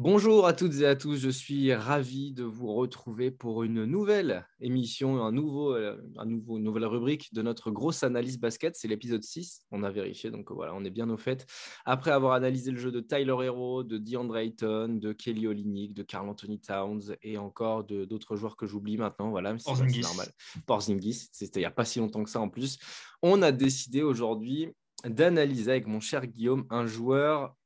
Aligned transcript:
Bonjour 0.00 0.46
à 0.46 0.52
toutes 0.52 0.76
et 0.76 0.86
à 0.86 0.94
tous, 0.94 1.16
je 1.16 1.28
suis 1.28 1.74
ravi 1.74 2.30
de 2.30 2.44
vous 2.44 2.72
retrouver 2.72 3.32
pour 3.32 3.64
une 3.64 3.84
nouvelle 3.84 4.46
émission, 4.60 5.24
un 5.24 5.32
nouveau, 5.32 5.74
euh, 5.74 6.00
un 6.18 6.24
nouveau, 6.24 6.58
une 6.58 6.62
nouvelle 6.62 6.84
rubrique 6.84 7.34
de 7.34 7.42
notre 7.42 7.72
grosse 7.72 8.04
analyse 8.04 8.38
basket. 8.38 8.76
C'est 8.76 8.86
l'épisode 8.86 9.24
6, 9.24 9.66
on 9.72 9.82
a 9.82 9.90
vérifié, 9.90 10.30
donc 10.30 10.52
voilà, 10.52 10.72
on 10.72 10.84
est 10.84 10.90
bien 10.90 11.10
au 11.10 11.16
fait. 11.16 11.46
Après 11.84 12.12
avoir 12.12 12.34
analysé 12.34 12.70
le 12.70 12.78
jeu 12.78 12.92
de 12.92 13.00
Tyler 13.00 13.34
Hero, 13.42 13.82
de 13.82 13.98
DeAndre 13.98 14.36
Ayton, 14.36 15.00
de 15.00 15.12
Kelly 15.12 15.48
Olynyk, 15.48 15.94
de 15.94 16.04
Carl 16.04 16.28
Anthony 16.28 16.60
Towns 16.60 17.16
et 17.22 17.36
encore 17.36 17.82
d'autres 17.82 18.36
joueurs 18.36 18.56
que 18.56 18.66
j'oublie 18.66 18.98
maintenant, 18.98 19.30
voilà, 19.30 19.58
c'est 19.58 19.72
normal. 19.72 20.28
Porzingis, 20.66 21.28
c'était 21.32 21.58
il 21.58 21.62
n'y 21.62 21.66
a 21.66 21.72
pas 21.72 21.84
si 21.84 21.98
longtemps 21.98 22.22
que 22.22 22.30
ça 22.30 22.40
en 22.40 22.48
plus. 22.48 22.78
On 23.20 23.42
a 23.42 23.50
décidé 23.50 24.02
aujourd'hui 24.02 24.68
d'analyser 25.04 25.72
avec 25.72 25.88
mon 25.88 25.98
cher 25.98 26.24
Guillaume 26.28 26.66
un 26.70 26.86
joueur 26.86 27.56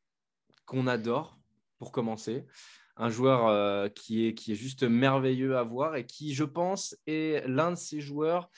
qu'on 0.64 0.86
adore 0.86 1.41
pour 1.82 1.90
commencer. 1.90 2.46
Un 2.94 3.10
joueur 3.10 3.48
euh, 3.48 3.88
qui, 3.88 4.28
est, 4.28 4.34
qui 4.34 4.52
est 4.52 4.54
juste 4.54 4.84
merveilleux 4.84 5.56
à 5.56 5.64
voir 5.64 5.96
et 5.96 6.06
qui, 6.06 6.32
je 6.32 6.44
pense, 6.44 6.96
est 7.08 7.44
l'un 7.48 7.72
de 7.72 7.76
ces 7.76 8.00
joueurs. 8.00 8.48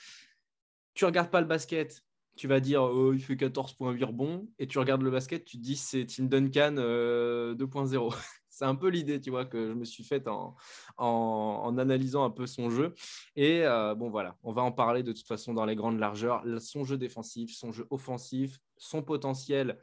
Tu 0.93 1.05
regardes 1.05 1.31
pas 1.31 1.41
le 1.41 1.47
basket, 1.47 2.03
tu 2.35 2.47
vas 2.47 2.59
dire 2.59 2.83
oh, 2.83 3.13
il 3.13 3.19
fait 3.19 3.33
14,8 3.33 4.03
rebonds 4.03 4.47
et 4.59 4.67
tu 4.67 4.77
regardes 4.77 5.01
le 5.01 5.09
basket, 5.09 5.43
tu 5.43 5.57
dis 5.57 5.75
c'est 5.75 6.05
Tim 6.05 6.25
Duncan 6.25 6.75
2.0. 6.75 6.79
Euh, 6.79 8.09
c'est 8.49 8.65
un 8.65 8.75
peu 8.75 8.89
l'idée, 8.89 9.19
tu 9.19 9.31
vois, 9.31 9.45
que 9.45 9.69
je 9.69 9.73
me 9.73 9.85
suis 9.85 10.03
faite 10.03 10.27
en, 10.27 10.55
en, 10.97 11.75
analysant 11.79 12.25
un 12.25 12.29
peu 12.29 12.45
son 12.45 12.69
jeu. 12.69 12.93
Et 13.35 13.65
euh, 13.65 13.95
bon, 13.95 14.11
voilà, 14.11 14.37
on 14.43 14.53
va 14.53 14.61
en 14.61 14.71
parler 14.71 15.01
de 15.01 15.13
toute 15.13 15.25
façon 15.25 15.55
dans 15.55 15.65
les 15.65 15.75
grandes 15.75 15.97
largeurs. 15.97 16.43
Son 16.59 16.83
jeu 16.83 16.99
défensif, 16.99 17.55
son 17.55 17.71
jeu 17.71 17.87
offensif, 17.89 18.59
son 18.77 19.01
potentiel 19.01 19.79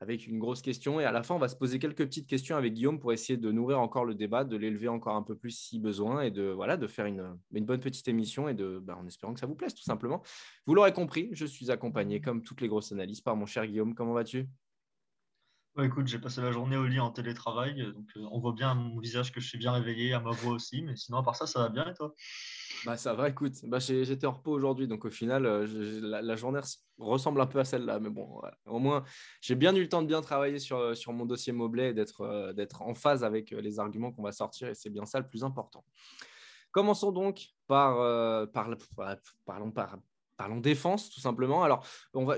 avec 0.00 0.26
une 0.26 0.38
grosse 0.38 0.62
question. 0.62 1.00
Et 1.00 1.04
à 1.04 1.12
la 1.12 1.22
fin, 1.22 1.34
on 1.34 1.38
va 1.38 1.48
se 1.48 1.56
poser 1.56 1.78
quelques 1.78 2.04
petites 2.04 2.26
questions 2.26 2.56
avec 2.56 2.74
Guillaume 2.74 3.00
pour 3.00 3.12
essayer 3.12 3.36
de 3.36 3.50
nourrir 3.50 3.80
encore 3.80 4.04
le 4.04 4.14
débat, 4.14 4.44
de 4.44 4.56
l'élever 4.56 4.88
encore 4.88 5.16
un 5.16 5.22
peu 5.22 5.36
plus 5.36 5.50
si 5.50 5.78
besoin 5.78 6.22
et 6.22 6.30
de, 6.30 6.44
voilà, 6.44 6.76
de 6.76 6.86
faire 6.86 7.06
une, 7.06 7.38
bonne 7.50 7.80
petite 7.80 8.08
émission 8.08 8.48
et 8.48 8.54
de, 8.54 8.78
ben, 8.78 8.94
en 8.94 9.06
espérant 9.06 9.34
que 9.34 9.40
ça 9.40 9.46
vous 9.46 9.56
plaise 9.56 9.74
tout 9.74 9.82
simplement. 9.82 10.22
Vous 10.66 10.74
l'aurez 10.74 10.92
compris, 10.92 11.30
je 11.32 11.46
suis 11.46 11.70
accompagné 11.70 12.20
comme 12.20 12.42
toutes 12.42 12.60
les 12.60 12.68
grosses 12.68 12.92
analyses 12.92 13.20
par 13.20 13.36
mon 13.36 13.46
cher 13.46 13.66
Guillaume. 13.66 13.94
Comment 13.94 14.12
vas-tu? 14.12 14.48
Bah, 15.78 15.84
écoute, 15.84 16.08
j'ai 16.08 16.18
passé 16.18 16.40
la 16.40 16.50
journée 16.50 16.76
au 16.76 16.86
lit 16.86 16.98
en 16.98 17.12
télétravail, 17.12 17.84
donc 17.94 18.08
euh, 18.16 18.26
on 18.32 18.40
voit 18.40 18.52
bien 18.52 18.72
à 18.72 18.74
mon 18.74 18.98
visage 18.98 19.30
que 19.30 19.40
je 19.40 19.46
suis 19.46 19.58
bien 19.58 19.70
réveillé, 19.70 20.12
à 20.12 20.18
ma 20.18 20.32
voix 20.32 20.54
aussi, 20.54 20.82
mais 20.82 20.96
sinon 20.96 21.18
à 21.18 21.22
part 21.22 21.36
ça, 21.36 21.46
ça 21.46 21.60
va 21.60 21.68
bien 21.68 21.88
et 21.88 21.94
toi? 21.94 22.12
Bah, 22.84 22.96
Ça 22.96 23.14
va, 23.14 23.28
écoute, 23.28 23.52
bah, 23.62 23.78
j'étais 23.78 24.26
en 24.26 24.32
repos 24.32 24.50
aujourd'hui, 24.50 24.88
donc 24.88 25.04
au 25.04 25.10
final, 25.10 25.46
euh, 25.46 26.20
la, 26.20 26.34
journée 26.34 26.58
ressemble 26.98 27.40
un 27.40 27.46
peu 27.46 27.60
à 27.60 27.64
celle-là, 27.64 28.00
mais 28.00 28.10
bon, 28.10 28.42
au 28.66 28.80
moins, 28.80 29.04
j'ai 29.40 29.54
bien 29.54 29.72
eu 29.76 29.82
le 29.82 29.88
temps 29.88 30.02
de 30.02 30.08
bien 30.08 30.20
travailler 30.20 30.58
sur, 30.58 30.78
euh, 30.78 30.94
sur 30.96 31.12
mon 31.12 31.26
dossier 31.26 31.52
Mobley 31.52 31.90
et 31.90 31.94
d'être 31.94 32.52
d'être 32.54 32.82
en 32.82 32.94
phase 32.94 33.22
avec 33.22 33.52
les 33.52 33.78
arguments 33.78 34.10
qu'on 34.10 34.24
va 34.24 34.32
sortir, 34.32 34.66
et 34.66 34.74
c'est 34.74 34.90
bien 34.90 35.06
ça 35.06 35.20
le 35.20 35.28
plus 35.28 35.44
important. 35.44 35.84
Commençons 36.72 37.12
donc 37.12 37.50
par, 37.68 37.98
par, 38.50 38.68
parlons 39.46 39.70
par, 39.70 39.96
Parlons 40.38 40.60
défense, 40.60 41.10
tout 41.10 41.20
simplement. 41.20 41.64
Alors, 41.64 41.84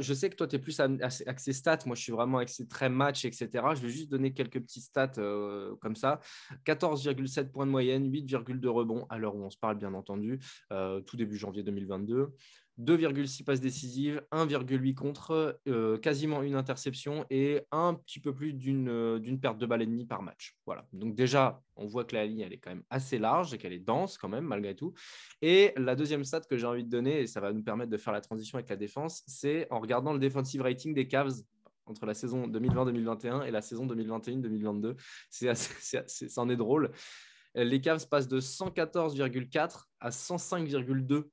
je 0.01 0.15
sais 0.15 0.31
que 0.31 0.35
toi, 0.35 0.49
tu 0.49 0.57
es 0.57 0.59
plus 0.59 0.81
axé 0.81 1.53
stats. 1.53 1.81
Moi, 1.85 1.95
je 1.95 2.03
suis 2.03 2.13
vraiment 2.13 2.39
axé 2.39 2.67
très 2.67 2.89
match, 2.89 3.27
etc. 3.27 3.49
Je 3.75 3.83
vais 3.83 3.91
juste 3.91 4.11
donner 4.11 4.33
quelques 4.33 4.59
petites 4.59 4.85
stats 4.85 5.13
euh, 5.19 5.77
comme 5.83 5.95
ça. 5.95 6.19
14,7 6.65 7.51
points 7.51 7.67
de 7.67 7.71
moyenne, 7.71 8.11
8,2 8.11 8.67
rebonds 8.69 9.07
à 9.11 9.19
l'heure 9.19 9.37
où 9.37 9.45
on 9.45 9.51
se 9.51 9.59
parle, 9.59 9.77
bien 9.77 9.93
entendu, 9.93 10.41
euh, 10.73 11.03
tout 11.03 11.19
début 11.19 11.37
janvier 11.37 11.63
2022. 11.63 12.35
2,6 12.81 13.45
passes 13.45 13.61
décisives, 13.61 14.23
1,8 14.33 14.95
contre, 14.95 15.61
euh, 15.69 15.99
quasiment 15.99 16.43
une 16.43 16.55
interception 16.55 17.27
et 17.31 17.63
un 17.71 17.95
petit 17.95 18.21
peu 18.21 18.35
plus 18.35 18.57
euh, 18.67 19.19
d'une 19.19 19.41
perte 19.41 19.59
de 19.59 19.67
balle 19.67 19.83
et 19.83 19.87
demie 19.87 20.07
par 20.07 20.23
match. 20.23 20.57
Voilà. 20.67 20.87
Donc 20.93 21.15
déjà, 21.15 21.63
on 21.77 21.87
voit 21.87 22.05
que 22.05 22.15
la 22.15 22.27
ligne 22.27 22.41
elle 22.41 22.53
est 22.53 22.59
quand 22.59 22.71
même 22.71 22.85
assez 22.89 23.19
large 23.19 23.53
et 23.53 23.59
qu'elle 23.59 23.73
est 23.73 23.79
dense 23.79 24.17
quand 24.17 24.29
même 24.29 24.45
malgré 24.45 24.75
tout. 24.75 24.95
Et 25.43 25.73
la 25.77 25.95
deuxième 25.95 26.25
stat 26.25 26.41
que 26.41 26.57
j'ai 26.57 26.67
envie 26.67 26.85
de 26.85 26.91
donner, 26.91 27.21
et 27.21 27.27
ça 27.27 27.41
va 27.41 27.53
nous 27.53 27.63
permettre 27.63 27.91
de 27.91 27.99
faire 27.99 28.13
la 28.13 28.21
transition 28.21 28.57
avec 28.57 28.71
la 28.71 28.77
défense, 28.77 29.23
c'est 29.27 29.67
en 29.71 29.81
regardant 29.81 30.13
le 30.13 30.19
defensive 30.19 30.63
rating 30.63 30.95
des 30.95 31.07
Cavs 31.07 31.35
entre 31.87 32.07
la 32.07 32.15
saison 32.15 32.47
2020-2021 32.49 33.47
et 33.47 33.51
la 33.51 33.63
saison 33.63 33.87
2021-2022. 33.87 34.97
C'est 35.29 35.55
ça 35.55 36.41
en 36.41 36.49
est 36.49 36.57
drôle. 36.57 36.91
Les 37.55 37.81
Cavs 37.81 38.09
passent 38.09 38.29
de 38.29 38.41
114,4 38.41 39.87
à 39.99 40.11
105,2 40.11 41.25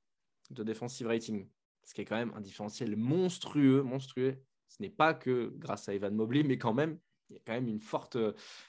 de 0.50 0.62
defensive 0.62 1.06
rating, 1.06 1.48
ce 1.84 1.94
qui 1.94 2.00
est 2.00 2.04
quand 2.04 2.16
même 2.16 2.32
un 2.36 2.40
différentiel 2.40 2.96
monstrueux, 2.96 3.82
monstrueux. 3.82 4.36
Ce 4.68 4.82
n'est 4.82 4.90
pas 4.90 5.14
que 5.14 5.52
grâce 5.56 5.88
à 5.88 5.94
Evan 5.94 6.14
Mobley, 6.14 6.42
mais 6.42 6.58
quand 6.58 6.74
même, 6.74 6.98
il 7.30 7.34
y 7.34 7.36
a 7.36 7.42
quand 7.44 7.52
même 7.52 7.68
une 7.68 7.80
forte, 7.80 8.16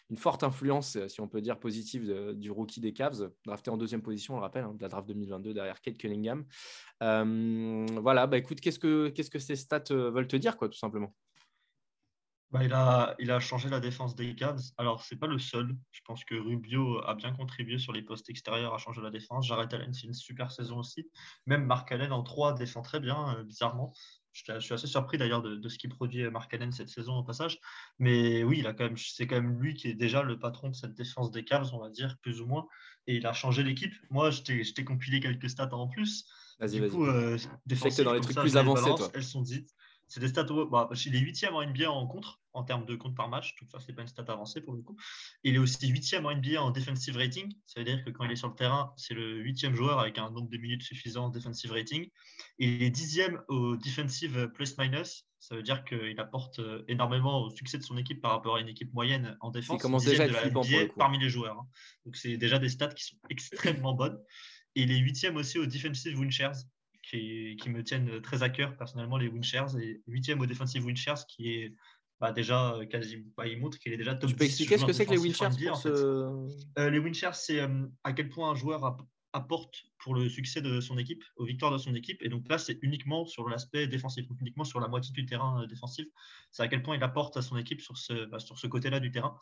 une 0.10 0.18
forte 0.18 0.44
influence, 0.44 0.98
si 1.08 1.22
on 1.22 1.28
peut 1.28 1.42
dire 1.42 1.60
positive, 1.60 2.34
du 2.34 2.52
rookie 2.52 2.82
des 2.82 2.94
Cavs, 2.94 3.32
drafté 3.46 3.70
en 3.70 3.78
deuxième 3.78 4.02
position, 4.02 4.34
on 4.34 4.38
le 4.38 4.44
rappelle, 4.44 4.66
hein, 4.66 4.74
de 4.74 4.82
la 4.82 4.90
draft 4.90 5.08
2022 5.08 5.54
derrière 5.54 5.82
Kate 5.82 5.98
Cunningham. 5.98 6.46
Euh, 7.02 7.86
voilà, 8.02 8.28
bah 8.28 8.38
écoute, 8.38 8.60
qu'est-ce 8.60 8.80
que, 8.80 9.10
qu'est-ce 9.10 9.30
que 9.30 9.40
ces 9.40 9.56
stats 9.56 9.84
euh, 9.92 10.12
veulent 10.12 10.28
te 10.28 10.36
dire, 10.36 10.58
quoi, 10.58 10.68
tout 10.68 10.78
simplement? 10.78 11.14
Bah, 12.52 12.64
il, 12.64 12.74
a, 12.74 13.16
il 13.20 13.30
a 13.30 13.40
changé 13.40 13.70
la 13.70 13.80
défense 13.80 14.16
des 14.16 14.36
Cavs. 14.36 14.62
Alors, 14.78 15.04
c'est 15.04 15.18
pas 15.18 15.28
le 15.28 15.38
seul. 15.38 15.76
Je 15.92 16.02
pense 16.04 16.24
que 16.24 16.34
Rubio 16.34 17.00
a 17.06 17.14
bien 17.14 17.32
contribué 17.32 17.78
sur 17.78 17.94
les 17.94 18.02
postes 18.02 18.30
extérieurs 18.30 18.74
à 18.74 18.80
changer 18.80 19.02
la 19.02 19.12
défense. 19.12 19.46
Jared 19.46 19.72
Allen, 19.72 19.94
c'est 19.94 20.08
une 20.08 20.16
super 20.16 20.52
saison 20.52 20.80
aussi. 20.80 21.08
Même 21.46 21.66
Mark 21.66 21.92
Allen 21.92 22.12
en 22.12 22.24
3 22.24 22.54
défend 22.54 22.82
très 22.82 23.00
bien, 23.00 23.36
euh, 23.36 23.44
bizarrement. 23.44 23.94
Je, 24.32 24.60
suis 24.60 24.74
assez 24.74 24.88
surpris 24.88 25.18
d'ailleurs 25.18 25.42
de, 25.42 25.68
ce 25.68 25.78
qu'il 25.78 25.90
produit 25.90 26.28
Mark 26.30 26.52
Allen 26.54 26.72
cette 26.72 26.90
saison 26.90 27.18
au 27.18 27.24
passage. 27.24 27.60
Mais 28.00 28.44
oui, 28.44 28.66
c'est 28.96 29.28
quand 29.28 29.36
même 29.36 29.60
lui 29.60 29.74
qui 29.76 29.90
est 29.90 29.96
déjà 29.96 30.24
le 30.24 30.40
patron 30.40 30.70
de 30.70 30.76
cette 30.76 30.96
défense 30.96 31.32
des 31.32 31.44
Cavs, 31.44 31.74
on 31.74 31.80
va 31.80 31.90
dire, 31.90 32.18
plus 32.22 32.42
ou 32.42 32.48
moins. 32.48 32.68
Et 33.06 33.16
il 33.16 33.28
a 33.28 33.34
changé 33.34 33.64
l'équipe. 33.64 33.94
Moi, 34.10 34.32
je 34.32 34.42
t'ai 34.42 34.84
compilé 34.84 35.20
quelques 35.20 35.50
stats 35.50 35.74
en 35.74 35.88
plus. 35.88 36.26
Vas-y, 36.60 36.80
vas-y. 36.80 36.96
Euh, 36.96 37.38
dans 38.04 38.14
les 38.14 38.22
trucs 38.22 38.38
plus 38.38 38.58
avancés, 38.58 38.96
toi. 38.96 39.10
Elles 39.14 39.24
sont 39.24 39.42
dites. 39.42 39.70
C'est 40.10 40.20
des 40.20 40.28
stats. 40.28 40.44
Bah, 40.72 40.90
il 41.06 41.16
est 41.16 41.20
huitième 41.20 41.56
en 41.56 41.64
NBA 41.64 41.90
en 41.90 42.08
contre, 42.08 42.42
en 42.54 42.64
termes 42.64 42.86
de 42.86 42.96
compte 42.96 43.16
par 43.16 43.30
match. 43.30 43.56
Tout 43.56 43.66
ça, 43.72 43.80
c'est 43.80 43.94
pas 43.94 44.02
une 44.02 44.08
stat 44.08 44.26
avancée 44.28 44.60
pour 44.60 44.74
le 44.74 44.82
coup. 44.82 44.98
Il 45.44 45.56
est 45.56 45.60
aussi 45.60 45.88
huitième 45.88 46.26
en 46.26 46.36
NBA 46.36 46.62
en 46.62 46.72
defensive 46.72 47.16
rating. 47.16 47.54
Ça 47.68 47.80
veut 47.80 47.86
dire 47.86 48.04
que 48.04 48.10
quand 48.10 48.26
il 48.26 48.32
est 48.32 48.36
sur 48.36 48.50
le 48.50 48.56
terrain, 48.56 48.92
c'est 48.98 49.14
le 49.14 49.38
huitième 49.38 49.76
joueur 49.76 50.00
avec 50.00 50.18
un 50.18 50.32
nombre 50.32 50.50
de 50.50 50.58
minutes 50.58 50.82
suffisant 50.82 51.26
en 51.26 51.30
defensive 51.30 51.72
rating. 51.72 52.10
Il 52.58 52.82
est 52.82 52.90
dixième 52.90 53.42
au 53.48 53.78
defensive 53.78 54.50
plus-minus. 54.54 55.26
Ça 55.40 55.56
veut 55.56 55.64
dire 55.64 55.86
qu'il 55.86 56.20
apporte 56.20 56.60
euh, 56.60 56.84
énormément 56.90 57.44
au 57.44 57.50
succès 57.50 57.78
de 57.78 57.84
son 57.84 57.98
équipe 57.98 58.20
par 58.20 58.32
rapport 58.32 58.58
à 58.58 58.60
une 58.60 58.68
équipe 58.68 58.94
moyenne 58.94 59.38
en 59.40 59.52
défense. 59.52 59.78
Il 59.80 59.82
commence 59.82 60.04
déjà 60.04 60.24
à 60.24 60.28
être 60.28 60.96
parmi 60.96 61.18
les 61.18 61.30
joueurs. 61.30 61.60
Hein. 61.60 61.68
Donc, 62.06 62.18
c'est 62.18 62.36
déjà 62.36 62.60
des 62.60 62.68
stats 62.68 62.90
qui 62.90 63.06
sont 63.06 63.16
extrêmement 63.30 63.94
bonnes. 63.94 64.20
Et 64.76 64.82
il 64.82 64.92
est 64.92 64.98
huitième 64.98 65.38
aussi 65.38 65.58
au 65.58 65.66
defensive 65.66 66.20
win 66.20 66.32
shares 66.32 66.58
qui, 67.10 67.70
me 67.70 67.84
tiennent 67.84 68.22
très 68.22 68.44
à 68.44 68.50
cœur 68.50 68.78
personnellement, 68.78 69.18
les 69.18 69.28
Winchers, 69.28 69.78
et 69.82 70.02
huitième 70.08 70.40
au 70.40 70.46
defensive 70.46 70.86
Winchers, 70.86 71.26
qui 71.28 71.52
est 71.54 71.76
bah, 72.20 72.32
déjà 72.32 72.74
euh, 72.76 72.86
quasi, 72.86 73.26
bah, 73.38 73.48
il 73.48 73.60
montre 73.60 73.80
qu'il 73.80 73.94
est 73.94 73.98
déjà 73.98 74.14
top 74.14 74.30
Tu 74.30 74.36
peux 74.36 74.44
expliquer 74.44 74.78
ce 74.78 74.86
que 74.86 74.94
c'est 74.94 75.06
que 75.06 75.12
les 75.12 75.18
Winchers 75.18 75.50
euh, 75.86 76.90
Les 76.90 77.00
Winchers, 77.00 77.34
c'est 77.34 77.62
euh, 77.62 77.88
à 78.04 78.14
quel 78.14 78.30
point 78.30 78.52
un 78.52 78.56
joueur 78.56 78.98
apporte 79.32 79.84
pour 80.00 80.16
le 80.16 80.28
succès 80.28 80.62
de 80.62 80.82
son 80.82 80.98
équipe, 80.98 81.24
aux 81.38 81.46
victoires 81.46 81.72
de 81.72 81.78
son 81.78 81.96
équipe. 81.96 82.22
Et 82.22 82.30
donc 82.30 82.50
là, 82.50 82.58
c'est 82.58 82.78
uniquement 82.82 83.26
sur 83.26 83.48
l'aspect 83.48 83.88
défensif, 83.88 84.26
uniquement 84.42 84.64
sur 84.64 84.80
la 84.80 84.88
moitié 84.88 85.14
du 85.14 85.26
terrain 85.26 85.66
défensif. 85.68 86.08
C'est 86.52 86.64
à 86.64 86.68
quel 86.68 86.84
point 86.84 86.96
il 86.96 87.04
apporte 87.04 87.38
à 87.38 87.42
son 87.42 87.58
équipe 87.58 87.82
sur 87.82 87.98
ce, 87.98 88.26
bah, 88.26 88.40
sur 88.40 88.58
ce 88.58 88.68
côté-là 88.68 89.00
du 89.00 89.12
terrain. 89.12 89.38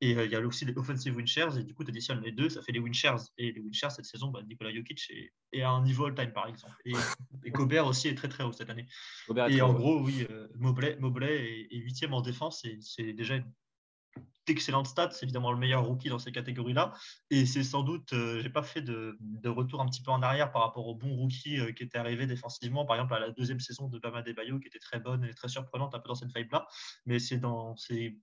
Et 0.00 0.16
euh, 0.16 0.24
il 0.24 0.32
y 0.32 0.36
a 0.36 0.40
aussi 0.40 0.64
les 0.64 0.76
offensive 0.76 1.16
win 1.16 1.26
shares, 1.26 1.58
et 1.58 1.64
du 1.64 1.74
coup, 1.74 1.84
tu 1.84 1.90
additionnes 1.90 2.22
les 2.22 2.32
deux, 2.32 2.48
ça 2.48 2.62
fait 2.62 2.72
les 2.72 2.78
win 2.78 2.94
shares. 2.94 3.20
Et 3.38 3.52
les 3.52 3.60
win 3.60 3.72
shares 3.72 3.92
cette 3.92 4.06
saison, 4.06 4.28
bah, 4.28 4.40
Nikola 4.42 4.72
Jokic 4.72 5.12
est, 5.52 5.62
à 5.62 5.70
un 5.70 5.82
niveau 5.82 6.06
all-time, 6.06 6.32
par 6.32 6.46
exemple. 6.46 6.74
Et, 6.84 6.92
et 7.44 7.50
Gobert 7.50 7.86
aussi 7.86 8.08
est 8.08 8.14
très 8.14 8.28
très 8.28 8.44
haut 8.44 8.52
cette 8.52 8.70
année. 8.70 8.86
et 9.48 9.60
en 9.62 9.72
gros, 9.72 10.00
oui, 10.00 10.26
euh, 10.30 10.48
Mobley, 10.56 11.68
est 11.70 11.76
huitième 11.76 12.14
en 12.14 12.22
défense, 12.22 12.64
et 12.64 12.78
c'est 12.80 13.12
déjà 13.12 13.36
une 13.36 13.52
d'excellentes 14.46 14.86
stats, 14.86 15.10
c'est 15.12 15.24
évidemment 15.24 15.52
le 15.52 15.58
meilleur 15.58 15.84
rookie 15.84 16.08
dans 16.08 16.18
ces 16.18 16.32
catégories-là. 16.32 16.92
Et 17.30 17.46
c'est 17.46 17.62
sans 17.62 17.82
doute, 17.82 18.12
euh, 18.12 18.40
j'ai 18.42 18.50
pas 18.50 18.62
fait 18.62 18.82
de, 18.82 19.16
retour 19.44 19.80
un 19.80 19.86
petit 19.86 20.02
peu 20.02 20.10
en 20.10 20.22
arrière 20.22 20.50
par 20.50 20.62
rapport 20.62 20.86
au 20.86 20.94
bon 20.94 21.14
rookie 21.14 21.60
euh, 21.60 21.72
qui 21.72 21.84
était 21.84 21.98
arrivé 21.98 22.26
défensivement, 22.26 22.84
par 22.84 22.96
exemple 22.96 23.14
à 23.14 23.20
la 23.20 23.30
deuxième 23.30 23.60
saison 23.60 23.88
de 23.88 23.98
Bama 23.98 24.22
Bayo 24.22 24.58
qui 24.58 24.68
était 24.68 24.78
très 24.78 24.98
bonne 24.98 25.24
et 25.24 25.34
très 25.34 25.48
surprenante 25.48 25.94
un 25.94 26.00
peu 26.00 26.08
dans 26.08 26.14
cette 26.14 26.34
vibe-là. 26.34 26.66
Mais 27.06 27.18
c'est 27.18 27.38
dans 27.38 27.76
ces 27.76 28.18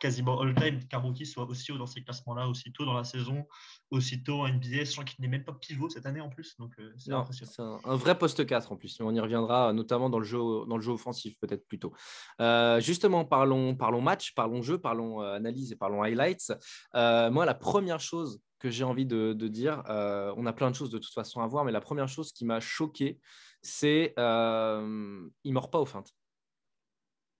quasiment 0.00 0.40
all-time 0.40 0.80
rookie 0.92 1.26
soit 1.26 1.44
aussi 1.44 1.72
haut 1.72 1.78
dans 1.78 1.86
ces 1.86 2.02
classements-là, 2.02 2.48
aussitôt 2.48 2.84
dans 2.84 2.94
la 2.94 3.04
saison, 3.04 3.46
aussitôt 3.90 4.40
en 4.40 4.48
NBA, 4.48 4.84
sachant 4.84 5.04
qu'il 5.04 5.20
n'est 5.20 5.28
même 5.28 5.44
pas 5.44 5.52
pivot 5.52 5.88
cette 5.88 6.06
année 6.06 6.20
en 6.20 6.28
plus. 6.28 6.56
Donc, 6.58 6.72
euh, 6.78 6.92
c'est 6.96 7.12
impressionnant. 7.12 7.80
Un, 7.84 7.92
un, 7.92 7.96
vrai 7.96 8.18
poste 8.18 8.44
4 8.44 8.72
en 8.72 8.76
plus, 8.76 8.98
on 9.00 9.14
y 9.14 9.20
reviendra 9.20 9.72
notamment 9.72 10.10
dans 10.10 10.18
le 10.18 10.24
jeu, 10.24 10.38
dans 10.38 10.76
le 10.76 10.82
jeu 10.82 10.92
offensif, 10.92 11.38
peut-être 11.40 11.66
plutôt. 11.66 11.92
Euh, 12.40 12.80
justement, 12.80 13.24
parlons, 13.24 13.74
parlons 13.74 14.00
match, 14.00 14.34
parlons 14.34 14.62
jeu, 14.62 14.78
parlons 14.78 15.22
euh, 15.22 15.34
analyse 15.34 15.72
et 15.72 15.76
parlons 15.76 16.02
highlights. 16.02 16.52
moi, 16.92 17.46
la 17.46 17.54
première 17.54 18.00
chose 18.00 18.40
que 18.58 18.70
j'ai 18.70 18.84
envie 18.84 19.06
de, 19.06 19.34
de 19.34 19.48
dire, 19.48 19.82
on 19.86 20.46
a 20.46 20.52
plein 20.52 20.70
de 20.70 20.76
choses 20.76 20.90
de 20.90 20.98
toute 20.98 21.12
façon 21.12 21.40
à 21.40 21.46
voir, 21.46 21.64
mais 21.64 21.72
la 21.72 21.82
première 21.82 22.08
chose 22.08 22.32
qui 22.32 22.44
m'a 22.44 22.60
choqué, 22.60 23.20
c'est 23.62 24.14
il 24.16 24.20
ne 24.20 25.52
mord 25.52 25.70
pas 25.70 25.78
aux 25.78 25.86
feintes. 25.86 26.14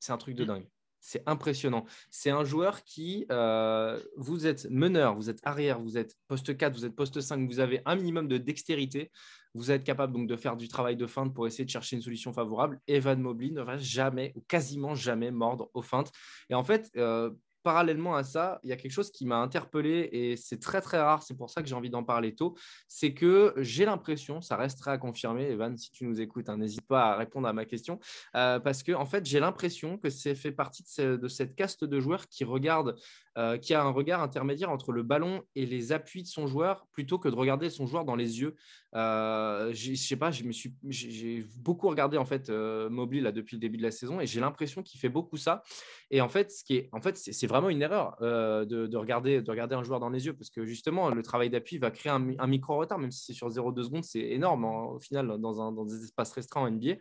C'est 0.01 0.13
un 0.13 0.19
truc 0.19 0.35
de 0.35 0.45
mm. 0.45 0.49
dingue. 0.49 0.69
C'est 1.07 1.23
impressionnant. 1.27 1.85
C'est 2.11 2.31
un 2.31 2.45
joueur 2.45 2.83
qui, 2.83 3.27
euh, 3.31 4.03
vous 4.17 4.47
êtes 4.47 4.67
meneur, 4.71 5.15
vous 5.15 5.29
êtes 5.29 5.39
arrière, 5.43 5.79
vous 5.79 5.99
êtes 5.99 6.17
poste 6.29 6.57
4, 6.57 6.75
vous 6.75 6.87
êtes 6.87 6.97
poste 6.97 7.21
5, 7.21 7.47
vous 7.47 7.61
avez 7.61 7.83
un 7.85 7.95
minimum 7.95 8.27
de 8.27 8.39
dextérité. 8.39 9.11
Vous 9.53 9.71
êtes 9.71 9.85
capable 9.85 10.15
donc 10.15 10.27
de 10.27 10.35
faire 10.35 10.57
du 10.57 10.67
travail 10.67 10.97
de 10.97 11.07
feinte 11.07 11.35
pour 11.35 11.47
essayer 11.47 11.67
de 11.67 11.71
chercher 11.71 11.97
une 11.97 12.03
solution 12.03 12.33
favorable. 12.33 12.81
Evan 12.89 13.21
Mobley 13.21 13.51
ne 13.51 13.61
va 13.61 13.77
jamais 13.77 14.33
ou 14.35 14.41
quasiment 14.41 14.95
jamais 14.95 15.31
mordre 15.31 15.71
aux 15.75 15.83
feintes. 15.83 16.11
Et 16.49 16.55
en 16.55 16.65
fait, 16.65 16.91
euh, 16.97 17.31
parallèlement 17.65 18.15
à 18.15 18.23
ça, 18.23 18.61
il 18.63 18.71
y 18.71 18.73
a 18.73 18.77
quelque 18.77 18.93
chose 18.93 19.11
qui 19.11 19.25
m'a 19.25 19.39
interpellé 19.39 20.09
et 20.13 20.37
c'est 20.37 20.61
très 20.61 20.81
très 20.83 21.01
rare, 21.01 21.23
c'est 21.23 21.37
pour 21.37 21.51
ça 21.51 21.63
que 21.63 21.69
j'ai 21.69 21.75
envie 21.75 21.91
d'en 21.91 22.05
parler 22.05 22.35
tôt, 22.35 22.55
c'est 22.87 23.15
que 23.15 23.55
j'ai 23.57 23.87
l'impression, 23.87 24.41
ça 24.41 24.57
resterait 24.57 24.93
à 24.93 24.99
confirmer, 24.99 25.51
Evan, 25.51 25.77
si 25.77 25.91
tu 25.91 26.05
nous 26.05 26.21
écoutes, 26.21 26.49
hein, 26.49 26.59
n'hésite 26.59 26.87
pas 26.87 27.13
à 27.13 27.17
répondre 27.17 27.49
à 27.49 27.53
ma 27.53 27.65
question, 27.65 27.99
euh, 28.37 28.61
parce 28.61 28.83
que 28.83 28.93
en 28.93 29.07
fait 29.07 29.25
j'ai 29.25 29.41
l'impression 29.41 29.97
que 29.99 30.11
c'est 30.11 30.35
fait 30.35 30.53
partie 30.53 30.85
de, 30.99 31.29
cette 31.29 31.57
caste 31.57 31.85
de 31.85 32.01
joueurs 32.01 32.29
qui 32.29 32.45
regarde, 32.45 32.97
euh, 33.39 33.57
qui 33.57 33.73
a 33.73 33.83
un 33.83 33.91
regard 33.91 34.23
intermédiaire 34.23 34.71
entre 34.71 34.93
le 34.93 35.03
ballon 35.03 35.43
et 35.57 35.65
les 35.65 35.91
appuis 35.91 36.23
de 36.23 36.29
son 36.29 36.47
joueur, 36.47 36.87
plutôt 36.93 37.19
que 37.19 37.29
de 37.29 37.35
regarder 37.35 37.71
son 37.71 37.87
joueur 37.87 38.05
dans 38.05 38.15
les 38.15 38.41
yeux. 38.41 38.55
Euh, 38.95 39.73
je 39.73 39.95
sais 39.95 40.17
pas, 40.17 40.31
j'ai 40.31 41.47
beaucoup 41.57 41.89
regardé 41.89 42.19
en 42.19 42.27
fait 42.27 42.51
Mobley 42.51 43.21
là 43.21 43.33
depuis 43.33 43.57
le 43.57 43.61
début 43.61 43.79
de 43.79 43.83
la 43.83 43.91
saison 43.91 44.21
et 44.21 44.27
j'ai 44.27 44.41
l'impression 44.41 44.83
qu'il 44.83 45.01
fait 45.01 45.09
beaucoup 45.09 45.39
ça. 45.39 45.63
Et 46.11 46.21
en 46.21 46.29
fait, 46.29 46.53
ce 46.53 46.63
qui 46.63 46.77
est, 46.77 46.89
en 46.93 47.01
fait, 47.01 47.17
c'est 47.17 47.47
vraiment 47.55 47.71
une 47.71 47.83
erreur 47.83 48.17
euh, 48.21 48.65
de, 48.65 48.97
regarder, 48.97 49.41
de 49.41 49.49
regarder 49.49 49.77
un 49.77 49.85
joueur 49.85 50.01
dans 50.01 50.09
les 50.09 50.27
yeux 50.27 50.33
parce 50.33 50.51
que 50.51 50.65
justement, 50.65 51.11
le 51.11 51.23
travail 51.23 51.51
d'appui 51.51 51.79
va 51.79 51.93
créer 51.93 52.11
un, 52.11 52.47
micro-retard, 52.49 52.99
même 52.99 53.13
si 53.13 53.25
c'est 53.25 53.33
sur 53.33 53.49
0,2 53.49 53.85
secondes, 53.85 54.03
c'est 54.03 54.19
énorme 54.19 54.65
hein, 54.65 54.87
au 54.93 54.99
final 54.99 55.39
dans, 55.39 55.85
des 55.85 56.03
espaces 56.03 56.33
restreints 56.33 56.63
en 56.63 56.71
NBA. 56.71 56.97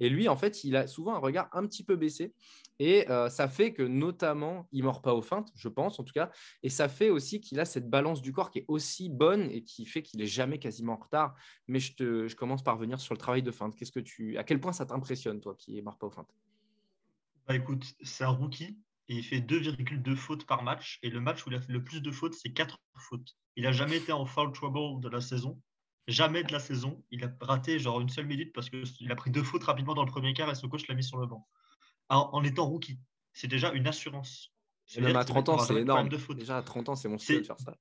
Et 0.00 0.08
lui, 0.08 0.26
en 0.28 0.36
fait, 0.36 0.64
il 0.64 0.76
a 0.76 0.86
souvent 0.86 1.14
un 1.14 1.18
regard 1.18 1.50
un 1.52 1.66
petit 1.66 1.84
peu 1.84 1.94
baissé 1.94 2.32
et 2.78 3.10
euh, 3.10 3.28
ça 3.28 3.48
fait 3.48 3.74
que 3.74 3.82
notamment, 3.82 4.66
il 4.72 4.80
ne 4.80 4.84
mord 4.84 5.02
pas 5.02 5.12
aux 5.12 5.20
feintes, 5.20 5.50
je 5.54 5.68
pense 5.68 6.00
en 6.00 6.04
tout 6.04 6.14
cas, 6.14 6.30
et 6.62 6.70
ça 6.70 6.88
fait 6.88 7.10
aussi 7.10 7.42
qu'il 7.42 7.60
a 7.60 7.66
cette 7.66 7.90
balance 7.90 8.22
du 8.22 8.32
corps 8.32 8.50
qui 8.50 8.60
est 8.60 8.64
aussi 8.66 9.10
bonne 9.10 9.50
et 9.50 9.62
qui 9.62 9.84
fait 9.84 10.02
qu'il 10.02 10.22
est 10.22 10.26
jamais 10.26 10.58
quasiment 10.58 10.94
en 10.94 11.04
retard. 11.04 11.34
Mais 11.66 11.80
je 11.80 12.34
commence 12.34 12.64
par 12.64 12.78
venir 12.78 12.98
sur 12.98 13.12
le 13.12 13.18
travail 13.18 13.42
de 13.42 13.50
feinte. 13.50 13.76
Qu'est-ce 13.76 13.92
que 13.92 14.00
tu, 14.00 14.38
à 14.38 14.44
quel 14.44 14.58
point 14.58 14.72
ça 14.72 14.86
t'impressionne, 14.86 15.40
toi, 15.40 15.54
qui 15.54 15.74
ne 15.74 15.82
mord 15.82 15.98
pas 15.98 16.06
aux 16.06 16.10
feintes? 16.10 16.34
Bah 17.46 17.54
écoute, 17.56 17.84
c'est 18.02 18.24
un 18.24 18.28
rookie 18.28 18.78
et 19.08 19.16
il 19.16 19.24
fait 19.24 19.40
2,2 19.40 20.14
fautes 20.16 20.46
par 20.46 20.62
match. 20.62 20.98
Et 21.02 21.10
le 21.10 21.20
match 21.20 21.44
où 21.46 21.50
il 21.50 21.56
a 21.56 21.60
fait 21.60 21.72
le 21.72 21.82
plus 21.82 22.02
de 22.02 22.10
fautes, 22.10 22.34
c'est 22.34 22.52
4 22.52 22.78
fautes. 22.96 23.36
Il 23.56 23.64
n'a 23.64 23.72
jamais 23.72 23.96
été 23.96 24.12
en 24.12 24.26
foul 24.26 24.52
trouble 24.52 25.00
de 25.00 25.08
la 25.08 25.20
saison. 25.20 25.60
Jamais 26.06 26.42
de 26.42 26.52
la 26.52 26.60
saison. 26.60 27.02
Il 27.10 27.24
a 27.24 27.30
raté 27.40 27.78
genre 27.78 28.00
une 28.00 28.08
seule 28.08 28.26
minute 28.26 28.52
parce 28.52 28.70
qu'il 28.70 29.10
a 29.10 29.16
pris 29.16 29.30
deux 29.30 29.42
fautes 29.42 29.64
rapidement 29.64 29.94
dans 29.94 30.04
le 30.04 30.10
premier 30.10 30.32
quart 30.34 30.50
et 30.50 30.54
son 30.54 30.68
coach 30.68 30.86
l'a 30.88 30.94
mis 30.94 31.04
sur 31.04 31.18
le 31.18 31.26
banc. 31.26 31.46
En, 32.10 32.42
étant 32.44 32.66
rookie. 32.66 32.98
C'est 33.32 33.48
déjà 33.48 33.72
une 33.72 33.86
assurance. 33.86 34.52
Même 34.98 35.16
à 35.16 35.24
30 35.24 35.48
ans, 35.50 35.58
c'est 35.58 35.76
énorme. 35.76 36.08
Déjà 36.34 36.58
à 36.58 36.62
30 36.62 36.90
ans, 36.90 36.94
c'est 36.96 37.08
mon 37.08 37.18
style 37.18 37.40
de 37.40 37.46
faire 37.46 37.60
ça 37.60 37.74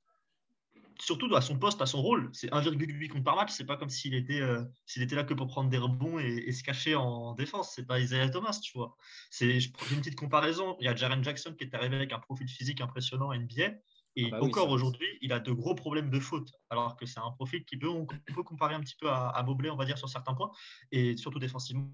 surtout 0.99 1.33
à 1.35 1.41
son 1.41 1.57
poste, 1.57 1.81
à 1.81 1.85
son 1.85 2.01
rôle. 2.01 2.29
C'est 2.33 2.51
1,8 2.51 3.09
comptes 3.09 3.23
par 3.23 3.35
match. 3.35 3.51
C'est 3.51 3.65
pas 3.65 3.77
comme 3.77 3.89
s'il 3.89 4.13
était, 4.13 4.41
euh, 4.41 4.63
s'il 4.85 5.01
était 5.01 5.15
là 5.15 5.23
que 5.23 5.33
pour 5.33 5.47
prendre 5.47 5.69
des 5.69 5.77
rebonds 5.77 6.19
et, 6.19 6.51
se 6.51 6.63
cacher 6.63 6.95
en 6.95 7.33
défense. 7.33 7.73
C'est 7.75 7.85
pas 7.85 7.99
Isaiah 7.99 8.29
Thomas, 8.29 8.59
tu 8.61 8.77
vois. 8.77 8.95
C'est, 9.29 9.57
une 9.57 9.99
petite 9.99 10.15
comparaison. 10.15 10.75
Il 10.79 10.85
y 10.85 10.87
a 10.87 10.95
Jaren 10.95 11.23
Jackson 11.23 11.55
qui 11.57 11.63
est 11.63 11.75
arrivé 11.75 11.95
avec 11.95 12.13
un 12.13 12.19
profil 12.19 12.47
physique 12.47 12.81
impressionnant 12.81 13.29
à 13.29 13.37
NBA. 13.37 13.73
Et 14.19 14.29
ah 14.31 14.39
bah 14.39 14.43
encore 14.43 14.69
aujourd'hui, 14.69 15.07
il 15.21 15.31
a 15.31 15.39
de 15.39 15.51
gros 15.51 15.75
problèmes 15.75 16.09
de 16.09 16.19
faute, 16.19 16.51
alors 16.71 16.95
que 16.95 17.05
c'est 17.05 17.19
un 17.19 17.29
profil 17.31 17.63
qui 17.65 17.77
peut, 17.77 17.87
on 17.87 18.07
peut 18.07 18.41
comparer 18.41 18.73
un 18.73 18.79
petit 18.79 18.95
peu 18.99 19.11
à, 19.11 19.29
à 19.29 19.43
Mobley, 19.43 19.69
on 19.69 19.75
va 19.75 19.85
dire, 19.85 19.99
sur 19.99 20.09
certains 20.09 20.33
points, 20.33 20.49
et 20.91 21.15
surtout 21.17 21.37
défensivement. 21.37 21.91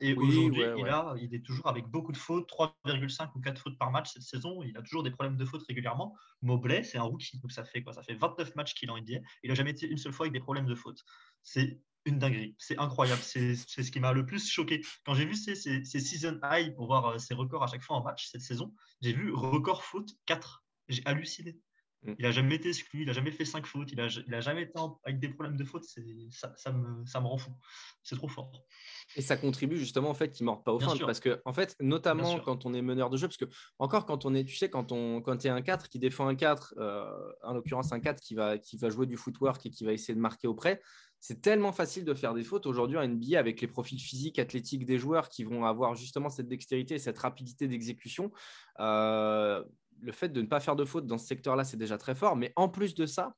Et 0.00 0.14
aujourd'hui, 0.14 0.62
il, 0.62 1.22
il 1.22 1.34
est 1.34 1.44
toujours 1.44 1.66
avec 1.66 1.86
beaucoup 1.86 2.12
de 2.12 2.16
fautes, 2.16 2.48
3,5 2.50 3.30
ou 3.34 3.40
4 3.40 3.60
fautes 3.60 3.78
par 3.78 3.90
match 3.90 4.12
cette 4.12 4.22
saison. 4.22 4.62
Il 4.62 4.76
a 4.76 4.82
toujours 4.82 5.02
des 5.02 5.10
problèmes 5.10 5.36
de 5.36 5.44
faute 5.44 5.62
régulièrement. 5.66 6.16
Mobley, 6.40 6.82
c'est 6.82 6.98
un 6.98 7.02
rookie, 7.02 7.38
donc 7.38 7.52
ça 7.52 7.64
fait 7.64 7.82
quoi? 7.82 7.92
Ça 7.92 8.02
fait 8.02 8.14
29 8.14 8.54
matchs 8.54 8.74
qu'il 8.74 8.88
est 8.88 8.92
en 8.92 8.98
NBA. 8.98 9.18
Il 9.42 9.48
n'a 9.48 9.54
jamais 9.54 9.72
été 9.72 9.86
une 9.86 9.98
seule 9.98 10.12
fois 10.12 10.24
avec 10.24 10.32
des 10.32 10.40
problèmes 10.40 10.66
de 10.66 10.74
faute. 10.74 11.04
C'est 11.42 11.82
une 12.06 12.18
dinguerie. 12.18 12.56
C'est 12.58 12.78
incroyable. 12.78 13.20
C'est 13.22 13.56
ce 13.56 13.90
qui 13.90 14.00
m'a 14.00 14.12
le 14.12 14.24
plus 14.24 14.50
choqué. 14.50 14.80
Quand 15.04 15.14
j'ai 15.14 15.26
vu 15.26 15.34
ces, 15.34 15.54
ces, 15.54 15.84
season 15.84 16.40
high 16.42 16.74
pour 16.74 16.86
voir 16.86 17.06
euh, 17.06 17.18
ses 17.18 17.34
records 17.34 17.62
à 17.62 17.66
chaque 17.66 17.82
fois 17.82 17.96
en 17.96 18.02
match 18.02 18.28
cette 18.28 18.40
saison, 18.40 18.74
j'ai 19.02 19.12
vu 19.12 19.32
record 19.32 19.82
faute 19.82 20.10
4. 20.26 20.64
J'ai 20.88 21.02
halluciné. 21.04 21.58
Mm. 22.02 22.14
Il 22.18 22.22
n'a 22.22 22.30
jamais 22.30 22.54
été 22.54 22.68
exclu, 22.68 23.02
il 23.02 23.06
n'a 23.06 23.12
jamais 23.12 23.30
fait 23.30 23.44
5 23.44 23.66
fautes, 23.66 23.90
il 23.92 23.96
n'a 23.96 24.04
a 24.04 24.40
jamais 24.40 24.62
été 24.62 24.72
avec 25.04 25.18
des 25.18 25.28
problèmes 25.28 25.56
de 25.56 25.64
faute. 25.64 25.84
Ça, 25.84 26.52
ça, 26.56 26.72
me, 26.72 27.04
ça 27.06 27.20
me 27.20 27.26
rend 27.26 27.38
fou. 27.38 27.50
C'est 28.02 28.16
trop 28.16 28.28
fort. 28.28 28.52
Et 29.16 29.22
ça 29.22 29.36
contribue 29.36 29.76
justement 29.76 30.10
au 30.10 30.14
fait 30.14 30.30
qu'il 30.30 30.44
ne 30.44 30.50
morde 30.50 30.64
pas 30.64 30.72
au 30.72 30.78
fin. 30.78 30.96
Parce 30.98 31.20
que, 31.20 31.40
en 31.44 31.52
fait, 31.52 31.74
notamment 31.80 32.38
quand 32.40 32.66
on 32.66 32.74
est 32.74 32.82
meneur 32.82 33.10
de 33.10 33.16
jeu, 33.16 33.26
parce 33.26 33.36
que, 33.36 33.46
encore 33.78 34.06
quand 34.06 34.24
on 34.24 34.34
est, 34.34 34.44
tu 34.44 34.56
sais, 34.56 34.70
quand 34.70 34.92
on 34.92 35.20
quand 35.20 35.44
es 35.44 35.48
un 35.48 35.62
4 35.62 35.88
qui 35.88 35.98
défend 35.98 36.28
un 36.28 36.34
4, 36.34 36.74
euh, 36.78 37.04
en 37.42 37.54
l'occurrence 37.54 37.92
un 37.92 38.00
4 38.00 38.20
qui 38.20 38.34
va, 38.34 38.58
qui 38.58 38.76
va 38.76 38.90
jouer 38.90 39.06
du 39.06 39.16
footwork 39.16 39.64
et 39.66 39.70
qui 39.70 39.84
va 39.84 39.92
essayer 39.92 40.14
de 40.14 40.20
marquer 40.20 40.46
auprès, 40.46 40.80
c'est 41.20 41.40
tellement 41.40 41.72
facile 41.72 42.04
de 42.04 42.14
faire 42.14 42.34
des 42.34 42.44
fautes 42.44 42.66
aujourd'hui 42.66 42.96
en 42.96 43.06
NBA 43.06 43.38
avec 43.38 43.60
les 43.60 43.66
profils 43.66 44.00
physiques, 44.00 44.38
athlétiques 44.38 44.86
des 44.86 44.98
joueurs 44.98 45.28
qui 45.28 45.42
vont 45.42 45.64
avoir 45.64 45.94
justement 45.94 46.28
cette 46.28 46.48
dextérité, 46.48 46.98
cette 46.98 47.18
rapidité 47.18 47.66
d'exécution. 47.66 48.30
Euh, 48.78 49.64
le 50.00 50.12
fait 50.12 50.28
de 50.28 50.40
ne 50.40 50.46
pas 50.46 50.60
faire 50.60 50.76
de 50.76 50.84
fautes 50.84 51.06
dans 51.06 51.18
ce 51.18 51.26
secteur-là, 51.26 51.64
c'est 51.64 51.76
déjà 51.76 51.98
très 51.98 52.14
fort. 52.14 52.36
Mais 52.36 52.52
en 52.56 52.68
plus 52.68 52.94
de 52.94 53.06
ça, 53.06 53.34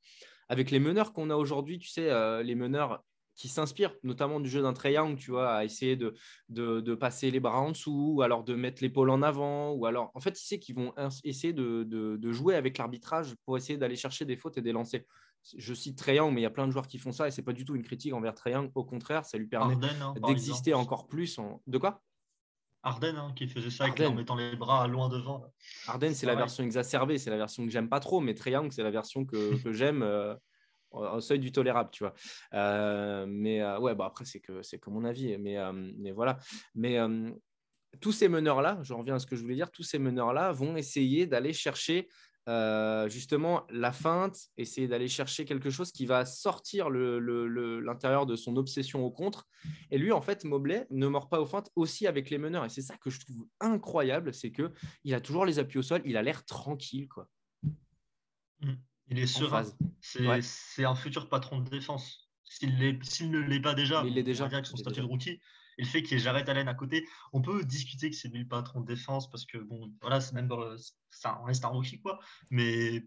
avec 0.49 0.71
les 0.71 0.79
meneurs 0.79 1.13
qu'on 1.13 1.29
a 1.29 1.35
aujourd'hui, 1.35 1.79
tu 1.79 1.89
sais, 1.89 2.09
euh, 2.09 2.43
les 2.43 2.55
meneurs 2.55 3.03
qui 3.35 3.47
s'inspirent 3.47 3.95
notamment 4.03 4.39
du 4.39 4.49
jeu 4.49 4.61
d'un 4.61 4.73
triangle, 4.73 5.17
tu 5.17 5.31
vois, 5.31 5.53
à 5.53 5.65
essayer 5.65 5.95
de, 5.95 6.13
de, 6.49 6.95
passer 6.95 7.31
les 7.31 7.39
bras 7.39 7.61
en 7.61 7.71
dessous, 7.71 8.13
ou 8.15 8.21
alors 8.21 8.43
de 8.43 8.53
mettre 8.53 8.83
l'épaule 8.83 9.09
en 9.09 9.21
avant, 9.21 9.71
ou 9.71 9.85
alors, 9.85 10.11
en 10.13 10.19
fait, 10.19 10.33
tu 10.33 10.43
sais 10.43 10.59
qu'ils 10.59 10.75
vont 10.75 10.93
essayer 11.23 11.53
de, 11.53 11.83
de 11.83 12.31
jouer 12.31 12.55
avec 12.55 12.77
l'arbitrage 12.77 13.35
pour 13.45 13.57
essayer 13.57 13.77
d'aller 13.77 13.95
chercher 13.95 14.25
des 14.25 14.35
fautes 14.35 14.57
et 14.57 14.61
des 14.61 14.73
lancers. 14.73 15.03
Je 15.57 15.73
cite 15.73 15.97
Triangle, 15.97 16.35
mais 16.35 16.41
il 16.41 16.43
y 16.43 16.47
a 16.47 16.51
plein 16.51 16.67
de 16.67 16.71
joueurs 16.71 16.87
qui 16.87 16.99
font 16.99 17.11
ça, 17.11 17.27
et 17.27 17.31
c'est 17.31 17.41
pas 17.41 17.53
du 17.53 17.65
tout 17.65 17.75
une 17.75 17.81
critique 17.81 18.13
envers 18.13 18.35
Triangle. 18.35 18.69
Au 18.75 18.83
contraire, 18.83 19.25
ça 19.25 19.37
lui 19.37 19.47
permet 19.47 19.75
hein, 20.01 20.13
d'exister 20.27 20.73
encore 20.73 21.07
plus. 21.07 21.39
En... 21.39 21.61
De 21.65 21.77
quoi? 21.77 22.01
Arden 22.83 23.15
hein, 23.17 23.33
qui 23.35 23.47
faisait 23.47 23.69
ça 23.69 23.85
en 23.85 24.13
mettant 24.13 24.35
les 24.35 24.55
bras 24.55 24.87
loin 24.87 25.09
devant. 25.09 25.45
Arden, 25.87 26.13
c'est 26.13 26.25
la 26.25 26.35
version 26.35 26.63
exacerbée, 26.63 27.17
c'est 27.17 27.29
la 27.29 27.37
version 27.37 27.65
que 27.65 27.71
j'aime 27.71 27.89
pas 27.89 27.99
trop, 27.99 28.19
mais 28.19 28.33
Triangle, 28.33 28.71
c'est 28.71 28.83
la 28.83 28.91
version 28.91 29.25
que, 29.25 29.35
que 29.63 29.73
j'aime. 29.73 30.03
Euh, 30.03 30.35
au 30.93 31.21
seuil 31.21 31.39
du 31.39 31.53
tolérable, 31.53 31.89
tu 31.93 32.03
vois. 32.03 32.13
Euh, 32.53 33.25
mais 33.25 33.61
euh, 33.61 33.79
ouais, 33.79 33.95
bah 33.95 34.07
après, 34.07 34.25
c'est 34.25 34.41
que, 34.41 34.61
c'est 34.61 34.77
que 34.77 34.89
mon 34.89 35.05
avis. 35.05 35.37
Mais, 35.37 35.55
mais 35.97 36.11
voilà. 36.11 36.37
Mais 36.75 36.97
tous 38.01 38.11
ces 38.11 38.27
meneurs-là, 38.27 38.79
je 38.81 38.93
reviens 38.93 39.15
à 39.15 39.19
ce 39.19 39.25
que 39.25 39.37
je 39.37 39.41
voulais 39.41 39.55
dire, 39.55 39.71
tous 39.71 39.83
ces 39.83 39.99
meneurs-là 39.99 40.51
vont 40.51 40.75
essayer 40.75 41.27
d'aller 41.27 41.53
chercher 41.53 42.09
justement 42.47 43.65
la 43.69 43.91
feinte, 43.91 44.37
essayer 44.57 44.87
d'aller 44.87 45.07
chercher 45.07 45.45
quelque 45.45 45.69
chose 45.69 45.91
qui 45.91 46.05
va 46.05 46.25
sortir 46.25 46.89
l'intérieur 46.89 48.25
de 48.25 48.35
son 48.35 48.57
obsession 48.57 49.05
au 49.05 49.11
contre. 49.11 49.47
Et 49.91 49.97
lui, 49.97 50.11
en 50.11 50.21
fait, 50.21 50.43
Mobley 50.43 50.87
ne 50.89 51.07
mord 51.07 51.29
pas 51.29 51.39
aux 51.39 51.45
feintes 51.45 51.71
aussi 51.75 52.07
avec 52.07 52.29
les 52.29 52.37
meneurs. 52.37 52.65
Et 52.65 52.69
c'est 52.69 52.81
ça 52.81 52.97
que 52.97 53.09
je 53.09 53.19
trouve 53.19 53.45
incroyable, 53.59 54.33
c'est 54.33 54.51
que 54.51 54.71
il 55.03 55.13
a 55.13 55.21
toujours 55.21 55.45
les 55.45 55.59
appuis 55.59 55.79
au 55.79 55.83
sol, 55.83 56.01
il 56.05 56.17
a 56.17 56.23
l'air 56.23 56.43
tranquille, 56.45 57.07
quoi. 57.07 57.27
Mmh. 58.61 58.73
Il 59.07 59.19
est 59.19 59.27
serein. 59.27 59.65
C'est 59.99 60.85
un 60.85 60.95
futur 60.95 61.29
patron 61.29 61.59
de 61.59 61.69
défense. 61.69 62.29
S'il 62.43 62.77
ne 62.77 63.39
l'est 63.39 63.61
pas 63.61 63.73
déjà, 63.73 64.03
il 64.05 64.17
est 64.17 64.23
déjà 64.23 64.45
avec 64.45 64.65
son 64.65 64.77
statut 64.77 65.01
de 65.01 65.05
rookie. 65.05 65.39
Et 65.77 65.83
le 65.83 65.87
fait 65.87 66.03
qu'il 66.03 66.17
y 66.17 66.19
ait 66.19 66.23
Jared 66.23 66.47
Allen 66.49 66.67
à 66.67 66.73
côté, 66.73 67.07
on 67.33 67.41
peut 67.41 67.63
discuter 67.63 68.09
que 68.09 68.15
c'est 68.15 68.29
lui 68.29 68.39
le 68.39 68.47
patron 68.47 68.81
de 68.81 68.85
défense 68.85 69.29
parce 69.29 69.45
que 69.45 69.57
bon, 69.57 69.93
voilà, 70.01 70.21
c'est 70.21 70.33
même 70.33 70.49
ça 71.09 71.41
reste 71.45 71.65
un 71.65 71.69
rookie 71.69 72.01
quoi. 72.01 72.19
Mais 72.49 73.05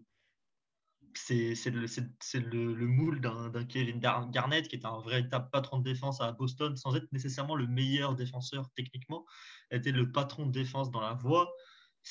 c'est 1.13 1.55
le, 1.67 1.85
le, 1.85 2.73
le, 2.73 2.87
moule 2.87 3.21
d'un 3.21 3.63
Kevin 3.65 3.99
Garnett 3.99 4.67
qui 4.67 4.75
est 4.75 4.85
un 4.85 4.99
véritable 4.99 5.49
patron 5.49 5.79
de 5.79 5.83
défense 5.83 6.19
à 6.19 6.33
Boston 6.33 6.75
sans 6.75 6.93
être 6.95 7.09
nécessairement 7.13 7.55
le 7.55 7.67
meilleur 7.67 8.15
défenseur 8.15 8.69
techniquement, 8.75 9.25
était 9.71 9.93
le 9.93 10.11
patron 10.11 10.45
de 10.45 10.51
défense 10.51 10.91
dans 10.91 10.99
la 10.99 11.13
voie 11.13 11.49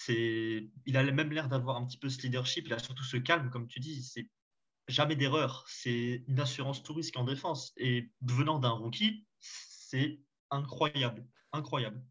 il 0.09 0.97
a 0.97 1.03
même 1.05 1.31
l'air 1.33 1.49
d'avoir 1.49 1.77
un 1.77 1.87
petit 1.87 1.99
peu 1.99 2.09
ce 2.09 2.21
leadership. 2.23 2.67
Il 2.67 2.73
a 2.73 2.79
surtout 2.79 3.05
ce 3.05 3.17
calme, 3.17 3.51
comme 3.51 3.69
tu 3.69 3.81
dis. 3.81 4.03
C'est 4.03 4.29
jamais 4.89 5.17
d'erreur. 5.17 5.65
C'est 5.69 6.25
une 6.29 6.41
assurance 6.41 6.83
touriste 6.83 7.17
en 7.17 7.25
défense. 7.25 7.73
Et 7.77 8.11
venant 8.23 8.59
d'un 8.59 8.71
rookie, 8.71 9.27
c'est 9.39 10.21
incroyable, 10.55 11.27
incroyable. 11.53 12.03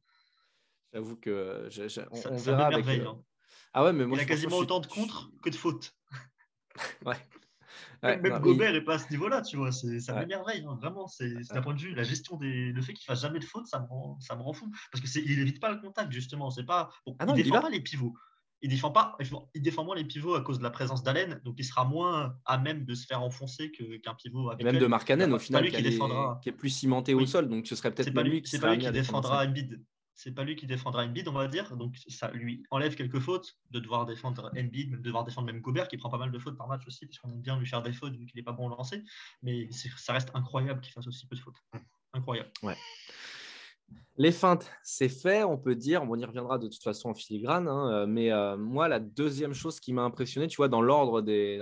J'avoue 0.94 1.16
que 1.16 1.70
on, 2.12 2.16
ça, 2.16 2.30
verra 2.30 2.68
avec. 2.68 2.86
Euh, 2.88 3.08
hein. 3.08 3.24
Ah 3.74 3.84
ouais, 3.84 3.94
mais 3.94 4.06
moi, 4.06 4.18
il 4.18 4.22
a 4.22 4.26
quasiment 4.26 4.58
autant 4.58 4.80
de 4.80 4.88
contre 4.88 5.32
que 5.42 5.50
de 5.50 5.56
fautes. 5.56 5.96
ouais. 7.06 7.18
même 8.04 8.40
Gobert 8.40 8.74
n'est 8.74 8.82
pas 8.82 8.96
à 8.96 9.00
ce 9.00 9.10
niveau-là, 9.10 9.42
tu 9.42 9.58
vois. 9.58 9.72
Ça 9.72 10.14
m'émerveille, 10.14 10.64
hein, 10.68 10.76
vraiment. 10.80 11.08
C'est 11.08 11.34
d'un 11.52 11.62
point 11.62 11.74
de 11.74 11.80
vue, 11.80 11.96
la 11.96 12.04
gestion 12.04 12.38
des. 12.38 12.72
Le 12.72 12.82
fait 12.82 12.94
qu'il 12.94 13.06
fasse 13.06 13.22
jamais 13.22 13.40
de 13.40 13.46
faute, 13.46 13.66
ça 13.68 13.80
me 13.80 13.88
rend, 13.88 14.20
ça 14.20 14.36
me 14.36 14.42
rend 14.44 14.54
fou. 14.54 14.72
Parce 14.92 15.04
qu'il 15.04 15.38
n'évite 15.38 15.60
pas 15.60 15.72
le 15.72 15.82
contact, 15.82 16.12
justement. 16.12 16.52
C'est 16.52 16.66
pas. 16.66 16.90
ah 17.18 17.26
non, 17.26 17.34
il 17.36 17.40
ne 17.40 17.44
défend 17.44 17.62
pas 17.62 17.70
les 17.70 17.82
pivots. 17.82 18.14
Il 18.64 18.70
défend 18.70 18.90
pas. 18.90 19.16
Il 19.54 19.62
défend 19.62 19.84
moins 19.84 19.96
les 19.96 20.06
pivots 20.06 20.34
à 20.34 20.42
cause 20.42 20.58
de 20.58 20.64
la 20.64 20.72
présence 20.72 21.04
d'Allen, 21.04 21.40
donc 21.44 21.56
il 21.60 21.66
sera 21.66 21.86
moins 21.86 22.36
à 22.46 22.58
même 22.58 22.86
de 22.86 22.96
se 22.96 23.06
faire 23.06 23.22
enfoncer 23.22 23.72
qu'un 23.72 24.16
pivot. 24.16 24.52
Et 24.58 24.64
même 24.64 24.80
de 24.80 24.88
Markkanen, 24.88 25.32
au 25.34 25.40
final, 25.40 25.70
qui, 25.70 25.84
défendra... 25.84 26.40
qui, 26.42 26.50
est 26.50 26.54
plus 26.54 26.70
cimenté 26.70 27.14
au 27.14 27.26
sol, 27.26 27.48
donc 27.50 27.68
ce 27.68 27.76
serait 27.76 27.94
peut-être 27.94 28.14
pas 28.14 28.24
lui 28.24 28.42
qui, 28.42 28.58
pas 28.58 28.74
lui 28.74 28.84
qui 28.84 28.92
défendra 28.92 29.46
Embiid 29.46 29.80
c'est 30.16 30.32
pas 30.32 30.44
lui 30.44 30.56
qui 30.56 30.68
défendra 30.68 31.04
Embiid, 31.04 31.28
on 31.28 31.34
va 31.34 31.48
dire. 31.48 31.76
Donc 31.76 31.98
ça 32.08 32.32
lui 32.32 32.64
enlève 32.72 32.96
quelques 32.96 33.20
fautes 33.20 33.58
de 33.72 33.80
devoir 33.80 34.06
défendre 34.06 34.52
Embiid, 34.58 34.92
de 34.92 34.98
devoir 34.98 35.24
défendre 35.24 35.48
même 35.48 35.62
Gobert 35.62 35.88
qui 35.88 35.98
prend 35.98 36.10
pas 36.10 36.18
mal 36.18 36.32
de 36.32 36.40
fautes 36.40 36.58
par 36.58 36.68
match 36.68 36.86
aussi, 36.88 37.06
puisqu'on 37.06 37.32
aime 37.32 37.42
bien 37.42 37.60
lui 37.60 37.68
faire 37.68 37.82
des 37.82 37.94
fautes 37.94 38.16
vu 38.16 38.26
qu'il 38.26 38.38
n'est 38.38 38.44
pas 38.44 38.52
bon 38.52 38.68
au 38.68 38.70
lancer. 38.70 39.04
Mais 39.42 39.68
ça 39.72 40.14
reste 40.14 40.30
incroyable 40.34 40.82
qu'il 40.82 40.94
fasse 40.94 41.08
aussi 41.08 41.28
peu 41.28 41.36
de 41.36 41.42
fautes. 41.42 41.58
Incroyable. 42.14 42.52
Ouais. 42.62 42.78
Les 44.18 44.32
feintes, 44.32 44.70
c'est 44.84 45.10
fait, 45.10 45.44
on 45.44 45.58
peut 45.58 45.76
dire. 45.76 46.04
On 46.04 46.16
y 46.16 46.26
reviendra 46.26 46.60
de 46.60 46.68
toute 46.68 46.84
façon 46.84 47.10
en 47.10 47.14
filigrane. 47.14 47.68
Hein, 47.68 48.06
mais 48.06 48.32
euh, 48.32 48.58
moi, 48.58 48.88
la 48.88 49.00
deuxième 49.00 49.54
chose 49.54 49.80
qui 49.80 49.92
m'a 49.92 50.04
impressionné, 50.04 50.48
tu 50.48 50.58
vois, 50.58 50.68
dans 50.68 50.82
l'ordre 50.82 51.22
des, 51.22 51.60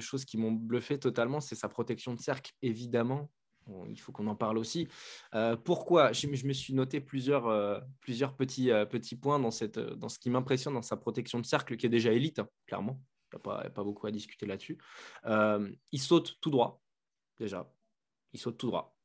choses 0.00 0.24
qui 0.24 0.38
m'ont 0.38 0.52
bluffé 0.52 0.98
totalement, 0.98 1.40
c'est 1.40 1.56
sa 1.56 1.68
protection 1.68 2.14
de 2.14 2.20
cercle, 2.20 2.52
évidemment 2.62 3.30
il 3.88 3.98
faut 3.98 4.12
qu'on 4.12 4.26
en 4.26 4.36
parle 4.36 4.58
aussi. 4.58 4.88
Euh, 5.34 5.56
pourquoi? 5.56 6.12
Je, 6.12 6.26
me 6.26 6.52
suis 6.52 6.74
noté 6.74 7.00
plusieurs, 7.00 7.46
euh, 7.46 7.78
euh, 8.08 8.84
petits 8.86 9.16
points 9.16 9.38
dans, 9.38 9.50
cette, 9.50 9.78
dans 9.78 10.08
ce 10.08 10.18
qui 10.18 10.30
m'impressionne 10.30 10.74
dans 10.74 10.82
sa 10.82 10.96
protection 10.96 11.38
de 11.38 11.46
cercle, 11.46 11.76
qui 11.76 11.86
est 11.86 11.90
déjà 11.90 12.12
élite, 12.12 12.38
hein, 12.38 12.48
clairement. 12.66 13.00
Il 13.32 13.38
n'y 13.44 13.52
a, 13.52 13.70
pas 13.70 13.84
beaucoup 13.84 14.06
à 14.06 14.10
discuter 14.10 14.46
là-dessus. 14.46 14.78
il 15.24 16.00
saute 16.00 16.38
tout 16.40 16.50
droit, 16.50 16.82
déjà. 17.38 17.72
Il 18.32 18.40
saute 18.40 18.58
tout 18.58 18.66
droit. 18.66 18.96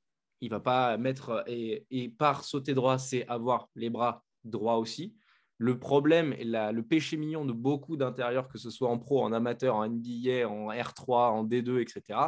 Il 0.42 0.50
va 0.50 0.60
pas 0.60 0.98
mettre. 0.98 1.44
Et, 1.48 1.86
et 1.92 2.10
par 2.10 2.44
sauter 2.44 2.74
droit, 2.74 2.98
c'est 2.98 3.28
avoir 3.28 3.70
les 3.76 3.90
bras 3.90 4.24
droits 4.44 4.78
aussi. 4.78 5.16
Le 5.58 5.80
problème 5.80 6.34
et 6.34 6.44
le 6.44 6.82
péché 6.82 7.16
mignon 7.16 7.46
de 7.46 7.54
beaucoup 7.54 7.96
d'intérieurs, 7.96 8.50
que 8.50 8.58
ce 8.58 8.70
soit 8.70 8.90
en 8.90 8.98
pro, 8.98 9.24
en 9.24 9.32
amateur, 9.32 9.76
en 9.76 9.88
NBA, 9.88 10.48
en 10.50 10.70
R3, 10.70 11.30
en 11.30 11.46
D2, 11.46 11.80
etc., 11.80 12.20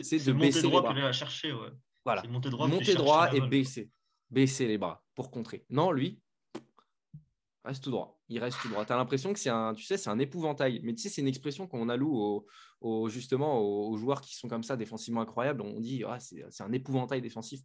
c'est 0.00 0.24
de 0.24 0.32
baisser 0.32 0.62
droit 0.62 0.92
les 0.92 1.00
bras. 1.00 1.12
chercher, 1.12 1.52
ouais. 1.52 1.70
Voilà. 2.04 2.22
Monter 2.28 2.50
droit, 2.50 2.66
monter 2.66 2.94
droit 2.94 3.32
et 3.32 3.40
baisser. 3.40 3.90
Baisser 4.30 4.66
les 4.66 4.78
bras 4.78 5.02
pour 5.14 5.30
contrer. 5.30 5.64
Non, 5.70 5.92
lui, 5.92 6.20
reste 7.64 7.84
tout 7.84 7.90
droit. 7.90 8.20
Il 8.28 8.38
reste 8.38 8.58
tout 8.60 8.68
droit. 8.68 8.84
Tu 8.84 8.92
as 8.92 8.96
l'impression 8.96 9.32
que 9.32 9.38
c'est 9.38 9.50
un, 9.50 9.74
tu 9.74 9.84
sais, 9.84 9.96
c'est 9.96 10.10
un 10.10 10.18
épouvantail. 10.18 10.80
Mais 10.82 10.94
tu 10.94 11.02
sais, 11.02 11.08
c'est 11.08 11.20
une 11.22 11.28
expression 11.28 11.66
qu'on 11.66 11.88
alloue 11.88 12.44
aux, 12.80 13.08
justement 13.08 13.60
aux, 13.60 13.96
joueurs 13.96 14.20
qui 14.20 14.36
sont 14.36 14.48
comme 14.48 14.62
ça, 14.62 14.76
défensivement 14.76 15.22
incroyables. 15.22 15.62
On 15.62 15.80
dit, 15.80 16.04
ah, 16.06 16.18
c'est, 16.20 16.44
un 16.60 16.72
épouvantail 16.72 17.22
défensif. 17.22 17.60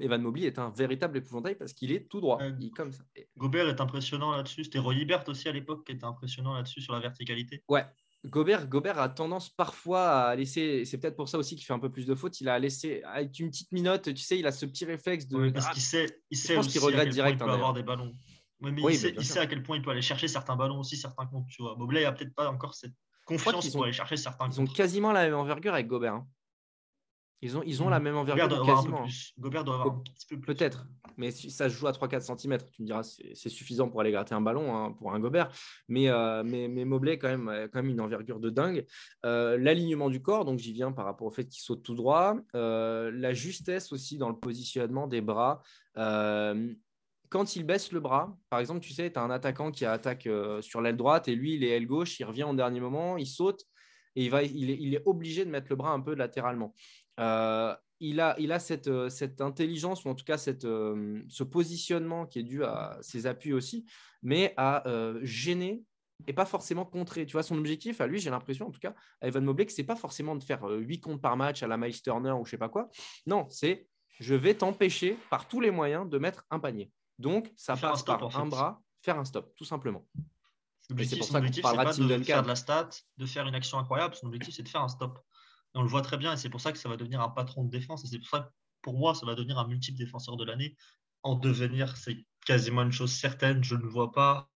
Evan 0.00 0.20
Mobley 0.20 0.46
est 0.46 0.58
un 0.58 0.70
véritable 0.70 1.18
épouvantail 1.18 1.54
parce 1.54 1.72
qu'il 1.72 1.92
est 1.92 2.08
tout 2.08 2.20
droit. 2.20 2.38
il, 2.60 2.70
comme 2.72 2.92
ça. 2.92 3.04
Gobert 3.36 3.68
est 3.68 3.80
impressionnant 3.80 4.32
là-dessus. 4.32 4.64
C'était 4.64 4.80
Roy 4.80 4.94
Hibbert 4.94 5.24
aussi 5.28 5.48
à 5.48 5.52
l'époque 5.52 5.86
qui 5.86 5.92
était 5.92 6.04
impressionnant 6.04 6.54
là-dessus 6.54 6.80
sur 6.80 6.92
la 6.92 7.00
verticalité. 7.00 7.62
Ouais, 7.68 7.84
Gobert, 8.26 8.68
Gobert 8.68 8.98
a 8.98 9.08
tendance 9.10 9.50
parfois 9.50 10.28
à 10.28 10.34
laisser, 10.34 10.84
c'est 10.86 10.98
peut-être 10.98 11.16
pour 11.16 11.28
ça 11.28 11.36
aussi 11.36 11.56
qu'il 11.56 11.64
fait 11.64 11.74
un 11.74 11.78
peu 11.78 11.90
plus 11.90 12.06
de 12.06 12.14
fautes, 12.14 12.40
il 12.40 12.48
a 12.48 12.58
laissé 12.58 13.02
avec 13.02 13.38
une 13.38 13.50
petite 13.50 13.70
minute, 13.70 14.02
tu 14.02 14.16
sais, 14.16 14.38
il 14.38 14.46
a 14.46 14.52
ce 14.52 14.64
petit 14.64 14.86
réflexe 14.86 15.28
de... 15.28 15.50
parce 15.50 15.68
qu'il 15.68 15.82
sait, 15.82 16.22
il 16.30 16.38
sait 16.38 16.54
je 16.54 16.58
pense 16.58 16.68
qu'il 16.68 16.80
regrette 16.80 17.10
direct. 17.10 17.38
Il 17.38 17.44
peut 17.44 17.50
avoir 17.50 17.74
des 17.74 17.82
ballons. 17.82 18.14
Mais 18.60 18.70
il, 18.92 19.24
sait, 19.24 19.38
à 19.38 19.46
quel 19.46 19.62
point 19.62 19.76
il 19.76 19.82
peut 19.82 19.90
aller 19.90 20.02
chercher 20.02 20.28
certains 20.28 20.56
ballons 20.56 20.80
aussi, 20.80 20.96
certains 20.96 21.26
comptes, 21.26 21.48
tu 21.48 21.62
vois. 21.62 21.76
Mobley 21.76 22.04
a 22.04 22.12
peut-être 22.12 22.34
pas 22.34 22.48
encore 22.50 22.74
cette 22.74 22.94
confiance 23.24 23.68
pour 23.70 23.84
aller 23.84 23.92
chercher 23.92 24.16
certains 24.16 24.46
comptes. 24.46 24.56
Ils 24.56 24.60
ont 24.60 24.66
quasiment 24.66 25.12
la 25.12 25.24
même 25.24 25.34
envergure 25.34 25.74
avec 25.74 25.86
Gobert. 25.86 26.14
Hein. 26.14 26.26
Ils 27.44 27.58
ont, 27.58 27.62
ils 27.66 27.82
ont 27.82 27.90
la 27.90 28.00
même 28.00 28.16
envergure. 28.16 28.48
Gobert 28.48 28.64
doit 28.64 28.74
quasiment. 28.74 29.06
Gobert 29.38 29.64
doit 29.64 29.74
avoir 29.74 29.94
un 29.96 29.98
petit 30.00 30.26
peu 30.26 30.40
plus. 30.40 30.54
Peut-être, 30.54 30.86
mais 31.18 31.30
si 31.30 31.50
ça 31.50 31.68
se 31.68 31.74
joue 31.74 31.86
à 31.86 31.92
3-4 31.92 32.38
cm, 32.38 32.58
tu 32.72 32.80
me 32.80 32.86
diras, 32.86 33.02
c'est 33.02 33.50
suffisant 33.50 33.90
pour 33.90 34.00
aller 34.00 34.12
gratter 34.12 34.34
un 34.34 34.40
ballon 34.40 34.74
hein, 34.74 34.92
pour 34.92 35.12
un 35.12 35.20
Gobert. 35.20 35.50
Mais, 35.88 36.08
euh, 36.08 36.42
mais, 36.42 36.68
mais, 36.68 36.86
Mobley, 36.86 37.18
quand 37.18 37.28
même, 37.28 37.68
quand 37.70 37.82
même 37.82 37.90
une 37.90 38.00
envergure 38.00 38.40
de 38.40 38.48
dingue. 38.48 38.86
Euh, 39.26 39.58
l'alignement 39.58 40.08
du 40.08 40.22
corps, 40.22 40.46
donc 40.46 40.58
j'y 40.58 40.72
viens 40.72 40.90
par 40.92 41.04
rapport 41.04 41.26
au 41.26 41.30
fait 41.30 41.44
qu'il 41.44 41.62
saute 41.62 41.82
tout 41.82 41.94
droit. 41.94 42.34
Euh, 42.54 43.10
la 43.12 43.34
justesse 43.34 43.92
aussi 43.92 44.16
dans 44.16 44.30
le 44.30 44.36
positionnement 44.36 45.06
des 45.06 45.20
bras. 45.20 45.60
Quand 47.34 47.56
il 47.56 47.64
baisse 47.64 47.90
le 47.90 47.98
bras, 47.98 48.38
par 48.48 48.60
exemple, 48.60 48.78
tu 48.78 48.92
sais, 48.92 49.12
tu 49.12 49.18
as 49.18 49.22
un 49.22 49.30
attaquant 49.30 49.72
qui 49.72 49.84
attaque 49.84 50.28
sur 50.60 50.80
l'aile 50.80 50.96
droite 50.96 51.26
et 51.26 51.34
lui, 51.34 51.54
il 51.54 51.64
est 51.64 51.70
aile 51.70 51.88
gauche, 51.88 52.20
il 52.20 52.24
revient 52.24 52.44
au 52.44 52.54
dernier 52.54 52.78
moment, 52.78 53.16
il 53.16 53.26
saute 53.26 53.64
et 54.14 54.22
il, 54.22 54.30
va, 54.30 54.44
il, 54.44 54.94
est, 54.94 55.02
obligé 55.04 55.44
de 55.44 55.50
mettre 55.50 55.66
le 55.70 55.74
bras 55.74 55.90
un 55.90 56.00
peu 56.00 56.14
latéralement. 56.14 56.76
Euh, 57.18 57.74
il 57.98 58.20
a, 58.20 58.36
il 58.38 58.52
a 58.52 58.60
cette, 58.60 58.86
euh, 58.86 59.08
cette, 59.08 59.40
intelligence, 59.40 60.04
ou 60.04 60.10
en 60.10 60.14
tout 60.14 60.24
cas 60.24 60.38
cette, 60.38 60.64
euh, 60.64 61.24
ce 61.28 61.42
positionnement 61.42 62.24
qui 62.24 62.38
est 62.38 62.44
dû 62.44 62.62
à 62.62 62.98
ses 63.00 63.26
appuis 63.26 63.52
aussi, 63.52 63.84
mais 64.22 64.54
à 64.56 64.84
gêner 65.22 65.82
et 66.28 66.32
pas 66.32 66.46
forcément 66.46 66.84
contrer. 66.84 67.26
Tu 67.26 67.32
vois, 67.32 67.42
son 67.42 67.58
objectif 67.58 68.00
à 68.00 68.06
lui, 68.06 68.20
j'ai 68.20 68.30
l'impression, 68.30 68.68
en 68.68 68.70
tout 68.70 68.78
cas, 68.78 68.94
à 69.20 69.26
Evan 69.26 69.44
Mobley, 69.44 69.66
c'est 69.70 69.82
pas 69.82 69.96
forcément 69.96 70.36
de 70.36 70.44
faire 70.44 70.64
8 70.64 71.00
comptes 71.00 71.20
par 71.20 71.36
match 71.36 71.64
à 71.64 71.66
la 71.66 71.76
Miles 71.76 72.00
Turner 72.00 72.30
ou 72.30 72.44
je 72.44 72.52
sais 72.52 72.58
pas 72.58 72.68
quoi. 72.68 72.88
Non, 73.26 73.48
c'est 73.50 73.88
je 74.20 74.36
vais 74.36 74.54
t'empêcher 74.54 75.18
par 75.28 75.48
tous 75.48 75.60
les 75.60 75.72
moyens 75.72 76.08
de 76.08 76.18
mettre 76.18 76.46
un 76.50 76.60
panier. 76.60 76.92
Donc, 77.18 77.52
ça 77.56 77.76
passe 77.76 78.02
par 78.02 78.36
un 78.36 78.46
bras, 78.46 78.82
faire 79.02 79.18
un 79.18 79.24
stop, 79.24 79.54
tout 79.56 79.64
simplement. 79.64 80.06
C'est 80.80 80.94
pour 80.94 81.26
ça 81.26 81.40
qu'on 81.40 81.60
parlera 81.62 81.94
de, 81.94 82.04
de 82.04 82.22
faire 82.24 82.42
de 82.42 82.48
la 82.48 82.56
stat, 82.56 82.90
de 83.16 83.26
faire 83.26 83.46
une 83.46 83.54
action 83.54 83.78
incroyable. 83.78 84.14
Son 84.14 84.26
objectif, 84.26 84.54
c'est 84.54 84.62
de 84.62 84.68
faire 84.68 84.82
un 84.82 84.88
stop 84.88 85.18
on 85.74 85.82
le 85.82 85.88
voit 85.88 86.02
très 86.02 86.16
bien 86.16 86.32
et 86.32 86.36
c'est 86.36 86.48
pour 86.48 86.60
ça 86.60 86.72
que 86.72 86.78
ça 86.78 86.88
va 86.88 86.96
devenir 86.96 87.20
un 87.20 87.28
patron 87.28 87.64
de 87.64 87.70
défense. 87.70 88.04
Et 88.04 88.08
c'est 88.08 88.18
pour 88.18 88.28
ça 88.28 88.40
que 88.40 88.48
pour 88.82 88.94
moi, 88.94 89.14
ça 89.14 89.26
va 89.26 89.34
devenir 89.34 89.58
un 89.58 89.66
multiple 89.66 89.98
défenseur 89.98 90.36
de 90.36 90.44
l'année. 90.44 90.76
En 91.22 91.34
devenir, 91.34 91.96
c'est 91.96 92.24
quasiment 92.46 92.82
une 92.82 92.92
chose 92.92 93.12
certaine. 93.12 93.64
Je 93.64 93.74
ne 93.74 93.86
vois 93.86 94.12
pas 94.12 94.48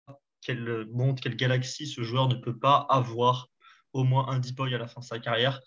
quel 0.42 0.86
monde, 0.92 1.20
quelle 1.20 1.36
galaxie 1.36 1.88
ce 1.88 2.04
joueur 2.04 2.28
ne 2.28 2.36
peut 2.36 2.58
pas 2.58 2.86
avoir 2.90 3.48
au 3.94 4.04
moins 4.04 4.28
un 4.28 4.40
deep 4.40 4.60
à 4.60 4.70
la 4.70 4.88
fin 4.88 5.02
de 5.02 5.06
sa 5.06 5.20
carrière. 5.20 5.62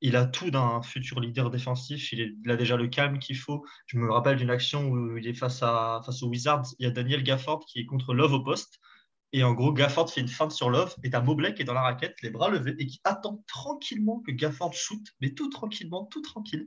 Il 0.00 0.16
a 0.16 0.24
tout 0.24 0.50
d'un 0.50 0.82
futur 0.82 1.20
leader 1.20 1.50
défensif. 1.50 2.12
Il, 2.12 2.50
a 2.50 2.56
déjà 2.56 2.76
le 2.76 2.88
calme 2.88 3.18
qu'il 3.18 3.36
faut. 3.36 3.64
Je 3.86 3.98
me 3.98 4.10
rappelle 4.10 4.36
d'une 4.36 4.50
action 4.50 4.88
où 4.88 5.16
il 5.16 5.26
est 5.26 5.34
face, 5.34 5.62
à, 5.62 6.00
face 6.04 6.22
aux 6.22 6.28
Wizards. 6.28 6.66
Il 6.78 6.84
y 6.84 6.86
a 6.86 6.90
Daniel 6.90 7.22
Gafford 7.22 7.64
qui 7.66 7.80
est 7.80 7.86
contre 7.86 8.14
Love 8.14 8.32
au 8.32 8.42
poste. 8.42 8.80
Et 9.32 9.44
en 9.44 9.52
gros, 9.52 9.72
Gafford 9.72 10.10
fait 10.10 10.20
une 10.20 10.28
feinte 10.28 10.50
sur 10.50 10.70
Love 10.70 10.94
et 11.04 11.10
t'as 11.10 11.20
Mobley 11.20 11.54
qui 11.54 11.62
est 11.62 11.64
dans 11.64 11.74
la 11.74 11.82
raquette, 11.82 12.16
les 12.22 12.30
bras 12.30 12.48
levés 12.48 12.74
et 12.78 12.86
qui 12.86 13.00
attend 13.04 13.44
tranquillement 13.46 14.20
que 14.26 14.32
Gafford 14.32 14.74
shoot, 14.74 15.00
mais 15.20 15.30
tout 15.30 15.48
tranquillement, 15.50 16.06
tout 16.06 16.20
tranquille. 16.20 16.66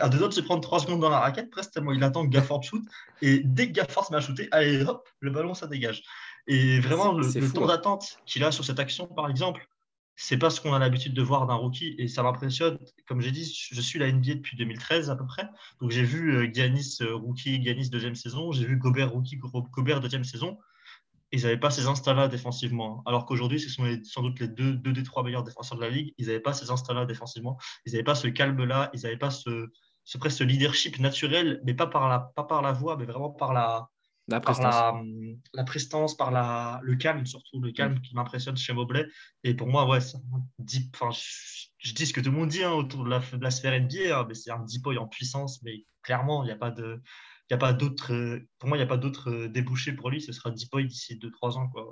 À 0.00 0.08
deux 0.08 0.22
autres 0.22 0.34
se 0.34 0.40
prendre 0.40 0.62
trois 0.62 0.78
secondes 0.78 1.00
dans 1.00 1.10
la 1.10 1.20
raquette, 1.20 1.50
presque 1.50 1.72
tellement 1.72 1.92
il 1.92 2.02
attend 2.02 2.24
que 2.24 2.30
Gafford 2.30 2.62
shoot. 2.62 2.82
Et 3.20 3.42
dès 3.44 3.68
que 3.68 3.72
Gafford 3.72 4.06
se 4.06 4.12
met 4.12 4.18
à 4.18 4.20
shooter, 4.22 4.48
allez 4.52 4.82
hop, 4.84 5.06
le 5.20 5.30
ballon 5.30 5.52
ça 5.52 5.66
dégage. 5.66 6.02
Et 6.46 6.80
vraiment, 6.80 7.12
le, 7.12 7.52
temps 7.52 7.64
hein. 7.64 7.66
d'attente 7.66 8.18
qu'il 8.24 8.42
a 8.42 8.52
sur 8.52 8.64
cette 8.64 8.78
action, 8.78 9.06
par 9.06 9.28
exemple, 9.28 9.68
c'est 10.20 10.36
pas 10.36 10.50
ce 10.50 10.60
qu'on 10.60 10.74
a 10.74 10.80
l'habitude 10.80 11.14
de 11.14 11.22
voir 11.22 11.46
d'un 11.46 11.54
rookie 11.54 11.94
et 11.96 12.08
ça 12.08 12.24
m'impressionne. 12.24 12.76
Comme 13.06 13.20
j'ai 13.20 13.30
dit, 13.30 13.44
je 13.70 13.80
suis 13.80 14.00
la 14.00 14.10
NBA 14.10 14.34
depuis 14.34 14.56
2013 14.56 15.10
à 15.10 15.16
peu 15.16 15.24
près. 15.24 15.48
Donc 15.80 15.92
j'ai 15.92 16.02
vu 16.02 16.34
euh, 16.34 16.50
Giannis 16.52 16.98
euh, 17.02 17.14
rookie, 17.14 17.62
Giannis 17.62 17.88
deuxième 17.88 18.16
saison, 18.16 18.50
j'ai 18.50 18.66
vu 18.66 18.76
Gobert 18.78 19.12
rookie, 19.12 19.36
Gobert 19.36 20.00
deuxième 20.00 20.24
saison 20.24 20.58
ils 21.30 21.42
n'avaient 21.42 21.58
pas 21.58 21.70
ces 21.70 21.86
instants-là 21.86 22.26
défensivement. 22.28 23.02
Alors 23.06 23.26
qu'aujourd'hui, 23.26 23.60
ce 23.60 23.68
sont 23.68 23.84
sans 24.02 24.22
doute 24.22 24.40
les 24.40 24.48
deux, 24.48 24.72
deux, 24.72 24.92
des 24.92 25.02
trois 25.02 25.22
meilleurs 25.22 25.42
défenseurs 25.44 25.76
de 25.76 25.82
la 25.82 25.90
ligue. 25.90 26.14
Ils 26.16 26.26
n'avaient 26.26 26.40
pas 26.40 26.54
ces 26.54 26.70
instants-là 26.70 27.04
défensivement. 27.04 27.58
Ils 27.84 27.92
n'avaient 27.92 28.04
pas 28.04 28.14
ce 28.14 28.28
calme-là. 28.28 28.90
Ils 28.94 29.02
n'avaient 29.02 29.18
pas 29.18 29.30
ce, 29.30 29.68
ce, 30.04 30.16
presque 30.16 30.40
leadership 30.40 30.98
naturel, 30.98 31.60
mais 31.64 31.74
pas 31.74 31.86
par 31.86 32.08
la, 32.08 32.18
pas 32.18 32.44
par 32.44 32.62
la 32.62 32.72
voix, 32.72 32.96
mais 32.96 33.04
vraiment 33.04 33.28
par 33.28 33.52
la, 33.52 33.90
la 34.28 34.40
prestance, 34.40 34.74
par, 34.74 35.02
la, 35.54 35.64
prestance, 35.64 36.16
par 36.16 36.30
la, 36.30 36.80
le 36.82 36.96
calme, 36.96 37.26
surtout 37.26 37.60
le 37.60 37.72
calme 37.72 37.94
mm. 37.94 38.00
qui 38.02 38.14
m'impressionne 38.14 38.56
chez 38.56 38.72
Mobley. 38.72 39.06
Et 39.42 39.54
pour 39.54 39.68
moi, 39.68 39.88
ouais, 39.88 39.98
deep, 40.58 40.96
je, 41.10 41.66
je, 41.78 41.94
dis 41.94 42.06
ce 42.06 42.12
que 42.12 42.20
tout 42.20 42.30
le 42.30 42.36
monde 42.36 42.50
dit 42.50 42.62
hein, 42.62 42.72
autour 42.72 43.04
de 43.04 43.10
la, 43.10 43.18
de 43.18 43.42
la 43.42 43.50
sphère 43.50 43.78
NBA, 43.80 44.18
hein, 44.18 44.26
mais 44.28 44.34
c'est 44.34 44.50
un 44.50 44.62
deep 44.64 44.86
en 44.86 45.06
puissance, 45.06 45.62
mais 45.62 45.84
clairement, 46.02 46.44
il 46.44 46.46
n'y 46.46 46.52
a 46.52 46.56
pas 46.56 46.70
de 46.70 47.00
a 47.54 47.56
pas 47.56 47.72
d'autres, 47.72 48.12
euh, 48.12 48.46
pour 48.58 48.68
moi, 48.68 48.76
il 48.76 48.80
n'y 48.80 48.84
a 48.84 48.88
pas 48.88 48.98
d'autres 48.98 49.30
euh, 49.30 49.48
débouchés 49.48 49.92
pour 49.92 50.10
lui. 50.10 50.20
Ce 50.20 50.32
sera 50.32 50.50
Deepoy 50.50 50.86
d'ici 50.86 51.18
2-3 51.18 51.56
ans. 51.56 51.68
Quoi, 51.68 51.86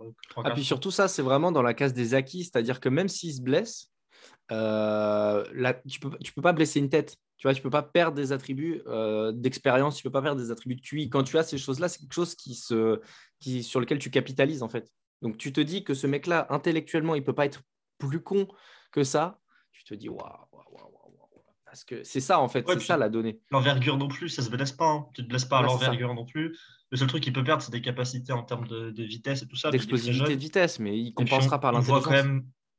ah, 0.45 0.50
puis 0.50 0.64
surtout, 0.64 0.90
ça, 0.90 1.09
c'est 1.09 1.23
vraiment 1.23 1.50
dans 1.50 1.62
la 1.62 1.75
case 1.75 1.95
des 1.95 2.14
acquis. 2.14 2.45
C'est-à-dire 2.45 2.81
que 2.81 2.88
même 2.88 3.09
s'il 3.09 3.35
se 3.35 3.40
blesse, 3.40 3.90
euh, 4.52 5.44
là, 5.52 5.74
tu 5.74 5.98
ne 6.04 6.10
peux, 6.10 6.18
tu 6.18 6.32
peux 6.32 6.42
pas 6.42 6.52
blesser 6.52 6.78
une 6.80 6.88
tête. 6.88 7.16
Tu 7.36 7.46
vois, 7.46 7.54
tu 7.54 7.60
peux 7.60 7.70
pas 7.70 7.82
perdre 7.82 8.16
des 8.16 8.32
attributs 8.32 8.82
d'expérience, 9.34 9.96
tu 9.96 10.02
peux 10.02 10.10
pas 10.10 10.22
perdre 10.22 10.40
des 10.40 10.50
attributs 10.50 10.76
de 10.76 10.80
QI. 10.80 11.10
Quand 11.10 11.22
tu 11.22 11.36
as 11.36 11.42
ces 11.42 11.58
choses-là, 11.58 11.88
c'est 11.88 11.98
quelque 11.98 12.14
chose 12.14 12.34
qui 12.34 12.54
se, 12.54 13.00
qui, 13.40 13.62
sur 13.62 13.78
lequel 13.78 13.98
tu 13.98 14.10
capitalises 14.10 14.62
en 14.62 14.68
fait. 14.68 14.90
Donc 15.20 15.36
tu 15.36 15.52
te 15.52 15.60
dis 15.60 15.84
que 15.84 15.92
ce 15.92 16.06
mec-là, 16.06 16.46
intellectuellement, 16.50 17.14
il 17.14 17.22
peut 17.22 17.34
pas 17.34 17.44
être 17.44 17.62
plus 17.98 18.20
con 18.20 18.48
que 18.90 19.04
ça. 19.04 19.38
Tu 19.72 19.84
te 19.84 19.94
dis, 19.94 20.08
waouh, 20.08 20.20
waouh, 20.52 20.64
waouh. 20.72 20.96
Parce 21.66 21.84
que 21.84 22.04
c'est 22.04 22.20
ça, 22.20 22.40
en 22.40 22.48
fait, 22.48 22.64
c'est 22.66 22.80
ça 22.80 22.96
la 22.96 23.10
donnée. 23.10 23.38
L'envergure 23.50 23.98
non 23.98 24.08
plus, 24.08 24.30
ça 24.30 24.40
se 24.40 24.48
blesse 24.48 24.72
pas. 24.72 24.86
Hein. 24.86 25.06
Tu 25.12 25.22
te 25.22 25.28
blesses 25.28 25.44
pas 25.44 25.58
à 25.58 25.62
l'envergure 25.62 26.14
non 26.14 26.24
plus. 26.24 26.56
Le 26.90 26.96
seul 26.96 27.06
truc 27.06 27.22
qu'il 27.22 27.34
peut 27.34 27.44
perdre, 27.44 27.62
c'est 27.62 27.72
des 27.72 27.82
capacités 27.82 28.32
en 28.32 28.44
termes 28.44 28.66
de, 28.66 29.02
vitesse 29.02 29.42
et 29.42 29.46
tout 29.46 29.56
ça. 29.56 29.70
D'explosivité 29.70 30.36
de 30.36 30.40
vitesse, 30.40 30.78
mais 30.78 30.98
il 30.98 31.12
compensera 31.12 31.60
par 31.60 31.72
l'intelligence 31.72 32.06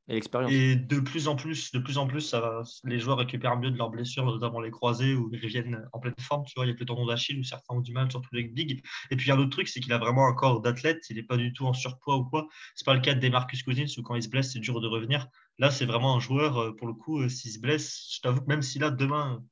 et 0.08 0.14
l'expérience. 0.14 0.52
Et 0.52 0.76
de 0.76 1.00
plus 1.00 1.28
en 1.28 1.36
plus, 1.36 1.72
de 1.72 1.80
plus 1.80 1.98
en 1.98 2.08
plus, 2.08 2.22
ça 2.22 2.64
les 2.84 3.00
joueurs 3.00 3.18
récupèrent 3.18 3.58
mieux 3.58 3.72
de 3.72 3.78
leurs 3.78 3.90
blessures, 3.90 4.26
notamment 4.26 4.62
les 4.62 4.72
croisés, 4.72 5.16
où 5.16 5.30
ils 5.34 5.42
reviennent 5.42 5.88
en 5.92 6.00
pleine 6.00 6.14
forme. 6.20 6.46
Tu 6.46 6.54
vois, 6.56 6.66
il 6.66 6.70
y 6.70 6.72
a 6.72 6.76
plus 6.76 6.84
le 6.84 6.88
tendon 6.88 7.06
d'Achille 7.06 7.40
où 7.40 7.44
certains 7.44 7.76
ont 7.76 7.82
du 7.82 7.92
mal, 7.92 8.10
surtout 8.10 8.30
les 8.34 8.44
big. 8.44 8.82
Et 9.12 9.16
puis 9.16 9.26
il 9.26 9.30
y 9.30 9.32
a 9.32 9.36
un 9.36 9.40
autre 9.40 9.50
truc, 9.50 9.68
c'est 9.68 9.80
qu'il 9.80 9.94
a 9.94 9.98
vraiment 9.98 10.28
un 10.28 10.34
corps 10.34 10.62
d'athlète. 10.62 11.04
Il 11.10 11.18
n'est 11.18 11.24
pas 11.24 11.38
du 11.38 11.54
tout 11.54 11.66
en 11.66 11.74
surpoids 11.74 12.18
ou 12.18 12.26
quoi. 12.26 12.48
C'est 12.76 12.86
pas 12.86 12.94
le 12.94 13.02
cas 13.02 13.14
de 13.14 13.30
Marcus 13.30 13.64
Cousins 13.64 13.86
où 13.98 14.04
quand 14.04 14.16
il 14.16 14.24
se 14.24 14.30
blesse, 14.30 14.54
c'est 14.54 14.60
dur 14.60 14.80
de 14.80 14.88
revenir. 14.88 15.28
Là, 15.60 15.72
c'est 15.72 15.86
vraiment 15.86 16.16
un 16.16 16.20
joueur, 16.20 16.58
euh, 16.58 16.76
pour 16.76 16.88
le 16.88 16.94
coup, 16.94 17.22
euh, 17.22 17.30
s'il 17.30 17.52
se 17.52 17.60
blesse, 17.60 18.10
je 18.16 18.22
t'avoue 18.22 18.42
que 18.42 18.48
même 18.48 18.62
si 18.62 18.80
là, 18.80 18.92
demain, 18.92 19.44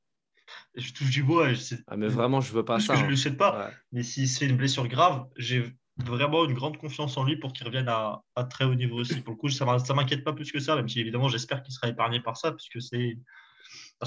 je 0.76 0.92
touche 0.92 1.10
du 1.10 1.22
bois. 1.22 1.48
ah, 1.88 1.96
mais 1.96 2.08
vraiment, 2.08 2.40
je 2.40 2.52
veux 2.52 2.64
pas 2.64 2.80
ça. 2.80 2.94
Que 2.94 2.98
je 2.98 3.02
ne 3.02 3.08
hein. 3.08 3.10
le 3.10 3.16
souhaite 3.16 3.36
pas. 3.36 3.70
Mais 3.92 4.02
s'il 4.02 4.28
se 4.28 4.38
fait 4.38 4.46
une 4.46 4.56
blessure 4.56 4.86
grave, 4.88 5.26
j'ai 5.36 5.64
vraiment 6.04 6.44
une 6.44 6.54
grande 6.54 6.76
confiance 6.76 7.16
en 7.16 7.24
lui 7.24 7.36
pour 7.36 7.52
qu'il 7.52 7.66
revienne 7.66 7.88
à, 7.88 8.22
très 8.50 8.64
haut 8.64 8.74
niveau 8.74 9.00
aussi. 9.00 9.20
Pour 9.20 9.32
le 9.32 9.38
coup, 9.38 9.48
ça 9.48 9.64
ne 9.64 9.92
m'inquiète 9.94 10.24
pas 10.24 10.32
plus 10.32 10.52
que 10.52 10.60
ça, 10.60 10.76
même 10.76 10.88
si 10.88 11.00
évidemment 11.00 11.28
j'espère 11.28 11.62
qu'il 11.62 11.72
sera 11.72 11.88
épargné 11.88 12.20
par 12.20 12.36
ça, 12.36 12.52
puisque 12.52 12.82
c'est 12.82 13.18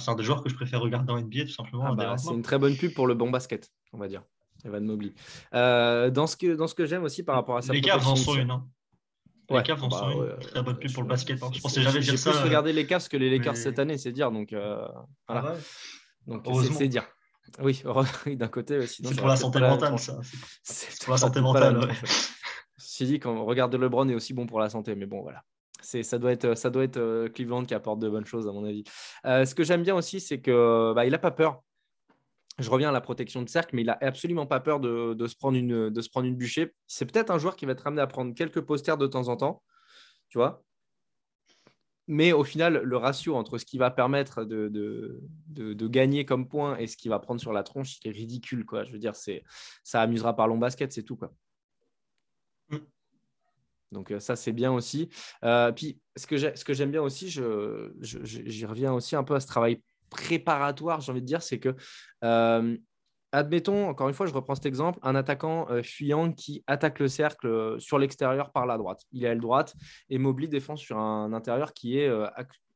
un 0.08 0.16
des 0.16 0.24
joueurs 0.24 0.44
que 0.44 0.50
je 0.50 0.56
préfère 0.56 0.82
regarder 0.82 1.12
en 1.12 1.20
NBA 1.20 1.46
tout 1.46 1.50
simplement. 1.50 1.86
Ah 1.88 1.96
bah, 1.96 2.18
c'est 2.18 2.34
une 2.34 2.44
très 2.44 2.60
bonne 2.60 2.76
pub 2.76 2.94
pour 2.94 3.08
le 3.08 3.16
bon 3.16 3.30
basket, 3.30 3.72
on 3.94 3.98
va 3.98 4.08
dire. 4.08 4.24
Evan 4.66 4.84
Mobley. 4.84 5.14
Euh, 5.54 6.10
dans 6.10 6.28
ce 6.28 6.36
que, 6.36 6.56
dans 6.56 6.68
ce 6.68 6.76
que 6.76 6.86
j'aime 6.86 7.04
aussi 7.04 7.24
par 7.24 7.36
rapport 7.36 7.58
à 7.58 7.62
ça. 7.62 7.74
Les 7.74 7.82
Cavs 7.82 8.06
en 8.06 8.16
sont 8.16 8.36
une. 8.36 8.52
Hein. 8.52 8.68
Les 9.50 9.64
Cavs 9.64 9.84
en 9.84 9.88
bah 9.88 9.98
sont 9.98 10.24
une. 10.26 10.40
Très 10.40 10.62
bonne 10.62 10.78
pub 10.78 10.92
pour 10.92 11.04
le 11.04 11.10
basket. 11.10 11.42
Hein. 11.42 11.50
Je 11.54 11.62
pensais 11.62 11.82
jamais 11.82 12.02
dire 12.02 12.20
ça. 12.20 12.32
plus 12.32 12.42
regarder 12.42 12.74
les 12.74 12.86
Cavs 12.86 13.08
que 13.08 13.18
les 13.18 13.30
Lakers 13.30 13.58
cette 13.58 13.80
année, 13.80 13.98
c'est 13.98 14.12
dire. 14.12 14.32
Donc, 14.32 14.54
euh, 14.54 14.86
voilà. 15.28 15.56
Ah 15.56 15.58
donc 16.28 16.46
c'est 16.74 16.88
dire. 16.88 17.08
Oui, 17.62 17.84
d'un 18.36 18.48
côté. 18.48 18.86
C'est 18.88 19.18
pour 19.18 19.28
la 19.28 19.36
santé 19.36 19.60
mentale, 19.60 19.98
ça. 20.00 20.20
C'est 20.64 21.04
pour 21.04 21.14
la 21.14 21.18
santé 21.18 21.42
mentale. 21.42 21.90
Si 22.78 23.06
dit 23.06 23.20
quand 23.20 23.44
regarde 23.46 23.76
LeBron 23.76 24.08
est 24.10 24.16
aussi 24.16 24.34
bon 24.34 24.46
pour 24.46 24.60
la 24.60 24.70
santé, 24.70 24.96
mais 24.96 25.06
bon, 25.06 25.22
voilà. 25.22 25.44
C'est, 25.82 26.04
ça 26.04 26.18
doit 26.18 26.32
être, 26.32 26.56
ça 26.56 26.70
doit 26.70 26.84
être 26.84 26.98
euh, 26.98 27.30
Cleveland 27.30 27.64
qui 27.64 27.74
apporte 27.74 28.00
de 28.00 28.10
bonnes 28.10 28.26
choses, 28.26 28.48
à 28.48 28.52
mon 28.52 28.66
avis. 28.66 28.84
Euh, 29.26 29.46
ce 29.46 29.56
que 29.56 29.64
j'aime 29.64 29.84
bien 29.84 29.96
aussi, 29.96 30.20
c'est 30.20 30.42
que 30.42 30.94
bah, 30.94 31.06
il 31.06 31.12
n'a 31.12 31.20
pas 31.20 31.32
peur. 31.32 31.62
Je 32.58 32.70
reviens 32.70 32.90
à 32.90 32.92
la 32.92 33.00
protection 33.00 33.42
de 33.42 33.48
cercle, 33.48 33.74
mais 33.74 33.84
il 33.84 33.86
n'a 33.86 33.98
absolument 34.02 34.46
pas 34.46 34.60
peur 34.60 34.82
de, 34.82 35.14
de, 35.14 35.28
se 35.28 35.38
prendre 35.38 35.58
une, 35.58 35.90
de 35.90 36.02
se 36.02 36.10
prendre 36.10 36.28
une 36.28 36.36
bûchée. 36.36 36.74
C'est 36.88 37.06
peut-être 37.06 37.32
un 37.32 37.38
joueur 37.38 37.56
qui 37.56 37.66
va 37.66 37.72
être 37.72 37.88
amené 37.88 38.02
à 38.02 38.08
prendre 38.08 38.34
quelques 38.36 38.60
posters 38.60 38.98
de 38.98 39.08
temps 39.08 39.30
en 39.30 39.38
temps, 39.38 39.64
tu 40.28 40.38
vois. 40.38 40.62
Mais 42.12 42.34
au 42.34 42.44
final, 42.44 42.82
le 42.84 42.98
ratio 42.98 43.36
entre 43.36 43.60
ce 43.60 43.66
qui 43.66 43.78
va 43.78 43.92
permettre 43.92 44.44
de, 44.44 44.68
de, 45.48 45.88
gagner 45.88 46.26
comme 46.26 46.48
point 46.48 46.76
et 46.78 46.88
ce 46.88 46.98
qui 46.98 47.08
va 47.08 47.20
prendre 47.20 47.40
sur 47.40 47.54
la 47.54 47.62
tronche, 47.62 48.00
il 48.04 48.10
est 48.10 48.12
ridicule. 48.12 48.66
Quoi. 48.66 48.84
Je 48.84 48.92
veux 48.92 48.98
dire, 48.98 49.16
c'est, 49.16 49.44
ça 49.84 50.02
amusera 50.02 50.36
par 50.36 50.48
long 50.48 50.58
basket, 50.58 50.92
c'est 50.92 51.04
tout. 51.04 51.16
Quoi. 51.16 51.32
Mm. 52.70 52.78
Donc 53.92 54.10
euh, 54.10 54.20
ça, 54.20 54.36
c'est 54.36 54.54
bien 54.54 54.72
aussi. 54.72 55.10
Euh, 55.44 55.72
puis, 55.72 56.02
ce 56.16 56.26
que, 56.26 56.38
ce 56.38 56.66
que 56.66 56.74
j'aime 56.74 56.90
bien 56.90 57.04
aussi, 57.04 57.30
je, 57.30 57.92
j'y 58.02 58.66
reviens 58.66 58.92
aussi 58.92 59.16
un 59.16 59.24
peu 59.24 59.36
à 59.36 59.40
ce 59.40 59.46
travail 59.46 59.80
préparatoire, 60.10 61.02
j'ai 61.02 61.12
envie 61.12 61.22
de 61.22 61.28
dire, 61.28 61.44
c'est 61.44 61.60
que 61.60 61.76
euh, 62.24 62.76
admettons, 63.32 63.88
encore 63.88 64.08
une 64.08 64.14
fois, 64.14 64.26
je 64.26 64.34
reprends 64.34 64.56
cet 64.56 64.66
exemple, 64.66 65.00
un 65.02 65.16
attaquant 65.16 65.68
euh, 65.70 65.84
fuyant 65.84 66.32
qui 66.32 66.64
attaque 66.68 67.00
le 67.00 67.08
cercle 67.08 67.48
euh, 67.48 67.80
sur 67.80 68.00
l'extérieur 68.00 68.52
par 68.52 68.66
la 68.66 68.78
droite. 68.78 69.04
Il 69.12 69.24
est 69.24 69.28
à 69.28 69.30
l'aile 69.30 69.42
droite 69.42 69.76
et 70.10 70.18
Mobley 70.18 70.48
défend 70.48 70.76
sur 70.76 70.98
un 70.98 71.34
intérieur 71.34 71.74
qui 71.74 72.00
est, 72.00 72.08
euh, 72.08 72.28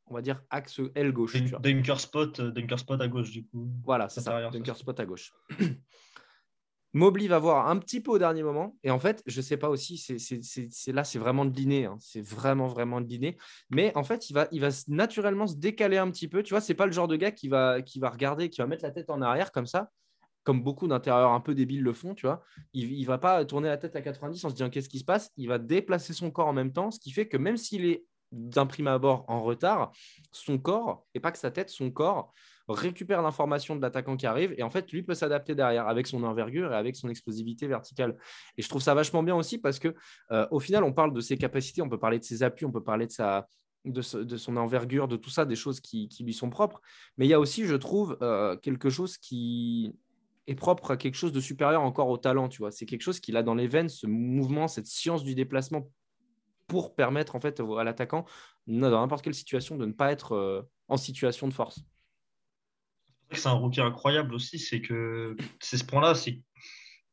on 0.07 0.13
va 0.13 0.21
dire, 0.21 0.41
axe 0.49 0.79
L 0.95 1.11
gauche. 1.11 1.35
Dunker 1.61 1.99
spot, 1.99 2.41
dunker 2.41 2.79
spot 2.79 3.01
à 3.01 3.07
gauche, 3.07 3.31
du 3.31 3.45
coup. 3.45 3.69
Voilà, 3.83 4.09
c'est 4.09 4.21
ça, 4.21 4.49
dunker 4.49 4.77
spot 4.77 4.99
à 4.99 5.05
gauche. 5.05 5.31
Mobley 6.95 7.27
va 7.27 7.39
voir 7.39 7.69
un 7.69 7.77
petit 7.79 8.01
peu 8.01 8.11
au 8.11 8.19
dernier 8.19 8.43
moment. 8.43 8.77
Et 8.83 8.91
en 8.91 8.99
fait, 8.99 9.23
je 9.25 9.37
ne 9.37 9.41
sais 9.41 9.57
pas 9.57 9.69
aussi, 9.69 9.97
c'est 9.97 10.91
là, 10.91 11.03
c'est 11.03 11.17
vraiment 11.17 11.43
de 11.43 11.49
dîner. 11.49 11.85
Hein. 11.85 11.97
C'est 11.99 12.21
vraiment, 12.21 12.67
vraiment 12.67 13.01
de 13.01 13.07
dîner. 13.07 13.35
Mais 13.71 13.91
en 13.97 14.03
fait, 14.03 14.29
il 14.29 14.33
va, 14.33 14.47
il 14.51 14.61
va 14.61 14.69
naturellement 14.87 15.47
se 15.47 15.55
décaler 15.55 15.97
un 15.97 16.11
petit 16.11 16.27
peu. 16.27 16.43
Tu 16.43 16.53
vois, 16.53 16.61
c'est 16.61 16.75
pas 16.75 16.85
le 16.85 16.91
genre 16.91 17.07
de 17.07 17.15
gars 17.15 17.31
qui 17.31 17.47
va, 17.47 17.81
qui 17.81 17.99
va 17.99 18.11
regarder, 18.11 18.51
qui 18.51 18.61
va 18.61 18.67
mettre 18.67 18.83
la 18.83 18.91
tête 18.91 19.09
en 19.09 19.23
arrière 19.23 19.51
comme 19.51 19.65
ça 19.65 19.89
comme 20.43 20.61
beaucoup 20.61 20.87
d'intérieurs 20.87 21.31
un 21.31 21.39
peu 21.39 21.55
débiles 21.55 21.83
le 21.83 21.93
font, 21.93 22.15
tu 22.15 22.25
vois. 22.25 22.43
Il 22.73 22.99
ne 22.99 23.05
va 23.05 23.17
pas 23.17 23.43
tourner 23.45 23.69
la 23.69 23.77
tête 23.77 23.95
à 23.95 24.01
90 24.01 24.45
en 24.45 24.49
se 24.49 24.55
disant 24.55 24.69
qu'est-ce 24.69 24.89
qui 24.89 24.99
se 24.99 25.05
passe? 25.05 25.31
Il 25.37 25.47
va 25.47 25.57
déplacer 25.57 26.13
son 26.13 26.31
corps 26.31 26.47
en 26.47 26.53
même 26.53 26.73
temps, 26.73 26.91
ce 26.91 26.99
qui 26.99 27.11
fait 27.11 27.27
que 27.27 27.37
même 27.37 27.57
s'il 27.57 27.85
est 27.85 28.05
d'un 28.31 28.65
prime 28.65 28.87
abord 28.87 29.25
en 29.27 29.43
retard, 29.43 29.91
son 30.31 30.57
corps, 30.57 31.05
et 31.13 31.19
pas 31.19 31.31
que 31.31 31.37
sa 31.37 31.51
tête, 31.51 31.69
son 31.69 31.91
corps 31.91 32.33
récupère 32.67 33.21
l'information 33.21 33.75
de 33.75 33.81
l'attaquant 33.81 34.15
qui 34.17 34.25
arrive 34.25 34.55
et 34.57 34.63
en 34.63 34.69
fait 34.69 34.91
lui 34.91 35.03
peut 35.03 35.13
s'adapter 35.13 35.53
derrière 35.53 35.87
avec 35.87 36.07
son 36.07 36.23
envergure 36.23 36.71
et 36.71 36.75
avec 36.75 36.95
son 36.95 37.09
explosivité 37.09 37.67
verticale. 37.67 38.17
Et 38.57 38.61
je 38.61 38.69
trouve 38.69 38.81
ça 38.81 38.93
vachement 38.93 39.21
bien 39.21 39.35
aussi 39.35 39.57
parce 39.57 39.79
que 39.79 39.93
euh, 40.31 40.47
au 40.49 40.59
final 40.59 40.83
on 40.83 40.93
parle 40.93 41.13
de 41.13 41.21
ses 41.21 41.37
capacités, 41.37 41.81
on 41.81 41.89
peut 41.89 41.99
parler 41.99 42.19
de 42.19 42.23
ses 42.23 42.41
appuis, 42.41 42.65
on 42.65 42.71
peut 42.71 42.83
parler 42.83 43.05
de 43.05 43.11
sa 43.11 43.47
de, 43.85 44.01
son 44.01 44.55
envergure, 44.55 45.07
de 45.07 45.17
tout 45.17 45.29
ça, 45.29 45.45
des 45.45 45.57
choses 45.57 45.81
qui, 45.81 46.09
lui 46.21 46.33
sont 46.33 46.49
propres. 46.49 46.81
Mais 47.17 47.25
il 47.25 47.29
y 47.29 47.33
a 47.33 47.39
aussi, 47.39 47.65
je 47.65 47.75
trouve, 47.75 48.17
euh, 48.21 48.55
quelque 48.55 48.89
chose 48.89 49.17
qui, 49.17 49.93
est 50.47 50.55
propre 50.55 50.91
à 50.91 50.97
quelque 50.97 51.15
chose 51.15 51.31
de 51.31 51.39
supérieur 51.39 51.81
encore 51.81 52.09
au 52.09 52.17
talent, 52.17 52.49
tu 52.49 52.59
vois. 52.59 52.71
C'est 52.71 52.85
quelque 52.85 53.01
chose 53.01 53.19
qu'il 53.19 53.37
a 53.37 53.43
dans 53.43 53.55
les 53.55 53.67
veines, 53.67 53.89
ce 53.89 54.07
mouvement, 54.07 54.67
cette 54.67 54.87
science 54.87 55.23
du 55.23 55.35
déplacement 55.35 55.89
pour 56.67 56.95
permettre 56.95 57.35
en 57.35 57.39
fait 57.39 57.59
à 57.59 57.83
l'attaquant, 57.83 58.25
dans 58.67 58.89
n'importe 58.89 59.23
quelle 59.23 59.35
situation, 59.35 59.77
de 59.77 59.85
ne 59.85 59.91
pas 59.91 60.11
être 60.11 60.33
euh, 60.33 60.61
en 60.87 60.97
situation 60.97 61.47
de 61.47 61.53
force. 61.53 61.81
C'est 63.31 63.47
un 63.47 63.53
rookie 63.53 63.81
incroyable 63.81 64.33
aussi, 64.33 64.59
c'est 64.59 64.81
que 64.81 65.35
c'est 65.59 65.77
ce 65.77 65.83
point-là, 65.83 66.15
c'est 66.15 66.41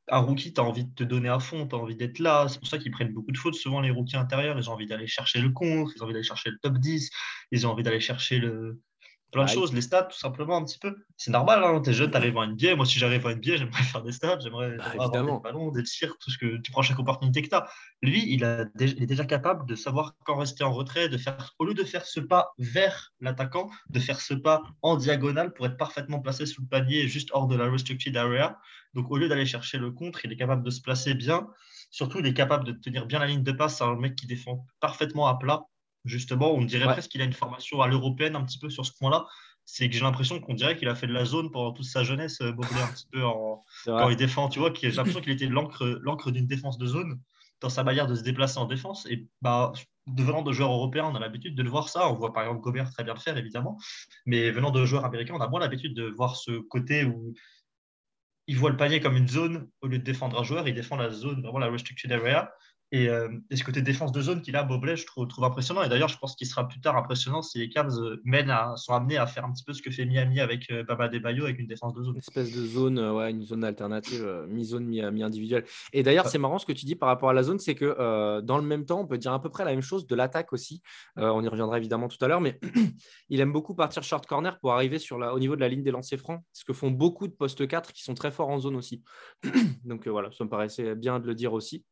un 0.09 0.19
rookie, 0.19 0.53
tu 0.53 0.61
as 0.61 0.65
envie 0.65 0.85
de 0.85 0.95
te 0.95 1.05
donner 1.05 1.29
à 1.29 1.39
fond, 1.39 1.67
tu 1.67 1.75
as 1.75 1.79
envie 1.79 1.97
d'être 1.97 2.19
là. 2.19 2.47
C'est 2.49 2.59
pour 2.59 2.69
ça 2.69 2.79
qu'ils 2.79 2.91
prennent 2.91 3.13
beaucoup 3.13 3.33
de 3.33 3.39
fautes, 3.39 3.55
souvent 3.55 3.81
les 3.81 3.91
rookies 3.91 4.17
intérieurs. 4.17 4.59
Ils 4.59 4.69
ont 4.69 4.75
envie 4.75 4.87
d'aller 4.87 5.07
chercher 5.07 5.41
le 5.41 5.51
contre, 5.51 5.93
ils 5.95 6.03
ont 6.03 6.05
envie 6.05 6.13
d'aller 6.13 6.25
chercher 6.25 6.51
le 6.51 6.59
top 6.61 6.79
10, 6.79 7.11
ils 7.53 7.67
ont 7.67 7.71
envie 7.71 7.85
d'aller 7.85 8.01
chercher 8.01 8.39
le, 8.39 8.81
plein 9.31 9.45
de 9.45 9.51
choses, 9.51 9.73
les 9.73 9.81
stats, 9.81 10.05
tout 10.05 10.19
simplement, 10.19 10.57
un 10.57 10.65
petit 10.65 10.79
peu. 10.79 10.97
C'est 11.17 11.31
normal, 11.31 11.63
hein, 11.63 11.81
t'es 11.81 11.93
jeune, 11.93 12.11
t'arrives 12.11 12.37
à 12.39 12.47
NBA. 12.47 12.77
Moi, 12.77 12.87
si 12.87 12.99
j'arrive 12.99 13.27
à 13.27 13.35
NBA, 13.35 13.57
j'aimerais 13.57 13.83
faire 13.83 14.03
des 14.03 14.13
stats, 14.13 14.39
j'aimerais 14.41 14.77
bah, 14.77 14.85
avoir 14.93 15.11
des 15.11 15.19
ballons, 15.43 15.71
des 15.71 15.83
tirs, 15.83 16.17
tout 16.19 16.31
ce 16.31 16.39
que 16.39 16.57
tu 16.59 16.73
prends 16.73 16.83
chaque 16.83 16.99
opportunité 16.99 17.43
que 17.43 17.49
tu 17.49 17.55
as. 17.55 17.69
Lui, 18.03 18.25
il, 18.33 18.45
a, 18.45 18.67
il 18.79 19.03
est 19.03 19.07
déjà 19.07 19.25
capable 19.25 19.67
de 19.67 19.75
savoir 19.75 20.15
quand 20.25 20.37
rester 20.37 20.65
en 20.65 20.73
retrait, 20.73 21.09
de 21.09 21.19
faire, 21.19 21.55
au 21.59 21.65
lieu 21.65 21.75
de 21.75 21.85
faire 21.85 22.05
ce 22.07 22.21
pas 22.21 22.53
vers 22.59 23.13
l'attaquant, 23.21 23.71
de 23.89 24.01
faire 24.01 24.21
ce 24.21 24.35
pas 24.35 24.63
en 24.83 24.97
diagonale 24.97 25.53
pour 25.53 25.67
être 25.67 25.77
parfaitement 25.77 26.21
placé 26.21 26.47
sous 26.47 26.63
le 26.63 26.69
panier, 26.69 27.09
juste 27.09 27.31
hors 27.33 27.47
de 27.47 27.57
la 27.57 27.71
restricted 27.71 28.17
area. 28.17 28.59
Donc, 28.95 29.11
au 29.11 29.17
lieu 29.17 29.29
d'aller 29.29 29.47
chercher 29.47 29.79
le 29.79 29.93
contre, 29.93 30.25
il 30.25 30.33
est 30.33 30.37
capable 30.37 30.65
de 30.65 30.71
se 30.71 30.81
placer 30.81 31.15
bien. 31.15 31.47
Surtout, 31.91 32.19
il 32.19 32.27
est 32.27 32.35
capable 32.35 32.65
de 32.65 32.73
tenir 32.73 33.07
bien 33.07 33.19
la 33.19 33.27
ligne 33.27 33.43
de 33.43 33.53
passe. 33.53 33.79
C'est 33.79 33.85
un 33.85 33.97
mec 33.97 34.17
qui 34.17 34.27
défend 34.27 34.67
parfaitement 34.81 35.27
à 35.27 35.39
plat 35.39 35.63
justement. 36.05 36.53
On 36.55 36.63
dirait 36.63 36.87
presque 36.87 37.11
qu'il 37.11 37.23
a 37.23 37.25
une 37.25 37.33
formation 37.33 37.81
à 37.83 37.89
l'européenne 37.89 38.37
un 38.37 38.45
petit 38.45 38.59
peu 38.59 38.71
sur 38.71 38.87
ce 38.87 38.93
point-là. 38.99 39.27
C'est 39.65 39.89
que 39.89 39.95
j'ai 39.95 40.01
l'impression 40.01 40.41
qu'on 40.41 40.55
dirait 40.55 40.77
qu'il 40.77 40.89
a 40.89 40.95
fait 40.95 41.07
de 41.07 41.13
la 41.13 41.25
zone 41.25 41.51
pendant 41.51 41.73
toute 41.73 41.85
sa 41.85 42.03
jeunesse, 42.03 42.41
euh, 42.41 42.53
un 42.53 42.93
petit 42.93 43.07
peu 43.13 43.23
quand 43.87 44.09
il 44.09 44.17
défend. 44.17 44.49
Tu 44.49 44.59
vois, 44.59 44.73
j'ai 44.75 44.91
l'impression 44.91 45.21
qu'il 45.21 45.33
était 45.33 45.47
l'encre 45.47 46.31
d'une 46.31 46.47
défense 46.47 46.79
de 46.79 46.87
zone 46.87 47.21
dans 47.61 47.69
sa 47.69 47.85
manière 47.85 48.07
de 48.07 48.15
se 48.15 48.23
déplacer 48.23 48.59
en 48.59 48.65
défense. 48.65 49.07
Et 49.07 49.29
bah, 49.43 49.73
devenant 50.07 50.43
de 50.43 50.53
joueurs 50.53 50.73
européens, 50.73 51.05
on 51.05 51.15
a 51.15 51.21
l'habitude 51.21 51.55
de 51.55 51.63
le 51.63 51.71
voir 51.71 51.89
ça. 51.89 52.11
On 52.11 52.15
voit 52.15 52.33
par 52.33 52.45
exemple 52.45 52.61
Gobert 52.61 52.91
très 52.91 53.05
bien 53.05 53.15
le 53.15 53.21
faire, 53.21 53.37
évidemment. 53.37 53.79
Mais 54.27 54.51
venant 54.51 54.71
de 54.71 54.85
joueurs 54.85 55.05
américains, 55.05 55.35
on 55.35 55.41
a 55.41 55.49
moins 55.49 55.61
l'habitude 55.61 55.95
de 55.95 56.05
voir 56.05 56.37
ce 56.37 56.59
côté 56.59 57.05
où 57.05 57.35
il 58.47 58.59
voit 58.59 58.71
le 58.71 58.77
panier 58.77 59.01
comme 59.01 59.17
une 59.17 59.29
zone 59.29 59.69
au 59.81 59.87
lieu 59.87 59.99
de 59.99 60.05
défendre 60.05 60.41
un 60.41 60.43
joueur, 60.43 60.67
il 60.67 60.75
défend 60.75 60.97
la 60.97 61.11
zone, 61.11 61.43
vraiment 61.43 61.59
la 61.59 61.71
restricted 61.71 62.11
area. 62.11 62.53
Euh, 62.95 63.29
et, 63.51 63.57
ce 63.57 63.65
côté 63.65 63.83
défense 63.83 64.13
de 64.13 64.21
zone 64.21 64.43
qu'il 64.43 64.57
a, 64.57 64.63
Bobley, 64.63 64.97
je 64.97 65.07
trouve, 65.07 65.29
trouve 65.29 65.45
impressionnant. 65.45 65.83
Et 65.83 65.89
d'ailleurs, 65.89 66.09
je 66.09 66.19
pense 66.19 66.35
qu'il 66.35 66.47
sera 66.47 66.67
plus 66.67 66.81
tard 66.81 66.97
impressionnant 66.97 67.43
si 67.43 67.59
les 67.59 67.69
Cavs 67.69 67.97
euh, 67.99 68.21
mènent 68.25 68.51
à, 68.51 68.75
sont 68.77 68.95
amenés 68.95 69.17
à 69.17 69.27
faire 69.27 69.45
un 69.45 69.53
petit 69.53 69.65
peu 69.65 69.73
ce 69.73 69.83
que 69.83 69.91
fait 69.91 70.05
Miami 70.05 70.41
avec 70.41 70.71
euh, 70.71 70.83
Baba 70.83 71.09
Debayo 71.09 71.45
avec 71.45 71.59
une 71.59 71.67
défense 71.67 71.95
de 71.95 72.03
zone. 72.03 72.15
Une 72.15 72.19
espèce 72.19 72.53
de 72.53 72.67
zone, 72.67 72.99
ouais, 72.99 73.31
une 73.31 73.45
zone 73.45 73.65
alternative, 73.65 74.47
mi-zone, 74.49 74.87
mi-individuelle. 74.87 75.65
Et 75.93 76.03
d'ailleurs, 76.03 76.27
c'est 76.27 76.39
marrant 76.39 76.59
ce 76.59 76.67
que 76.67 76.73
tu 76.73 76.85
dis 76.85 76.97
par 76.97 77.09
rapport 77.09 77.31
à 77.31 77.33
la 77.33 77.43
zone, 77.43 77.59
c'est 77.59 77.75
que 77.75 78.41
dans 78.41 78.59
le 78.59 78.65
même 78.65 78.85
temps, 78.85 79.01
on 79.01 79.07
peut 79.07 79.19
dire 79.19 79.33
à 79.33 79.41
peu 79.41 79.49
près 79.49 79.65
la 79.65 79.71
même 79.71 79.83
chose 79.83 80.07
de 80.07 80.15
l'attaque 80.15 80.53
aussi. 80.53 80.83
on 81.17 81.43
y 81.43 81.49
reviendra 81.49 81.79
évidemment 81.79 82.09
tout 82.09 82.23
à 82.25 82.29
l'heure, 82.29 82.41
mais 82.41 82.59
il 83.29 83.41
aime 83.41 83.53
beaucoup 83.53 83.75
partir 83.75 84.03
short 84.03 84.27
corner 84.27 84.59
pour 84.59 84.73
arriver 84.73 84.99
sur 84.99 85.19
la, 85.19 85.35
au 85.35 85.39
niveau 85.39 85.55
de 85.55 85.61
la 85.61 85.69
ligne 85.69 85.83
des 85.83 85.91
lancers 85.91 86.19
francs, 86.19 86.43
ce 86.53 86.65
que 86.65 86.73
font 86.73 86.91
beaucoup 86.91 87.29
de 87.29 87.33
postes 87.33 87.67
4 87.67 87.93
qui 87.93 88.03
sont 88.03 88.15
très 88.15 88.31
forts 88.31 88.49
en 88.49 88.59
zone 88.59 88.77
aussi. 88.77 89.03
Donc 89.85 90.09
voilà, 90.09 90.31
ça 90.33 90.45
me 90.45 90.49
paraissait 90.51 90.95
bien 90.95 91.21
de 91.21 91.27
le 91.27 91.35
dire 91.35 91.53
aussi 91.53 91.85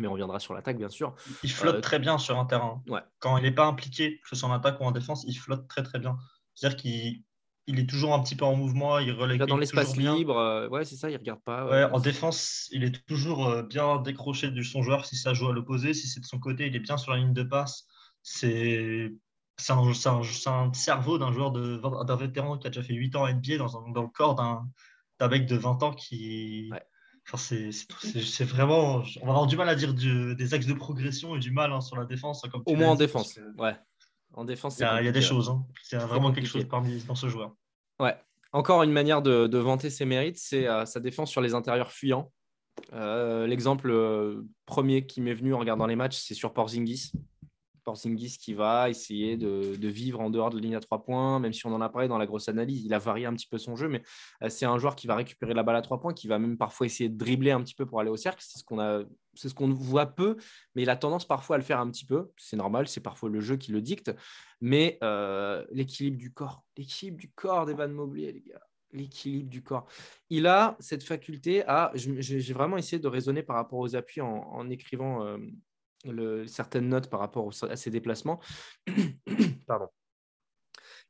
mais 0.00 0.08
on 0.08 0.12
reviendra 0.12 0.40
sur 0.40 0.54
l'attaque, 0.54 0.78
bien 0.78 0.88
sûr. 0.88 1.14
Il 1.42 1.50
flotte 1.50 1.76
euh, 1.76 1.80
très 1.80 1.98
bien 1.98 2.18
sur 2.18 2.38
un 2.38 2.46
terrain. 2.46 2.82
Ouais. 2.88 3.00
Quand 3.18 3.36
il 3.36 3.42
n'est 3.42 3.54
pas 3.54 3.66
impliqué, 3.66 4.18
que 4.22 4.28
ce 4.28 4.36
soit 4.36 4.48
en 4.48 4.52
attaque 4.52 4.80
ou 4.80 4.84
en 4.84 4.90
défense, 4.90 5.24
il 5.28 5.34
flotte 5.34 5.68
très 5.68 5.82
très 5.82 5.98
bien. 5.98 6.16
C'est-à-dire 6.54 6.76
qu'il 6.78 7.22
il 7.66 7.78
est 7.78 7.88
toujours 7.88 8.14
un 8.14 8.20
petit 8.20 8.34
peu 8.34 8.44
en 8.44 8.56
mouvement, 8.56 8.98
il 8.98 9.12
relève 9.12 9.38
dans 9.38 9.56
l'espace 9.56 9.96
libre, 9.96 10.36
euh, 10.36 10.68
ouais, 10.68 10.84
c'est 10.84 10.96
ça, 10.96 11.10
il 11.10 11.16
regarde 11.16 11.40
pas. 11.42 11.66
Ouais, 11.66 11.84
en 11.84 12.00
défense, 12.00 12.68
il 12.72 12.82
est 12.82 13.06
toujours 13.06 13.46
euh, 13.46 13.62
bien 13.62 14.00
décroché 14.00 14.50
de 14.50 14.62
son 14.62 14.82
joueur 14.82 15.06
si 15.06 15.16
ça 15.16 15.34
joue 15.34 15.48
à 15.48 15.52
l'opposé. 15.52 15.94
Si 15.94 16.08
c'est 16.08 16.20
de 16.20 16.26
son 16.26 16.40
côté, 16.40 16.66
il 16.66 16.74
est 16.74 16.80
bien 16.80 16.96
sur 16.96 17.12
la 17.12 17.18
ligne 17.18 17.32
de 17.32 17.42
passe. 17.44 17.86
C'est 18.22 19.10
un, 19.68 19.78
un, 19.78 20.72
cerveau 20.72 21.18
d'un 21.18 21.32
joueur 21.32 21.52
d'un 21.52 22.16
vétéran 22.16 22.58
qui 22.58 22.66
a 22.66 22.70
déjà 22.70 22.82
fait 22.82 22.94
8 22.94 23.16
ans 23.16 23.24
à 23.24 23.32
NBA 23.32 23.58
dans, 23.58 23.90
dans 23.90 24.02
le 24.02 24.08
corps 24.08 24.34
d'un 24.34 25.28
mec 25.28 25.46
de 25.46 25.56
20 25.56 25.82
ans 25.82 25.92
qui. 25.92 26.70
C'est 27.38 28.44
vraiment. 28.44 29.02
On 29.20 29.26
va 29.26 29.32
avoir 29.32 29.46
du 29.46 29.56
mal 29.56 29.68
à 29.68 29.74
dire 29.74 29.94
des 29.94 30.54
axes 30.54 30.66
de 30.66 30.74
progression 30.74 31.36
et 31.36 31.38
du 31.38 31.50
mal 31.50 31.72
hein, 31.72 31.80
sur 31.80 31.96
la 31.96 32.04
défense. 32.04 32.42
Comme 32.50 32.62
Au 32.66 32.74
moins 32.74 32.90
en 32.90 32.94
défense. 32.96 33.38
Ouais. 33.58 33.76
En 34.34 34.44
défense, 34.44 34.78
il 34.78 34.82
y, 34.82 34.84
a, 34.84 35.12
des 35.12 35.22
choses. 35.22 35.48
Hein. 35.48 35.64
C'est 35.82 35.96
vraiment 35.96 36.30
quelque 36.32 36.46
chose 36.46 36.64
parmi 36.64 37.02
dans 37.02 37.16
ce 37.16 37.28
joueur. 37.28 37.54
Ouais. 37.98 38.16
Encore 38.52 38.82
une 38.82 38.92
manière 38.92 39.22
de, 39.22 39.58
vanter 39.58 39.90
ses 39.90 40.04
mérites, 40.04 40.38
c'est 40.38 40.66
euh, 40.66 40.84
sa 40.84 41.00
défense 41.00 41.30
sur 41.30 41.40
les 41.40 41.54
intérieurs 41.54 41.92
fuyants. 41.92 42.32
Euh, 42.92 43.46
l'exemple 43.46 43.90
euh, 43.90 44.42
premier 44.66 45.06
qui 45.06 45.20
m'est 45.20 45.34
venu 45.34 45.54
en 45.54 45.58
regardant 45.58 45.86
les 45.86 45.96
matchs, 45.96 46.16
c'est 46.16 46.34
sur 46.34 46.52
Porzingis. 46.52 47.12
Porzingis 47.90 48.38
qui 48.38 48.54
va 48.54 48.88
essayer 48.88 49.36
de, 49.36 49.88
vivre 49.88 50.20
en 50.20 50.30
dehors 50.30 50.50
de 50.50 50.56
la 50.56 50.62
ligne 50.62 50.76
à 50.76 50.80
trois 50.80 51.02
points, 51.02 51.40
même 51.40 51.52
si 51.52 51.66
on 51.66 51.74
en 51.74 51.80
a 51.80 51.88
parlé 51.88 52.06
dans 52.06 52.18
la 52.18 52.26
grosse 52.26 52.48
analyse, 52.48 52.84
il 52.84 52.94
a 52.94 53.00
varié 53.00 53.26
un 53.26 53.34
petit 53.34 53.48
peu 53.48 53.58
son 53.58 53.74
jeu, 53.74 53.88
mais 53.88 54.02
euh, 54.44 54.48
c'est 54.48 54.64
un 54.64 54.78
joueur 54.78 54.94
qui 54.94 55.08
va 55.08 55.16
récupérer 55.16 55.54
la 55.54 55.64
balle 55.64 55.74
à 55.74 55.82
trois 55.82 56.00
points, 56.00 56.14
qui 56.14 56.28
va 56.28 56.38
même 56.38 56.56
parfois 56.56 56.86
essayer 56.86 57.08
de 57.08 57.18
dribbler 57.18 57.50
un 57.50 57.60
petit 57.60 57.74
peu 57.74 57.86
pour 57.86 57.98
aller 57.98 58.10
au 58.10 58.16
cercle. 58.16 58.40
C'est 58.46 58.60
ce 58.60 58.64
qu'on 58.64 58.78
a, 58.78 59.02
c'est 59.34 59.48
ce 59.48 59.54
qu'on 59.54 59.70
voit 59.70 60.06
peu, 60.06 60.36
mais 60.76 60.82
il 60.82 60.90
a 60.90 60.96
tendance 60.96 61.26
parfois 61.26 61.56
à 61.56 61.58
le 61.58 61.64
faire 61.64 61.80
un 61.80 61.90
petit 61.90 62.06
peu. 62.06 62.30
C'est 62.36 62.56
normal, 62.56 62.86
c'est 62.86 63.00
parfois 63.00 63.28
le 63.28 63.40
jeu 63.40 63.56
qui 63.56 63.72
le 63.72 63.82
dicte, 63.82 64.14
mais 64.60 64.98
euh, 65.02 65.64
l'équilibre 65.72 66.16
du 66.16 66.32
corps, 66.32 66.62
l'équilibre 66.76 67.18
du 67.18 67.30
corps 67.32 67.66
d'Evan 67.66 67.90
Mobley, 67.90 68.30
les 68.30 68.42
gars 68.42 68.60
l'équilibre 68.92 69.48
du 69.48 69.62
corps. 69.62 69.86
Il 70.30 70.48
a 70.48 70.76
cette 70.80 71.04
faculté 71.04 71.64
à. 71.66 71.92
J'ai 71.94 72.52
vraiment 72.52 72.76
essayé 72.76 72.98
de 72.98 73.06
raisonner 73.06 73.44
par 73.44 73.54
rapport 73.54 73.78
aux 73.78 73.94
appuis 73.94 74.20
en, 74.20 74.68
écrivant 74.68 75.24
euh, 75.24 75.38
certaines 76.46 76.88
notes 76.88 77.08
par 77.10 77.20
rapport 77.20 77.50
à 77.68 77.76
ses 77.76 77.90
déplacements. 77.90 78.40
Pardon. 79.66 79.88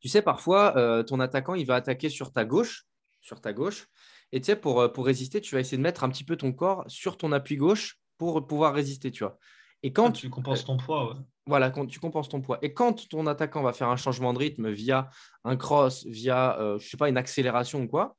Tu 0.01 0.09
sais, 0.09 0.23
parfois, 0.23 0.77
euh, 0.77 1.03
ton 1.03 1.21
attaquant, 1.21 1.55
il 1.55 1.67
va 1.67 1.77
attaquer 1.77 2.09
sur 2.09 2.33
ta 2.33 2.45
gauche, 2.45 2.87
sur 3.21 3.41
ta 3.41 3.53
gauche, 3.53 3.87
et 4.33 4.41
tu 4.41 4.47
sais, 4.47 4.57
pour, 4.57 4.81
euh, 4.81 4.89
pour 4.89 5.05
résister, 5.05 5.41
tu 5.41 5.55
vas 5.55 5.61
essayer 5.61 5.77
de 5.77 5.83
mettre 5.83 6.05
un 6.05 6.09
petit 6.09 6.25
peu 6.25 6.37
ton 6.37 6.53
corps 6.53 6.85
sur 6.89 7.17
ton 7.19 7.33
appui 7.33 7.57
gauche 7.57 7.99
pour 8.17 8.47
pouvoir 8.47 8.75
résister, 8.75 9.11
tu 9.11 9.25
vois. 9.25 9.39
Et 9.83 9.93
quand 9.93 10.09
ah, 10.09 10.13
tu 10.13 10.31
compenses 10.31 10.65
ton 10.65 10.77
poids, 10.77 11.19
Voilà, 11.47 11.71
quand 11.71 11.87
tu 11.87 12.01
compenses 12.01 12.29
ton 12.29 12.41
poids. 12.41 12.59
Et 12.63 12.75
quand 12.75 13.09
ton 13.09 13.27
attaquant 13.27 13.63
va 13.63 13.73
faire 13.73 13.89
un 13.89 13.97
changement 13.97 14.33
de 14.33 14.39
rythme 14.39 14.71
via 14.71 15.09
un 15.45 15.57
cross, 15.57 16.05
via, 16.07 16.59
euh, 16.61 16.79
je 16.79 16.89
sais 16.89 16.97
pas, 16.97 17.09
une 17.09 17.17
accélération 17.17 17.83
ou 17.83 17.89
quoi, 17.89 18.17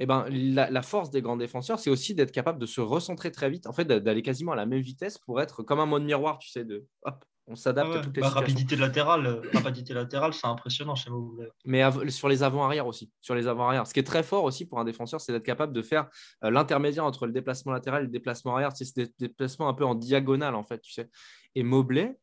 eh 0.00 0.06
ben, 0.06 0.26
la, 0.30 0.82
force 0.82 1.10
des 1.10 1.22
grands 1.22 1.36
défenseurs, 1.36 1.78
c'est 1.78 1.90
aussi 1.90 2.14
d'être 2.14 2.32
capable 2.32 2.58
de 2.58 2.66
se 2.66 2.80
recentrer 2.80 3.32
très 3.32 3.50
vite, 3.50 3.66
en 3.66 3.72
fait, 3.72 3.84
d'aller 3.84 4.22
quasiment 4.22 4.52
à 4.52 4.56
la 4.56 4.66
même 4.66 4.80
vitesse 4.80 5.18
pour 5.18 5.40
être 5.40 5.62
comme 5.62 5.80
un 5.80 5.86
mode 5.86 6.04
miroir, 6.04 6.38
tu 6.38 6.50
sais, 6.50 6.64
de 6.64 6.86
hop, 7.02 7.24
on 7.50 7.56
s'adapte 7.56 7.96
à 7.96 8.00
toutes 8.00 8.14
les 8.14 8.22
bah, 8.22 8.28
Rapidité 8.28 8.76
latérale, 8.76 9.26
euh, 9.26 9.42
rapidité 9.54 9.94
latérale, 9.94 10.34
c'est 10.34 10.46
impressionnant 10.46 10.94
chez 10.94 11.10
Mobley. 11.10 11.48
Mais 11.64 11.82
sur 12.10 12.28
les 12.28 12.42
avant-arrière 12.42 12.86
aussi, 12.86 13.10
sur 13.20 13.34
les 13.34 13.48
avant-arrière. 13.48 13.86
Ce 13.86 13.94
qui 13.94 14.00
est 14.00 14.04
très 14.04 14.22
fort 14.22 14.44
aussi 14.44 14.66
pour 14.66 14.78
un 14.78 14.84
défenseur, 14.84 15.20
c'est 15.20 15.32
d'être 15.32 15.46
capable 15.46 15.72
de 15.72 15.82
faire 15.82 16.08
euh, 16.44 16.50
l'intermédiaire 16.50 17.06
entre 17.06 17.26
le 17.26 17.32
déplacement 17.32 17.72
latéral 17.72 18.02
et 18.02 18.06
le 18.06 18.12
déplacement 18.12 18.54
arrière. 18.54 18.70
C'est 18.76 18.94
des 18.94 19.08
déplacements 19.18 19.68
un 19.68 19.74
peu 19.74 19.84
en 19.84 19.94
diagonale, 19.94 20.54
en 20.54 20.62
fait, 20.62 20.80
tu 20.80 20.92
sais. 20.92 21.08
Et 21.54 21.62
Mobley, 21.62 22.18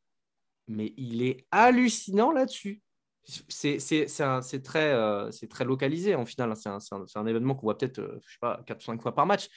mais 0.68 0.94
il 0.96 1.24
est 1.24 1.46
hallucinant 1.52 2.32
là-dessus 2.32 2.84
c'est 3.28 4.64
très, 4.64 4.92
euh, 4.94 5.30
très 5.50 5.66
localisé 5.66 6.16
en 6.16 6.26
final. 6.26 6.52
Hein. 6.52 6.80
C'est 6.80 6.96
un, 6.96 7.06
un, 7.16 7.26
événement 7.26 7.56
qu'on 7.56 7.68
voit 7.68 7.78
peut-être, 7.78 8.00
euh, 8.00 8.20
je 8.26 8.34
sais 8.34 8.40
pas, 8.40 8.62
4 8.66 8.80
ou 8.80 8.84
5 8.84 9.02
fois 9.02 9.16
par 9.16 9.26
match. 9.26 9.48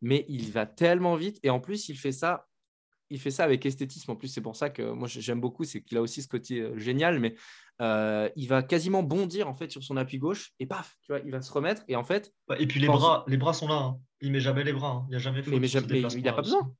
Mais 0.00 0.24
il 0.28 0.50
va 0.50 0.66
tellement 0.66 1.14
vite. 1.14 1.38
Et 1.42 1.50
en 1.50 1.60
plus, 1.60 1.88
il 1.88 1.96
fait 1.96 2.12
ça, 2.12 2.46
il 3.10 3.20
fait 3.20 3.30
ça 3.30 3.44
avec 3.44 3.64
esthétisme. 3.64 4.10
En 4.10 4.16
plus, 4.16 4.28
c'est 4.28 4.40
pour 4.40 4.56
ça 4.56 4.70
que 4.70 4.82
moi, 4.82 5.06
j'aime 5.06 5.40
beaucoup. 5.40 5.64
C'est 5.64 5.82
qu'il 5.82 5.96
a 5.98 6.02
aussi 6.02 6.22
ce 6.22 6.28
côté 6.28 6.60
euh, 6.60 6.76
génial. 6.76 7.20
Mais 7.20 7.36
il 8.36 8.46
va 8.48 8.62
quasiment 8.62 9.02
bondir 9.02 9.48
en 9.48 9.54
fait 9.54 9.70
sur 9.70 9.82
son 9.82 9.96
appui 9.96 10.18
gauche. 10.18 10.52
Et 10.58 10.66
paf, 10.66 10.96
tu 11.02 11.12
vois, 11.12 11.20
il 11.24 11.30
va 11.30 11.42
se 11.42 11.52
remettre. 11.52 11.82
Et 11.88 11.96
en 11.96 12.04
fait. 12.04 12.32
Et 12.58 12.66
puis 12.66 12.80
les, 12.80 12.88
bras, 12.88 13.24
les 13.28 13.36
bras 13.36 13.54
sont 13.54 13.68
là. 13.68 13.74
Hein. 13.74 13.98
Il 14.20 14.32
met 14.32 14.40
jamais 14.40 14.64
les 14.64 14.72
bras. 14.72 14.90
Hein. 14.90 15.04
Il 15.08 15.10
n'y 15.10 15.16
a 15.16 15.18
jamais 15.18 15.42
mais, 15.46 15.68
il 15.68 16.22
n'a 16.22 16.32
pas 16.32 16.42
besoin. 16.42 16.72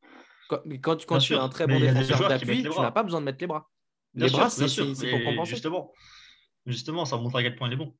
Quand, 0.48 1.06
quand, 1.06 1.18
tu 1.18 1.32
es 1.32 1.36
un 1.36 1.48
très 1.48 1.66
bon 1.66 1.78
défenseur 1.78 2.28
d'appui, 2.28 2.62
tu 2.62 2.68
n'as 2.68 2.90
pas 2.90 3.04
besoin 3.04 3.20
de 3.20 3.26
mettre 3.26 3.38
les 3.40 3.46
bras. 3.46 3.70
les 4.14 4.28
bras, 4.28 4.50
c'est 4.50 4.66
pour 4.66 5.24
compenser. 5.24 5.52
Justement 5.52 5.92
justement, 6.66 7.04
ça 7.04 7.16
montre 7.16 7.36
à 7.36 7.42
quel 7.42 7.56
point 7.56 7.68
il 7.68 7.74
est 7.74 7.76
bon. 7.76 7.94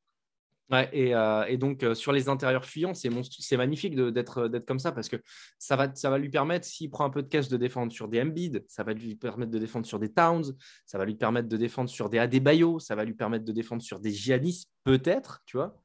Ouais, 0.70 0.88
et, 0.92 1.14
euh, 1.14 1.56
donc 1.58 1.82
euh, 1.82 1.94
sur 1.94 2.12
les 2.12 2.30
intérieurs 2.30 2.64
fuyants, 2.64 2.94
c'est 2.94 3.10
c'est 3.38 3.58
magnifique 3.58 3.94
d'être 3.94 4.48
comme 4.66 4.78
ça 4.78 4.90
parce 4.90 5.10
que 5.10 5.16
ça 5.58 5.76
va, 5.76 5.94
ça 5.94 6.08
va 6.08 6.16
lui 6.16 6.30
permettre, 6.30 6.66
s'il 6.66 6.88
prend 6.88 7.04
un 7.04 7.10
peu 7.10 7.22
de 7.22 7.28
caisse, 7.28 7.48
de 7.48 7.58
défendre 7.58 7.92
sur 7.92 8.08
des 8.08 8.22
Embiid, 8.22 8.64
ça 8.68 8.82
va 8.82 8.94
lui 8.94 9.14
permettre 9.14 9.50
de 9.50 9.58
défendre 9.58 9.84
sur 9.84 9.98
des 9.98 10.10
Towns, 10.10 10.54
ça 10.86 10.96
va 10.96 11.04
lui 11.04 11.14
permettre 11.14 11.48
de 11.48 11.56
défendre 11.58 11.90
sur 11.90 12.08
des 12.08 12.18
Adebayo, 12.18 12.78
ça 12.78 12.94
va 12.94 13.04
lui 13.04 13.12
permettre 13.14 13.44
de 13.44 13.52
défendre 13.52 13.82
sur 13.82 14.00
des 14.00 14.12
Giannis, 14.12 14.64
peut-être, 14.84 15.42
tu 15.44 15.58
vois. 15.58 15.76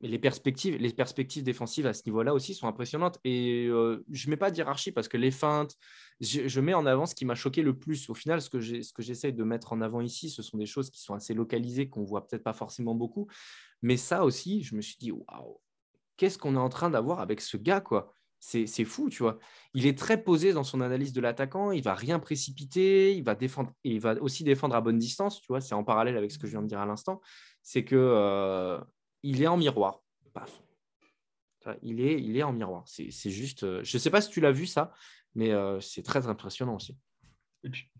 Les 0.00 0.18
perspectives, 0.18 0.76
les 0.76 0.92
perspectives 0.92 1.42
défensives 1.42 1.86
à 1.86 1.92
ce 1.92 2.02
niveau-là 2.06 2.32
aussi 2.32 2.54
sont 2.54 2.68
impressionnantes. 2.68 3.18
Et 3.24 3.66
euh, 3.66 4.04
je 4.10 4.26
ne 4.26 4.30
mets 4.30 4.36
pas 4.36 4.50
d'hierarchie 4.50 4.92
parce 4.92 5.08
que 5.08 5.16
les 5.16 5.32
feintes, 5.32 5.76
je, 6.20 6.60
mets 6.60 6.74
en 6.74 6.86
avant 6.86 7.06
ce 7.06 7.14
qui 7.14 7.24
m'a 7.24 7.34
choqué 7.34 7.62
le 7.62 7.76
plus. 7.76 8.08
Au 8.08 8.14
final, 8.14 8.40
ce 8.40 8.48
que 8.48 8.60
j'essaie 8.60 9.32
de 9.32 9.44
mettre 9.44 9.72
en 9.72 9.80
avant 9.80 10.00
ici, 10.00 10.30
ce 10.30 10.42
sont 10.42 10.56
des 10.56 10.66
choses 10.66 10.90
qui 10.90 11.00
sont 11.00 11.14
assez 11.14 11.34
localisées, 11.34 11.88
qu'on 11.88 12.04
voit 12.04 12.26
peut-être 12.26 12.44
pas 12.44 12.52
forcément 12.52 12.94
beaucoup. 12.94 13.26
Mais 13.82 13.96
ça 13.96 14.24
aussi, 14.24 14.62
je 14.62 14.76
me 14.76 14.80
suis 14.80 14.96
dit, 14.98 15.10
waouh, 15.10 15.60
qu'est-ce 16.16 16.38
qu'on 16.38 16.54
est 16.54 16.58
en 16.58 16.68
train 16.68 16.90
d'avoir 16.90 17.20
avec 17.20 17.40
ce 17.40 17.56
gars, 17.56 17.80
quoi? 17.80 18.14
C'est 18.40 18.84
fou, 18.84 19.10
tu 19.10 19.24
vois. 19.24 19.38
Il 19.74 19.84
est 19.86 19.98
très 19.98 20.22
posé 20.22 20.52
dans 20.52 20.62
son 20.62 20.80
analyse 20.80 21.12
de 21.12 21.20
l'attaquant, 21.20 21.72
il 21.72 21.82
va 21.82 21.94
rien 21.94 22.20
précipiter, 22.20 23.16
il 23.16 23.24
va 23.24 23.34
défendre 23.34 23.72
il 23.82 23.98
va 23.98 24.14
aussi 24.22 24.44
défendre 24.44 24.76
à 24.76 24.80
bonne 24.80 24.98
distance, 24.98 25.40
tu 25.40 25.48
vois. 25.48 25.60
C'est 25.60 25.74
en 25.74 25.82
parallèle 25.82 26.16
avec 26.16 26.30
ce 26.30 26.38
que 26.38 26.46
je 26.46 26.52
viens 26.52 26.62
de 26.62 26.68
dire 26.68 26.78
à 26.78 26.86
l'instant. 26.86 27.20
C'est 27.62 27.84
que 27.84 27.96
euh, 27.96 28.78
il 29.28 29.42
est 29.42 29.46
en 29.46 29.56
miroir. 29.56 30.02
Il 31.82 32.00
est, 32.00 32.22
il 32.22 32.34
est 32.36 32.42
en 32.42 32.52
miroir. 32.52 32.84
C'est 32.86 33.30
juste. 33.30 33.62
Euh, 33.62 33.84
je 33.84 33.96
ne 33.96 34.00
sais 34.00 34.10
pas 34.10 34.22
si 34.22 34.30
tu 34.30 34.40
l'as 34.40 34.52
vu 34.52 34.66
ça, 34.66 34.92
mais 35.34 35.50
euh, 35.50 35.80
c'est 35.80 36.02
très 36.02 36.26
impressionnant 36.26 36.76
aussi. 36.76 36.96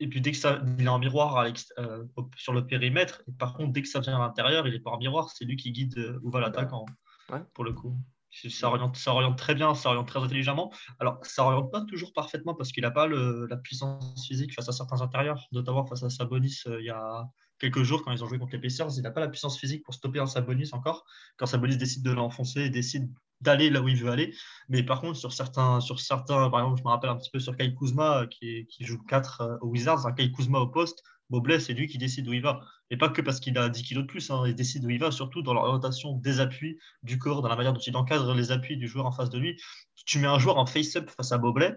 Et 0.01 0.09
puis, 0.09 0.21
dès 0.23 0.31
que 0.31 0.39
ça, 0.39 0.63
il 0.79 0.85
est 0.85 0.89
en 0.89 0.99
miroir 0.99 1.45
euh, 1.79 2.05
sur 2.37 2.55
le 2.55 2.67
périmètre, 2.67 3.23
et 3.29 3.33
par 3.33 3.55
contre, 3.55 3.73
dès 3.73 3.83
que 3.83 3.89
ça 3.89 4.01
vient 4.01 4.17
à 4.17 4.21
l'intérieur, 4.21 4.67
il 4.67 4.73
n'est 4.73 4.81
pas 4.81 4.93
en 4.93 4.99
miroir, 4.99 5.29
c'est 5.29 5.45
lui 5.45 5.57
qui 5.57 5.73
guide 5.73 6.19
où 6.23 6.31
va 6.31 6.41
l'attaquant, 6.41 6.87
pour 7.53 7.65
le 7.65 7.73
coup. 7.73 7.95
Ça 8.31 8.69
oriente, 8.69 8.97
ça 8.97 9.13
oriente 9.13 9.37
très 9.37 9.55
bien, 9.55 9.75
ça 9.75 9.91
oriente 9.91 10.07
très 10.07 10.21
intelligemment. 10.21 10.73
Alors, 11.01 11.19
ça 11.27 11.45
oriente 11.45 11.71
pas 11.71 11.85
toujours 11.85 12.13
parfaitement 12.15 12.55
parce 12.55 12.73
qu'il 12.73 12.83
n'a 12.83 12.91
pas 12.91 13.07
la 13.09 13.57
puissance 13.57 14.27
physique 14.27 14.55
face 14.55 14.69
à 14.69 14.73
certains 14.73 15.03
intérieurs, 15.03 15.47
notamment 15.53 15.85
face 15.85 16.05
à 16.05 16.09
Sabonis 16.09 16.63
il 16.67 16.85
y 16.85 16.91
a 16.91 17.29
quelques 17.59 17.83
jours 17.83 18.03
quand 18.03 18.13
ils 18.13 18.23
ont 18.25 18.29
joué 18.29 18.39
contre 18.39 18.53
les 18.53 18.61
Pacers. 18.61 18.91
Il 18.97 19.03
n'a 19.03 19.11
pas 19.11 19.21
la 19.21 19.29
puissance 19.29 19.59
physique 19.59 19.85
pour 19.85 19.95
stopper 19.95 20.21
un 20.21 20.27
Sabonis 20.27 20.71
encore. 20.73 21.05
Quand 21.37 21.47
Sabonis 21.47 21.77
décide 21.77 22.03
de 22.03 22.13
l'enfoncer 22.13 22.63
et 22.63 22.71
décide 22.71 23.11
d'aller 23.41 23.71
là 23.71 23.81
où 23.81 23.89
il 23.89 23.97
veut 23.97 24.11
aller. 24.11 24.35
Mais 24.69 24.83
par 24.83 25.01
contre, 25.01 25.17
sur 25.17 25.33
certains, 25.33 25.81
sur 25.81 26.01
certains 26.01 26.51
par 26.51 26.61
exemple, 26.61 26.79
je 26.79 26.85
me 26.85 26.89
rappelle 26.89 27.11
un 27.11 27.17
petit 27.17 27.31
peu 27.31 27.39
sur 27.39 27.57
Kai 27.57 27.75
Kuzma 27.75 28.27
qui, 28.27 28.67
qui 28.67 28.85
joue 28.85 28.99
4 29.05 29.41
euh, 29.41 29.57
aux 29.61 29.69
Wizards, 29.69 30.07
un 30.07 30.13
Kai 30.13 30.31
Kuzma 30.33 30.59
au 30.59 30.69
poste. 30.69 31.03
Mobley, 31.31 31.61
c'est 31.61 31.75
lui 31.75 31.89
qui 31.89 31.99
décide 31.99 32.27
où 32.29 32.33
il 32.33 32.41
va. 32.41 32.61
Et 32.91 32.97
pas 32.97 33.11
que 33.11 33.21
parce 33.21 33.39
qu'il 33.39 33.59
a 33.59 33.69
10 33.69 33.83
kilos 33.83 34.05
de 34.05 34.09
plus, 34.09 34.31
hein. 34.31 34.45
il 34.47 34.55
décide 34.55 34.85
où 34.85 34.91
il 34.91 34.99
va, 34.99 35.11
surtout 35.11 35.43
dans 35.43 35.53
l'orientation 35.53 36.15
des 36.15 36.41
appuis 36.41 36.79
du 37.03 37.19
corps, 37.19 37.43
dans 37.43 37.49
la 37.49 37.57
manière 37.57 37.75
dont 37.75 37.81
il 37.81 37.95
encadre 37.97 38.35
les 38.35 38.51
appuis 38.51 38.79
du 38.79 38.89
joueur 38.89 39.05
en 39.05 39.13
face 39.13 39.29
de 39.29 39.39
lui. 39.39 39.61
Tu 40.07 40.19
mets 40.19 40.27
un 40.27 40.39
joueur 40.39 40.57
en 40.57 40.65
face-up 40.65 41.11
face 41.11 41.33
à 41.33 41.39
Mobley, 41.39 41.77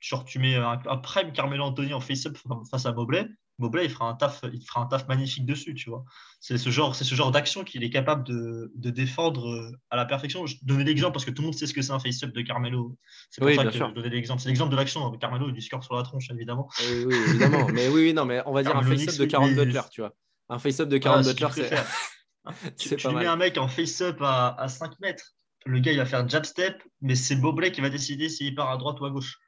genre 0.00 0.24
tu 0.24 0.40
mets 0.40 0.56
un, 0.56 0.80
un 0.84 0.96
prime 0.96 1.32
Carmelo 1.32 1.64
Anthony 1.64 1.94
en 1.94 2.00
face-up 2.00 2.36
face 2.70 2.86
à 2.86 2.92
Mobley, 2.92 3.28
Mobley, 3.58 3.84
il 3.86 3.90
fera 3.90 4.08
un 4.08 4.14
taf, 4.14 4.44
il 4.52 4.64
fera 4.64 4.82
un 4.82 4.86
taf 4.86 5.08
magnifique 5.08 5.44
dessus, 5.44 5.74
tu 5.74 5.90
vois. 5.90 6.04
C'est 6.40 6.58
ce 6.58 6.70
genre, 6.70 6.94
c'est 6.94 7.04
ce 7.04 7.14
genre 7.14 7.32
d'action 7.32 7.64
qu'il 7.64 7.82
est 7.82 7.90
capable 7.90 8.24
de, 8.24 8.70
défendre 8.74 9.48
euh, 9.48 9.72
à 9.90 9.96
la 9.96 10.04
perfection. 10.04 10.46
Je 10.46 10.56
donnais 10.62 10.84
l'exemple 10.84 11.12
parce 11.12 11.24
que 11.24 11.30
tout 11.30 11.42
le 11.42 11.46
monde 11.46 11.54
sait 11.54 11.66
ce 11.66 11.74
que 11.74 11.82
c'est 11.82 11.92
un 11.92 11.98
face-up 11.98 12.32
de 12.32 12.40
Carmelo. 12.42 12.96
C'est 13.30 13.40
pour 13.40 13.52
ça 13.52 13.64
que 13.64 13.72
je 13.72 13.94
donnais 13.94 14.08
l'exemple. 14.08 14.40
C'est 14.40 14.48
l'exemple 14.48 14.70
de 14.70 14.76
l'action. 14.76 15.10
Carmelo, 15.18 15.50
du 15.50 15.60
score 15.60 15.82
sur 15.82 15.96
la 15.96 16.04
tronche, 16.04 16.30
évidemment. 16.30 16.68
Oui, 16.80 17.04
oui 17.06 17.14
évidemment. 17.28 17.66
mais 17.72 17.88
oui, 17.88 18.14
non, 18.14 18.24
mais 18.24 18.42
on 18.46 18.52
va 18.52 18.62
dire 18.62 18.76
un 18.76 18.82
face-up 18.82 19.18
de 19.18 19.24
Caron 19.24 19.50
Butler, 19.50 19.82
tu 19.90 20.02
vois. 20.02 20.14
Un 20.48 20.58
face-up 20.58 20.88
de 20.88 20.98
Caron 20.98 21.20
ah, 21.20 21.22
Butler, 21.22 21.48
c'est. 22.76 22.96
tu, 22.96 23.08
mets 23.08 23.26
un 23.26 23.36
mec 23.36 23.58
en 23.58 23.68
face-up 23.68 24.18
à, 24.20 24.54
à 24.58 24.68
5 24.68 25.00
mètres. 25.00 25.34
Le 25.66 25.80
gars, 25.80 25.92
il 25.92 25.98
va 25.98 26.06
faire 26.06 26.26
jab 26.28 26.44
step, 26.44 26.82
mais 27.02 27.14
c'est 27.14 27.36
Mobley 27.36 27.72
qui 27.72 27.80
va 27.80 27.90
décider 27.90 28.28
s'il 28.28 28.54
part 28.54 28.70
à 28.70 28.76
droite 28.76 29.00
ou 29.00 29.04
à 29.04 29.10
gauche. 29.10 29.38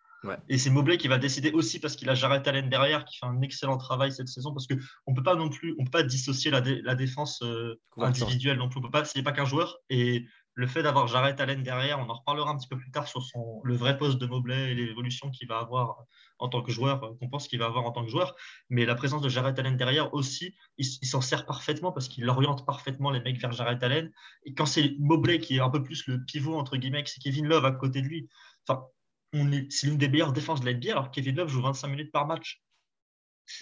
Et 0.48 0.58
c'est 0.58 0.70
Mobley 0.70 0.98
qui 0.98 1.08
va 1.08 1.18
décider 1.18 1.50
aussi 1.52 1.80
parce 1.80 1.96
qu'il 1.96 2.08
a 2.10 2.14
Jared 2.14 2.46
Allen 2.46 2.68
derrière 2.68 3.04
qui 3.06 3.16
fait 3.18 3.26
un 3.26 3.40
excellent 3.40 3.78
travail 3.78 4.12
cette 4.12 4.28
saison 4.28 4.52
parce 4.52 4.66
qu'on 4.66 4.76
ne 5.12 5.16
peut 5.16 5.22
pas 5.22 5.34
non 5.34 5.48
plus 5.48 5.74
on 5.78 5.84
peut 5.84 5.90
pas 5.90 6.02
dissocier 6.02 6.50
la, 6.50 6.60
la 6.60 6.94
défense 6.94 7.40
euh, 7.42 7.80
individuelle 7.96 8.58
non 8.58 8.68
plus. 8.68 8.80
On 8.80 8.82
peut 8.82 8.90
pas, 8.90 9.04
c'est 9.04 9.22
pas 9.22 9.32
qu'un 9.32 9.46
joueur 9.46 9.78
et 9.88 10.26
le 10.54 10.66
fait 10.66 10.82
d'avoir 10.82 11.06
Jarrett 11.06 11.40
Allen 11.40 11.62
derrière, 11.62 11.98
on 12.00 12.08
en 12.10 12.14
reparlera 12.14 12.50
un 12.50 12.56
petit 12.56 12.68
peu 12.68 12.76
plus 12.76 12.90
tard 12.90 13.06
sur 13.08 13.22
son, 13.22 13.60
le 13.64 13.74
vrai 13.74 13.96
poste 13.96 14.18
de 14.18 14.26
Mobley 14.26 14.72
et 14.72 14.74
l'évolution 14.74 15.30
qu'il 15.30 15.48
va 15.48 15.58
avoir 15.58 16.04
en 16.38 16.48
tant 16.48 16.62
que 16.62 16.72
joueur, 16.72 17.00
qu'on 17.18 17.28
pense 17.28 17.48
qu'il 17.48 17.58
va 17.58 17.66
avoir 17.66 17.86
en 17.86 17.92
tant 17.92 18.04
que 18.04 18.10
joueur. 18.10 18.34
Mais 18.68 18.84
la 18.84 18.94
présence 18.94 19.22
de 19.22 19.28
Jarrett 19.28 19.58
Allen 19.58 19.76
derrière 19.76 20.12
aussi, 20.12 20.54
il, 20.76 20.84
s'en 20.84 21.20
sert 21.20 21.46
parfaitement 21.46 21.92
parce 21.92 22.08
qu'il 22.08 22.28
oriente 22.28 22.66
parfaitement 22.66 23.10
les 23.10 23.20
mecs 23.20 23.40
vers 23.40 23.52
Jarrett 23.52 23.82
Allen. 23.82 24.10
Et 24.44 24.54
quand 24.54 24.66
c'est 24.66 24.96
Mobley 24.98 25.38
qui 25.38 25.56
est 25.56 25.60
un 25.60 25.70
peu 25.70 25.82
plus 25.82 26.06
le 26.06 26.22
pivot, 26.24 26.58
entre 26.58 26.76
guillemets, 26.76 27.04
c'est 27.06 27.20
Kevin 27.20 27.46
Love 27.46 27.64
à 27.64 27.72
côté 27.72 28.02
de 28.02 28.06
lui, 28.06 28.28
enfin, 28.66 28.82
c'est 29.32 29.86
l'une 29.86 29.98
des 29.98 30.08
meilleures 30.08 30.32
défenses 30.32 30.60
de 30.60 30.66
la 30.66 30.74
NBA 30.74 30.90
alors 30.92 31.10
Kevin 31.10 31.36
Love 31.36 31.48
joue 31.48 31.62
25 31.62 31.88
minutes 31.88 32.12
par 32.12 32.26
match. 32.26 32.62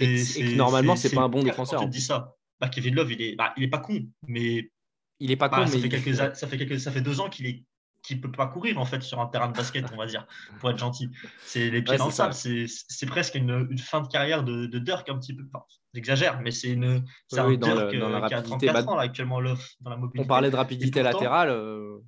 Et, 0.00 0.54
normalement, 0.54 0.96
c'est 0.96 1.14
pas 1.14 1.22
un 1.22 1.28
bon 1.28 1.42
défenseur. 1.42 1.80
Quand 1.80 1.86
tu 1.86 1.90
dis 1.90 2.00
ça. 2.00 2.34
Bah, 2.60 2.68
Kevin 2.68 2.94
Love, 2.94 3.12
il 3.12 3.22
est, 3.22 3.36
bah, 3.36 3.54
il 3.56 3.62
est 3.62 3.68
pas 3.68 3.78
con, 3.78 4.04
mais 4.26 4.70
il 5.20 5.30
est 5.30 5.36
pas 5.36 5.48
bah, 5.48 5.58
con, 5.58 5.66
ça 5.66 5.76
mais 5.76 5.82
fait 5.82 5.88
quelques, 5.88 6.14
ça 6.14 6.32
fait 6.32 6.58
quelques, 6.58 6.80
ça 6.80 6.90
fait 6.90 7.00
deux 7.00 7.20
ans 7.20 7.28
qu'il 7.28 7.46
est 7.46 7.64
qui 8.02 8.16
peut 8.16 8.30
pas 8.30 8.46
courir 8.46 8.78
en 8.78 8.84
fait 8.84 9.02
sur 9.02 9.20
un 9.20 9.26
terrain 9.26 9.48
de 9.48 9.56
basket, 9.56 9.84
on 9.92 9.96
va 9.96 10.06
dire, 10.06 10.26
pour 10.60 10.70
être 10.70 10.78
gentil. 10.78 11.10
C'est 11.44 11.68
les 11.70 11.82
pieds 11.82 11.96
dans 11.96 12.06
le 12.06 12.12
sable. 12.12 12.32
C'est 12.34 13.06
presque 13.06 13.34
une, 13.34 13.66
une, 13.70 13.78
fin 13.78 14.00
de 14.00 14.08
carrière 14.08 14.44
de, 14.44 14.66
de 14.66 14.78
Dirk 14.78 15.08
un 15.08 15.18
petit 15.18 15.34
peu. 15.34 15.44
Enfin, 15.52 15.64
J'exagère, 15.94 16.40
mais 16.40 16.50
c'est 16.50 16.68
une 16.68 17.04
c'est 17.28 17.40
un 17.40 17.54
Dirk 17.56 17.96
dans 17.96 18.08
la 18.08 18.28
qui 18.28 18.34
a 18.34 18.42
34 18.42 18.72
bah, 18.72 18.92
ans 18.92 18.96
là, 18.96 19.02
actuellement 19.02 19.42
dans 19.42 19.90
la 19.90 19.96
mobilité. 19.96 20.24
On 20.24 20.26
parlait 20.26 20.50
de 20.50 20.56
rapidité 20.56 21.02
latérale. 21.02 21.50
Euh. 21.50 21.98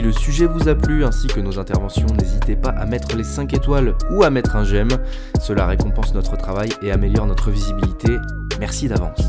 Si 0.00 0.06
le 0.06 0.12
sujet 0.12 0.46
vous 0.46 0.66
a 0.66 0.74
plu 0.74 1.04
ainsi 1.04 1.26
que 1.26 1.40
nos 1.40 1.58
interventions, 1.58 2.06
n'hésitez 2.06 2.56
pas 2.56 2.70
à 2.70 2.86
mettre 2.86 3.14
les 3.16 3.22
5 3.22 3.52
étoiles 3.52 3.94
ou 4.10 4.22
à 4.22 4.30
mettre 4.30 4.56
un 4.56 4.64
j'aime. 4.64 4.88
Cela 5.42 5.66
récompense 5.66 6.14
notre 6.14 6.38
travail 6.38 6.70
et 6.80 6.90
améliore 6.90 7.26
notre 7.26 7.50
visibilité. 7.50 8.16
Merci 8.58 8.88
d'avance. 8.88 9.20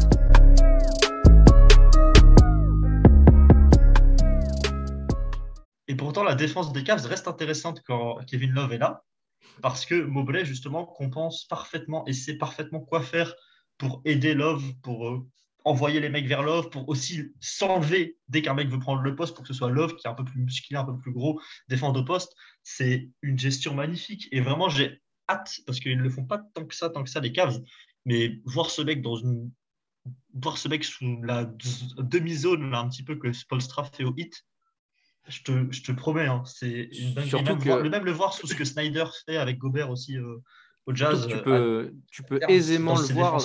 Et 5.90 5.96
pourtant, 5.96 6.24
la 6.24 6.36
défense 6.36 6.72
des 6.72 6.86
Cavs 6.86 7.06
reste 7.06 7.28
intéressante 7.28 7.82
quand 7.86 8.20
Kevin 8.26 8.52
Love 8.52 8.72
est 8.72 8.78
là, 8.78 9.04
parce 9.62 9.86
que 9.86 10.02
Mobley, 10.02 10.46
justement, 10.46 10.86
compense 10.86 11.44
parfaitement 11.50 12.06
et 12.08 12.14
sait 12.14 12.38
parfaitement 12.38 12.80
quoi 12.80 13.02
faire 13.02 13.36
pour 13.78 14.02
aider 14.06 14.34
Love, 14.34 14.64
pour 14.82 15.10
euh, 15.10 15.28
envoyer 15.64 16.00
les 16.00 16.10
mecs 16.10 16.28
vers 16.28 16.44
Love, 16.44 16.70
pour 16.70 16.88
aussi 16.90 17.32
s'enlever 17.40 18.18
dès 18.30 18.42
qu'un 18.42 18.54
mec 18.54 18.70
veut 18.70 18.80
prendre 18.80 19.02
le 19.02 19.16
poste 19.16 19.36
pour 19.36 19.44
que 19.44 19.48
ce 19.48 19.54
soit 19.54 19.70
Love 19.70 19.96
qui 19.96 20.08
est 20.08 20.10
un 20.10 20.14
peu 20.16 20.24
plus 20.24 20.42
musclé, 20.42 20.78
un 20.78 20.84
peu 20.84 20.98
plus 20.98 21.12
gros, 21.12 21.40
défendre 21.68 22.02
au 22.02 22.06
poste. 22.06 22.36
C'est 22.64 23.10
une 23.22 23.38
gestion 23.38 23.74
magnifique. 23.76 24.28
Et 24.32 24.42
vraiment, 24.42 24.70
j'ai 24.70 25.02
hâte, 25.30 25.60
parce 25.66 25.80
qu'ils 25.80 25.98
ne 25.98 26.04
le 26.04 26.10
font 26.10 26.26
pas 26.26 26.42
tant 26.54 26.66
que 26.66 26.76
ça, 26.76 26.90
tant 26.90 27.04
que 27.04 27.10
ça, 27.10 27.20
les 27.20 27.32
Cavs, 27.32 27.62
mais 28.06 28.40
voir 28.46 28.70
ce 28.70 28.82
mec 28.82 29.02
dans 29.02 29.16
une. 29.16 29.52
Voir 30.34 30.58
ce 30.58 30.68
mec 30.68 30.84
sous 30.84 31.22
la 31.22 31.46
demi-zone, 31.46 32.74
un 32.74 32.90
petit 32.90 33.04
peu 33.04 33.16
que 33.18 33.32
Spolstra 33.32 33.84
fait 33.84 34.04
au 34.04 34.16
hit, 34.18 34.44
je 35.28 35.44
te, 35.44 35.72
je 35.72 35.84
te 35.84 35.92
promets, 35.92 36.26
hein, 36.26 36.42
c'est 36.46 36.90
une 36.92 37.14
dinguerie. 37.14 37.44
Même, 37.44 37.60
que... 37.60 37.88
même, 37.88 38.06
le 38.06 38.12
voir 38.12 38.34
sous 38.34 38.48
ce 38.48 38.56
que 38.56 38.66
Snyder 38.66 39.06
fait 39.26 39.38
avec 39.38 39.60
Gobert 39.60 39.92
aussi 39.92 40.18
euh, 40.18 40.38
au 40.88 40.96
jazz. 40.96 41.28
Tu 41.28 41.38
peux, 41.38 41.54
euh, 41.54 41.92
tu 42.12 42.24
peux 42.24 42.40
aisément 42.48 42.98
le 42.98 43.14
voir. 43.14 43.40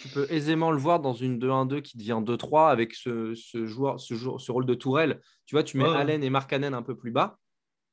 Tu 0.00 0.08
peux 0.08 0.26
aisément 0.30 0.70
le 0.70 0.78
voir 0.78 1.00
dans 1.00 1.14
une 1.14 1.38
2-1-2 1.38 1.82
qui 1.82 1.96
devient 1.96 2.20
2-3 2.20 2.70
avec 2.70 2.94
ce, 2.94 3.34
ce, 3.34 3.66
joueur, 3.66 4.00
ce, 4.00 4.14
ce, 4.16 4.52
rôle 4.52 4.66
de 4.66 4.74
tourelle. 4.74 5.20
Tu 5.46 5.54
vois, 5.54 5.62
tu 5.62 5.76
mets 5.76 5.84
Allen 5.84 6.22
et 6.22 6.30
Markkanen 6.30 6.74
un 6.74 6.82
peu 6.82 6.96
plus 6.96 7.10
bas 7.10 7.38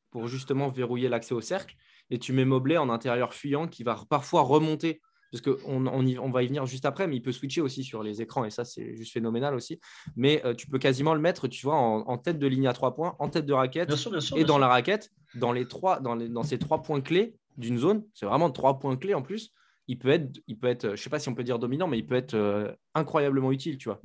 pour 0.10 0.28
justement 0.28 0.70
verrouiller 0.70 1.10
l'accès 1.10 1.34
au 1.34 1.42
cercle 1.42 1.76
et 2.10 2.20
tu 2.20 2.34
mets 2.34 2.46
Mobley 2.46 2.78
en 2.78 2.90
intérieur 2.90 3.34
fuyant 3.34 3.68
qui 3.68 3.84
va 3.84 4.00
parfois 4.10 4.42
remonter 4.42 5.02
parce 5.32 5.42
qu'on 5.42 5.88
on, 5.88 6.18
on, 6.18 6.30
va 6.30 6.44
y 6.44 6.48
venir 6.48 6.66
juste 6.66 6.86
après, 6.86 7.08
mais 7.08 7.16
il 7.16 7.22
peut 7.22 7.32
switcher 7.32 7.62
aussi 7.62 7.86
sur 7.86 8.04
les 8.04 8.22
écrans, 8.22 8.44
et 8.44 8.50
ça, 8.50 8.66
c'est 8.66 8.98
juste 8.98 9.14
phénoménal 9.14 9.56
aussi. 9.56 9.80
Mais 10.18 10.46
euh, 10.46 10.54
tu 10.54 10.68
peux 10.68 10.78
quasiment 10.78 11.14
le 11.14 11.22
mettre, 11.22 11.48
tu 11.48 11.66
vois, 11.66 11.76
en, 11.76 12.18
tête 12.18 12.38
de 12.38 12.48
ligne 12.48 12.68
à 12.68 12.74
trois 12.74 12.94
points, 12.94 13.16
en 13.18 13.30
tête 13.30 13.46
de 13.46 13.54
raquette, 13.54 13.94
et 14.36 14.44
dans 14.44 14.58
la 14.58 14.68
raquette, 14.68 15.10
dans, 15.36 15.54
les 15.54 15.66
trois, 15.68 16.02
dans, 16.02 16.16
les, 16.16 16.28
dans 16.28 16.44
ces 16.44 16.60
trois 16.60 16.82
points 16.82 17.00
clés 17.00 17.38
d'une 17.58 17.78
zone, 17.78 18.04
c'est 18.14 18.26
vraiment 18.26 18.52
trois 18.52 18.78
points 18.78 18.98
clés 18.98 19.14
en 19.14 19.22
plus, 19.22 19.54
il 19.88 19.98
peut 19.98 20.10
être, 20.10 20.40
il 20.48 20.58
peut 20.58 20.68
être 20.68 20.88
je 20.88 20.92
ne 20.92 20.96
sais 20.96 21.10
pas 21.10 21.20
si 21.20 21.30
on 21.30 21.36
peut 21.36 21.44
dire 21.44 21.60
dominant, 21.60 21.88
mais 21.88 22.00
il 22.00 22.06
peut 22.06 22.16
être 22.16 22.34
euh, 22.34 22.72
incroyablement 22.94 23.52
utile, 23.52 23.78
tu 23.78 23.90
vois. 23.90 24.02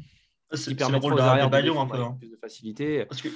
C'est 0.53 0.75
permet 0.75 1.01
de 1.01 1.21
arrière 1.21 1.51
de 1.51 1.57
un 1.57 1.87
peu. 1.87 1.99
Hein. 1.99 2.17
Plus 2.19 2.31
de 2.31 2.37
facilité. 2.37 3.05
Parce 3.07 3.21
que 3.21 3.29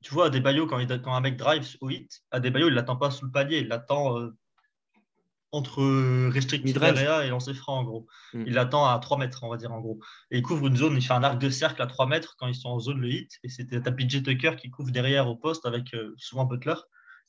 tu 0.00 0.14
vois, 0.14 0.26
à 0.26 0.30
des 0.30 0.42
quand, 0.42 0.78
il, 0.78 1.02
quand 1.02 1.14
un 1.14 1.20
mec 1.20 1.36
drive 1.36 1.76
au 1.80 1.90
hit, 1.90 2.22
à 2.30 2.40
des 2.40 2.48
il 2.48 2.54
ne 2.54 2.68
l'attend 2.68 2.96
pas 2.96 3.10
sous 3.10 3.26
le 3.26 3.30
palier, 3.30 3.58
il 3.58 3.68
l'attend 3.68 4.18
euh, 4.18 4.34
entre 5.52 6.28
restrictive 6.30 6.82
area 6.82 7.24
et 7.24 7.28
lancer 7.28 7.54
franc, 7.54 7.78
en 7.78 7.84
gros. 7.84 8.06
Mm. 8.32 8.44
Il 8.46 8.54
l'attend 8.54 8.86
à 8.86 8.98
3 8.98 9.18
mètres, 9.18 9.40
on 9.42 9.48
va 9.48 9.56
dire, 9.56 9.72
en 9.72 9.80
gros. 9.80 9.98
Et 10.30 10.38
il 10.38 10.42
couvre 10.42 10.68
une 10.68 10.76
zone, 10.76 10.96
il 10.96 11.02
fait 11.02 11.12
un 11.12 11.22
arc 11.22 11.38
de 11.38 11.50
cercle 11.50 11.82
à 11.82 11.86
3 11.86 12.06
mètres 12.06 12.36
quand 12.38 12.46
ils 12.46 12.54
sont 12.54 12.68
en 12.68 12.78
zone 12.78 13.00
le 13.00 13.08
hit. 13.08 13.32
Et 13.42 13.48
c'était 13.48 13.82
ta 13.82 13.92
PJ 13.92 14.22
Tucker 14.22 14.56
qui 14.56 14.70
couvre 14.70 14.90
derrière 14.90 15.28
au 15.28 15.36
poste 15.36 15.66
avec 15.66 15.92
euh, 15.94 16.14
souvent 16.16 16.44
Butler 16.44 16.74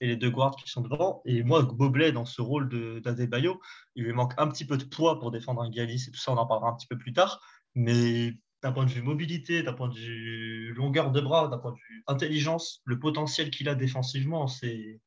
et 0.01 0.07
les 0.07 0.17
deux 0.17 0.31
guards 0.31 0.55
qui 0.55 0.69
sont 0.69 0.81
devant. 0.81 1.21
Et 1.25 1.43
moi, 1.43 1.61
Bobley, 1.61 2.11
dans 2.11 2.25
ce 2.25 2.41
rôle 2.41 3.01
d'Adebayo, 3.01 3.61
il 3.95 4.03
lui 4.03 4.13
manque 4.13 4.33
un 4.37 4.47
petit 4.47 4.65
peu 4.65 4.77
de 4.77 4.83
poids 4.83 5.19
pour 5.19 5.31
défendre 5.31 5.61
un 5.61 5.69
Galis 5.69 6.05
et 6.07 6.11
tout 6.11 6.19
ça, 6.19 6.33
on 6.33 6.37
en 6.37 6.47
parlera 6.47 6.71
un 6.71 6.75
petit 6.75 6.87
peu 6.87 6.97
plus 6.97 7.13
tard. 7.13 7.39
Mais 7.75 8.33
d'un 8.61 8.71
point 8.71 8.85
de 8.85 8.89
vue 8.89 9.03
mobilité, 9.03 9.63
d'un 9.63 9.73
point 9.73 9.89
de 9.89 9.95
vue 9.95 10.73
longueur 10.73 11.11
de 11.11 11.21
bras, 11.21 11.47
d'un 11.47 11.59
point 11.59 11.71
de 11.71 11.77
vue 11.77 12.03
intelligence, 12.07 12.81
le 12.83 12.99
potentiel 12.99 13.51
qu'il 13.51 13.69
a 13.69 13.75
défensivement, 13.75 14.47
c'est 14.47 14.99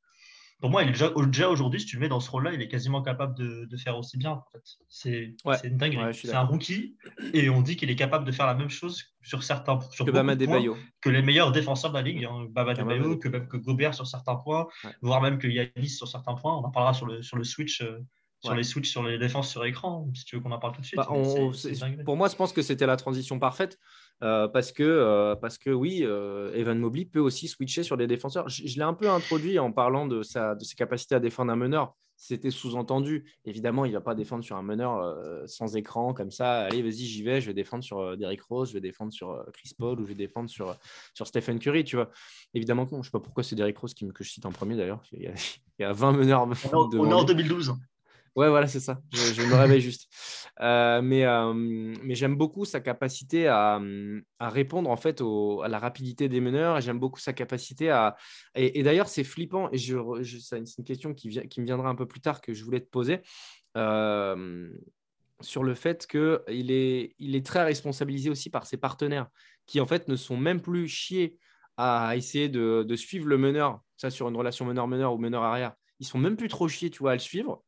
pour 0.65 0.71
moi, 0.71 0.83
il 0.83 0.89
est 0.89 0.93
déjà, 0.93 1.13
déjà 1.27 1.51
aujourd'hui, 1.51 1.79
si 1.79 1.85
tu 1.85 1.97
le 1.97 2.01
mets 2.01 2.09
dans 2.09 2.21
ce 2.21 2.31
rôle-là, 2.31 2.55
il 2.55 2.63
est 2.63 2.69
quasiment 2.69 3.03
capable 3.03 3.35
de, 3.35 3.77
faire 3.77 3.99
aussi 3.99 4.17
bien. 4.17 4.31
En 4.31 4.45
fait. 4.51 4.63
C'est 4.89 5.69
une 5.69 5.77
dinguerie. 5.77 6.15
c'est 6.15 6.33
un 6.33 6.45
rookie 6.45 6.97
et 7.35 7.51
on 7.51 7.61
dit 7.61 7.77
qu'il 7.77 7.91
est 7.91 7.97
capable 7.97 8.25
de 8.25 8.33
faire 8.33 8.47
la 8.47 8.55
même 8.55 8.71
chose 8.71 9.05
sur 9.23 9.43
certains 9.43 9.79
sur 9.91 10.07
que, 10.07 10.11
Bama 10.11 10.35
que 10.35 11.11
les 11.11 11.21
meilleurs 11.21 11.53
défenseurs 11.53 11.91
de 11.91 11.97
la 11.97 12.03
ligue, 12.03 12.25
hein. 12.25 12.47
Bama 12.49 12.75
que 12.75 13.29
même 13.29 13.47
que 13.47 13.59
Gobert 13.59 13.93
sur 13.93 14.07
certains 14.07 14.37
points, 14.37 14.67
voire 15.03 15.21
même 15.21 15.37
que 15.37 15.49
Yanis 15.49 15.91
sur 15.91 16.09
certains 16.09 16.33
points. 16.33 16.57
On 16.57 16.65
en 16.65 16.71
parlera 16.71 16.95
sur 16.95 17.05
le, 17.05 17.21
sur 17.21 17.37
le 17.37 17.45
switch. 17.45 17.83
Euh, 17.83 17.99
sur 18.43 18.55
les 18.55 18.63
switches, 18.63 18.91
sur 18.91 19.03
les 19.03 19.19
défenses 19.19 19.51
sur 19.51 19.65
écran, 19.65 20.07
si 20.15 20.25
tu 20.25 20.37
veux 20.37 20.43
qu'on 20.43 20.53
en 20.53 20.59
parle 20.59 20.75
tout 20.75 20.81
de 20.83 20.87
suite. 20.87 20.99
Bah, 20.99 21.09
pour 22.05 22.17
moi, 22.17 22.29
je 22.29 22.37
pense 22.37 22.53
que 22.53 22.63
c'était 22.63 22.87
la 22.87 22.97
transition 22.97 23.39
parfaite. 23.39 23.79
Euh, 24.23 24.49
parce, 24.49 24.73
que, 24.73 24.83
euh, 24.83 25.35
parce 25.35 25.59
que 25.59 25.71
oui, 25.71 26.01
euh, 26.03 26.53
Evan 26.55 26.79
Mobley 26.79 27.05
peut 27.05 27.21
aussi 27.21 27.49
switcher 27.49 27.83
sur 27.83 27.97
des 27.97 28.07
défenseurs. 28.07 28.49
Je, 28.49 28.63
l'ai 28.77 28.83
un 28.83 28.95
peu 28.95 29.11
introduit 29.11 29.59
en 29.59 29.73
parlant 29.73 30.07
de, 30.07 30.23
sa, 30.23 30.55
de 30.55 30.65
ses 30.65 30.77
capacités 30.77 31.15
à 31.15 31.21
défendre 31.21 31.53
un 31.53 31.57
meneur. 31.57 31.95
C'était 32.17 32.53
sous-entendu. 32.53 33.25
Évidemment, 33.45 33.85
il 33.85 33.89
ne 33.89 33.97
va 33.97 34.01
pas 34.01 34.15
défendre 34.15 34.45
sur 34.45 34.57
un 34.57 34.63
meneur 34.63 35.17
sans 35.47 35.75
écran 35.75 36.15
comme 36.15 36.31
ça. 36.31 36.61
Allez, 36.61 36.81
vas-y, 36.81 37.07
j'y 37.07 37.25
vais. 37.25 37.41
Je 37.41 37.49
vais 37.49 37.55
défendre 37.55 37.83
sur 37.83 38.17
Derrick 38.17 38.41
Rose, 38.43 38.69
je 38.69 38.75
vais 38.75 38.81
défendre 38.81 39.13
sur 39.13 39.45
Chris 39.53 39.73
Paul 39.77 40.01
ou 40.01 40.05
je 40.05 40.11
vais 40.11 40.15
défendre 40.15 40.49
sur, 40.49 40.77
sur 41.13 41.27
Stephen 41.27 41.59
Curry. 41.59 41.83
Tu 41.83 41.97
vois. 41.97 42.11
Évidemment 42.55 42.87
Je 42.89 42.97
ne 42.97 43.03
sais 43.03 43.11
pas 43.11 43.19
pourquoi 43.19 43.43
c'est 43.43 43.57
Derrick 43.57 43.77
Rose 43.77 43.95
qui, 43.95 44.07
que 44.07 44.23
je 44.23 44.31
cite 44.31 44.47
en 44.47 44.53
premier 44.53 44.77
d'ailleurs. 44.77 45.03
Il, 45.11 45.35
y 45.81 45.85
a 45.85 45.93
20 45.93 46.13
meneurs. 46.13 46.49
On, 46.73 46.89
on 46.97 47.11
est 47.11 47.15
en 47.15 47.25
2012. 47.25 47.75
Ouais, 48.37 48.49
voilà, 48.49 48.67
c'est 48.67 48.81
ça. 48.81 49.01
Je, 49.13 49.43
me 49.43 49.55
réveille 49.55 49.81
juste. 49.81 50.09
Euh, 50.61 51.01
mais 51.03 51.25
euh, 51.25 51.53
mais 51.55 52.17
j'aime 52.17 52.37
beaucoup 52.37 52.65
sa 52.65 52.81
capacité 52.81 53.47
à, 53.47 53.81
à 54.41 54.49
répondre 54.49 54.91
en 54.91 54.97
fait 54.97 55.21
à 55.21 55.69
la 55.69 55.79
rapidité 55.79 56.29
des 56.29 56.41
meneurs. 56.41 56.81
J'aime 56.81 56.99
beaucoup 56.99 57.21
sa 57.21 57.33
capacité 57.33 57.91
à. 57.91 58.17
Et, 58.57 58.83
d'ailleurs, 58.83 59.09
c'est 59.09 59.23
flippant. 59.23 59.69
Et 59.71 59.79
je, 59.79 59.97
c'est 60.41 60.59
une 60.79 60.85
question 60.85 61.15
qui, 61.15 61.29
vient, 61.29 61.47
qui 61.47 61.61
me 61.61 61.67
viendra 61.67 61.89
un 61.89 61.95
peu 61.95 62.07
plus 62.07 62.21
tard 62.21 62.41
que 62.41 62.55
je 62.55 62.65
voulais 62.65 62.81
te 62.81 62.91
poser. 62.91 63.21
Euh, 63.77 64.69
sur 65.41 65.63
le 65.63 65.75
fait 65.75 66.07
qu'il 66.07 66.71
est, 66.71 67.15
il 67.19 67.37
est 67.37 67.45
très 67.45 67.65
responsabilisé 67.65 68.31
aussi 68.31 68.51
par 68.51 68.67
ses 68.67 68.77
partenaires 68.77 69.29
qui 69.67 69.81
en 69.81 69.87
fait 69.87 70.09
ne 70.09 70.17
sont 70.17 70.37
même 70.37 70.61
plus 70.61 70.89
chiés 70.89 71.39
à 71.77 72.17
essayer 72.17 72.49
de, 72.49 72.85
de 72.87 72.97
suivre 72.97 73.27
le 73.27 73.37
meneur, 73.37 73.81
ça 73.97 74.11
sur 74.11 74.29
une 74.29 74.37
relation 74.37 74.65
meneur-meneur 74.65 75.13
ou 75.13 75.19
meneur-arrière. 75.19 75.75
Ils 76.01 76.07
sont 76.07 76.19
même 76.19 76.37
plus 76.37 76.49
trop 76.49 76.69
chiés, 76.69 76.91
tu 76.91 77.01
vois, 77.01 77.13
à 77.13 77.15
le 77.15 77.21
suivre. 77.21 77.63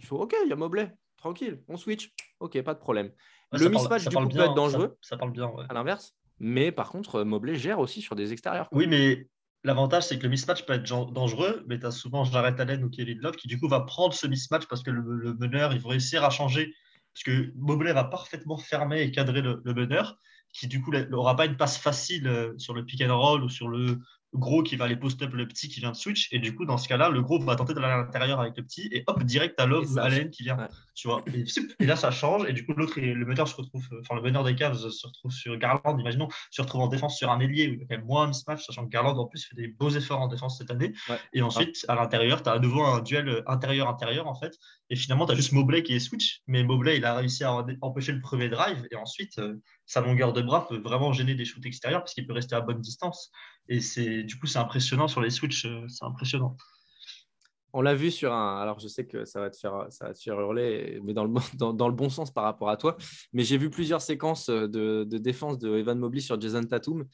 Il 0.00 0.06
faut, 0.06 0.18
OK, 0.18 0.34
il 0.44 0.48
y 0.48 0.52
a 0.52 0.56
Mobley, 0.56 0.92
tranquille, 1.16 1.62
on 1.68 1.76
switch. 1.76 2.12
OK, 2.40 2.60
pas 2.62 2.74
de 2.74 2.78
problème. 2.78 3.12
le 3.52 3.68
mismatch, 3.68 4.08
du 4.08 4.16
coup, 4.16 4.28
peut 4.28 4.40
être 4.40 4.54
dangereux. 4.54 4.96
Ça, 5.00 5.16
parle 5.16 5.32
bien, 5.32 5.52
À 5.68 5.74
l'inverse. 5.74 6.14
Mais 6.38 6.72
par 6.72 6.90
contre, 6.90 7.22
Mobley 7.22 7.54
gère 7.54 7.78
aussi 7.78 8.00
sur 8.00 8.16
des 8.16 8.32
extérieurs. 8.32 8.68
Oui, 8.72 8.86
mais 8.86 9.28
l'avantage, 9.62 10.04
c'est 10.04 10.18
que 10.18 10.22
le 10.22 10.30
mismatch 10.30 10.64
peut 10.64 10.72
être 10.72 11.12
dangereux, 11.12 11.62
mais 11.68 11.78
tu 11.78 11.84
as 11.84 11.90
souvent 11.90 12.24
Jared 12.24 12.58
Allen 12.58 12.82
ou 12.82 12.88
Kevin 12.88 13.18
Love 13.18 13.36
qui, 13.36 13.46
du 13.46 13.60
coup, 13.60 13.68
va 13.68 13.80
prendre 13.80 14.14
ce 14.14 14.26
mismatch 14.26 14.66
parce 14.66 14.82
que 14.82 14.90
le, 14.90 15.34
meneur, 15.34 15.74
il 15.74 15.80
va 15.80 15.90
réussir 15.90 16.24
à 16.24 16.30
changer. 16.30 16.74
Parce 17.12 17.24
que 17.24 17.52
Mobley 17.56 17.92
va 17.92 18.04
parfaitement 18.04 18.56
fermer 18.56 19.02
et 19.02 19.10
cadrer 19.10 19.42
le, 19.42 19.60
le 19.62 19.74
meneur, 19.74 20.16
qui, 20.52 20.66
du 20.66 20.80
coup, 20.80 20.92
n'aura 20.92 21.36
pas 21.36 21.44
une 21.44 21.56
passe 21.56 21.76
facile 21.76 22.26
euh, 22.26 22.54
sur 22.56 22.72
le 22.72 22.84
pick 22.84 23.02
and 23.02 23.16
roll 23.16 23.44
ou 23.44 23.48
sur 23.48 23.68
le, 23.68 23.98
gros 24.34 24.62
qui 24.62 24.76
va 24.76 24.84
aller 24.84 24.96
post-up 24.96 25.32
le 25.32 25.46
petit 25.46 25.68
qui 25.68 25.80
vient 25.80 25.90
de 25.90 25.96
switch. 25.96 26.32
Et 26.32 26.38
du 26.38 26.54
coup, 26.54 26.64
dans 26.64 26.78
ce 26.78 26.88
cas-là, 26.88 27.08
le 27.08 27.22
gros 27.22 27.38
va 27.40 27.56
tenter 27.56 27.74
d'aller 27.74 27.86
à 27.86 27.96
l'intérieur 27.96 28.40
avec 28.40 28.56
le 28.56 28.62
petit 28.62 28.88
et 28.92 29.04
hop, 29.06 29.22
direct 29.24 29.58
à 29.60 29.66
Love 29.66 29.98
Allen 29.98 30.30
qui 30.30 30.42
vient 30.42 30.68
tu 31.00 31.08
vois. 31.08 31.24
Et, 31.80 31.86
là, 31.86 31.96
ça 31.96 32.10
change. 32.10 32.46
Et 32.46 32.52
du 32.52 32.66
coup, 32.66 32.74
l'autre, 32.76 33.00
le 33.00 33.24
meneur 33.24 33.48
se 33.48 33.54
retrouve, 33.54 33.82
enfin, 34.00 34.14
le 34.14 34.20
meneur 34.20 34.44
des 34.44 34.54
Cavs 34.54 34.76
se 34.76 35.06
retrouve 35.06 35.32
sur 35.32 35.56
Garland, 35.56 35.98
imaginons, 35.98 36.28
se 36.50 36.60
retrouve 36.60 36.82
en 36.82 36.88
défense 36.88 37.16
sur 37.16 37.30
un 37.30 37.40
ailier 37.40 37.68
où 37.68 37.72
il 37.72 37.80
y 37.80 37.82
a 37.82 37.86
quand 37.86 37.96
même 37.96 38.06
moins 38.06 38.24
un 38.24 38.28
mismatch, 38.28 38.66
sachant 38.66 38.84
que 38.84 38.90
Garland, 38.90 39.18
en 39.18 39.24
plus, 39.24 39.46
fait 39.46 39.56
des 39.56 39.68
beaux 39.68 39.88
efforts 39.88 40.20
en 40.20 40.28
défense 40.28 40.58
cette 40.58 40.70
année. 40.70 40.92
Et 41.32 41.40
ensuite, 41.40 41.86
à 41.88 41.94
l'intérieur, 41.94 42.42
tu 42.42 42.50
as 42.50 42.52
à 42.52 42.58
nouveau 42.58 42.82
un 42.84 43.00
duel 43.00 43.42
intérieur-intérieur, 43.46 44.26
en 44.26 44.34
fait. 44.34 44.58
Et 44.90 44.96
finalement, 44.96 45.24
tu 45.24 45.32
as 45.32 45.36
juste 45.36 45.52
Mobley 45.52 45.82
qui 45.82 45.94
est 45.94 46.00
switch. 46.00 46.42
Mais 46.46 46.64
Mobley, 46.64 46.98
il 46.98 47.04
a 47.06 47.14
réussi 47.14 47.44
à 47.44 47.64
empêcher 47.80 48.12
le 48.12 48.20
premier 48.20 48.50
drive. 48.50 48.86
Et 48.90 48.96
ensuite, 48.96 49.38
euh, 49.38 49.56
sa 49.86 50.02
longueur 50.02 50.34
de 50.34 50.42
bras 50.42 50.68
peut 50.68 50.78
vraiment 50.78 51.14
gêner 51.14 51.34
des 51.34 51.46
shoots 51.46 51.64
extérieurs 51.64 52.02
parce 52.02 52.12
qu'il 52.12 52.26
peut 52.26 52.34
rester 52.34 52.56
à 52.56 52.60
bonne 52.60 52.80
distance. 52.80 53.30
Et 53.68 53.80
c'est 53.80 54.22
du 54.24 54.38
coup, 54.38 54.46
c'est 54.46 54.58
impressionnant 54.58 55.08
sur 55.08 55.22
les 55.22 55.30
switches. 55.30 55.64
Euh, 55.64 55.86
c'est 55.88 56.04
impressionnant 56.04 56.56
on 57.72 57.82
l'a 57.82 57.94
vu 57.94 58.10
sur 58.10 58.32
un. 58.32 58.60
Alors, 58.60 58.78
je 58.78 58.88
sais 58.88 59.06
que 59.06 59.24
ça 59.24 59.40
va 59.40 59.50
te 59.50 59.56
faire, 59.56 59.86
ça 59.90 60.08
va 60.08 60.14
te 60.14 60.20
faire 60.20 60.38
hurler, 60.38 61.00
mais 61.04 61.12
dans 61.12 61.24
le, 61.24 61.32
dans, 61.72 61.88
le 61.88 61.94
bon 61.94 62.08
sens 62.08 62.30
par 62.30 62.44
rapport 62.44 62.70
à 62.70 62.76
toi. 62.76 62.96
Mais 63.32 63.44
j'ai 63.44 63.58
vu 63.58 63.70
plusieurs 63.70 64.02
séquences 64.02 64.48
de, 64.48 65.04
défense 65.04 65.58
de 65.58 65.76
Evan 65.76 65.98
Mobley 65.98 66.20
sur 66.20 66.40
Jason 66.40 66.64
Tatum. 66.64 67.04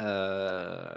Euh... 0.00 0.88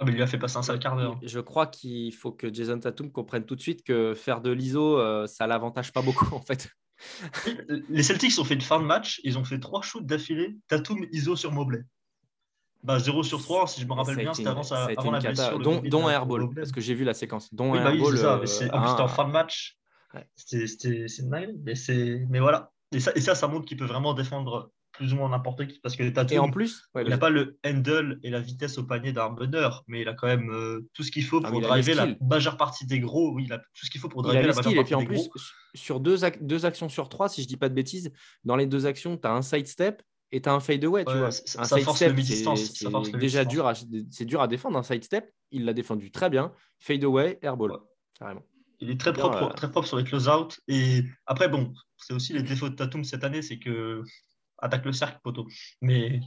Ah, 0.00 0.04
mais 0.04 0.12
il 0.12 0.14
lui 0.14 0.22
a 0.22 0.28
fait 0.28 0.38
passer 0.38 0.56
un 0.56 0.62
sale 0.62 0.78
quart 0.78 0.96
d'heure. 0.96 1.18
Je 1.22 1.40
crois 1.40 1.66
qu'il 1.66 2.14
faut 2.14 2.30
que 2.30 2.52
Jason 2.52 2.78
Tatum 2.78 3.10
comprenne 3.10 3.44
tout 3.44 3.56
de 3.56 3.60
suite 3.60 3.82
que 3.82 4.14
faire 4.14 4.40
de 4.40 4.50
l'ISO, 4.50 4.98
euh, 4.98 5.26
ça 5.26 5.48
l'avantage 5.48 5.92
pas 5.92 6.02
beaucoup, 6.02 6.28
en 6.34 6.40
fait. 6.40 6.68
Les 7.88 8.02
Celtics 8.02 8.38
ont 8.38 8.44
fait 8.44 8.54
une 8.54 8.60
fin 8.60 8.80
de 8.80 8.84
match. 8.84 9.20
Ils 9.24 9.38
ont 9.38 9.44
fait 9.44 9.58
trois 9.58 9.82
shoots 9.82 10.06
d'affilée. 10.06 10.56
Tatum, 10.68 11.04
ISO 11.12 11.34
sur 11.34 11.52
Mobley. 11.52 11.82
Bah, 12.84 12.98
0 12.98 13.22
sur 13.22 13.42
3, 13.42 13.66
si 13.66 13.80
je 13.80 13.86
me 13.86 13.92
rappelle 13.92 14.16
bien, 14.16 14.32
c'était 14.32 14.48
avant, 14.48 14.62
ça, 14.62 14.88
avant 14.96 15.10
la 15.10 15.20
blessure. 15.20 15.58
Dont, 15.58 15.80
dont 15.82 16.08
airball, 16.08 16.48
parce 16.54 16.72
que 16.72 16.80
j'ai 16.80 16.94
vu 16.94 17.04
la 17.04 17.14
séquence. 17.14 17.52
Dont 17.52 17.72
oui, 17.72 17.78
bah. 17.78 17.92
Oui, 17.92 18.16
ça, 18.16 18.40
mais 18.40 18.70
en 18.72 18.80
plus, 18.80 18.88
c'était 18.90 19.02
en 19.02 19.08
fin 19.08 19.26
de 19.26 19.32
match. 19.32 19.76
C'était 20.34 21.06
une 21.18 21.28
mais, 21.30 21.74
mais 22.28 22.40
voilà. 22.40 22.72
Et 22.92 23.00
ça, 23.00 23.12
et 23.14 23.20
ça, 23.20 23.34
ça 23.34 23.48
montre 23.48 23.66
qu'il 23.66 23.76
peut 23.76 23.84
vraiment 23.84 24.14
défendre 24.14 24.70
plus 24.92 25.12
ou 25.12 25.16
moins 25.16 25.28
n'importe 25.28 25.66
qui. 25.66 25.78
Parce 25.80 25.96
que 25.96 26.08
Tatum, 26.08 26.36
et 26.36 26.38
en 26.38 26.50
plus, 26.50 26.88
il 26.96 27.08
n'a 27.08 27.18
pas 27.18 27.30
le 27.30 27.58
handle 27.64 28.18
et 28.22 28.30
la 28.30 28.40
vitesse 28.40 28.78
au 28.78 28.84
panier 28.84 29.12
d'un 29.12 29.30
meneur, 29.30 29.84
mais 29.86 30.02
il 30.02 30.08
a 30.08 30.14
quand 30.14 30.26
même 30.26 30.50
euh, 30.50 30.88
tout 30.94 31.02
ce 31.02 31.10
qu'il 31.10 31.24
faut 31.24 31.40
ah, 31.44 31.50
pour 31.50 31.60
driver 31.60 31.94
la 31.94 32.08
majeure 32.20 32.56
partie 32.56 32.86
des 32.86 32.98
gros. 32.98 33.32
Oui, 33.32 33.44
il 33.46 33.52
a 33.52 33.58
tout 33.58 33.84
ce 33.86 33.90
qu'il 33.90 34.00
faut 34.00 34.08
pour 34.08 34.22
driver 34.22 34.46
la 34.46 34.54
majeure 34.54 34.62
partie 34.62 34.78
et 34.78 34.84
puis 34.84 34.94
en 34.94 35.04
plus, 35.04 35.28
Sur 35.74 36.00
deux, 36.00 36.16
deux 36.40 36.66
actions 36.66 36.88
sur 36.88 37.08
trois, 37.08 37.28
si 37.28 37.42
je 37.42 37.48
dis 37.48 37.56
pas 37.56 37.68
de 37.68 37.74
bêtises, 37.74 38.10
dans 38.44 38.56
les 38.56 38.66
deux 38.66 38.86
actions, 38.86 39.16
tu 39.16 39.26
as 39.28 39.32
un 39.32 39.42
sidestep 39.42 40.02
et 40.30 40.42
tu 40.42 40.48
as 40.48 40.52
un 40.52 40.60
fadeaway, 40.60 41.04
tu 41.04 41.16
vois. 41.16 41.28
un 41.28 41.30
sidestep, 41.30 42.16
c'est 42.74 43.16
déjà 43.16 43.44
dur 43.44 43.66
à, 43.66 43.74
c'est 44.10 44.24
dur 44.24 44.40
à 44.40 44.48
défendre 44.48 44.78
un 44.78 44.82
sidestep. 44.82 45.32
Il 45.50 45.64
l'a 45.64 45.72
défendu 45.72 46.10
très 46.10 46.28
bien. 46.28 46.52
Fadeaway, 46.78 47.38
airball, 47.42 47.78
carrément. 48.18 48.42
Il 48.80 48.90
est 48.90 49.00
très 49.00 49.12
propre, 49.12 49.52
très 49.54 49.70
propre 49.70 49.88
sur 49.88 49.96
les 49.96 50.04
close-out. 50.04 50.60
Et 50.68 51.02
après, 51.26 51.48
bon, 51.48 51.72
c'est 51.96 52.12
aussi 52.12 52.32
les 52.32 52.42
défauts 52.42 52.68
de 52.68 52.74
Tatum 52.74 53.04
cette 53.04 53.24
année, 53.24 53.42
c'est 53.42 53.58
que 53.58 54.02
attaque 54.58 54.84
le 54.84 54.92
cercle, 54.92 55.18
poteau. 55.22 55.46
Mais, 55.80 56.20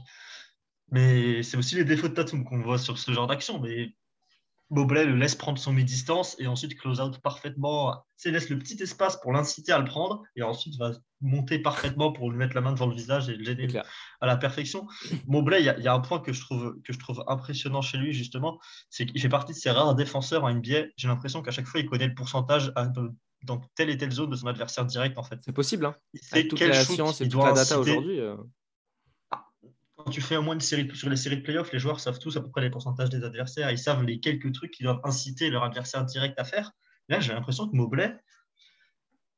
mais 0.90 1.42
c'est 1.42 1.56
aussi 1.56 1.76
les 1.76 1.84
défauts 1.84 2.08
de 2.08 2.14
Tatum 2.14 2.44
qu'on 2.44 2.60
voit 2.60 2.78
sur 2.78 2.98
ce 2.98 3.12
genre 3.12 3.26
d'action. 3.26 3.60
Mais 3.60 3.94
Mobley 4.72 5.04
le 5.04 5.16
laisse 5.16 5.34
prendre 5.34 5.58
son 5.58 5.72
mi-distance 5.72 6.34
et 6.38 6.46
ensuite 6.46 6.78
close 6.78 6.98
out 6.98 7.18
parfaitement. 7.18 8.02
Il 8.24 8.32
laisse 8.32 8.48
le 8.48 8.58
petit 8.58 8.82
espace 8.82 9.20
pour 9.20 9.32
l'inciter 9.32 9.70
à 9.70 9.78
le 9.78 9.84
prendre 9.84 10.22
et 10.34 10.42
ensuite 10.42 10.78
va 10.78 10.92
monter 11.20 11.58
parfaitement 11.58 12.10
pour 12.10 12.30
lui 12.30 12.38
mettre 12.38 12.54
la 12.54 12.62
main 12.62 12.72
devant 12.72 12.86
le 12.86 12.94
visage 12.94 13.28
et 13.28 13.36
l'aider 13.36 13.68
à 14.20 14.26
la 14.26 14.36
perfection. 14.38 14.86
Mobley, 15.26 15.60
il 15.60 15.82
y, 15.84 15.88
a 15.88 15.92
un 15.92 16.00
point 16.00 16.20
que 16.20 16.32
je 16.32 16.40
trouve, 16.40 16.80
que 16.84 16.94
je 16.94 16.98
trouve 16.98 17.22
impressionnant 17.28 17.82
chez 17.82 17.98
lui, 17.98 18.14
justement, 18.14 18.58
c'est 18.88 19.04
qu'il 19.04 19.20
fait 19.20 19.28
partie 19.28 19.52
de 19.52 19.58
ces 19.58 19.70
rares 19.70 19.94
défenseurs 19.94 20.44
en 20.44 20.54
NBA. 20.54 20.86
J'ai 20.96 21.08
l'impression 21.08 21.42
qu'à 21.42 21.50
chaque 21.50 21.66
fois, 21.66 21.80
il 21.80 21.86
connaît 21.86 22.08
le 22.08 22.14
pourcentage 22.14 22.72
dans 23.42 23.60
telle 23.74 23.90
et 23.90 23.98
telle 23.98 24.12
zone 24.12 24.30
de 24.30 24.36
son 24.36 24.46
adversaire 24.46 24.86
direct, 24.86 25.18
en 25.18 25.22
fait. 25.22 25.38
C'est 25.44 25.52
possible. 25.52 25.84
Hein. 25.84 25.94
C'est 26.14 26.48
toute 26.48 26.60
la 26.60 26.82
science 26.82 27.20
et 27.20 27.28
toute 27.28 27.44
la 27.44 27.52
data 27.52 27.78
aujourd'hui. 27.78 28.20
Euh 28.20 28.36
tu 30.10 30.20
fais 30.20 30.36
au 30.36 30.42
moins 30.42 30.54
une 30.54 30.60
série 30.60 30.88
sur 30.94 31.08
les 31.08 31.16
séries 31.16 31.38
de 31.38 31.42
playoffs, 31.42 31.72
les 31.72 31.78
joueurs 31.78 32.00
savent 32.00 32.18
tous 32.18 32.36
à 32.36 32.40
peu 32.40 32.50
près 32.50 32.60
les 32.60 32.70
pourcentages 32.70 33.10
des 33.10 33.24
adversaires. 33.24 33.70
Ils 33.70 33.78
savent 33.78 34.04
les 34.04 34.20
quelques 34.20 34.52
trucs 34.52 34.70
qu'ils 34.70 34.84
doivent 34.84 35.00
inciter 35.04 35.50
leur 35.50 35.64
adversaire 35.64 36.04
direct 36.04 36.38
à 36.38 36.44
faire. 36.44 36.72
Là, 37.08 37.20
j'ai 37.20 37.32
l'impression 37.32 37.68
que 37.68 37.76
Mobley, 37.76 38.14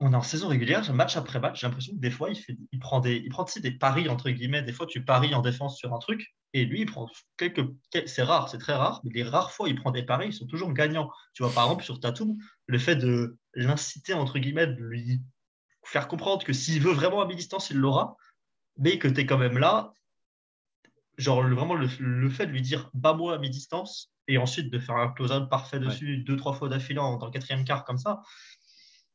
on 0.01 0.13
est 0.13 0.17
en 0.17 0.23
saison 0.23 0.49
régulière, 0.49 0.93
match 0.93 1.17
après 1.17 1.41
match, 1.41 1.61
j'ai 1.61 1.67
l'impression 1.67 1.95
que 1.95 2.01
des 2.01 2.11
fois, 2.11 2.29
il, 2.29 2.37
fait, 2.37 2.57
prend, 2.81 3.01
des, 3.01 3.17
il 3.17 3.31
prend 3.31 3.47
des 3.57 3.71
paris, 3.71 4.09
entre 4.09 4.29
guillemets. 4.31 4.63
Des 4.63 4.73
fois, 4.73 4.87
tu 4.87 5.05
paries 5.05 5.35
en 5.35 5.41
défense 5.41 5.79
sur 5.79 5.95
un 5.95 5.99
truc, 5.99 6.35
et 6.53 6.65
lui, 6.65 6.81
il 6.83 6.87
prend 6.87 7.09
quelques. 7.37 7.65
C'est 8.07 8.23
rare, 8.23 8.49
c'est 8.49 8.59
très 8.59 8.75
rare, 8.75 9.01
mais 9.05 9.13
les 9.15 9.23
rares 9.23 9.53
fois, 9.53 9.69
il 9.69 9.77
prend 9.77 9.93
des 9.93 10.03
paris, 10.03 10.29
ils 10.29 10.33
sont 10.33 10.47
toujours 10.47 10.73
gagnants. 10.73 11.11
Tu 11.33 11.43
vois, 11.43 11.53
par 11.53 11.65
exemple, 11.65 11.85
sur 11.85 12.01
Tatum, 12.01 12.37
le 12.67 12.79
fait 12.79 12.97
de 12.97 13.39
l'inciter, 13.55 14.15
entre 14.15 14.39
guillemets, 14.39 14.67
de 14.67 14.75
lui 14.75 15.23
faire 15.85 16.09
comprendre 16.09 16.45
que 16.45 16.53
s'il 16.53 16.83
veut 16.83 16.93
vraiment 16.93 17.21
à 17.23 17.27
mi-distance, 17.27 17.71
il 17.71 17.79
l'aura, 17.79 18.17
mais 18.77 18.99
que 18.99 19.09
tu 19.09 19.21
es 19.21 19.27
quand 19.27 19.39
même 19.39 19.59
là, 19.59 19.93
genre 21.19 21.43
vraiment 21.43 21.75
le, 21.75 22.29
fait 22.31 22.47
de 22.47 22.53
lui 22.53 22.63
dire 22.63 22.91
bas-moi 22.95 23.35
à 23.35 23.39
mi-distance 23.39 24.13
et 24.27 24.39
ensuite 24.39 24.71
de 24.71 24.79
faire 24.79 24.97
un 24.97 25.09
close-out 25.09 25.49
parfait 25.49 25.79
dessus 25.79 26.19
deux, 26.19 26.37
trois 26.37 26.55
fois 26.55 26.69
d'affilée 26.69 26.97
dans 26.97 27.25
le 27.25 27.31
quatrième 27.31 27.65
quart 27.65 27.85
comme 27.85 27.99
ça, 27.99 28.23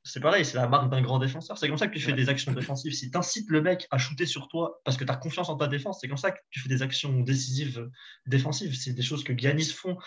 c'est 0.04 0.20
pareil, 0.20 0.46
c'est 0.46 0.58
la 0.58 0.68
marque 0.68 0.90
d'un 0.90 1.02
grand 1.02 1.20
défenseur. 1.20 1.58
C'est 1.58 1.68
comme 1.68 1.78
ça 1.78 1.88
que 1.88 1.94
tu 1.94 2.00
fais 2.00 2.14
des 2.14 2.30
actions 2.30 2.52
défensives. 2.54 2.94
Si 2.94 3.12
tu 3.12 3.18
incites 3.18 3.50
le 3.50 3.62
mec 3.62 3.88
à 3.92 3.98
shooter 3.98 4.26
sur 4.26 4.48
toi 4.48 4.82
parce 4.86 4.98
que 4.98 5.04
tu 5.04 5.12
as 5.12 5.16
confiance 5.16 5.50
en 5.50 5.58
ta 5.58 5.68
défense, 5.68 6.00
c'est 6.00 6.08
comme 6.08 6.18
ça 6.18 6.32
que 6.32 6.40
tu 6.50 6.60
fais 6.60 6.70
des 6.70 6.82
actions 6.82 7.20
décisives 7.20 7.90
défensives. 8.26 8.76
C'est 8.76 8.94
des 8.94 9.02
choses 9.02 9.24
que 9.24 9.38
Giannis 9.38 9.72
font. 9.72 9.98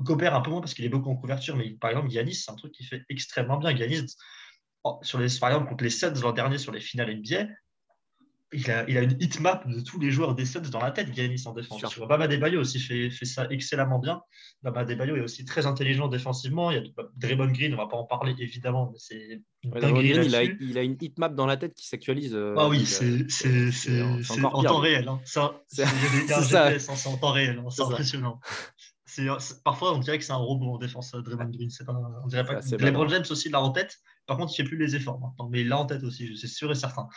Gobert 0.00 0.34
un 0.34 0.40
peu 0.40 0.50
moins 0.50 0.60
parce 0.60 0.74
qu'il 0.74 0.84
est 0.84 0.88
beaucoup 0.88 1.10
en 1.10 1.16
couverture, 1.16 1.54
mais 1.54 1.70
par 1.70 1.90
exemple, 1.90 2.10
Giannis, 2.10 2.34
c'est 2.34 2.50
un 2.50 2.56
truc 2.56 2.72
qui 2.72 2.82
fait 2.82 3.04
extrêmement 3.08 3.58
bien. 3.58 3.76
Giannis, 3.76 4.16
oh, 4.84 4.98
sur 5.02 5.18
les, 5.18 5.28
par 5.38 5.50
exemple, 5.50 5.68
contre 5.68 5.84
les 5.84 5.90
Suns 5.90 6.14
l'an 6.22 6.32
dernier 6.32 6.58
sur 6.58 6.72
les 6.72 6.80
finales 6.80 7.14
NBA, 7.14 7.46
il 8.52 8.70
a, 8.70 8.88
il 8.88 8.98
a, 8.98 9.02
une 9.02 9.16
hitmap 9.20 9.66
de 9.68 9.80
tous 9.80 9.98
les 9.98 10.10
joueurs 10.10 10.34
des 10.34 10.44
Suns 10.44 10.60
dans 10.70 10.80
la 10.80 10.90
tête, 10.90 11.14
Giannis 11.14 11.42
en 11.46 11.52
défense. 11.52 11.84
Sur 11.86 12.06
Bama 12.06 12.28
Debayo 12.28 12.60
aussi 12.60 12.78
fait, 12.78 13.10
fait, 13.10 13.24
ça 13.24 13.46
excellemment 13.50 13.98
bien. 13.98 14.22
Bama 14.62 14.84
Debayo 14.84 15.16
est 15.16 15.20
aussi 15.20 15.44
très 15.44 15.66
intelligent 15.66 16.08
défensivement. 16.08 16.70
Il 16.70 16.76
y 16.76 16.80
a 16.80 17.02
Draymond 17.16 17.52
Green, 17.52 17.72
on 17.72 17.76
ne 17.76 17.82
va 17.82 17.88
pas 17.88 17.96
en 17.96 18.04
parler 18.04 18.34
évidemment, 18.38 18.90
mais 18.92 18.98
c'est 18.98 19.42
Green, 19.64 20.22
il, 20.24 20.34
a, 20.34 20.42
il 20.42 20.78
a 20.78 20.82
une 20.82 20.96
hitmap 21.00 21.34
dans 21.34 21.46
la 21.46 21.56
tête 21.56 21.74
qui 21.74 21.86
s'actualise. 21.86 22.34
Euh, 22.34 22.54
ah 22.58 22.68
oui, 22.68 22.84
c'est 22.84 24.02
en 24.02 24.62
temps 24.62 24.78
réel. 24.78 25.08
Hein. 25.08 25.20
Ça, 25.24 25.60
c'est 25.68 27.06
en 27.06 27.16
temps 27.16 27.32
réel. 27.32 27.62
C'est 27.70 27.82
impressionnant. 27.82 28.40
parfois, 29.64 29.94
on 29.94 29.98
dirait 29.98 30.18
que 30.18 30.24
c'est 30.24 30.32
un 30.32 30.36
robot 30.36 30.74
en 30.74 30.78
défense, 30.78 31.12
Draymond 31.12 31.50
Green. 31.50 31.70
Pas, 31.86 31.94
on 32.22 32.26
dirait 32.26 32.44
pas. 32.44 32.60
LeBron 32.78 33.08
James 33.08 33.24
aussi 33.30 33.48
l'a 33.48 33.60
en 33.60 33.70
tête. 33.70 33.98
Par 34.26 34.36
contre, 34.36 34.52
il 34.56 34.62
ne 34.62 34.68
fait 34.68 34.76
plus 34.76 34.78
les 34.78 34.94
efforts 34.94 35.20
maintenant. 35.20 35.48
Mais 35.50 35.62
il 35.62 35.68
l'a 35.68 35.78
en 35.78 35.86
tête 35.86 36.02
aussi, 36.04 36.36
suis 36.36 36.48
sûr 36.48 36.70
et 36.70 36.74
certain. 36.74 37.08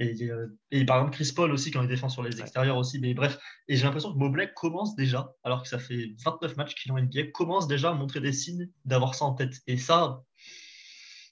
Euh, 0.00 0.48
et, 0.70 0.84
par 0.84 0.98
exemple, 0.98 1.14
Chris 1.14 1.32
Paul 1.34 1.52
aussi, 1.52 1.70
quand 1.70 1.82
il 1.82 1.88
défend 1.88 2.08
sur 2.08 2.22
les 2.22 2.40
extérieurs 2.40 2.76
aussi. 2.76 2.98
Mais 2.98 3.14
bref, 3.14 3.38
et 3.68 3.76
j'ai 3.76 3.84
l'impression 3.84 4.12
que 4.12 4.18
Mobley 4.18 4.52
commence 4.54 4.96
déjà, 4.96 5.32
alors 5.44 5.62
que 5.62 5.68
ça 5.68 5.78
fait 5.78 6.14
29 6.24 6.56
matchs 6.56 6.74
qu'il 6.74 6.90
est 6.90 6.94
en 6.94 6.98
NBA, 6.98 7.30
commence 7.32 7.68
déjà 7.68 7.90
à 7.90 7.94
montrer 7.94 8.20
des 8.20 8.32
signes 8.32 8.68
d'avoir 8.84 9.14
ça 9.14 9.24
en 9.24 9.34
tête. 9.34 9.54
Et 9.66 9.76
ça, 9.76 10.22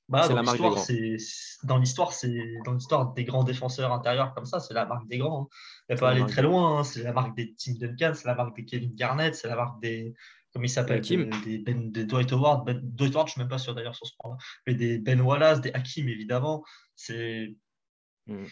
bah, 0.09 0.29
dans 0.29 0.43
l'histoire, 0.43 0.79
c'est 0.79 1.17
dans 1.65 1.79
l'histoire, 1.79 2.13
c'est 2.13 2.59
dans 2.65 2.75
l'histoire 2.75 3.15
des 3.15 3.25
grands 3.25 3.45
défenseurs 3.45 3.93
intérieurs 3.93 4.35
comme 4.35 4.45
ça, 4.45 4.61
c'est 4.61 4.75
la 4.75 4.85
marque 4.85 5.09
des 5.09 5.19
grands. 5.19 5.45
Hein. 5.45 5.57
Il 5.89 5.95
ne 5.95 6.01
pas 6.01 6.11
aller 6.11 6.27
très 6.27 6.43
loin. 6.43 6.79
Hein. 6.79 6.85
C'est 6.85 7.03
la 7.03 7.13
marque 7.13 7.37
des 7.37 7.55
Tim 7.55 7.75
Duncan, 7.79 8.13
c'est 8.15 8.27
la 8.27 8.35
marque 8.35 8.55
des 8.57 8.65
Kevin 8.65 8.95
Garnett, 8.95 9.35
c'est 9.35 9.49
la 9.49 9.57
marque 9.57 9.81
des 9.81 10.15
comment 10.53 10.65
il 10.65 10.69
s'appelle 10.69 11.01
des, 11.01 11.25
des, 11.47 11.59
ben, 11.59 11.91
des, 11.91 12.05
Dwight 12.05 12.31
Howard. 12.33 12.67
Ben, 12.67 12.79
Dwight 12.83 13.15
Howard, 13.15 13.29
je 13.29 13.33
suis 13.33 13.41
même 13.41 13.49
pas 13.49 13.59
sûr 13.59 13.75
d'ailleurs 13.75 13.95
sur 13.95 14.07
ce 14.07 14.13
point-là, 14.19 14.37
mais 14.67 14.75
des 14.75 14.99
Ben 14.99 15.21
Wallace, 15.21 15.61
des 15.61 15.73
Hakim 15.73 16.09
évidemment. 16.09 16.63
C'est 16.95 17.57
Mm. 18.27 18.45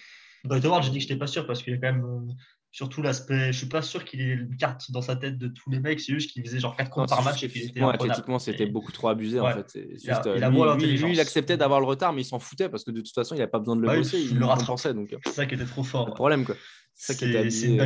Dwight 0.44 0.64
Howard, 0.64 0.82
j'ai 0.82 0.90
dit 0.90 0.98
que 0.98 1.04
je 1.04 1.08
n'étais 1.08 1.18
pas 1.18 1.26
sûr 1.26 1.46
parce 1.46 1.62
qu'il 1.62 1.74
y 1.74 1.76
a 1.76 1.78
quand 1.78 1.92
même 1.92 2.04
euh, 2.04 2.32
surtout 2.70 3.02
l'aspect. 3.02 3.52
Je 3.52 3.58
suis 3.58 3.68
pas 3.68 3.82
sûr 3.82 4.04
qu'il 4.04 4.20
ait 4.20 4.32
une 4.32 4.56
carte 4.56 4.90
dans 4.90 5.02
sa 5.02 5.16
tête 5.16 5.38
de 5.38 5.48
tous 5.48 5.70
les 5.70 5.80
mecs. 5.80 6.00
C'est 6.00 6.12
juste 6.12 6.30
qu'il 6.30 6.42
faisait 6.44 6.60
genre 6.60 6.76
4 6.76 6.90
comptes 6.90 7.08
par 7.08 7.22
match 7.22 7.42
et 7.42 7.48
puis 7.48 7.64
était 7.66 7.82
athlétiquement, 7.82 8.38
c'était 8.38 8.66
beaucoup 8.66 8.92
trop 8.92 9.08
abusé 9.08 9.40
en 9.40 9.50
fait. 9.52 9.78
Juste, 9.92 10.26
euh, 10.26 10.76
lui, 10.76 11.12
il 11.12 11.20
acceptait 11.20 11.56
d'avoir 11.56 11.80
le 11.80 11.86
retard, 11.86 12.12
mais 12.12 12.22
il 12.22 12.26
s'en 12.26 12.38
foutait 12.38 12.68
parce 12.68 12.84
que 12.84 12.90
de 12.90 13.00
toute 13.00 13.14
façon, 13.14 13.34
il 13.34 13.38
n'avait 13.38 13.50
pas 13.50 13.58
besoin 13.58 13.76
de 13.76 13.82
le 13.82 13.88
bah 13.88 13.96
bosser. 13.96 14.20
Il, 14.20 14.38
le 14.38 14.46
rattrapait. 14.46 14.94
Donc, 14.94 15.12
euh, 15.12 15.18
c'est 15.26 15.32
ça 15.32 15.46
qui 15.46 15.54
était 15.54 15.64
trop 15.66 15.82
fort. 15.82 16.08
Le 16.08 16.14
problème 16.14 16.44
quoi. 16.44 16.56
C'est 16.94 17.12
ça 17.12 17.18
qui 17.18 17.30
était 17.30 17.38
abusé. 17.38 17.76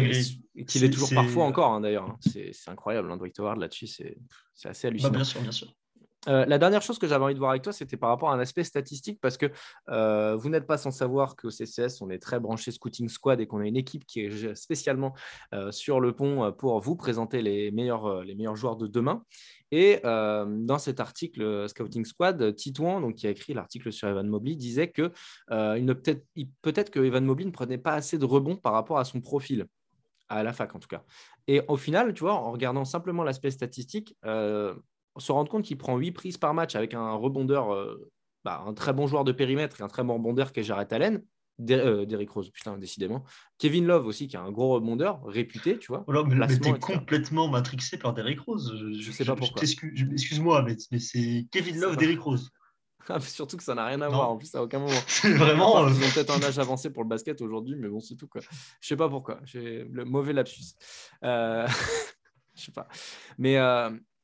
Qu'il 0.67 0.85
est, 0.85 0.91
toujours 0.91 1.11
parfois 1.11 1.45
encore 1.45 1.73
hein, 1.73 1.81
d'ailleurs. 1.81 2.05
Hein. 2.05 2.19
C'est 2.21 2.53
incroyable. 2.69 3.11
Hein, 3.11 3.17
Dwight 3.17 3.39
Howard 3.41 3.59
là-dessus, 3.59 3.87
c'est 3.87 4.17
assez 4.65 4.87
bah, 4.87 4.91
hallucinant. 4.91 5.11
bien 5.11 5.25
sûr, 5.25 5.41
bien 5.41 5.53
sûr. 5.53 5.69
Euh, 6.29 6.47
la 6.47 6.59
dernière 6.59 6.83
chose 6.83 6.99
que 6.99 7.07
j'avais 7.07 7.25
envie 7.25 7.35
de 7.35 7.39
voir 7.39 7.51
avec 7.51 7.63
toi, 7.63 7.73
c'était 7.73 7.97
par 7.97 8.09
rapport 8.09 8.31
à 8.31 8.35
un 8.35 8.41
aspect 8.41 8.65
statistique, 8.65 9.21
parce 9.21 9.37
que 9.37 9.47
euh, 9.91 10.37
vous 10.37 10.49
n'êtes 10.49 10.67
pas 10.67 10.79
sans 10.79 10.91
savoir 10.91 11.37
qu'au 11.37 11.51
CCS, 11.51 12.01
on 12.01 12.11
est 12.11 12.19
très 12.19 12.41
branché 12.41 12.71
Scouting 12.71 13.09
Squad 13.09 13.41
et 13.41 13.47
qu'on 13.47 13.61
a 13.61 13.67
une 13.67 13.77
équipe 13.77 14.07
qui 14.07 14.21
est 14.21 14.55
spécialement 14.55 15.15
euh, 15.53 15.71
sur 15.71 16.01
le 16.01 16.13
pont 16.13 16.53
pour 16.53 16.81
vous 16.81 16.97
présenter 16.97 17.43
les 17.43 17.71
meilleurs, 17.71 18.25
les 18.25 18.35
meilleurs 18.35 18.57
joueurs 18.57 18.77
de 18.77 18.87
demain. 18.87 19.23
Et 19.71 20.01
dans 20.05 20.79
cet 20.79 21.01
article 21.01 21.69
Scouting 21.69 22.05
Squad, 22.05 22.55
Titouan, 22.55 23.01
donc, 23.01 23.17
qui 23.17 23.27
a 23.27 23.31
écrit 23.31 23.55
l'article 23.55 23.93
sur 23.93 24.09
Evan 24.09 24.27
Mobley, 24.29 24.55
disait 24.55 24.91
que 24.91 25.11
peut-être 25.49 26.23
peut 26.63 26.73
que 26.73 27.01
Evan 27.01 27.25
Mobley 27.25 27.45
ne 27.45 27.51
prenait 27.51 27.79
pas 27.79 27.95
assez 27.95 28.17
de 28.17 28.25
rebonds 28.25 28.57
par 28.57 28.73
rapport 28.73 28.99
à 28.99 29.05
son 29.05 29.21
profil 29.21 29.67
à 30.29 30.43
la 30.43 30.53
fac 30.53 30.75
en 30.75 30.79
tout 30.79 30.89
cas. 30.89 31.03
Et 31.49 31.61
au 31.67 31.77
final, 31.77 32.15
tu 32.15 32.21
vois, 32.21 32.35
en 32.35 32.53
regardant 32.53 32.85
simplement 32.85 33.25
l'aspect 33.25 33.51
statistique, 33.51 34.17
se 35.17 35.33
rendre 35.33 35.51
compte 35.51 35.65
qu'il 35.65 35.79
prend 35.79 35.97
8 35.97 36.13
prises 36.13 36.39
par 36.39 36.55
match 36.55 36.75
avec 36.75 36.95
un 36.95 37.13
rebondeur 37.13 37.73
euh, 37.73 38.11
bah, 38.45 38.63
un 38.67 38.75
très 38.75 38.93
bon 38.93 39.07
joueur 39.07 39.25
de 39.25 39.33
périmètre 39.33 39.81
et 39.81 39.85
un 39.85 39.89
très 39.89 40.05
bon 40.05 40.15
rebondeur 40.15 40.53
qui 40.53 40.61
est 40.61 40.65
Jared 40.65 40.93
Allen. 40.93 41.23
Euh, 41.71 42.05
Derrick 42.05 42.31
Rose, 42.31 42.51
putain, 42.51 42.77
décidément. 42.79 43.25
Kevin 43.59 43.87
Love 43.87 44.07
aussi, 44.07 44.27
qui 44.27 44.35
est 44.35 44.41
un 44.41 44.51
gros 44.51 44.75
rebondeur, 44.75 45.25
réputé, 45.25 45.79
tu 45.79 45.89
vois. 45.89 46.05
Oh 46.09 46.25
mais, 46.25 46.47
t'es 46.49 46.73
complètement 46.79 47.47
matrixé 47.49 47.97
par 47.97 48.13
Derrick 48.13 48.41
Rose. 48.41 48.77
Je, 48.99 49.13
sais 49.13 49.25
pas 49.25 49.37
pourquoi. 49.37 49.63
Excuse-moi, 49.63 50.63
mais, 50.63 50.99
c'est 50.99 51.47
Kevin 51.53 51.81
Love, 51.81 51.97
Derrick 51.97 52.21
Rose. 52.21 52.51
Ah, 53.07 53.21
surtout 53.21 53.59
que 53.59 53.63
ça 53.63 53.75
n'a 53.75 53.85
rien 53.85 54.01
à 54.01 54.09
voir 54.09 54.31
en 54.31 54.39
plus 54.39 54.55
à 54.55 54.63
aucun 54.63 54.79
moment. 54.79 54.91
vraiment. 55.37 55.85
Euh, 55.85 55.91
ils 55.91 55.97
ont 56.03 56.11
peut-être 56.15 56.31
un 56.31 56.43
âge 56.43 56.59
avancé 56.59 56.89
pour 56.89 57.03
le 57.03 57.09
basket 57.11 57.43
aujourd'hui, 57.43 57.77
mais 57.77 57.87
bon, 57.87 58.01
c'est 58.01 58.15
tout 58.15 58.27
quoi. 58.27 58.41
Je 58.81 58.89
sais 58.89 58.97
pas 58.97 59.11
pourquoi. 59.11 59.41
J'ai 59.45 59.85
le 59.85 60.07
mauvais 60.07 60.33
lapsus. 60.33 60.73
Euh... 61.23 61.67
je 62.55 62.63
sais 62.63 62.73
pas. 62.73 62.89
Mais 63.37 63.59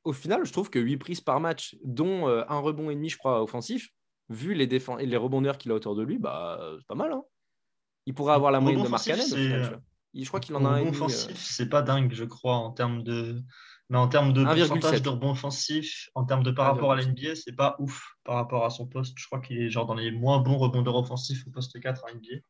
au 0.04 0.12
final, 0.12 0.44
je 0.44 0.52
trouve 0.52 0.70
que 0.70 0.78
8 0.78 0.96
prises 0.96 1.20
par 1.20 1.40
match, 1.40 1.76
dont 1.84 2.26
un 2.26 2.58
rebond 2.58 2.90
et 2.90 2.94
demi, 2.94 3.08
je 3.08 3.18
crois, 3.18 3.42
offensif, 3.42 3.90
vu 4.28 4.54
les, 4.54 4.64
et 4.64 5.06
les 5.06 5.16
rebondeurs 5.16 5.58
qu'il 5.58 5.72
a 5.72 5.74
autour 5.74 5.94
de 5.94 6.02
lui, 6.02 6.18
bah, 6.18 6.60
c'est 6.78 6.86
pas 6.86 6.94
mal. 6.94 7.12
Hein. 7.12 7.22
Il 8.06 8.14
pourrait 8.14 8.34
avoir 8.34 8.50
la 8.50 8.60
moyenne 8.60 8.82
de 8.82 8.88
Mark 8.88 9.06
Allen. 9.08 9.80
Je 10.14 10.26
crois 10.26 10.40
qu'il 10.40 10.56
en 10.56 10.64
a 10.64 10.68
un. 10.68 10.86
offensif, 10.88 11.30
euh. 11.30 11.34
c'est 11.36 11.68
pas 11.68 11.82
dingue, 11.82 12.12
je 12.12 12.24
crois, 12.24 12.56
en 12.56 12.70
termes 12.70 13.02
de. 13.02 13.42
Mais 13.88 13.98
en 13.98 14.08
termes 14.08 14.32
de 14.32 14.44
pourcentage 14.44 15.02
de 15.02 15.08
rebond 15.08 15.32
offensif, 15.32 16.08
en 16.14 16.24
termes 16.24 16.44
de 16.44 16.52
par 16.52 16.66
rapport 16.66 16.92
à 16.92 16.96
l'NBA, 16.96 17.34
c'est 17.34 17.56
pas 17.56 17.74
ouf 17.80 18.14
par 18.22 18.36
rapport 18.36 18.64
à 18.64 18.70
son 18.70 18.86
poste. 18.86 19.14
Je 19.18 19.26
crois 19.26 19.40
qu'il 19.40 19.60
est 19.60 19.68
genre 19.68 19.86
dans 19.86 19.94
les 19.94 20.12
moins 20.12 20.38
bons 20.38 20.58
rebondeurs 20.58 20.94
offensifs 20.94 21.44
au 21.48 21.50
poste 21.50 21.80
4 21.80 22.04
à 22.06 22.14
NBA 22.14 22.40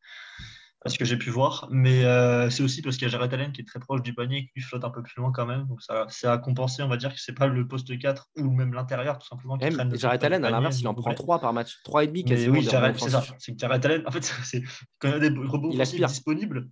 ce 0.87 0.99
que 0.99 1.05
j'ai 1.05 1.17
pu 1.17 1.31
voir. 1.31 1.69
Mais 1.71 2.05
euh, 2.05 2.49
c'est 2.49 2.63
aussi 2.63 2.81
parce 2.81 2.97
qu'il 2.97 3.07
y 3.07 3.09
a 3.09 3.13
Jared 3.13 3.33
Allen 3.35 3.53
qui 3.53 3.61
est 3.61 3.65
très 3.65 3.81
proche 3.81 4.03
du 4.03 4.15
panier 4.15 4.39
et 4.39 4.47
qui 4.49 4.61
flotte 4.61 4.85
un 4.85 4.91
peu 4.91 5.03
plus 5.03 5.15
loin 5.17 5.31
quand 5.33 5.45
même. 5.45 5.67
Donc 5.67 5.83
ça, 5.83 6.07
c'est 6.09 6.27
à 6.27 6.39
compenser, 6.39 6.83
on 6.83 6.89
va 6.89 6.97
dire 6.97 7.13
que 7.13 7.21
c'est 7.21 7.35
pas 7.35 7.47
le 7.47 7.69
poste 7.69 7.99
4 7.99 8.29
ou 8.39 8.51
même 8.51 8.73
l'intérieur, 8.73 9.19
tout 9.19 9.27
simplement. 9.27 9.59
Qui 9.59 9.71
même 9.71 9.95
Jared 9.97 10.25
Allen, 10.25 10.45
à 10.45 10.51
l'inverse, 10.51 10.81
il 10.81 10.89
en 10.89 10.95
prend 10.95 11.13
3 11.13 11.41
par 11.41 11.53
match. 11.53 11.77
3,5 11.85 12.25
quasiment. 12.25 12.55
oui, 12.55 12.63
Jared, 12.63 12.99
c'est 12.99 13.11
ça. 13.11 13.25
C'est 13.39 13.53
que 13.53 13.59
Jared 13.59 13.85
Allen, 13.85 14.03
en 14.07 14.11
fait, 14.11 14.25
c'est, 14.45 14.63
quand 14.99 15.09
il 15.09 15.13
y 15.13 15.15
a 15.15 15.19
des 15.19 15.29
rebonds 15.29 15.71
disponibles, 15.71 16.69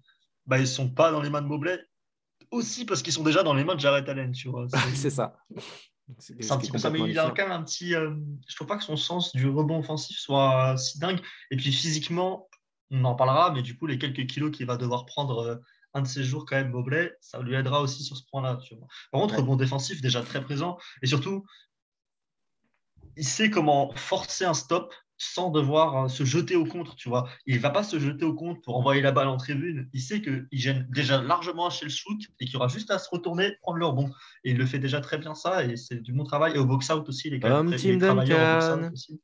bah, 0.47 0.59
ils 0.59 0.69
sont 0.69 0.89
pas 0.89 1.11
dans 1.13 1.21
les 1.21 1.31
mains 1.31 1.43
de 1.43 1.47
Mobley. 1.47 1.79
Aussi 2.51 2.87
parce 2.87 3.03
qu'ils 3.03 3.13
sont 3.13 3.25
déjà 3.25 3.43
dans 3.43 3.53
les 3.53 3.63
mains 3.63 3.75
de 3.75 3.81
Jared 3.81 4.09
Allen, 4.09 4.33
tu 4.33 4.49
vois. 4.49 4.67
C'est, 4.95 5.11
ça. 5.11 5.37
C'est 6.19 6.51
un 6.51 6.57
petit 6.57 6.71
peu 6.71 6.79
ça, 6.79 6.89
mais 6.89 7.01
il 7.01 7.19
a 7.19 7.27
quand 7.27 7.43
même 7.43 7.53
un 7.53 7.63
petit. 7.63 7.95
Euh, 7.95 8.15
je 8.49 8.57
trouve 8.57 8.67
pas 8.67 8.79
que 8.79 8.85
son 8.85 8.97
sens 8.97 9.33
du 9.35 9.47
rebond 9.51 9.81
offensif 9.81 10.17
soit 10.19 10.75
si 10.79 10.99
dingue. 10.99 11.21
Et 11.51 11.59
puis 11.59 11.71
physiquement, 11.71 12.49
on 12.91 13.05
en 13.05 13.15
parlera, 13.15 13.53
mais 13.53 13.63
du 13.63 13.77
coup, 13.77 13.87
les 13.87 13.99
quelques 13.99 14.27
kilos 14.27 14.51
qu'il 14.51 14.67
va 14.67 14.77
devoir 14.77 15.07
prendre 15.07 15.39
euh, 15.39 15.57
un 15.95 16.03
de 16.03 16.07
ces 16.07 16.25
jours, 16.25 16.45
quand 16.47 16.57
même, 16.57 16.71
Mobley, 16.71 17.13
ça 17.21 17.41
lui 17.41 17.55
aidera 17.55 17.81
aussi 17.81 18.03
sur 18.03 18.17
ce 18.17 18.23
point-là. 18.31 18.59
Par 19.11 19.21
contre, 19.21 19.43
bon 19.43 19.57
défensif, 19.57 20.01
déjà 20.01 20.23
très 20.23 20.43
présent. 20.43 20.79
Et 21.03 21.07
surtout, 21.07 21.45
il 23.17 23.25
sait 23.25 23.51
comment 23.51 23.93
forcer 23.97 24.45
un 24.45 24.55
stop 24.55 24.95
sans 25.19 25.51
devoir 25.51 26.05
euh, 26.05 26.09
se 26.09 26.25
jeter 26.25 26.55
au 26.55 26.65
contre, 26.65 26.95
tu 26.95 27.09
vois. 27.09 27.29
Il 27.47 27.57
ne 27.57 27.61
va 27.61 27.71
pas 27.71 27.83
se 27.83 27.99
jeter 27.99 28.25
au 28.25 28.35
contre 28.35 28.61
pour 28.63 28.77
envoyer 28.77 29.03
la 29.03 29.11
balle 29.11 29.27
en 29.27 29.37
tribune. 29.37 29.89
Il 29.93 30.01
sait 30.01 30.23
qu'il 30.23 30.47
gêne 30.53 30.87
déjà 30.91 31.21
largement 31.21 31.69
chez 31.71 31.87
le 31.87 31.91
shoot 31.91 32.21
et 32.39 32.47
qu'il 32.47 32.57
aura 32.57 32.69
juste 32.69 32.91
à 32.93 32.99
se 32.99 33.11
retourner, 33.11 33.57
prendre 33.63 33.79
le 33.79 33.87
rebond. 33.87 34.11
Et 34.45 34.53
il 34.53 34.57
le 34.57 34.65
fait 34.65 34.79
déjà 34.79 35.01
très 35.01 35.19
bien 35.19 35.35
ça 35.35 35.65
et 35.65 35.77
c'est 35.77 36.01
du 36.01 36.13
bon 36.13 36.23
travail. 36.23 36.55
Et 36.55 36.59
au 36.59 36.67
box-out 36.67 37.09
aussi, 37.09 37.31
box-out 38.15 38.93
aussi. 38.93 39.21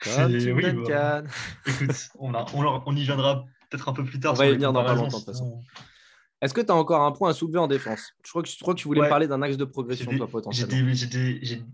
Comme 0.00 0.32
oui, 0.32 0.72
bah, 0.88 1.22
écoute, 1.66 2.08
on, 2.18 2.32
on, 2.34 2.96
y 2.96 3.02
viendra 3.02 3.44
peut-être 3.68 3.88
un 3.88 3.92
peu 3.92 4.04
plus 4.04 4.18
tard. 4.18 4.32
On 4.32 4.36
va 4.36 4.46
y 4.46 4.52
venir 4.52 4.72
dans 4.72 4.82
pas 4.82 4.94
longtemps 4.94 5.18
de 5.18 5.24
toute 5.24 5.26
façon. 5.26 5.62
Est-ce 6.40 6.54
que 6.54 6.62
tu 6.62 6.72
as 6.72 6.74
encore 6.74 7.02
un 7.02 7.12
point 7.12 7.30
à 7.30 7.34
soulever 7.34 7.58
en 7.58 7.68
défense? 7.68 8.14
Je 8.24 8.30
crois, 8.30 8.42
que, 8.42 8.48
je 8.48 8.58
crois 8.58 8.74
que 8.74 8.80
tu 8.80 8.88
voulais 8.88 9.06
parler 9.08 9.28
d'un 9.28 9.42
axe 9.42 9.58
de 9.58 9.66
progression, 9.66 10.10
toi, 10.16 10.26
potentiellement. 10.26 10.94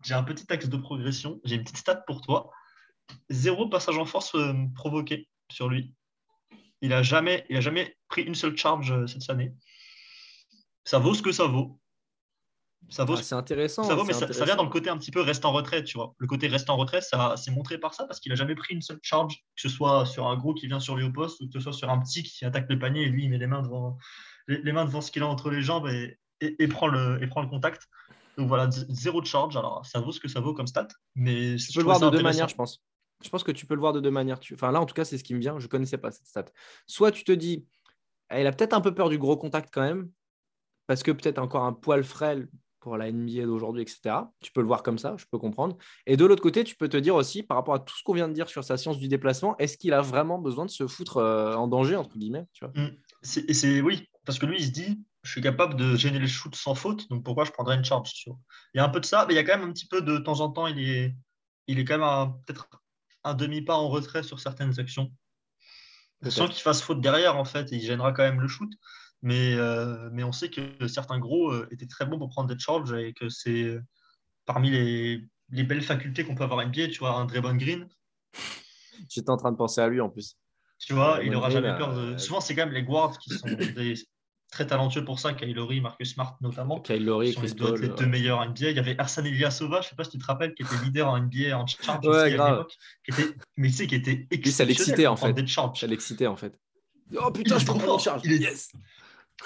J'ai 0.02 0.14
un 0.14 0.22
petit 0.24 0.52
axe 0.52 0.68
de 0.68 0.76
progression. 0.76 1.40
J'ai 1.44 1.54
une 1.54 1.62
petite 1.62 1.78
stat 1.78 2.02
pour 2.06 2.20
toi. 2.20 2.50
Zéro 3.30 3.68
passage 3.68 3.96
en 3.96 4.04
force 4.04 4.34
euh, 4.34 4.52
provoqué 4.74 5.28
sur 5.48 5.68
lui. 5.68 5.94
Il 6.82 6.88
n'a 6.88 7.04
jamais, 7.04 7.46
il 7.48 7.56
a 7.56 7.60
jamais 7.60 7.96
pris 8.08 8.22
une 8.22 8.34
seule 8.34 8.56
charge 8.56 8.90
euh, 8.90 9.06
cette 9.06 9.30
année. 9.30 9.54
Ça 10.84 10.98
vaut 10.98 11.14
ce 11.14 11.22
que 11.22 11.30
ça 11.30 11.44
vaut. 11.44 11.78
Ça 12.88 13.04
vaut. 13.04 13.14
Ah, 13.16 13.22
c'est 13.22 13.34
intéressant. 13.34 13.82
Ça 13.82 13.94
vaut, 13.94 14.04
mais 14.04 14.12
ça, 14.12 14.44
vient 14.44 14.56
dans 14.56 14.64
le 14.64 14.70
côté 14.70 14.90
un 14.90 14.96
petit 14.96 15.10
peu 15.10 15.20
reste 15.20 15.44
en 15.44 15.52
retrait, 15.52 15.82
tu 15.82 15.98
vois. 15.98 16.14
Le 16.18 16.26
côté 16.26 16.46
reste 16.46 16.70
en 16.70 16.76
retrait, 16.76 17.00
ça 17.00 17.34
c'est 17.36 17.50
montré 17.50 17.78
par 17.78 17.94
ça 17.94 18.04
parce 18.04 18.20
qu'il 18.20 18.32
a 18.32 18.36
jamais 18.36 18.54
pris 18.54 18.74
une 18.74 18.82
seule 18.82 19.00
charge, 19.02 19.34
que 19.34 19.62
ce 19.62 19.68
soit 19.68 20.06
sur 20.06 20.26
un 20.28 20.36
gros 20.36 20.54
qui 20.54 20.66
vient 20.66 20.80
sur 20.80 20.96
lui 20.96 21.04
au 21.04 21.12
poste 21.12 21.40
ou 21.40 21.46
que 21.46 21.52
ce 21.54 21.60
soit 21.60 21.72
sur 21.72 21.90
un 21.90 21.98
petit 21.98 22.22
qui 22.22 22.44
attaque 22.44 22.66
le 22.68 22.78
panier 22.78 23.02
et 23.02 23.08
lui 23.08 23.24
il 23.24 23.30
met 23.30 23.38
les 23.38 23.46
mains 23.46 23.62
devant 23.62 23.98
les, 24.46 24.72
mains 24.72 24.84
devant 24.84 25.00
ce 25.00 25.10
qu'il 25.10 25.22
a 25.22 25.26
entre 25.26 25.50
les 25.50 25.62
jambes 25.62 25.88
et, 25.88 26.18
et, 26.40 26.68
prend 26.68 26.86
le 26.86 27.22
et 27.22 27.26
prend 27.26 27.42
le 27.42 27.48
contact. 27.48 27.88
Donc 28.36 28.48
voilà, 28.48 28.68
zéro 28.70 29.20
de 29.20 29.26
charge. 29.26 29.56
Alors 29.56 29.84
ça 29.84 30.00
vaut 30.00 30.12
ce 30.12 30.20
que 30.20 30.28
ça 30.28 30.40
vaut 30.40 30.54
comme 30.54 30.68
stat, 30.68 30.88
mais 31.16 31.56
tu 31.56 31.72
peux 31.72 31.80
le 31.80 31.86
voir 31.86 32.00
de 32.00 32.10
deux 32.10 32.22
manières, 32.22 32.48
je 32.48 32.54
pense. 32.54 32.82
Je 33.24 33.30
pense 33.30 33.42
que 33.42 33.52
tu 33.52 33.66
peux 33.66 33.74
le 33.74 33.80
voir 33.80 33.94
de 33.94 34.00
deux 34.00 34.10
manières. 34.10 34.38
Enfin 34.52 34.70
là, 34.70 34.80
en 34.80 34.86
tout 34.86 34.94
cas, 34.94 35.04
c'est 35.04 35.16
ce 35.18 35.24
qui 35.24 35.34
me 35.34 35.40
vient. 35.40 35.58
Je 35.58 35.66
connaissais 35.66 35.98
pas 35.98 36.10
cette 36.10 36.26
stat. 36.26 36.44
Soit 36.86 37.12
tu 37.12 37.24
te 37.24 37.32
dis, 37.32 37.66
elle 38.28 38.46
a 38.46 38.52
peut-être 38.52 38.74
un 38.74 38.82
peu 38.82 38.94
peur 38.94 39.08
du 39.08 39.18
gros 39.18 39.36
contact 39.36 39.70
quand 39.72 39.82
même, 39.82 40.10
parce 40.86 41.02
que 41.02 41.10
peut-être 41.10 41.38
encore 41.38 41.64
un 41.64 41.72
poil 41.72 42.04
frêle 42.04 42.48
pour 42.80 42.96
la 42.96 43.10
NBA 43.10 43.46
d'aujourd'hui, 43.46 43.82
etc. 43.82 44.16
Tu 44.40 44.52
peux 44.52 44.60
le 44.60 44.66
voir 44.66 44.82
comme 44.82 44.98
ça, 44.98 45.14
je 45.18 45.24
peux 45.30 45.38
comprendre. 45.38 45.76
Et 46.06 46.16
de 46.16 46.24
l'autre 46.24 46.42
côté, 46.42 46.64
tu 46.64 46.76
peux 46.76 46.88
te 46.88 46.96
dire 46.96 47.14
aussi, 47.14 47.42
par 47.42 47.56
rapport 47.56 47.74
à 47.74 47.78
tout 47.78 47.96
ce 47.96 48.02
qu'on 48.02 48.14
vient 48.14 48.28
de 48.28 48.32
dire 48.32 48.48
sur 48.48 48.64
sa 48.64 48.76
science 48.76 48.98
du 48.98 49.08
déplacement, 49.08 49.56
est-ce 49.58 49.76
qu'il 49.76 49.92
a 49.92 50.00
vraiment 50.00 50.38
besoin 50.38 50.64
de 50.64 50.70
se 50.70 50.86
foutre 50.86 51.18
euh, 51.18 51.54
en 51.54 51.68
danger, 51.68 51.96
entre 51.96 52.16
guillemets 52.16 52.46
tu 52.52 52.64
vois? 52.64 52.72
Mm. 52.74 52.96
c'est, 53.22 53.80
Oui, 53.80 54.08
parce 54.24 54.38
que 54.38 54.46
lui, 54.46 54.58
il 54.58 54.66
se 54.66 54.70
dit, 54.70 55.00
je 55.22 55.30
suis 55.30 55.40
capable 55.40 55.76
de 55.76 55.96
gêner 55.96 56.18
les 56.18 56.28
shoots 56.28 56.54
sans 56.54 56.74
faute, 56.74 57.08
donc 57.10 57.24
pourquoi 57.24 57.44
je 57.44 57.50
prendrais 57.50 57.76
une 57.76 57.84
charge 57.84 58.12
Il 58.26 58.78
y 58.78 58.80
a 58.80 58.84
un 58.84 58.88
peu 58.88 59.00
de 59.00 59.06
ça, 59.06 59.24
mais 59.26 59.34
il 59.34 59.36
y 59.36 59.40
a 59.40 59.44
quand 59.44 59.58
même 59.58 59.68
un 59.68 59.72
petit 59.72 59.88
peu 59.88 60.02
de, 60.02 60.18
temps 60.18 60.40
en 60.40 60.50
temps, 60.50 60.66
il 60.66 60.78
est, 60.78 61.14
il 61.66 61.78
est 61.78 61.84
quand 61.84 61.98
même 61.98 62.32
peut-être 62.46 62.68
un 63.24 63.34
demi-pas 63.34 63.74
en 63.74 63.88
retrait 63.88 64.22
sur 64.22 64.38
certaines 64.38 64.78
actions. 64.78 65.10
Sans 66.28 66.48
qu'il 66.48 66.62
fasse 66.62 66.82
faute 66.82 67.00
derrière, 67.00 67.36
en 67.36 67.44
fait, 67.44 67.72
et 67.72 67.76
il 67.76 67.82
gênera 67.82 68.12
quand 68.12 68.22
même 68.22 68.40
le 68.40 68.48
shoot. 68.48 68.70
Mais, 69.22 69.54
euh, 69.54 70.08
mais 70.12 70.22
on 70.22 70.32
sait 70.32 70.50
que 70.50 70.86
certains 70.86 71.18
gros 71.18 71.50
euh, 71.50 71.68
étaient 71.70 71.86
très 71.86 72.06
bons 72.06 72.18
pour 72.18 72.28
prendre 72.28 72.52
des 72.52 72.58
charges 72.58 72.92
et 72.92 73.12
que 73.12 73.28
c'est 73.28 73.62
euh, 73.62 73.82
parmi 74.44 74.70
les, 74.70 75.22
les, 75.50 75.64
belles 75.64 75.82
facultés 75.82 76.24
qu'on 76.24 76.34
peut 76.34 76.44
avoir 76.44 76.60
à 76.60 76.66
NBA. 76.66 76.88
Tu 76.88 76.98
vois, 76.98 77.16
un 77.16 77.24
Draymond 77.24 77.56
Green. 77.56 77.88
J'étais 79.08 79.30
en 79.30 79.36
train 79.36 79.52
de 79.52 79.56
penser 79.56 79.80
à 79.80 79.88
lui 79.88 80.00
en 80.00 80.10
plus. 80.10 80.36
Tu 80.78 80.92
vois, 80.92 81.20
il 81.22 81.32
n'aura 81.32 81.50
jamais 81.50 81.76
peur 81.76 81.94
de. 81.94 82.18
Souvent, 82.18 82.40
c'est 82.40 82.54
quand 82.54 82.66
même 82.66 82.74
les 82.74 82.82
guards 82.82 83.18
qui 83.18 83.30
sont 83.30 83.48
très 84.50 84.66
talentueux 84.66 85.04
pour 85.04 85.18
ça, 85.18 85.32
Kyle 85.32 85.54
Lowry, 85.54 85.80
Marcus 85.80 86.12
Smart 86.12 86.36
notamment. 86.40 86.80
Kyle 86.80 87.04
Lowry, 87.04 87.34
Chris 87.34 87.54
Paul. 87.58 87.80
Les 87.80 87.88
deux 87.88 88.06
meilleurs 88.06 88.38
en 88.38 88.46
NBA. 88.46 88.70
Il 88.70 88.76
y 88.76 88.78
avait 88.78 88.98
Arsène 88.98 89.26
Ilyasova, 89.26 89.80
je 89.80 89.86
ne 89.86 89.90
sais 89.90 89.96
pas 89.96 90.04
si 90.04 90.10
tu 90.10 90.18
te 90.18 90.26
rappelles, 90.26 90.54
qui 90.54 90.62
était 90.62 90.84
leader 90.84 91.08
en 91.08 91.18
NBA 91.18 91.56
en 91.58 91.66
charge 91.66 92.06
ouais, 92.06 92.32
grave. 92.32 92.66
Qui 93.04 93.10
était, 93.10 93.34
mais 93.56 93.68
tu 93.68 93.74
sais, 93.74 93.86
qui 93.86 93.94
était 93.94 94.26
exceptionnel. 94.30 94.52
ça 94.52 94.64
l'excitait 94.64 95.06
en 95.06 95.16
fait. 95.16 95.48
Ça 95.74 95.86
l'excitait 95.86 96.26
en 96.26 96.36
fait. 96.36 96.58
Oh 97.18 97.30
putain, 97.30 97.58
je 97.58 97.64
prends 97.64 97.78
trop 97.78 97.98
charge. 97.98 98.22
Il 98.24 98.32
est... 98.32 98.38
Yes 98.38 98.70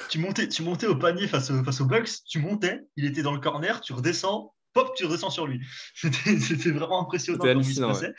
tu 0.09 0.19
montais, 0.19 0.49
tu 0.49 0.63
montais 0.63 0.87
au 0.87 0.97
panier 0.97 1.27
face, 1.27 1.53
face 1.65 1.81
aux 1.81 1.87
Bucks, 1.87 2.11
tu 2.29 2.39
montais, 2.39 2.81
il 2.97 3.05
était 3.05 3.23
dans 3.23 3.33
le 3.33 3.41
corner, 3.41 3.81
tu 3.81 3.93
redescends, 3.93 4.55
pop, 4.73 4.93
tu 4.97 5.05
redescends 5.05 5.31
sur 5.31 5.47
lui. 5.47 5.61
C'était 5.95 6.71
vraiment 6.71 7.03
impressionnant 7.03 7.39
comme 7.39 7.61
il 7.61 7.75
se 7.75 7.81
passait. 7.81 8.15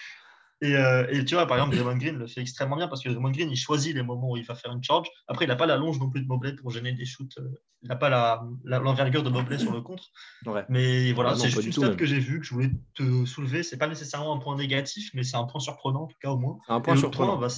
Et, 0.63 0.76
euh, 0.76 1.07
et, 1.09 1.26
tu 1.26 1.34
vois, 1.34 1.47
par 1.47 1.57
exemple, 1.57 1.76
Draymond 1.76 1.97
Green 1.97 2.17
le 2.17 2.28
fait 2.28 2.41
extrêmement 2.41 2.76
bien 2.76 2.88
parce 2.88 3.01
que 3.01 3.09
Draymond 3.09 3.32
Green, 3.32 3.49
il 3.49 3.57
choisit 3.57 3.95
les 3.95 4.03
moments 4.03 4.30
où 4.30 4.38
il 4.38 4.45
va 4.45 4.53
faire 4.53 4.72
une 4.72 4.84
charge. 4.84 5.07
Après, 5.28 5.45
il 5.45 5.47
n'a 5.47 5.55
pas 5.55 5.65
la 5.65 5.76
longe 5.76 5.99
non 5.99 6.07
plus 6.11 6.22
de 6.22 6.28
Mobley 6.28 6.53
pour 6.53 6.69
gêner 6.69 6.93
des 6.93 7.05
shoots. 7.05 7.36
Euh, 7.39 7.49
il 7.82 7.89
n'a 7.89 7.95
pas 7.95 8.09
l'envergure 8.63 9.24
la, 9.24 9.30
de 9.30 9.34
Mobley 9.34 9.57
sur 9.57 9.74
le 9.74 9.82
contre. 9.82 10.03
Mais 10.69 11.13
voilà, 11.13 11.32
ah 11.32 11.36
c'est 11.36 11.49
juste 11.49 11.65
une 11.65 11.74
stat 11.74 11.95
que 11.95 12.05
j'ai 12.05 12.19
vu, 12.19 12.39
que 12.39 12.45
je 12.45 12.53
voulais 12.53 12.69
te 12.93 13.26
soulever. 13.26 13.63
C'est 13.63 13.78
pas 13.78 13.88
nécessairement 13.88 14.36
un 14.36 14.39
point 14.39 14.55
négatif, 14.55 15.09
mais 15.15 15.24
c'est 15.24 15.36
un 15.38 15.45
point 15.45 15.59
surprenant, 15.59 16.03
en 16.03 16.07
tout 16.07 16.17
cas, 16.22 16.30
au 16.30 16.38
moins. 16.38 16.59
Un 16.67 16.80
point 16.80 16.95
surprenant. 16.95 17.38
Bah, 17.38 17.49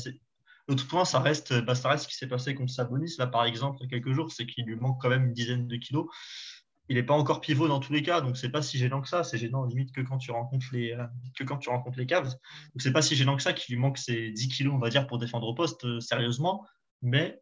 L'autre 0.67 0.87
point, 0.87 1.03
ça 1.03 1.19
reste, 1.19 1.53
bah, 1.65 1.75
ça 1.75 1.89
reste 1.89 2.05
ce 2.05 2.09
qui 2.09 2.15
s'est 2.15 2.27
passé 2.27 2.55
contre 2.55 2.71
Sabonis, 2.71 3.15
là, 3.17 3.27
par 3.27 3.43
exemple, 3.43 3.77
il 3.81 3.83
y 3.83 3.85
a 3.87 3.89
quelques 3.89 4.13
jours, 4.13 4.31
c'est 4.31 4.45
qu'il 4.45 4.65
lui 4.65 4.75
manque 4.75 5.01
quand 5.01 5.09
même 5.09 5.25
une 5.25 5.33
dizaine 5.33 5.67
de 5.67 5.75
kilos. 5.75 6.07
Il 6.89 6.95
n'est 6.95 7.03
pas 7.03 7.13
encore 7.13 7.41
pivot 7.41 7.67
dans 7.67 7.79
tous 7.79 7.93
les 7.93 8.01
cas, 8.01 8.21
donc 8.21 8.37
c'est 8.37 8.49
pas 8.49 8.61
si 8.61 8.77
gênant 8.77 9.01
que 9.01 9.07
ça. 9.07 9.23
C'est 9.23 9.37
gênant 9.37 9.65
limite 9.65 9.93
que 9.93 10.01
quand 10.01 10.17
tu 10.17 10.31
rencontres 10.31 10.67
les, 10.73 10.91
euh, 10.91 11.05
que 11.35 11.43
quand 11.43 11.57
tu 11.57 11.69
rencontres 11.69 11.97
les 11.97 12.05
Cavs. 12.05 12.29
Donc 12.29 12.81
c'est 12.81 12.91
pas 12.91 13.01
si 13.01 13.15
gênant 13.15 13.37
que 13.37 13.41
ça 13.41 13.53
qu'il 13.53 13.73
lui 13.73 13.81
manque 13.81 13.97
ses 13.97 14.31
10 14.31 14.47
kilos, 14.49 14.73
on 14.73 14.79
va 14.79 14.89
dire, 14.89 15.07
pour 15.07 15.17
défendre 15.17 15.47
au 15.47 15.53
poste, 15.53 15.85
euh, 15.85 15.99
sérieusement. 16.01 16.65
Mais 17.01 17.41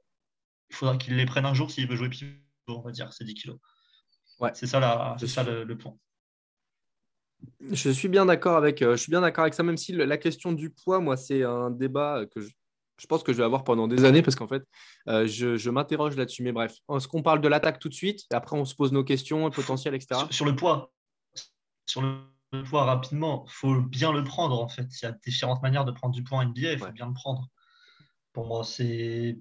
il 0.69 0.75
faudra 0.75 0.97
qu'il 0.97 1.15
les 1.15 1.25
prenne 1.25 1.45
un 1.45 1.55
jour 1.55 1.71
s'il 1.71 1.87
veut 1.87 1.95
jouer 1.95 2.09
pivot, 2.09 2.35
on 2.67 2.81
va 2.81 2.91
dire, 2.91 3.11
ces 3.13 3.23
10 3.23 3.33
kilos. 3.33 3.57
Ouais. 4.39 4.51
C'est 4.53 4.67
ça, 4.67 4.79
la, 4.79 5.15
c'est 5.19 5.27
ça 5.27 5.43
le, 5.43 5.77
point. 5.77 5.95
Je 7.71 7.89
suis 7.89 8.09
bien 8.09 8.25
d'accord 8.25 8.57
avec, 8.57 8.81
euh, 8.81 8.95
je 8.95 9.01
suis 9.01 9.11
bien 9.11 9.21
d'accord 9.21 9.43
avec 9.43 9.55
ça, 9.55 9.63
même 9.63 9.77
si 9.77 9.91
la 9.91 10.17
question 10.17 10.51
du 10.51 10.69
poids, 10.69 10.99
moi, 10.99 11.17
c'est 11.17 11.43
un 11.43 11.71
débat 11.71 12.25
que 12.27 12.41
je, 12.41 12.49
je 13.01 13.07
pense 13.07 13.23
que 13.23 13.33
je 13.33 13.37
vais 13.39 13.43
avoir 13.43 13.63
pendant 13.63 13.87
des 13.87 14.05
années 14.05 14.21
parce 14.21 14.35
qu'en 14.35 14.47
fait, 14.47 14.63
euh, 15.07 15.25
je, 15.25 15.69
m'interroge 15.71 16.15
là-dessus. 16.15 16.43
Mais 16.43 16.51
bref, 16.51 16.77
est-ce 16.95 17.07
qu'on 17.07 17.23
parle 17.23 17.41
de 17.41 17.47
l'attaque 17.47 17.79
tout 17.79 17.89
de 17.89 17.95
suite? 17.95 18.25
Et 18.31 18.35
après 18.35 18.55
on 18.55 18.63
se 18.63 18.75
pose 18.75 18.91
nos 18.91 19.03
questions 19.03 19.49
potentielles, 19.49 19.95
etc. 19.95 20.21
Sur, 20.29 20.45
le 20.45 20.55
poids, 20.55 20.93
sur 21.87 22.03
le 22.03 22.63
poids 22.63 22.83
rapidement, 22.83 23.45
il 23.47 23.51
faut 23.51 23.81
bien 23.81 24.13
le 24.13 24.23
prendre 24.23 24.61
en 24.61 24.67
fait. 24.67 24.87
Il 25.01 25.05
y 25.05 25.07
a 25.07 25.13
différentes 25.13 25.63
manières 25.63 25.83
de 25.83 25.91
prendre 25.91 26.13
du 26.13 26.23
poids 26.23 26.37
en 26.37 26.45
NBA, 26.45 26.73
il 26.73 26.77
faut 26.77 26.91
bien 26.91 27.07
le 27.07 27.13
prendre. 27.13 27.47
Pour 28.33 28.45
moi, 28.45 28.63
c'est 28.63 29.39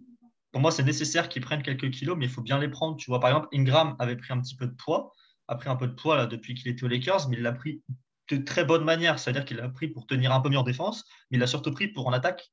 pour 0.53 0.63
moi, 0.63 0.71
c'est 0.71 0.83
nécessaire 0.83 1.29
qu'il 1.29 1.43
prenne 1.43 1.63
quelques 1.63 1.91
kilos, 1.91 2.17
mais 2.17 2.25
il 2.25 2.31
faut 2.31 2.43
bien 2.43 2.59
les 2.59 2.69
prendre. 2.69 2.97
Tu 2.97 3.11
vois, 3.11 3.21
par 3.21 3.31
exemple, 3.31 3.49
Ingram 3.53 3.95
avait 3.99 4.17
pris 4.17 4.33
un 4.33 4.41
petit 4.41 4.57
peu 4.57 4.67
de 4.67 4.75
poids, 4.75 5.13
a 5.49 5.55
pris 5.55 5.69
un 5.69 5.77
peu 5.77 5.87
de 5.87 5.93
poids 5.93 6.17
là, 6.17 6.27
depuis 6.27 6.55
qu'il 6.55 6.69
était 6.69 6.83
aux 6.83 6.89
Lakers, 6.89 7.29
mais 7.29 7.37
il 7.37 7.43
l'a 7.43 7.53
pris 7.53 7.83
de 8.31 8.39
très 8.39 8.65
bonne 8.65 8.85
manière. 8.85 9.19
C'est-à-dire 9.19 9.45
qu'il 9.45 9.61
a 9.61 9.69
pris 9.69 9.89
pour 9.89 10.07
tenir 10.07 10.33
un 10.33 10.41
peu 10.41 10.49
mieux 10.49 10.59
en 10.59 10.65
défense, 10.65 11.05
mais 11.31 11.37
il 11.37 11.43
a 11.43 11.47
surtout 11.47 11.71
pris 11.71 11.89
pour 11.89 12.09
en 12.09 12.13
attaque 12.13 12.51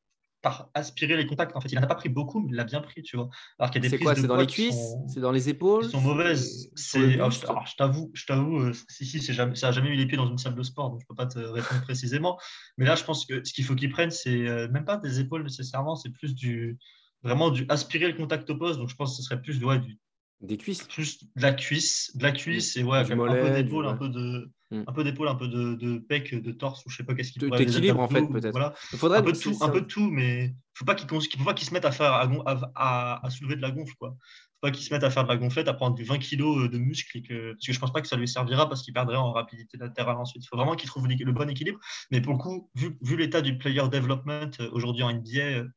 par 0.48 0.70
aspirer 0.74 1.18
les 1.18 1.26
contacts. 1.26 1.54
En 1.58 1.62
fait, 1.62 1.74
il 1.74 1.76
n'en 1.76 1.84
a 1.84 1.88
pas 1.88 1.96
pris 1.96 2.08
beaucoup, 2.08 2.40
mais 2.40 2.52
il 2.52 2.56
l'a 2.56 2.64
bien 2.64 2.80
pris, 2.80 3.02
tu 3.02 3.18
vois. 3.18 3.30
Alors 3.60 3.70
qu'il 3.70 3.84
y 3.84 3.86
a 3.86 3.90
des 3.90 3.98
C'est 3.98 4.02
quoi 4.02 4.16
C'est 4.16 4.28
dans 4.28 4.38
les 4.38 4.48
cuisses? 4.48 4.94
C'est 5.10 5.20
dans 5.20 5.34
les 5.34 5.50
épaules? 5.50 5.84
Qui 5.84 5.92
sont 5.92 6.00
mauvaises. 6.00 6.72
C'est... 6.76 7.12
je 7.12 7.76
t'avoue, 7.76 8.12
je 8.14 8.26
t'avoue, 8.26 8.60
euh, 8.60 8.74
si, 8.88 9.06
si, 9.06 9.34
jamais, 9.34 9.56
ça 9.56 9.68
n'a 9.68 9.72
jamais 9.74 9.90
mis 9.90 9.98
les 9.98 10.06
pieds 10.06 10.16
dans 10.16 10.30
une 10.30 10.38
salle 10.38 10.56
de 10.56 10.64
sport, 10.64 10.90
donc 10.90 11.02
je 11.02 11.04
ne 11.04 11.08
peux 11.10 11.16
pas 11.16 11.26
te 11.26 11.40
répondre 11.40 11.82
précisément. 11.82 12.40
Mais 12.78 12.86
là, 12.86 12.96
je 12.96 13.04
pense 13.04 13.26
que 13.26 13.44
ce 13.44 13.52
qu'il 13.52 13.66
faut 13.66 13.76
qu'il 13.76 13.90
prenne, 13.90 14.10
c'est 14.10 14.48
euh, 14.48 14.70
même 14.70 14.86
pas 14.86 14.96
des 14.96 15.20
épaules 15.20 15.44
nécessairement, 15.44 15.98
c'est 15.98 16.12
plus 16.12 16.34
du 16.34 16.78
vraiment 17.24 17.50
du 17.50 17.66
aspirer 17.68 18.08
le 18.08 18.14
contact 18.14 18.50
au 18.50 18.56
poste. 18.56 18.80
Donc 18.80 18.88
je 18.88 18.96
pense 18.96 19.12
que 19.12 19.18
ce 19.18 19.24
serait 19.24 19.42
plus 19.42 19.62
ouais, 19.66 19.80
du 19.80 20.00
des 20.42 20.58
cuisses 20.58 20.84
Plus 20.84 21.24
de 21.24 21.42
la 21.42 21.54
cuisse, 21.54 22.16
de 22.16 22.24
la 22.24 22.32
cuisse 22.32 22.78
et 22.78 22.84
ouais, 22.84 23.00
un 23.00 23.06
peu 23.06 23.52
d'épaule, 23.52 23.88
un 23.88 23.98
peu 23.98 24.10
de, 24.10 24.52
mm. 24.72 24.84
un 24.88 24.94
peu 24.94 25.04
d'épaule, 25.04 25.28
un 25.28 25.36
peu 25.36 25.48
de, 25.48 25.74
de 25.76 25.98
pec, 25.98 26.34
de 26.36 26.52
torse 26.52 26.86
ou 26.86 26.90
je 26.90 26.98
sais 26.98 27.04
pas 27.04 27.16
qu'est-ce 27.16 27.32
qu'il 27.32 27.44
pourrait 27.44 27.66
D'équilibre 27.66 28.00
en 28.00 28.08
fait 28.08 28.26
peut-être. 28.28 28.52
Voilà. 28.52 28.74
Il 28.94 29.00
faudrait 29.00 29.20
un 29.20 29.24
peu 29.24 29.32
de 29.32 29.38
tout, 29.38 29.58
un 29.62 29.70
peu 29.70 29.82
de 29.82 29.88
tout, 29.88 30.10
mais 30.12 30.54
faut 30.76 30.86
pas 30.86 30.96
qu'il 30.96 31.08
faut 31.10 31.44
pas 31.44 31.54
qu'il 31.54 31.68
se 31.68 31.74
mette 31.74 31.86
à 31.86 31.92
faire 31.92 32.14
à, 32.14 32.30
à, 32.76 33.26
à, 33.26 33.30
soulever 33.30 33.56
de 33.56 33.62
la 33.62 33.72
gonfle 33.72 33.96
quoi. 34.00 34.10
Faut 34.10 34.68
pas 34.68 34.72
qu'il 34.72 34.84
se 34.84 34.94
mette 34.94 35.04
à 35.04 35.10
faire 35.10 35.24
de 35.24 35.30
la 35.30 35.38
gonflette, 35.38 35.68
à 35.68 35.74
prendre 35.74 35.96
du 35.96 36.04
20 36.04 36.20
kg 36.20 36.70
de 36.70 36.78
muscle 36.78 37.22
que 37.22 37.54
parce 37.54 37.66
que 37.66 37.74
je 37.74 37.80
pense 37.80 37.94
pas 37.94 38.02
que 38.02 38.08
ça 38.08 38.16
lui 38.16 38.28
servira 38.28 38.70
parce 38.70 38.84
qu'il 38.84 38.94
perdrait 38.94 39.18
en 39.18 39.32
rapidité 39.32 39.78
latérale 39.78 40.18
ensuite. 40.18 40.44
Il 40.44 40.48
faut 40.48 40.58
vraiment 40.58 40.76
qu'il 40.76 40.90
trouve 40.90 41.08
le 41.08 41.32
bon 41.32 41.50
équilibre. 41.50 41.80
Mais 42.12 42.22
pour 42.22 42.34
le 42.34 42.40
coup, 42.40 42.70
vu, 42.76 42.98
vu 43.02 43.18
l'état 43.18 43.42
du 43.42 43.58
player 43.58 43.84
development 43.92 44.52
euh, 44.60 44.70
aujourd'hui 44.72 45.04
en 45.04 45.14
NBA, 45.14 45.40
euh, 45.40 45.68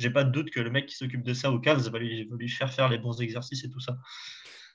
j'ai 0.00 0.10
pas 0.10 0.24
de 0.24 0.30
doute 0.30 0.50
que 0.50 0.60
le 0.60 0.70
mec 0.70 0.86
qui 0.86 0.96
s'occupe 0.96 1.22
de 1.22 1.34
ça 1.34 1.50
au 1.50 1.58
Cavs 1.58 1.88
va 1.88 1.98
lui, 1.98 2.24
va 2.24 2.36
lui 2.36 2.48
faire 2.48 2.72
faire 2.72 2.88
les 2.88 2.98
bons 2.98 3.20
exercices 3.20 3.64
et 3.64 3.70
tout 3.70 3.80
ça. 3.80 3.98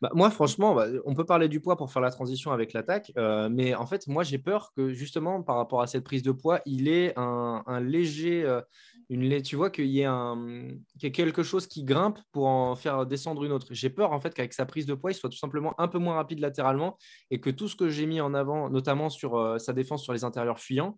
Bah, 0.01 0.11
moi, 0.13 0.29
franchement, 0.29 0.75
bah, 0.75 0.87
on 1.05 1.13
peut 1.13 1.25
parler 1.25 1.47
du 1.47 1.61
poids 1.61 1.77
pour 1.77 1.91
faire 1.91 2.01
la 2.01 2.11
transition 2.11 2.51
avec 2.51 2.73
l'attaque, 2.73 3.11
euh, 3.17 3.49
mais 3.49 3.75
en 3.75 3.85
fait, 3.85 4.07
moi, 4.07 4.23
j'ai 4.23 4.37
peur 4.37 4.73
que 4.75 4.93
justement, 4.93 5.41
par 5.41 5.55
rapport 5.55 5.81
à 5.81 5.87
cette 5.87 6.03
prise 6.03 6.23
de 6.23 6.31
poids, 6.31 6.61
il 6.65 6.87
ait 6.87 7.13
un, 7.15 7.79
léger, 7.81 8.43
euh, 8.43 8.61
une, 9.09 9.41
tu 9.41 9.55
vois, 9.55 9.69
qu'il 9.69 9.87
y, 9.87 10.01
ait 10.01 11.11
quelque 11.11 11.43
chose 11.43 11.67
qui 11.67 11.83
grimpe 11.83 12.19
pour 12.31 12.47
en 12.47 12.75
faire 12.75 13.05
descendre 13.05 13.43
une 13.43 13.51
autre. 13.51 13.67
J'ai 13.71 13.89
peur 13.89 14.11
en 14.11 14.19
fait 14.19 14.33
qu'avec 14.33 14.53
sa 14.53 14.65
prise 14.65 14.85
de 14.85 14.93
poids, 14.93 15.11
il 15.11 15.15
soit 15.15 15.29
tout 15.29 15.37
simplement 15.37 15.73
un 15.79 15.87
peu 15.87 15.97
moins 15.97 16.15
rapide 16.15 16.39
latéralement 16.39 16.97
et 17.31 17.39
que 17.39 17.49
tout 17.49 17.67
ce 17.67 17.75
que 17.75 17.89
j'ai 17.89 18.05
mis 18.05 18.19
en 18.21 18.33
avant, 18.33 18.69
notamment 18.69 19.09
sur 19.09 19.35
euh, 19.37 19.57
sa 19.59 19.73
défense 19.73 20.03
sur 20.03 20.13
les 20.13 20.23
intérieurs 20.23 20.59
fuyants, 20.59 20.97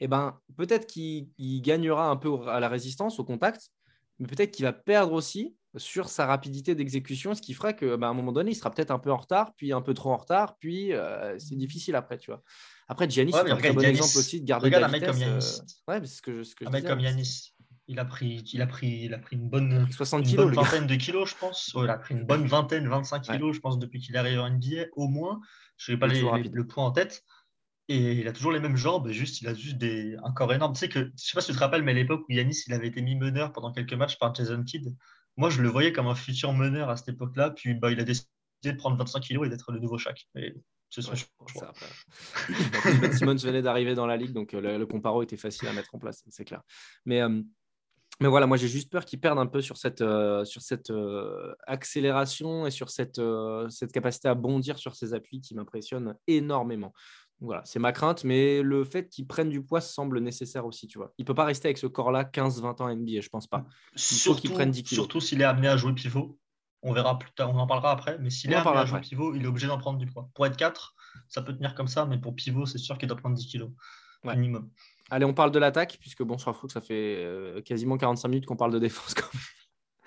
eh 0.00 0.08
ben, 0.08 0.38
peut-être 0.56 0.86
qu'il 0.86 1.28
gagnera 1.62 2.08
un 2.08 2.16
peu 2.16 2.48
à 2.48 2.60
la 2.60 2.68
résistance, 2.68 3.18
au 3.18 3.24
contact, 3.24 3.70
mais 4.18 4.26
peut-être 4.26 4.50
qu'il 4.50 4.64
va 4.64 4.72
perdre 4.72 5.12
aussi 5.12 5.54
sur 5.76 6.08
sa 6.08 6.26
rapidité 6.26 6.74
d'exécution, 6.74 7.34
ce 7.34 7.42
qui 7.42 7.54
ferait 7.54 7.76
qu'à 7.76 7.96
bah, 7.96 8.08
un 8.08 8.14
moment 8.14 8.32
donné, 8.32 8.50
il 8.50 8.54
sera 8.54 8.70
peut-être 8.70 8.90
un 8.90 8.98
peu 8.98 9.12
en 9.12 9.16
retard, 9.16 9.54
puis 9.56 9.72
un 9.72 9.82
peu 9.82 9.94
trop 9.94 10.10
en 10.10 10.16
retard, 10.16 10.56
puis 10.58 10.92
euh, 10.92 11.38
c'est 11.38 11.56
difficile 11.56 11.94
après, 11.94 12.18
tu 12.18 12.30
vois. 12.30 12.42
Après, 12.88 13.08
Giannis, 13.08 13.32
c'est 13.32 13.50
un 13.50 13.56
très 13.56 13.72
bon 13.72 13.82
exemple 13.82 14.18
aussi 14.18 14.40
de 14.40 14.46
garder 14.46 14.66
regarde 14.66 14.82
la 14.82 14.88
un 14.88 14.90
mec 14.90 15.04
comme 15.04 15.18
Yanis. 15.18 15.60
Euh, 15.88 15.92
ouais, 15.92 16.06
ce 16.06 16.22
que, 16.22 16.42
ce 16.42 16.54
que 16.56 16.66
un 16.66 16.70
mec 16.70 16.84
comme 16.84 17.00
Yanis. 17.00 17.54
Il 17.86 17.98
a 17.98 18.04
pris, 18.04 18.44
il 18.52 18.62
a 18.62 18.66
pris, 18.66 19.02
il 19.04 19.14
a 19.14 19.18
pris 19.18 19.34
une 19.36 19.48
bonne, 19.48 19.90
60 19.90 20.28
une 20.30 20.36
bonne 20.36 20.54
vingtaine 20.54 20.86
de 20.86 20.94
kilos, 20.94 21.30
je 21.30 21.34
pense. 21.36 21.72
il 21.74 21.90
a 21.90 21.98
pris 21.98 22.14
une 22.14 22.24
bonne 22.24 22.46
vingtaine, 22.46 22.88
25 22.88 23.20
kilos, 23.20 23.56
je 23.56 23.60
pense, 23.60 23.78
depuis 23.78 24.00
qu'il 24.00 24.14
est 24.14 24.18
arrivé 24.18 24.38
en 24.38 24.48
NBA, 24.48 24.86
au 24.92 25.08
moins. 25.08 25.40
Je 25.76 25.92
n'ai 25.92 25.98
pas 25.98 26.06
les, 26.06 26.20
le 26.20 26.66
point 26.66 26.84
en 26.84 26.92
tête. 26.92 27.24
Et 27.90 28.12
il 28.12 28.28
a 28.28 28.32
toujours 28.32 28.52
les 28.52 28.60
mêmes 28.60 28.76
jambes, 28.76 29.08
juste 29.08 29.40
il 29.40 29.48
a 29.48 29.54
juste 29.54 29.76
des, 29.76 30.16
un 30.22 30.30
corps 30.30 30.54
énorme. 30.54 30.74
Tu 30.74 30.78
sais 30.78 30.88
que, 30.88 31.10
je 31.16 31.24
sais 31.24 31.34
pas 31.34 31.40
si 31.40 31.48
tu 31.48 31.54
te 31.54 31.58
rappelles, 31.58 31.82
mais 31.82 31.90
à 31.90 31.94
l'époque 31.94 32.22
où 32.28 32.32
Yanis 32.32 32.62
il 32.68 32.72
avait 32.72 32.86
été 32.86 33.02
mis 33.02 33.16
meneur 33.16 33.52
pendant 33.52 33.72
quelques 33.72 33.94
matchs 33.94 34.16
par 34.16 34.32
Jason 34.32 34.62
Kidd, 34.62 34.94
moi 35.36 35.50
je 35.50 35.60
le 35.60 35.68
voyais 35.68 35.92
comme 35.92 36.06
un 36.06 36.14
futur 36.14 36.52
meneur 36.52 36.88
à 36.88 36.96
cette 36.96 37.08
époque-là. 37.08 37.50
Puis 37.50 37.74
bah, 37.74 37.90
il 37.90 37.98
a 37.98 38.04
décidé 38.04 38.28
de 38.62 38.76
prendre 38.76 38.96
25 38.96 39.18
kilos 39.18 39.44
et 39.44 39.50
d'être 39.50 39.72
le 39.72 39.80
nouveau 39.80 39.98
Shaq. 39.98 40.24
choix. 41.16 41.72
Simmons 43.12 43.34
venait 43.34 43.62
d'arriver 43.62 43.96
dans 43.96 44.06
la 44.06 44.16
ligue, 44.16 44.34
donc 44.34 44.54
euh, 44.54 44.78
le, 44.78 44.86
comparo 44.86 45.24
était 45.24 45.36
facile 45.36 45.66
à 45.66 45.72
mettre 45.72 45.92
en 45.92 45.98
place, 45.98 46.22
c'est 46.30 46.44
clair. 46.44 46.62
Mais 47.06 47.20
euh, 47.22 47.42
mais 48.20 48.28
voilà, 48.28 48.46
moi 48.46 48.56
j'ai 48.56 48.68
juste 48.68 48.92
peur 48.92 49.04
qu'il 49.04 49.18
perde 49.18 49.38
un 49.38 49.46
peu 49.46 49.62
sur 49.62 49.78
cette, 49.78 50.02
euh, 50.02 50.44
sur 50.44 50.62
cette 50.62 50.92
accélération 51.66 52.66
et 52.66 52.70
sur 52.70 52.90
cette, 52.90 53.20
cette 53.70 53.90
capacité 53.90 54.28
à 54.28 54.34
bondir 54.34 54.78
sur 54.78 54.94
ses 54.94 55.12
appuis 55.12 55.40
qui 55.40 55.56
m'impressionne 55.56 56.14
énormément. 56.28 56.92
Voilà, 57.40 57.62
c'est 57.64 57.78
ma 57.78 57.92
crainte, 57.92 58.24
mais 58.24 58.62
le 58.62 58.84
fait 58.84 59.08
qu'il 59.08 59.26
prenne 59.26 59.48
du 59.48 59.62
poids 59.62 59.80
semble 59.80 60.20
nécessaire 60.20 60.66
aussi, 60.66 60.86
tu 60.86 60.98
vois. 60.98 61.12
Il 61.16 61.24
peut 61.24 61.34
pas 61.34 61.44
rester 61.44 61.68
avec 61.68 61.78
ce 61.78 61.86
corps-là 61.86 62.24
15-20 62.24 62.82
ans 62.82 62.94
NBA, 62.94 63.20
je 63.20 63.28
pense 63.28 63.46
pas. 63.46 63.64
Il 63.94 64.00
surtout, 64.00 64.34
faut 64.34 64.40
qu'il 64.40 64.52
prenne 64.52 64.70
10 64.70 64.82
kilos. 64.82 65.04
Surtout 65.04 65.20
s'il 65.20 65.40
est 65.40 65.44
amené 65.44 65.68
à 65.68 65.76
jouer 65.76 65.94
pivot. 65.94 66.38
On 66.82 66.92
verra 66.92 67.18
plus 67.18 67.30
tard, 67.32 67.50
on 67.50 67.58
en 67.58 67.66
parlera 67.66 67.92
après, 67.92 68.18
mais 68.18 68.30
s'il 68.30 68.52
est 68.52 68.54
amené 68.54 68.78
à 68.78 68.84
jouer 68.84 69.00
pivot, 69.00 69.34
il 69.34 69.42
est 69.42 69.46
obligé 69.46 69.66
d'en 69.66 69.78
prendre 69.78 69.98
du 69.98 70.06
poids. 70.06 70.28
Pour 70.34 70.46
être 70.46 70.56
4, 70.56 70.94
ça 71.28 71.42
peut 71.42 71.54
tenir 71.54 71.74
comme 71.74 71.88
ça, 71.88 72.06
mais 72.06 72.18
pour 72.18 72.34
pivot, 72.34 72.66
c'est 72.66 72.78
sûr 72.78 72.98
qu'il 72.98 73.08
doit 73.08 73.16
prendre 73.16 73.36
10 73.36 73.46
kilos 73.46 73.70
minimum. 74.24 74.70
Allez, 75.10 75.24
on 75.24 75.34
parle 75.34 75.50
de 75.50 75.58
l'attaque, 75.58 75.98
puisque 76.00 76.22
bon, 76.22 76.38
je 76.38 76.44
que 76.44 76.72
ça 76.72 76.80
fait 76.80 77.24
euh, 77.24 77.60
quasiment 77.62 77.96
45 77.96 78.28
minutes 78.28 78.46
qu'on 78.46 78.56
parle 78.56 78.72
de 78.72 78.78
défense 78.78 79.14
quand 79.14 79.32
même. 79.32 79.42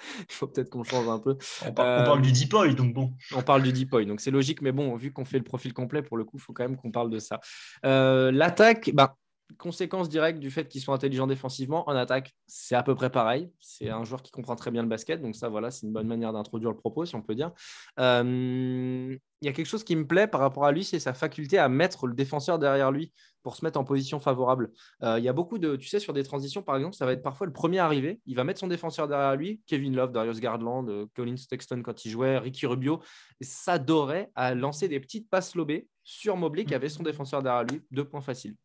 il 0.29 0.33
faut 0.33 0.47
peut-être 0.47 0.69
qu'on 0.69 0.83
change 0.83 1.07
un 1.07 1.19
peu. 1.19 1.37
On, 1.67 1.71
parle 1.73 2.21
du 2.21 2.31
deep 2.31 2.51
donc 2.51 2.93
bon. 2.93 3.13
On 3.35 3.41
parle 3.41 3.63
du 3.63 3.71
deep 3.71 3.91
donc 3.91 4.21
c'est 4.21 4.31
logique, 4.31 4.61
mais 4.61 4.71
bon, 4.71 4.95
vu 4.95 5.11
qu'on 5.11 5.25
fait 5.25 5.37
le 5.37 5.43
profil 5.43 5.73
complet, 5.73 6.01
pour 6.01 6.17
le 6.17 6.23
coup, 6.23 6.37
il 6.37 6.41
faut 6.41 6.53
quand 6.53 6.63
même 6.63 6.77
qu'on 6.77 6.91
parle 6.91 7.09
de 7.09 7.19
ça. 7.19 7.39
Euh, 7.85 8.31
l'attaque, 8.31 8.91
bah, 8.93 9.15
conséquence 9.57 10.09
directe 10.09 10.39
du 10.39 10.51
fait 10.51 10.67
qu'ils 10.67 10.81
sont 10.81 10.93
intelligents 10.93 11.27
défensivement, 11.27 11.87
en 11.89 11.95
attaque, 11.95 12.33
c'est 12.47 12.75
à 12.75 12.83
peu 12.83 12.95
près 12.95 13.09
pareil. 13.09 13.51
C'est 13.59 13.89
un 13.89 14.03
joueur 14.03 14.21
qui 14.21 14.31
comprend 14.31 14.55
très 14.55 14.71
bien 14.71 14.81
le 14.81 14.87
basket, 14.87 15.21
donc 15.21 15.35
ça, 15.35 15.49
voilà, 15.49 15.71
c'est 15.71 15.85
une 15.85 15.93
bonne 15.93 16.07
manière 16.07 16.33
d'introduire 16.33 16.71
le 16.71 16.77
propos, 16.77 17.05
si 17.05 17.15
on 17.15 17.21
peut 17.21 17.35
dire. 17.35 17.51
Euh, 17.99 19.15
il 19.41 19.45
y 19.45 19.49
a 19.49 19.51
quelque 19.51 19.67
chose 19.67 19.83
qui 19.83 19.95
me 19.95 20.07
plaît 20.07 20.27
par 20.27 20.39
rapport 20.39 20.65
à 20.65 20.71
lui, 20.71 20.83
c'est 20.83 20.99
sa 20.99 21.13
faculté 21.13 21.57
à 21.57 21.67
mettre 21.67 22.07
le 22.07 22.13
défenseur 22.13 22.59
derrière 22.59 22.91
lui 22.91 23.11
pour 23.43 23.55
se 23.57 23.65
mettre 23.65 23.79
en 23.79 23.83
position 23.83 24.19
favorable. 24.19 24.71
Euh, 25.03 25.19
il 25.19 25.25
y 25.25 25.27
a 25.27 25.33
beaucoup 25.33 25.57
de, 25.57 25.75
tu 25.75 25.87
sais, 25.87 25.99
sur 25.99 26.13
des 26.13 26.23
transitions, 26.23 26.63
par 26.63 26.77
exemple, 26.77 26.95
ça 26.95 27.05
va 27.05 27.11
être 27.11 27.21
parfois 27.21 27.45
le 27.45 27.53
premier 27.53 27.79
arrivé. 27.79 28.21
Il 28.25 28.35
va 28.35 28.45
mettre 28.45 28.61
son 28.61 28.67
défenseur 28.67 29.07
derrière 29.07 29.35
lui, 29.35 29.61
Kevin 29.67 29.95
Love, 29.95 30.11
Darius 30.13 30.39
Garland, 30.39 30.87
euh, 30.87 31.05
Colin 31.13 31.35
Sexton 31.35 31.81
quand 31.83 32.05
il 32.05 32.11
jouait, 32.11 32.37
Ricky 32.37 32.65
Rubio. 32.65 33.01
S'adorait 33.41 34.31
à 34.35 34.55
lancer 34.55 34.87
des 34.87 34.99
petites 34.99 35.29
passes 35.29 35.55
lobées 35.55 35.87
sur 36.03 36.37
Mobley 36.37 36.63
qui 36.63 36.73
avait 36.73 36.89
son 36.89 37.03
défenseur 37.03 37.43
derrière 37.43 37.65
lui. 37.65 37.81
Deux 37.91 38.05
points 38.05 38.21
faciles 38.21 38.55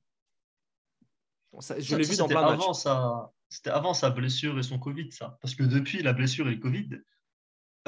je 1.79 1.97
l'ai 1.97 2.05
vu 2.05 2.17
dans 2.17 2.29
plein 2.29 2.43
de 2.43 2.53
avant 2.53 2.73
Sa... 2.75 3.33
C'était 3.51 3.71
avant 3.71 3.95
sa 3.95 4.11
blessure 4.11 4.59
et 4.59 4.63
son 4.63 4.79
Covid, 4.79 5.11
ça. 5.11 5.39
Parce 5.41 5.55
que 5.55 5.63
depuis 5.63 6.03
la 6.03 6.13
blessure 6.13 6.49
et 6.49 6.55
le 6.55 6.61
Covid, 6.61 7.01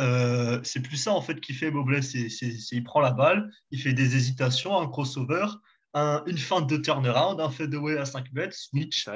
euh, 0.01 0.59
c'est 0.63 0.81
plus 0.81 0.97
ça 0.97 1.13
en 1.13 1.21
fait 1.21 1.41
qui 1.41 1.53
fait 1.53 1.71
Mobley. 1.71 2.01
C'est, 2.01 2.29
il 2.73 2.85
prend 2.85 3.01
la 3.01 3.13
balle, 3.13 3.53
il 3.71 3.81
fait 3.81 3.93
des 3.93 4.17
hésitations, 4.17 4.79
un 4.79 4.89
crossover, 4.89 5.47
un, 5.93 6.23
une 6.27 6.39
feinte 6.39 6.69
de 6.69 6.79
turnaround, 6.79 7.41
un 7.41 7.51
fadeaway 7.51 7.99
à 7.99 8.07
5 8.07 8.33
mètres, 8.33 8.57
switch. 8.57 9.07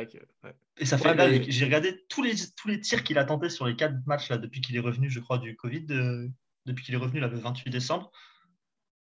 Et 0.76 0.84
ça 0.84 0.98
fait 0.98 1.50
J'ai 1.50 1.64
regardé 1.64 2.04
tous 2.08 2.22
les, 2.22 2.34
tous 2.56 2.68
les 2.68 2.80
tirs 2.80 3.02
qu'il 3.04 3.16
a 3.16 3.24
tentés 3.24 3.48
sur 3.48 3.66
les 3.66 3.76
4 3.76 4.06
matchs 4.06 4.28
là, 4.28 4.36
depuis 4.36 4.60
qu'il 4.60 4.76
est 4.76 4.80
revenu, 4.80 5.08
je 5.08 5.20
crois, 5.20 5.38
du 5.38 5.56
Covid, 5.56 5.86
euh, 5.90 6.28
depuis 6.66 6.84
qu'il 6.84 6.94
est 6.94 6.98
revenu 6.98 7.20
là, 7.20 7.28
le 7.28 7.38
28 7.38 7.70
décembre. 7.70 8.12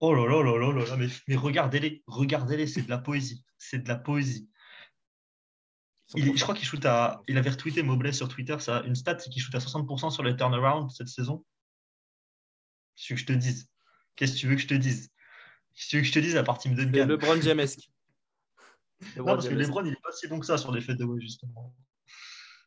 Oh 0.01 0.15
là 0.15 0.27
là 0.27 0.43
là 0.43 0.59
là 0.59 0.85
là, 0.85 0.97
mais, 0.97 1.09
mais 1.29 1.37
regardez-les, 1.37 2.03
regardez-les, 2.07 2.67
c'est 2.67 2.83
de 2.83 2.91
la 2.91 2.99
poésie. 2.99 3.45
C'est 3.59 3.83
de 3.83 3.89
la 3.89 3.97
poésie 3.97 4.49
je 6.15 6.43
crois 6.43 6.55
qu'il 6.55 6.67
shoot 6.67 6.85
à. 6.85 7.23
Il 7.29 7.37
avait 7.39 7.51
retweeté 7.51 7.83
Mobley 7.83 8.13
sur 8.13 8.29
Twitter, 8.29 8.57
ça, 8.61 8.83
une 8.87 8.95
stat, 8.95 9.19
c'est 9.19 9.31
qu'il 9.31 9.43
shoot 9.43 9.55
à 9.55 9.59
60% 9.59 10.11
sur 10.11 10.23
les 10.23 10.37
turnaround 10.37 10.91
cette 10.91 11.09
saison. 11.09 11.45
Qu'est-ce 12.95 13.09
que 13.09 13.17
je 13.17 13.27
te 13.27 13.33
dise? 13.33 13.69
Qu'est-ce 14.15 14.35
que 14.35 14.39
tu 14.39 14.49
veux 14.49 14.55
que 14.55 14.63
je 14.63 14.69
te 14.69 14.75
dise? 14.75 15.11
Qu'est-ce 15.75 15.87
que 15.87 15.91
tu 15.91 15.97
veux 15.97 16.03
que 16.03 16.09
je 16.09 16.13
te 16.13 16.19
dise 16.21 16.37
à 16.37 16.43
partir 16.43 16.73
de 16.75 16.83
Le 16.83 17.05
LeBron 17.05 17.41
Jamesque. 17.41 17.91
non, 19.17 19.25
parce 19.25 19.49
que 19.49 19.55
LeBron, 19.55 19.85
il 19.85 19.91
n'est 19.91 19.97
pas 20.03 20.13
si 20.13 20.29
bon 20.29 20.41
que 20.41 20.47
ça 20.47 20.57
sur 20.57 20.73
les 20.73 20.81
faits 20.81 20.99
de 20.99 21.05
way, 21.05 21.21
justement. 21.21 21.75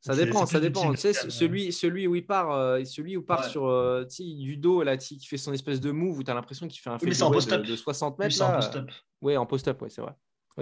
Ça 0.02 0.16
dépend, 0.16 0.46
ça 0.46 0.60
dépend. 0.60 0.92
Tu 0.92 0.98
sais, 0.98 1.14
celui, 1.14 1.74
celui 1.74 2.08
où 2.08 2.16
il 2.16 2.26
part, 2.26 2.52
euh, 2.52 2.84
celui 2.86 3.18
où 3.18 3.22
part 3.22 3.44
sur 3.44 3.68
euh, 3.68 4.06
du 4.20 4.56
dos, 4.56 4.84
là, 4.84 4.96
qui 4.96 5.20
fait 5.26 5.38
son 5.38 5.52
espèce 5.52 5.82
de 5.82 5.92
move 5.92 6.20
où 6.20 6.24
tu 6.24 6.32
as 6.32 6.34
l'impression 6.34 6.68
qu'il 6.68 6.80
fait 6.80 6.90
un 6.90 6.98
fait 6.98 7.08
de, 7.08 7.58
de, 7.66 7.76
60 7.76 8.18
mètres. 8.18 8.34
Oui, 8.34 8.40
là, 8.40 8.56
post-up. 8.56 8.92
Oui, 9.22 9.38
en 9.38 9.46
post-up, 9.46 9.82
ouais, 9.82 9.90
c'est 9.90 10.02
vrai 10.02 10.16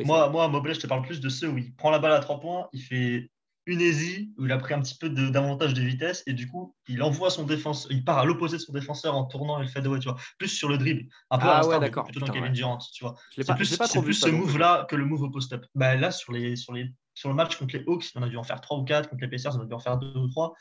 moi, 0.05 0.29
moi, 0.29 0.47
Mobley, 0.47 0.73
je 0.73 0.79
te 0.79 0.87
parle 0.87 1.01
plus 1.01 1.19
de 1.19 1.29
ceux 1.29 1.49
où 1.49 1.57
il 1.57 1.73
prend 1.75 1.91
la 1.91 1.99
balle 1.99 2.13
à 2.13 2.19
trois 2.19 2.39
points, 2.39 2.67
il 2.73 2.81
fait 2.81 3.29
une 3.67 3.81
easy, 3.81 4.33
où 4.37 4.45
il 4.45 4.51
a 4.51 4.57
pris 4.57 4.73
un 4.73 4.81
petit 4.81 4.97
peu 4.97 5.09
d'avantage 5.09 5.73
de, 5.73 5.81
vitesse, 5.81 6.23
et 6.25 6.33
du 6.33 6.47
coup, 6.47 6.73
il 6.87 7.03
envoie 7.03 7.29
son 7.29 7.43
défenseur, 7.43 7.91
il 7.91 8.03
part 8.03 8.17
à 8.17 8.25
l'opposé 8.25 8.57
de 8.57 8.61
son 8.61 8.71
défenseur 8.71 9.13
en 9.13 9.25
tournant 9.25 9.59
et 9.59 9.63
le 9.63 9.67
fait 9.67 9.81
de 9.81 9.97
tu 9.97 10.07
vois, 10.07 10.17
plus 10.39 10.47
sur 10.47 10.69
le 10.69 10.77
dribble, 10.77 11.09
un 11.29 11.37
peu 11.37 11.47
ah, 11.47 11.59
à 11.59 11.67
ouais, 11.67 11.79
d'accord. 11.79 12.05
plutôt 12.05 12.21
dans 12.21 12.31
Kevin 12.31 12.53
Durant, 12.53 12.77
tu 12.77 13.03
vois. 13.03 13.15
C'est 13.35 13.45
plus, 13.55 13.77
plus 13.77 14.13
ce 14.13 14.29
move-là 14.29 14.87
que 14.89 14.95
le 14.95 15.05
move 15.05 15.23
au 15.23 15.29
post-up. 15.29 15.65
Bah, 15.75 15.95
là, 15.95 16.11
sur, 16.11 16.31
les, 16.31 16.55
sur, 16.55 16.71
les, 16.71 16.89
sur 17.13 17.27
le 17.27 17.35
match 17.35 17.57
contre 17.57 17.75
les 17.75 17.83
Hawks, 17.85 18.05
on 18.15 18.23
a 18.23 18.29
dû 18.29 18.37
en 18.37 18.43
faire 18.43 18.61
trois 18.61 18.77
ou 18.77 18.85
quatre, 18.85 19.09
contre 19.09 19.21
les 19.21 19.29
Pacers, 19.29 19.57
on 19.57 19.61
a 19.61 19.65
dû 19.65 19.73
en 19.73 19.79
faire 19.79 19.97
deux 19.97 20.17
ou 20.17 20.29
trois. 20.29 20.53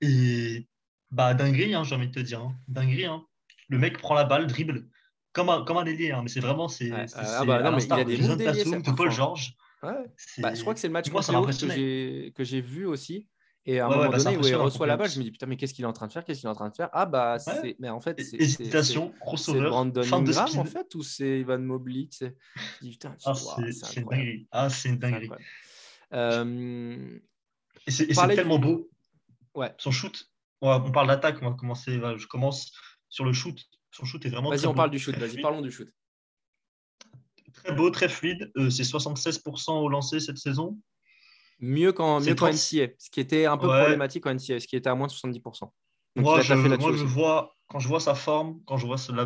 Et 0.00 0.66
bah, 1.12 1.34
dinguerie, 1.34 1.74
hein, 1.74 1.84
j'ai 1.84 1.94
envie 1.94 2.08
de 2.08 2.12
te 2.12 2.20
dire. 2.20 2.40
Hein. 2.40 2.56
Dinguerie, 2.66 3.06
hein. 3.06 3.24
Le 3.68 3.78
mec 3.78 3.98
prend 3.98 4.14
la 4.14 4.24
balle, 4.24 4.48
dribble, 4.48 4.88
comme 5.32 5.48
un, 5.48 5.64
comme 5.64 5.76
un 5.78 5.84
ailier, 5.86 6.10
hein, 6.12 6.20
mais 6.22 6.28
c'est 6.28 6.40
vraiment. 6.40 6.68
C'est, 6.68 6.90
ah 6.92 7.44
bah 7.44 7.62
non, 7.62 7.76
mais 7.76 7.84
il 7.84 7.92
a 7.92 8.04
des 8.04 8.18
moves 8.18 8.82
de 8.82 8.90
Paul 8.92 9.10
George. 9.10 9.54
Ouais. 9.82 9.92
Bah, 10.38 10.54
je 10.54 10.60
crois 10.60 10.74
que 10.74 10.80
c'est 10.80 10.86
le 10.86 10.92
match 10.92 11.10
moi, 11.10 11.22
que 11.22 12.44
j'ai 12.44 12.60
vu 12.60 12.86
aussi. 12.86 13.26
Et 13.64 13.78
à 13.78 13.86
un 13.86 13.88
Ouais, 13.90 13.94
ouais, 13.94 13.98
moment 14.00 14.10
bah, 14.12 14.18
c'est 14.18 14.24
donné 14.24 14.36
où 14.38 14.46
il 14.48 14.54
reçoit 14.56 14.86
la 14.88 14.96
balle, 14.96 15.08
je 15.08 15.18
me 15.20 15.24
dis 15.24 15.30
putain, 15.30 15.46
mais 15.46 15.56
qu'est-ce 15.56 15.72
qu'il 15.72 15.84
est 15.84 15.88
en 15.88 15.92
train 15.92 16.08
de 16.08 16.12
faire 16.12 16.24
Qu'est-ce 16.24 16.40
qu'il 16.40 16.48
est 16.48 16.50
en 16.50 16.54
train 16.56 16.68
de 16.68 16.74
faire? 16.74 16.88
Ah 16.92 17.06
bah, 17.06 17.38
c'est. 17.38 17.76
Mais 17.78 17.88
en 17.90 18.00
fait, 18.00 18.18
c'est. 18.20 18.30
c'est- 18.30 18.36
Hésitation, 18.42 19.06
c'est- 19.06 19.12
C'est 19.18 19.20
crossover, 19.20 19.68
Brandon 19.68 20.02
fin 20.02 20.20
de 20.20 20.30
Ingram 20.30 20.48
speed. 20.48 20.60
en 20.60 20.64
fait 20.64 20.94
ou 20.96 21.02
c'est 21.04 21.40
Ivan 21.40 21.58
Mobley 21.60 22.08
dis, 22.80 22.90
putain, 22.90 23.14
Ah, 23.24 23.34
c'est 23.34 23.72
c'est 23.72 23.84
c'est 23.86 24.00
une 24.00 24.08
dinguerie. 24.08 24.48
Ah, 24.50 24.68
c'est 24.68 24.88
une 24.88 24.94
c'est 24.94 25.00
dinguerie. 25.00 25.30
Euh, 26.12 27.18
Et 27.86 27.90
c'est 27.90 28.12
c'est 28.12 28.34
tellement 28.34 28.58
beau. 28.58 28.90
Ouais. 29.54 29.72
Son 29.78 29.90
shoot, 29.90 30.28
ouais, 30.62 30.68
on 30.84 30.90
parle 30.90 31.08
d'attaque, 31.08 31.38
on 31.42 31.50
va 31.50 31.56
commencer. 31.56 32.00
Je 32.16 32.26
commence 32.26 32.72
sur 33.08 33.24
le 33.24 33.32
shoot. 33.32 33.58
Son 33.92 34.04
shoot 34.04 34.24
est 34.26 34.30
vraiment 34.30 34.50
Vas-y, 34.50 34.66
on 34.66 34.70
beau, 34.70 34.76
parle 34.76 34.90
du 34.90 34.98
shoot. 34.98 35.14
Vas-y, 35.16 35.40
parlons 35.40 35.60
du 35.60 35.70
shoot. 35.70 35.88
Très 37.54 37.72
beau, 37.74 37.90
très 37.90 38.08
fluide. 38.08 38.50
Euh, 38.56 38.70
c'est 38.70 38.82
76% 38.84 39.72
au 39.80 39.88
lancer 39.88 40.18
cette 40.20 40.38
saison. 40.38 40.78
Mieux 41.60 41.92
qu'en 41.92 42.18
C'est 42.20 42.30
mieux 42.30 42.34
qu'en 42.34 42.46
30. 42.46 42.54
NCA, 42.54 42.92
ce 42.98 43.10
qui 43.10 43.20
était 43.20 43.46
un 43.46 43.56
peu 43.58 43.68
Ouais. 43.68 43.78
problématique 43.80 44.26
en 44.26 44.30
NCA, 44.34 44.58
ce 44.58 44.66
qui 44.66 44.74
était 44.76 44.88
à 44.88 44.94
moins 44.94 45.06
de 45.06 45.12
70%. 45.12 45.72
Donc 46.16 46.24
moi, 46.24 46.40
je, 46.40 46.54
moi 46.54 46.92
je 46.92 47.04
vois, 47.04 47.54
quand 47.68 47.78
je 47.78 47.88
vois 47.88 48.00
sa 48.00 48.14
forme, 48.14 48.60
quand 48.66 48.76
je 48.78 48.86
vois 48.86 48.96
la- 49.14 49.24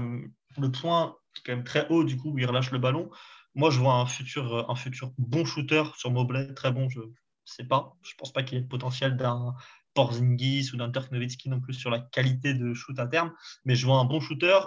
le 0.58 0.70
point 0.72 1.16
quand 1.44 1.52
même 1.52 1.64
très 1.64 1.88
haut, 1.88 2.04
du 2.04 2.16
coup, 2.16 2.30
où 2.32 2.38
il 2.38 2.46
relâche 2.46 2.70
le 2.72 2.78
ballon, 2.78 3.10
moi, 3.54 3.70
je 3.70 3.78
vois 3.78 3.94
un 3.94 4.06
futur, 4.06 4.68
un 4.70 4.74
futur 4.74 5.12
bon 5.18 5.44
shooter 5.44 5.82
sur 5.96 6.10
Mobley, 6.10 6.52
très 6.54 6.72
bon, 6.72 6.88
je 6.90 7.00
ne 7.00 7.06
sais 7.44 7.64
pas. 7.64 7.94
Je 8.02 8.14
pense 8.18 8.32
pas 8.32 8.42
qu'il 8.42 8.54
y 8.56 8.58
ait 8.58 8.62
le 8.62 8.68
potentiel 8.68 9.16
d'un 9.16 9.54
Porzingis 9.96 10.70
ou 10.72 10.76
d'un 10.76 10.86
Dirk 10.88 11.10
Nowitzki 11.10 11.48
non 11.48 11.58
plus 11.60 11.74
sur 11.74 11.90
la 11.90 11.98
qualité 11.98 12.54
de 12.54 12.72
shoot 12.74 12.96
à 13.00 13.06
terme, 13.08 13.32
mais 13.64 13.74
je 13.74 13.84
vois 13.86 13.98
un 13.98 14.04
bon 14.04 14.20
shooter. 14.20 14.58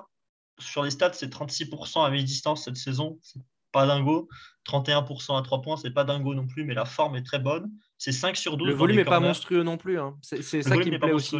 Sur 0.59 0.84
les 0.84 0.91
stats, 0.91 1.13
c'est 1.13 1.32
36% 1.34 2.05
à 2.05 2.09
mi-distance 2.09 2.65
cette 2.65 2.75
saison, 2.75 3.17
c'est 3.21 3.39
pas 3.71 3.88
dingo. 3.88 4.27
31% 4.67 5.38
à 5.39 5.41
3 5.41 5.61
points, 5.61 5.77
c'est 5.77 5.91
pas 5.91 6.03
dingo 6.03 6.34
non 6.36 6.45
plus, 6.47 6.65
mais 6.65 6.73
la 6.73 6.84
forme 6.86 7.15
est 7.15 7.23
très 7.23 7.39
bonne. 7.39 7.71
C'est 7.97 8.11
5 8.11 8.36
sur 8.36 8.57
12. 8.57 8.67
Le 8.67 8.73
volume 8.73 8.97
n'est 8.97 9.05
pas 9.05 9.19
monstrueux 9.21 9.63
non 9.63 9.77
plus. 9.77 9.99
hein. 9.99 10.17
C'est 10.21 10.41
ça 10.41 10.75
qui 10.77 10.91
me 10.91 10.99
plaît 10.99 11.13
aussi. 11.13 11.38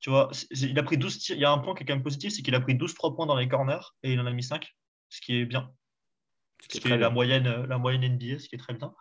Tu 0.00 0.10
vois, 0.10 0.30
il 0.50 0.76
a 0.78 0.82
pris 0.82 0.98
12 0.98 1.18
tirs. 1.18 1.36
Il 1.36 1.40
y 1.40 1.44
a 1.44 1.52
un 1.52 1.58
point 1.58 1.74
qui 1.76 1.84
est 1.84 1.86
quand 1.86 1.94
même 1.94 2.02
positif, 2.02 2.32
c'est 2.32 2.42
qu'il 2.42 2.54
a 2.56 2.60
pris 2.60 2.74
12 2.74 2.92
3 2.94 3.14
points 3.14 3.26
dans 3.26 3.36
les 3.36 3.46
corners 3.46 3.78
et 4.02 4.12
il 4.12 4.18
en 4.20 4.26
a 4.26 4.32
mis 4.32 4.42
5, 4.42 4.66
ce 5.08 5.20
qui 5.20 5.36
est 5.36 5.44
bien. 5.46 5.70
Ce 6.62 6.66
qui 6.68 6.78
est 6.78 6.80
Ce 6.80 6.82
qui 6.82 6.88
très 6.88 6.96
est 6.96 6.98
la 6.98 7.06
bien. 7.08 7.14
moyenne, 7.14 7.46
euh, 7.46 7.66
la 7.68 7.78
moyenne 7.78 8.02
NBA, 8.16 8.40
ce 8.40 8.48
qui 8.48 8.56
est 8.56 8.58
très 8.58 8.74
bien. 8.74 8.92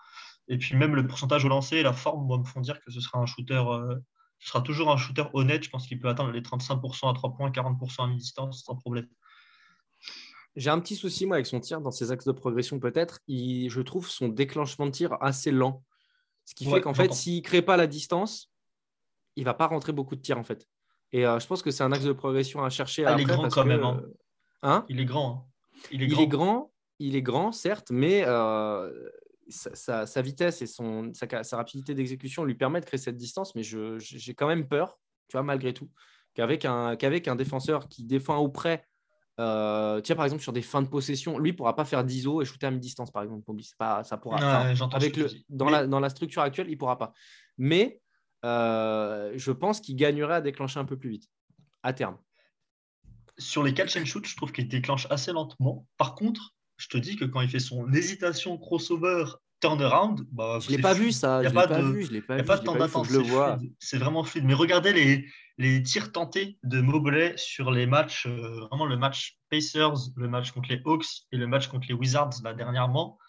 Et 0.51 0.57
puis 0.57 0.75
même 0.75 0.95
le 0.95 1.07
pourcentage 1.07 1.45
au 1.45 1.47
lancer 1.47 1.77
et 1.77 1.83
la 1.83 1.93
forme, 1.93 2.25
moi, 2.27 2.37
me 2.37 2.43
font 2.43 2.59
dire 2.59 2.79
que 2.81 2.91
ce 2.91 2.99
sera 2.99 3.19
un 3.19 3.25
shooter, 3.25 3.53
euh, 3.65 3.95
ce 4.39 4.49
sera 4.49 4.59
toujours 4.61 4.91
un 4.91 4.97
shooter 4.97 5.23
honnête. 5.33 5.63
Je 5.63 5.69
pense 5.69 5.87
qu'il 5.87 5.97
peut 5.97 6.09
atteindre 6.09 6.31
les 6.31 6.41
35% 6.41 7.09
à 7.09 7.13
3 7.13 7.33
points, 7.35 7.51
40% 7.51 8.03
à 8.03 8.07
mi-distance 8.07 8.63
sans 8.65 8.75
problème. 8.75 9.07
J'ai 10.57 10.69
un 10.69 10.79
petit 10.81 10.97
souci, 10.97 11.25
moi, 11.25 11.37
avec 11.37 11.45
son 11.47 11.61
tir 11.61 11.79
dans 11.79 11.91
ses 11.91 12.11
axes 12.11 12.25
de 12.25 12.33
progression, 12.33 12.79
peut-être. 12.79 13.19
Je 13.29 13.81
trouve 13.81 14.09
son 14.09 14.27
déclenchement 14.27 14.85
de 14.87 14.91
tir 14.91 15.15
assez 15.21 15.51
lent. 15.51 15.83
Ce 16.43 16.53
qui 16.53 16.67
Ouais, 16.67 16.73
fait 16.75 16.81
qu'en 16.81 16.93
fait, 16.93 17.13
s'il 17.13 17.37
ne 17.37 17.41
crée 17.43 17.61
pas 17.61 17.77
la 17.77 17.87
distance, 17.87 18.51
il 19.37 19.45
va 19.45 19.53
pas 19.53 19.67
rentrer 19.67 19.93
beaucoup 19.93 20.17
de 20.17 20.21
tirs, 20.21 20.37
en 20.37 20.43
fait. 20.43 20.67
Et 21.13 21.25
euh, 21.25 21.39
je 21.39 21.47
pense 21.47 21.61
que 21.61 21.71
c'est 21.71 21.83
un 21.83 21.93
axe 21.93 22.03
de 22.03 22.11
progression 22.11 22.61
à 22.63 22.69
chercher 22.69 23.05
Ah, 23.05 23.13
il 23.17 23.21
est 23.21 23.23
grand 23.23 23.41
parce 23.43 23.55
quand 23.55 23.63
que, 23.63 23.69
même, 23.69 23.83
hein. 23.83 24.01
hein? 24.63 24.85
Il 24.89 24.99
est 24.99 25.05
grand. 25.05 25.47
hein. 25.47 25.85
Il 25.91 26.01
est 26.03 26.05
il 26.07 26.11
grand. 26.11 26.21
est 26.23 26.27
grand, 26.27 26.71
il 26.99 27.15
est 27.15 27.21
grand, 27.21 27.51
certes, 27.53 27.91
mais 27.91 28.23
euh, 28.25 28.91
sa, 29.51 30.21
vitesse 30.21 30.61
et 30.61 30.67
son, 30.67 31.11
sa, 31.13 31.57
rapidité 31.57 31.93
d'exécution 31.93 32.43
lui 32.43 32.55
permettent 32.55 32.83
de 32.83 32.87
créer 32.87 32.99
cette 32.99 33.17
distance. 33.17 33.55
Mais 33.55 33.63
j'ai 33.63 34.33
quand 34.33 34.47
même 34.47 34.67
peur, 34.67 34.99
tu 35.27 35.37
vois, 35.37 35.43
malgré 35.43 35.73
tout, 35.73 35.89
qu'avec 36.33 36.65
un, 36.65 36.95
qu'avec 36.95 37.27
un 37.27 37.35
défenseur 37.35 37.87
qui 37.87 38.03
défend 38.03 38.37
au 38.37 38.49
près, 38.49 38.87
euh, 39.39 40.01
tiens, 40.01 40.15
par 40.15 40.25
exemple, 40.25 40.43
sur 40.43 40.53
des 40.53 40.61
fins 40.61 40.81
de 40.81 40.87
possession, 40.87 41.39
lui 41.39 41.51
ne 41.51 41.57
pourra 41.57 41.75
pas 41.75 41.85
faire 41.85 42.03
d'ISO 42.03 42.41
et 42.41 42.45
shooter 42.45 42.67
à 42.67 42.71
mi-distance, 42.71 43.11
par 43.11 43.23
exemple. 43.23 43.43
Pas, 43.77 44.03
ça 44.03 44.17
pourra, 44.17 44.37
enfin, 44.37 44.73
j'entends 44.75 44.97
avec 44.97 45.17
le, 45.17 45.27
dans, 45.49 45.65
Mais- 45.65 45.71
la, 45.71 45.87
dans 45.87 45.99
la 45.99 46.09
structure 46.09 46.41
actuelle, 46.41 46.67
il 46.67 46.73
ne 46.73 46.77
pourra 46.77 46.97
pas. 46.97 47.13
Mais 47.57 48.01
euh, 48.45 49.33
je 49.35 49.51
pense 49.51 49.81
qu'il 49.81 49.95
gagnerait 49.95 50.35
à 50.35 50.41
déclencher 50.41 50.79
un 50.79 50.85
peu 50.85 50.97
plus 50.97 51.09
vite, 51.09 51.29
à 51.83 51.93
terme. 51.93 52.17
sur 53.37 53.63
les 53.63 53.73
catch 53.73 53.97
and 53.97 54.05
shoot, 54.05 54.25
je 54.25 54.35
trouve 54.35 54.51
qu'il 54.51 54.67
déclenche 54.67 55.07
assez 55.09 55.31
lentement. 55.31 55.87
Par 55.97 56.15
contre, 56.15 56.53
je 56.81 56.87
te 56.87 56.97
dis 56.97 57.15
que 57.15 57.25
quand 57.25 57.41
il 57.41 57.49
fait 57.49 57.59
son 57.59 57.91
hésitation 57.93 58.57
crossover 58.57 59.25
turnaround, 59.61 60.21
bah, 60.31 60.57
Je 60.59 60.71
ne 60.71 60.75
l'ai 60.77 60.81
pas 60.81 60.95
fluide. 60.95 61.07
vu, 61.07 61.11
ça. 61.11 61.41
Il 61.43 61.47
a 61.47 61.51
pas 61.51 61.67
de- 61.67 61.87
vu. 61.91 62.01
Je 62.03 62.19
pas 62.19 62.33
n'y 62.35 62.39
a 62.39 62.43
vu, 62.43 62.47
pas 62.47 62.57
de 62.57 62.63
temps 62.63 62.75
d'attente, 62.75 63.07
c'est 63.79 63.97
vraiment 63.97 64.23
fluide. 64.23 64.45
Mais 64.45 64.55
regardez 64.55 64.91
les, 64.93 65.25
les 65.59 65.83
tirs 65.83 66.11
tentés 66.11 66.57
de 66.63 66.81
Mobley 66.81 67.33
sur 67.37 67.69
les 67.69 67.85
matchs, 67.85 68.25
euh, 68.25 68.61
vraiment 68.69 68.85
le 68.87 68.97
match 68.97 69.37
Pacers, 69.51 69.93
le 70.15 70.27
match 70.27 70.51
contre 70.51 70.69
les 70.69 70.81
Hawks 70.85 71.05
et 71.31 71.37
le 71.37 71.45
match 71.45 71.67
contre 71.67 71.87
les 71.87 71.93
Wizards 71.93 72.31
là, 72.43 72.53
dernièrement, 72.55 73.19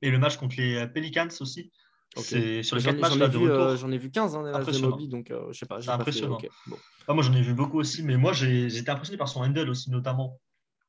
et 0.00 0.10
le 0.10 0.18
match 0.18 0.36
contre 0.38 0.54
les 0.56 0.76
euh, 0.76 0.86
Pelicans 0.86 1.28
aussi. 1.40 1.70
Ok. 2.16 2.24
C'est 2.24 2.62
sur 2.62 2.76
les 2.76 2.82
quatre 2.82 2.98
matchs 2.98 3.12
j'en 3.12 3.18
là, 3.18 3.26
ai, 3.26 3.28
de 3.28 3.38
vu, 3.38 3.44
euh, 3.50 3.64
retour. 3.66 3.76
j'en 3.76 3.92
ai 3.92 3.98
vu 3.98 4.10
15 4.10 4.34
hein, 4.36 4.42
de 4.42 5.06
donc 5.06 5.30
euh, 5.30 5.52
je 5.52 5.58
sais 5.58 5.66
pas. 5.66 5.80
fait- 5.80 5.90
impressionnant. 5.90 6.38
bon. 6.66 6.78
Ah, 7.08 7.14
moi, 7.14 7.22
j'en 7.22 7.34
ai 7.34 7.42
vu 7.42 7.52
beaucoup 7.52 7.78
aussi, 7.78 8.02
mais 8.02 8.16
moi, 8.16 8.32
j'ai 8.32 8.70
j'ai 8.70 8.78
été 8.78 8.90
impressionné 8.90 9.18
par 9.18 9.28
son 9.28 9.40
handle 9.42 9.68
aussi, 9.68 9.90
notamment. 9.90 10.38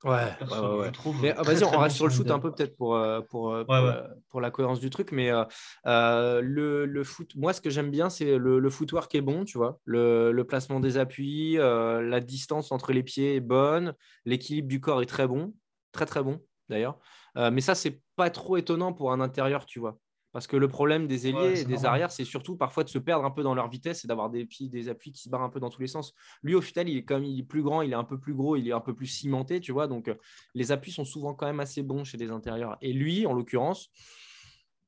Ouais, 0.03 0.11
ouais, 0.41 0.57
ouais, 0.59 0.91
très, 0.91 1.33
vas-y, 1.43 1.63
on 1.63 1.77
reste 1.77 1.95
sur 1.95 2.05
le 2.07 2.11
shoot 2.11 2.29
un 2.29 2.39
peu 2.39 2.51
peut-être 2.53 2.75
pour, 2.75 2.95
euh, 2.95 3.21
pour, 3.21 3.53
euh, 3.53 3.63
pour, 3.63 3.73
euh, 3.75 4.01
pour 4.29 4.41
la 4.41 4.51
cohérence 4.51 4.81
du 4.81 4.89
truc. 4.89 5.13
Mais 5.13 5.31
euh, 5.31 6.41
le, 6.41 6.85
le 6.85 7.03
foot, 7.05 7.31
moi, 7.35 7.53
ce 7.53 7.61
que 7.61 7.69
j'aime 7.69 7.89
bien, 7.89 8.09
c'est 8.09 8.37
le, 8.37 8.59
le 8.59 8.69
footwork 8.69 9.15
est 9.15 9.21
bon, 9.21 9.45
tu 9.45 9.57
vois. 9.57 9.79
Le, 9.85 10.31
le 10.33 10.43
placement 10.43 10.81
des 10.81 10.97
appuis, 10.97 11.57
euh, 11.57 12.01
la 12.01 12.19
distance 12.19 12.73
entre 12.73 12.91
les 12.91 13.03
pieds 13.03 13.35
est 13.35 13.39
bonne, 13.39 13.93
l'équilibre 14.25 14.67
du 14.67 14.81
corps 14.81 15.01
est 15.01 15.05
très 15.05 15.27
bon, 15.27 15.53
très 15.93 16.05
très 16.05 16.21
bon 16.21 16.41
d'ailleurs. 16.67 16.99
Euh, 17.37 17.49
mais 17.49 17.61
ça, 17.61 17.73
c'est 17.73 18.01
pas 18.17 18.29
trop 18.29 18.57
étonnant 18.57 18.91
pour 18.93 19.13
un 19.13 19.21
intérieur, 19.21 19.65
tu 19.65 19.79
vois. 19.79 19.97
Parce 20.34 20.47
que 20.47 20.57
le 20.57 20.67
problème 20.67 21.07
des 21.07 21.27
ailiers 21.27 21.38
Ouais, 21.38 21.61
et 21.61 21.63
des 21.63 21.73
normal. 21.73 21.86
arrières, 21.91 22.11
c'est 22.11 22.25
surtout 22.25 22.57
parfois 22.57 22.84
de 22.84 22.89
se 22.89 22.97
perdre 22.97 23.23
un 23.23 23.31
peu 23.31 23.43
dans 23.43 23.53
leur 23.55 23.69
vitesse 23.69 24.03
et 24.03 24.07
d'avoir 24.07 24.29
des 24.31 24.47
des 24.61 24.89
appuis 24.89 25.11
qui 25.11 25.21
se 25.21 25.29
barrent 25.29 25.43
un 25.43 25.49
peu 25.49 25.59
dans 25.59 25.69
tous 25.69 25.81
les 25.81 25.88
sens. 25.88 26.13
Lui, 26.41 26.55
au 26.55 26.61
final, 26.61 26.89
il 26.89 26.97
est 26.97 27.05
comme 27.05 27.23
il 27.23 27.39
est 27.39 27.43
plus 27.43 27.61
grand, 27.63 27.84
il 27.84 27.91
est 27.91 27.95
un 27.95 28.03
peu 28.03 28.19
plus 28.19 28.34
gros, 28.34 28.55
il 28.55 28.67
est 28.67 28.71
un 28.73 28.81
peu 28.81 28.95
plus 28.95 29.05
cimenté, 29.07 29.59
tu 29.61 29.71
vois. 29.71 29.88
Donc, 29.88 30.07
euh, 30.07 30.15
les 30.55 30.71
appuis 30.71 30.91
sont 30.91 31.05
souvent 31.05 31.36
quand 31.36 31.45
même 31.45 31.59
assez 31.59 31.84
bons 31.84 32.03
chez 32.03 32.17
les 32.17 32.31
intérieurs. 32.31 32.77
Et 32.81 32.93
lui, 32.93 33.25
en 33.27 33.34
l'occurrence, 33.34 33.89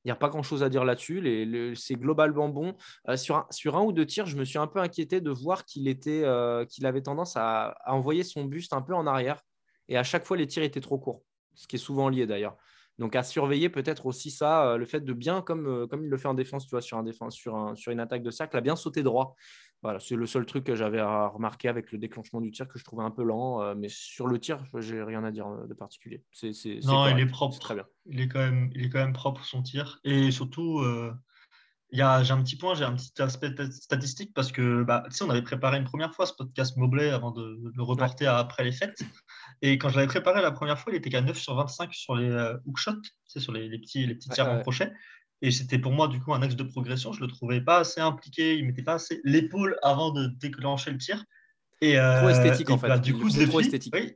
il 0.04 0.10
n'y 0.10 0.12
a 0.12 0.16
pas 0.16 0.30
grand-chose 0.30 0.62
à 0.62 0.70
dire 0.70 0.86
là-dessus. 0.86 1.20
Le- 1.22 1.74
C'est 1.76 1.96
globalement 1.96 2.50
bon. 2.50 2.76
Euh, 3.10 3.18
sur, 3.18 3.38
un, 3.38 3.48
sur 3.50 3.76
un 3.76 3.84
ou 3.84 3.92
deux 3.92 4.06
tirs, 4.06 4.28
je 4.28 4.38
me 4.38 4.46
suis 4.46 4.60
un 4.60 4.68
peu 4.68 4.80
inquiété 4.80 5.20
de 5.20 5.32
voir 5.32 5.66
qu'il 5.66 5.88
était, 5.88 6.24
euh, 6.24 6.66
qu'il 6.66 6.86
avait 6.86 7.02
tendance 7.02 7.36
à, 7.38 7.70
à 7.84 7.94
envoyer 7.94 8.24
son 8.24 8.46
buste 8.46 8.74
un 8.74 8.82
peu 8.82 8.94
en 8.94 9.08
arrière. 9.08 9.42
Et 9.88 9.98
à 9.98 10.04
chaque 10.04 10.26
fois, 10.26 10.38
les 10.38 10.48
tirs 10.48 10.64
étaient 10.64 10.82
trop 10.82 11.00
courts, 11.00 11.24
ce 11.56 11.68
qui 11.68 11.76
est 11.78 11.80
souvent 11.80 12.10
lié 12.10 12.28
d'ailleurs. 12.28 12.56
Donc 12.98 13.16
à 13.16 13.24
surveiller 13.24 13.70
peut-être 13.70 14.06
aussi 14.06 14.32
ça, 14.32 14.72
euh, 14.72 14.78
le 14.78 14.86
fait 14.86 15.02
de 15.02 15.14
bien, 15.14 15.42
comme, 15.42 15.68
euh, 15.68 15.88
comme 15.88 16.04
il 16.04 16.10
le 16.10 16.18
fait 16.18 16.28
en 16.30 16.34
défense, 16.34 16.66
tu 16.66 16.72
vois, 16.72 16.82
sur, 16.82 16.98
un 16.98 17.04
défense, 17.04 17.36
sur, 17.36 17.56
un- 17.56 17.76
sur 17.76 17.92
une 17.92 18.00
attaque 18.00 18.24
de 18.24 18.32
cercle, 18.32 18.56
à 18.58 18.62
bien 18.62 18.76
sauter 18.76 19.04
droit. 19.04 19.36
Voilà, 19.84 20.00
c'est 20.00 20.16
le 20.16 20.26
seul 20.26 20.46
truc 20.46 20.64
que 20.64 20.76
j'avais 20.76 21.00
à 21.00 21.28
remarquer 21.28 21.68
avec 21.68 21.92
le 21.92 21.98
déclenchement 21.98 22.42
du 22.42 22.50
tir 22.52 22.68
que 22.68 22.80
je 22.80 22.84
trouvais 22.84 23.04
un 23.04 23.12
peu 23.12 23.24
lent. 23.24 23.62
euh, 23.62 23.76
mais 23.78 23.88
sur 23.90 24.28
le 24.28 24.40
tir, 24.40 24.64
j'ai 24.80 25.04
rien 25.04 25.24
à 25.24 25.32
dire 25.32 25.48
de 25.68 25.74
particulier. 25.74 26.24
C'est, 26.32 26.52
Non, 26.84 27.08
il 27.10 27.20
est 27.20 27.26
propre. 27.28 27.60
très 27.60 27.76
bien. 27.76 27.86
Il 28.08 28.20
est 28.22 28.28
quand 28.28 28.40
même, 28.40 28.70
il 28.74 28.86
est 28.86 28.90
quand 28.90 29.00
même 29.00 29.14
propre 29.14 29.44
son 29.44 29.62
tir. 29.62 30.00
Et 30.04 30.32
surtout, 30.32 30.80
euh, 30.80 31.14
j'ai 31.92 32.02
un 32.02 32.42
petit 32.44 32.58
point, 32.58 32.76
j'ai 32.76 32.84
un 32.84 32.94
petit 32.94 33.12
aspect 33.22 33.54
ta- 33.54 33.72
statistique 33.72 34.34
parce 34.34 34.52
que, 34.52 34.84
bah, 34.84 35.04
on 35.22 35.30
avait 35.30 35.42
préparé 35.42 35.78
une 35.78 35.84
première 35.86 36.14
fois 36.14 36.26
ce 36.26 36.34
podcast 36.34 36.76
Mobley 36.78 37.10
avant 37.10 37.32
de, 37.32 37.60
le 37.76 37.84
reporter 37.84 38.28
à 38.28 38.38
après 38.40 38.64
les 38.64 38.72
fêtes. 38.72 39.00
Et 39.62 39.78
quand 39.78 39.90
je 39.90 39.96
l'avais 39.96 40.08
préparé 40.08 40.42
la 40.42 40.52
première 40.52 40.80
fois, 40.80 40.92
il 40.94 40.98
était 40.98 41.10
qu'à 41.10 41.22
9 41.22 41.38
sur 41.38 41.56
25 41.56 41.94
sur 41.94 42.16
les 42.16 42.30
euh, 42.30 42.58
hook-shots, 42.66 43.02
sur 43.28 43.54
les, 43.54 43.70
les 43.70 43.80
petits, 43.80 44.06
les 44.06 44.16
petits 44.16 44.30
Ouais, 44.30 44.36
tirs 44.36 44.48
en 44.50 44.56
ouais. 44.58 44.62
crochet. 44.62 44.92
Et 45.42 45.52
c'était 45.52 45.80
pour 45.80 45.92
moi, 45.92 46.08
du 46.08 46.20
coup, 46.20 46.34
un 46.34 46.42
axe 46.42 46.56
de 46.56 46.64
progression. 46.64 47.14
Je 47.14 47.22
le 47.22 47.28
trouvais 47.28 47.62
pas 47.62 47.80
assez 47.80 48.02
impliqué. 48.02 48.58
Il 48.58 48.66
mettait 48.66 48.84
pas 48.84 48.94
assez 48.96 49.22
l'épaule 49.24 49.78
avant 49.84 50.12
de 50.12 50.28
déclencher 50.28 50.92
le 50.92 50.98
tir. 50.98 51.24
Et, 51.82 51.94
Trop 51.94 52.00
euh, 52.00 52.30
esthétique, 52.30 52.70
et 52.70 52.74
en 52.74 52.78
fait. 52.78 52.88
bah, 52.88 53.00
du 53.00 53.14
coup, 53.14 53.30
trop 53.30 53.60
esthétique. 53.60 53.94
oui, 53.96 54.14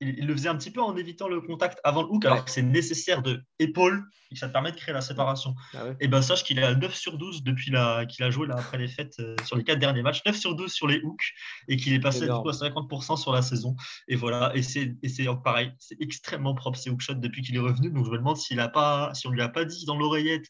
il, 0.00 0.18
il 0.18 0.26
le 0.26 0.32
faisait 0.34 0.48
un 0.48 0.56
petit 0.56 0.70
peu 0.70 0.80
en 0.82 0.96
évitant 0.96 1.28
le 1.28 1.40
contact 1.40 1.80
avant 1.84 2.02
le 2.02 2.08
hook, 2.08 2.24
alors 2.24 2.38
Ouais. 2.38 2.44
que 2.44 2.50
c'est 2.50 2.62
nécessaire 2.62 3.20
de 3.22 3.42
épaule 3.58 4.04
et 4.30 4.34
que 4.34 4.38
ça 4.40 4.48
te 4.48 4.52
permet 4.52 4.70
de 4.72 4.76
créer 4.76 4.92
la 4.94 5.00
séparation. 5.00 5.54
Ah 5.74 5.84
ouais. 5.86 5.96
Et 6.00 6.08
ben 6.08 6.22
sache 6.22 6.44
qu'il 6.44 6.58
est 6.58 6.62
à 6.62 6.74
9 6.74 6.94
sur 6.94 7.18
12 7.18 7.42
depuis 7.42 7.64
qu'il 7.66 7.76
a 8.24 8.30
joué 8.30 8.46
là, 8.46 8.56
après 8.58 8.78
les 8.78 8.88
fêtes 8.88 9.14
euh, 9.20 9.34
sur 9.44 9.56
les 9.56 9.64
quatre 9.64 9.78
derniers 9.78 10.02
matchs, 10.02 10.20
9 10.26 10.36
sur 10.36 10.54
12 10.54 10.72
sur 10.72 10.86
les 10.86 11.00
hooks 11.02 11.32
et 11.68 11.76
qu'il 11.76 11.92
est 11.94 12.00
passé 12.00 12.20
du 12.20 12.24
Énorme. 12.26 12.42
coup 12.42 12.50
à 12.50 12.52
50% 12.52 13.16
sur 13.20 13.32
la 13.32 13.42
saison. 13.42 13.74
Et 14.06 14.16
voilà, 14.16 14.52
et 14.54 14.62
c'est, 14.62 14.94
c'est 15.08 15.26
pareil, 15.42 15.72
c'est 15.78 15.96
extrêmement 16.00 16.54
propre 16.54 16.78
ces 16.78 16.90
hookshots 16.90 17.14
depuis 17.14 17.42
qu'il 17.42 17.56
est 17.56 17.60
revenu. 17.60 17.90
Donc 17.90 18.04
je 18.06 18.10
me 18.10 18.18
demande 18.18 18.36
s'il 18.36 18.60
a 18.60 18.68
pas, 18.68 19.12
si 19.14 19.26
on 19.26 19.30
lui 19.30 19.42
a 19.42 19.48
pas 19.48 19.64
dit 19.64 19.84
dans 19.86 19.96
l'oreillette. 19.96 20.46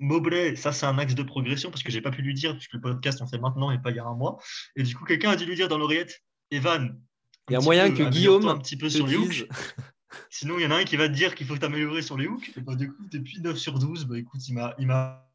Mobley, 0.00 0.56
ça 0.56 0.72
c'est 0.72 0.86
un 0.86 0.98
axe 0.98 1.14
de 1.14 1.22
progression 1.22 1.70
parce 1.70 1.82
que 1.84 1.92
j'ai 1.92 2.00
pas 2.00 2.10
pu 2.10 2.20
lui 2.20 2.34
dire 2.34 2.52
puisque 2.54 2.72
le 2.74 2.80
podcast 2.80 3.20
on 3.22 3.26
fait 3.28 3.38
maintenant 3.38 3.70
et 3.70 3.78
pas 3.78 3.90
il 3.90 3.96
y 3.96 4.00
a 4.00 4.04
un 4.04 4.14
mois. 4.14 4.38
Et 4.76 4.82
du 4.82 4.94
coup 4.96 5.04
quelqu'un 5.04 5.30
a 5.30 5.36
dû 5.36 5.44
lui 5.46 5.54
dire 5.54 5.68
dans 5.68 5.78
l'oreillette, 5.78 6.20
Evan. 6.50 7.00
Il 7.48 7.52
y 7.52 7.56
a 7.56 7.60
moyen 7.60 7.88
peu, 7.88 7.96
que 7.96 8.02
améliore-toi 8.02 8.38
Guillaume 8.40 8.48
un 8.48 8.58
petit 8.58 8.76
peu 8.76 8.88
sur 8.88 9.06
les 9.06 9.16
hooks. 9.16 9.48
Sinon, 10.30 10.58
il 10.58 10.62
y 10.62 10.66
en 10.66 10.70
a 10.70 10.76
un 10.76 10.84
qui 10.84 10.96
va 10.96 11.08
te 11.08 11.12
dire 11.14 11.34
qu'il 11.34 11.46
faut 11.46 11.56
t'améliorer 11.56 12.02
sur 12.02 12.16
les 12.16 12.26
hooks. 12.26 12.52
Et 12.56 12.60
bah, 12.60 12.74
du 12.74 12.92
coup, 12.92 13.02
depuis 13.10 13.40
9 13.40 13.56
sur 13.56 13.78
12, 13.78 14.06
bah, 14.06 14.18
écoute, 14.18 14.46
il 14.48 14.54
m'a, 14.54 14.74
il 14.78 14.86
m'a 14.86 15.28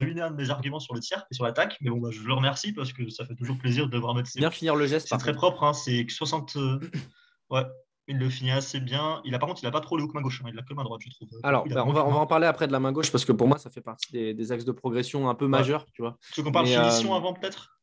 ruiné 0.00 0.20
un 0.20 0.30
de 0.30 0.36
mes 0.36 0.50
arguments 0.50 0.80
sur 0.80 0.94
le 0.94 1.00
tir 1.00 1.24
et 1.30 1.34
sur 1.34 1.44
l'attaque. 1.44 1.76
Mais 1.80 1.90
bon, 1.90 1.98
bah, 1.98 2.10
je 2.10 2.20
le 2.22 2.32
remercie 2.34 2.72
parce 2.72 2.92
que 2.92 3.08
ça 3.08 3.24
fait 3.24 3.34
toujours 3.34 3.58
plaisir 3.58 3.86
de 3.86 3.92
devoir 3.92 4.14
mettre 4.14 4.28
ses 4.28 4.38
Bien 4.38 4.50
finir 4.50 4.76
le 4.76 4.86
geste. 4.86 5.08
C'est 5.08 5.18
très 5.18 5.34
propre. 5.34 5.64
Hein, 5.64 5.72
c'est 5.72 6.04
que 6.06 6.12
60. 6.12 6.56
euh, 6.56 6.80
Ouais. 7.50 7.64
il 8.08 8.18
le 8.18 8.28
finit 8.28 8.50
assez 8.50 8.80
bien. 8.80 9.20
Il 9.24 9.34
a, 9.34 9.38
par 9.38 9.48
contre, 9.48 9.62
il 9.62 9.66
n'a 9.66 9.70
pas 9.70 9.80
trop 9.80 9.96
le 9.96 10.02
hook 10.02 10.14
main 10.14 10.20
gauche, 10.20 10.42
hein. 10.44 10.50
il 10.52 10.58
a 10.58 10.62
que 10.62 10.74
main 10.74 10.82
droite, 10.82 11.00
je 11.04 11.10
trouve. 11.10 11.28
Alors, 11.42 11.66
bah, 11.68 11.84
on, 11.86 11.92
va, 11.92 12.04
on 12.06 12.12
va 12.12 12.18
en 12.18 12.26
parler 12.26 12.46
après 12.46 12.66
de 12.66 12.72
la 12.72 12.80
main 12.80 12.92
gauche 12.92 13.12
parce 13.12 13.24
que 13.24 13.32
pour 13.32 13.46
moi, 13.46 13.58
ça 13.58 13.70
fait 13.70 13.80
partie 13.80 14.10
des, 14.12 14.52
axes 14.52 14.64
de 14.64 14.72
progression 14.72 15.28
un 15.28 15.34
peu 15.34 15.46
majeurs, 15.46 15.86
tu 15.92 16.02
vois. 16.02 16.18
Tu 16.32 16.40
veux 16.40 16.44
qu'on 16.44 16.52
parle 16.52 16.66
finition 16.66 17.14
avant, 17.14 17.34
peut-être? 17.34 17.75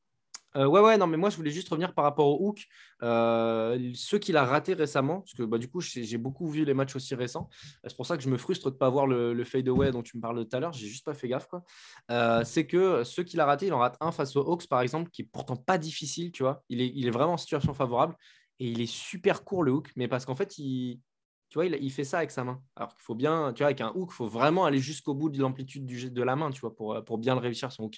Euh, 0.55 0.65
ouais, 0.65 0.81
ouais, 0.81 0.97
non, 0.97 1.07
mais 1.07 1.17
moi, 1.17 1.29
je 1.29 1.37
voulais 1.37 1.51
juste 1.51 1.69
revenir 1.69 1.93
par 1.93 2.03
rapport 2.03 2.27
au 2.27 2.47
hook. 2.47 2.65
Euh, 3.01 3.91
ceux 3.95 4.19
qu'il 4.19 4.37
a 4.37 4.45
raté 4.45 4.73
récemment, 4.73 5.21
parce 5.21 5.33
que 5.33 5.43
bah, 5.43 5.57
du 5.57 5.67
coup, 5.69 5.81
j'ai 5.81 6.17
beaucoup 6.17 6.47
vu 6.47 6.65
les 6.65 6.73
matchs 6.73 6.95
aussi 6.95 7.15
récents. 7.15 7.49
C'est 7.83 7.95
pour 7.95 8.05
ça 8.05 8.17
que 8.17 8.23
je 8.23 8.29
me 8.29 8.37
frustre 8.37 8.69
de 8.69 8.75
ne 8.75 8.77
pas 8.79 8.89
voir 8.89 9.07
le, 9.07 9.33
le 9.33 9.43
fade 9.43 9.67
away 9.67 9.91
dont 9.91 10.03
tu 10.03 10.17
me 10.17 10.21
parles 10.21 10.45
tout 10.47 10.55
à 10.55 10.59
l'heure. 10.59 10.73
J'ai 10.73 10.87
juste 10.87 11.05
pas 11.05 11.13
fait 11.13 11.27
gaffe. 11.27 11.47
quoi. 11.47 11.63
Euh, 12.11 12.43
c'est 12.43 12.67
que 12.67 13.03
ceux 13.03 13.23
qu'il 13.23 13.39
a 13.39 13.45
raté, 13.45 13.67
il 13.67 13.73
en 13.73 13.79
rate 13.79 13.97
un 13.99 14.11
face 14.11 14.35
aux 14.35 14.41
Hawks, 14.41 14.67
par 14.67 14.81
exemple, 14.81 15.09
qui 15.09 15.23
est 15.23 15.29
pourtant 15.31 15.55
pas 15.55 15.77
difficile, 15.77 16.31
tu 16.31 16.43
vois. 16.43 16.63
Il 16.69 16.81
est, 16.81 16.91
il 16.95 17.07
est 17.07 17.11
vraiment 17.11 17.33
en 17.33 17.37
situation 17.37 17.73
favorable 17.73 18.15
et 18.59 18.69
il 18.69 18.81
est 18.81 18.91
super 18.91 19.43
court 19.43 19.63
le 19.63 19.71
hook, 19.71 19.91
mais 19.95 20.07
parce 20.07 20.25
qu'en 20.25 20.35
fait, 20.35 20.57
il, 20.57 20.99
tu 21.53 21.59
vois, 21.59 21.67
il, 21.67 21.91
fait 21.91 22.03
ça 22.03 22.17
avec 22.17 22.31
sa 22.31 22.43
main. 22.43 22.59
Alors 22.75 22.95
qu'il 22.95 23.03
faut 23.03 23.13
bien, 23.13 23.53
tu 23.53 23.59
vois, 23.59 23.67
avec 23.67 23.79
un 23.79 23.91
hook, 23.93 24.09
il 24.11 24.15
faut 24.15 24.25
vraiment 24.25 24.65
aller 24.65 24.79
jusqu'au 24.79 25.13
bout 25.13 25.29
de 25.29 25.39
l'amplitude 25.39 25.85
de 25.85 26.23
la 26.23 26.35
main, 26.35 26.49
tu 26.49 26.61
vois, 26.61 26.75
pour, 26.75 27.05
pour 27.05 27.19
bien 27.19 27.35
le 27.35 27.41
réussir 27.41 27.71
son 27.71 27.83
hook. 27.83 27.97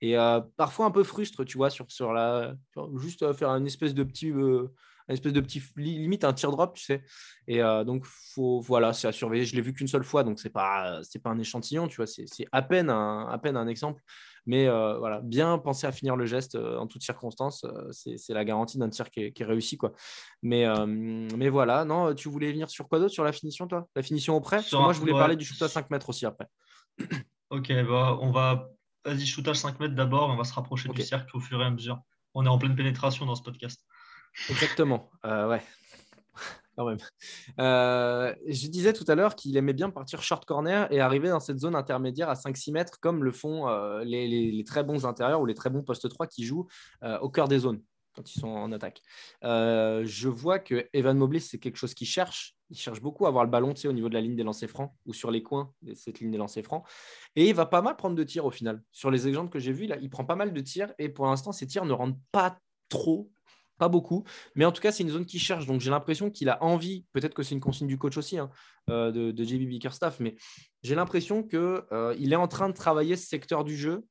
Et 0.00 0.16
euh, 0.16 0.40
parfois 0.56 0.86
un 0.86 0.90
peu 0.90 1.04
frustre, 1.04 1.44
tu 1.44 1.58
vois, 1.58 1.68
sur, 1.68 1.84
sur 1.90 2.14
la, 2.14 2.54
juste 2.96 3.22
euh, 3.22 3.34
faire 3.34 3.50
une 3.50 3.66
espèce 3.66 3.92
de 3.92 4.04
petit, 4.04 4.30
euh, 4.30 4.72
espèce 5.08 5.32
de 5.32 5.40
petit, 5.40 5.62
limite 5.76 6.24
un 6.24 6.32
teardrop, 6.32 6.74
tu 6.74 6.84
sais. 6.84 7.02
Et 7.46 7.58
donc 7.58 8.06
faut, 8.06 8.60
voilà, 8.60 8.92
c'est 8.92 9.06
à 9.06 9.12
surveiller. 9.12 9.44
Je 9.44 9.54
l'ai 9.54 9.62
vu 9.62 9.74
qu'une 9.74 9.88
seule 9.88 10.04
fois, 10.04 10.24
donc 10.24 10.38
c'est 10.38 10.50
pas, 10.50 11.00
c'est 11.02 11.22
pas 11.22 11.30
un 11.30 11.38
échantillon, 11.38 11.88
tu 11.88 11.96
vois, 11.96 12.06
c'est 12.06 12.26
à 12.52 12.62
peine 12.62 12.90
à 12.90 13.38
peine 13.42 13.56
un 13.56 13.66
exemple. 13.66 14.02
Mais 14.46 14.66
euh, 14.66 14.98
voilà, 14.98 15.20
bien 15.20 15.56
penser 15.58 15.86
à 15.86 15.92
finir 15.92 16.16
le 16.16 16.26
geste 16.26 16.54
euh, 16.54 16.78
en 16.78 16.86
toutes 16.86 17.02
circonstances, 17.02 17.64
euh, 17.64 17.90
c'est 17.92 18.34
la 18.34 18.44
garantie 18.44 18.76
d'un 18.78 18.90
tir 18.90 19.10
qui 19.10 19.32
est, 19.34 19.44
réussi. 19.44 19.78
Quoi. 19.78 19.92
Mais, 20.42 20.66
mais 20.86 21.48
voilà, 21.48 21.84
non, 21.84 22.14
tu 22.14 22.28
voulais 22.28 22.52
venir 22.52 22.68
sur 22.68 22.88
quoi 22.88 22.98
d'autre 22.98 23.12
Sur 23.12 23.24
la 23.24 23.32
finition, 23.32 23.66
toi? 23.66 23.88
La 23.96 24.02
finition 24.02 24.36
au 24.36 24.40
prêt? 24.40 24.60
Moi, 24.72 24.92
je 24.92 25.00
voulais 25.00 25.12
parler 25.12 25.36
du 25.36 25.44
shoot 25.44 25.60
à 25.62 25.68
5 25.68 25.90
mètres 25.90 26.08
aussi 26.08 26.26
après. 26.26 26.46
ok, 27.50 27.72
bah, 27.88 28.18
on 28.20 28.30
va. 28.30 28.68
Vas-y, 29.04 29.26
shoot 29.26 29.46
à 29.48 29.54
5 29.54 29.80
mètres 29.80 29.94
d'abord, 29.94 30.30
on 30.30 30.36
va 30.36 30.44
se 30.44 30.54
rapprocher 30.54 30.88
du 30.88 31.02
cercle 31.02 31.36
au 31.36 31.40
fur 31.40 31.60
et 31.60 31.64
à 31.64 31.70
mesure. 31.70 32.00
On 32.34 32.46
est 32.46 32.48
en 32.48 32.58
pleine 32.58 32.74
pénétration 32.74 33.26
dans 33.26 33.34
ce 33.34 33.42
podcast. 33.42 33.84
Exactement, 34.50 35.10
ouais. 35.24 35.62
Euh, 37.58 38.34
je 38.46 38.68
disais 38.68 38.92
tout 38.92 39.04
à 39.08 39.14
l'heure 39.14 39.36
qu'il 39.36 39.56
aimait 39.56 39.72
bien 39.72 39.90
partir 39.90 40.22
short 40.22 40.44
corner 40.44 40.90
et 40.92 41.00
arriver 41.00 41.28
dans 41.28 41.40
cette 41.40 41.58
zone 41.58 41.76
intermédiaire 41.76 42.28
à 42.28 42.34
5-6 42.34 42.72
mètres, 42.72 42.98
comme 43.00 43.24
le 43.24 43.32
font 43.32 43.68
euh, 43.68 44.02
les, 44.04 44.64
très 44.64 44.82
bons 44.82 45.06
intérieurs 45.06 45.40
ou 45.40 45.46
les 45.46 45.54
très 45.54 45.70
bons 45.70 45.82
postes 45.82 46.08
3 46.08 46.26
qui 46.26 46.44
jouent 46.44 46.66
euh, 47.02 47.18
au 47.20 47.28
cœur 47.28 47.48
des 47.48 47.60
zones 47.60 47.82
quand 48.16 48.32
ils 48.32 48.38
sont 48.38 48.48
en 48.48 48.70
attaque. 48.70 49.02
je 49.42 50.28
vois 50.28 50.60
que 50.60 50.88
Evan 50.92 51.18
Mobley, 51.18 51.40
c'est 51.40 51.58
quelque 51.58 51.76
chose 51.76 51.94
qu'il 51.94 52.06
cherche. 52.06 52.54
Il 52.70 52.78
cherche 52.78 53.00
beaucoup 53.00 53.26
à 53.26 53.28
avoir 53.28 53.42
le 53.42 53.50
ballon 53.50 53.74
au 53.84 53.92
niveau 53.92 54.08
de 54.08 54.14
la 54.14 54.20
ligne 54.20 54.36
des 54.36 54.44
lancers 54.44 54.70
francs 54.70 54.92
ou 55.04 55.12
sur 55.12 55.32
les 55.32 55.42
coins 55.42 55.72
de 55.82 55.94
cette 55.94 56.20
ligne 56.20 56.30
des 56.30 56.38
lancers 56.38 56.62
francs. 56.62 56.86
Et 57.34 57.48
il 57.48 57.54
va 57.56 57.66
pas 57.66 57.82
mal 57.82 57.96
prendre 57.96 58.14
de 58.14 58.22
tirs 58.22 58.44
au 58.44 58.52
final. 58.52 58.80
Sur 58.92 59.10
les 59.10 59.26
exemples 59.26 59.50
que 59.50 59.58
j'ai 59.58 59.72
vus, 59.72 59.88
il 60.00 60.10
prend 60.10 60.24
pas 60.24 60.36
mal 60.36 60.52
de 60.52 60.60
tirs 60.60 60.94
et 61.00 61.08
pour 61.08 61.26
l'instant, 61.26 61.50
ces 61.50 61.66
tirs 61.66 61.84
ne 61.84 61.92
rentrent 61.92 62.18
pas 62.30 62.56
trop 62.88 63.32
beaucoup, 63.88 64.24
mais 64.54 64.64
en 64.64 64.72
tout 64.72 64.80
cas, 64.80 64.92
c'est 64.92 65.02
une 65.02 65.10
zone 65.10 65.26
qui 65.26 65.38
cherche. 65.38 65.66
Donc, 65.66 65.80
j'ai 65.80 65.90
l'impression 65.90 66.30
qu'il 66.30 66.48
a 66.48 66.62
envie, 66.62 67.04
peut-être 67.12 67.34
que 67.34 67.42
c'est 67.42 67.54
une 67.54 67.60
consigne 67.60 67.86
du 67.86 67.98
coach 67.98 68.16
aussi, 68.16 68.38
hein, 68.38 68.50
euh, 68.90 69.10
de, 69.10 69.30
de, 69.30 69.44
JB 69.44 69.66
Bickerstaff, 69.68 70.20
mais 70.20 70.36
j'ai 70.82 70.94
l'impression 70.94 71.42
qu'il 71.42 71.58
euh, 71.58 72.14
est 72.14 72.34
en 72.36 72.48
train 72.48 72.68
de 72.68 72.74
travailler 72.74 73.16
ce 73.16 73.26
secteur 73.26 73.64
du 73.64 73.76
jeu 73.76 74.04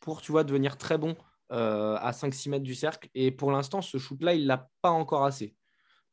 pour, 0.00 0.22
tu 0.22 0.32
vois, 0.32 0.44
devenir 0.44 0.76
très 0.76 0.98
bon 0.98 1.16
euh, 1.52 1.96
à 1.96 2.12
5-6 2.12 2.50
mètres 2.50 2.64
du 2.64 2.74
cercle. 2.74 3.08
Et 3.14 3.30
pour 3.30 3.52
l'instant, 3.52 3.82
ce 3.82 3.98
shoot-là, 3.98 4.34
il 4.34 4.42
ne 4.42 4.48
l'a 4.48 4.68
pas 4.82 4.90
encore 4.90 5.24
assez. 5.24 5.54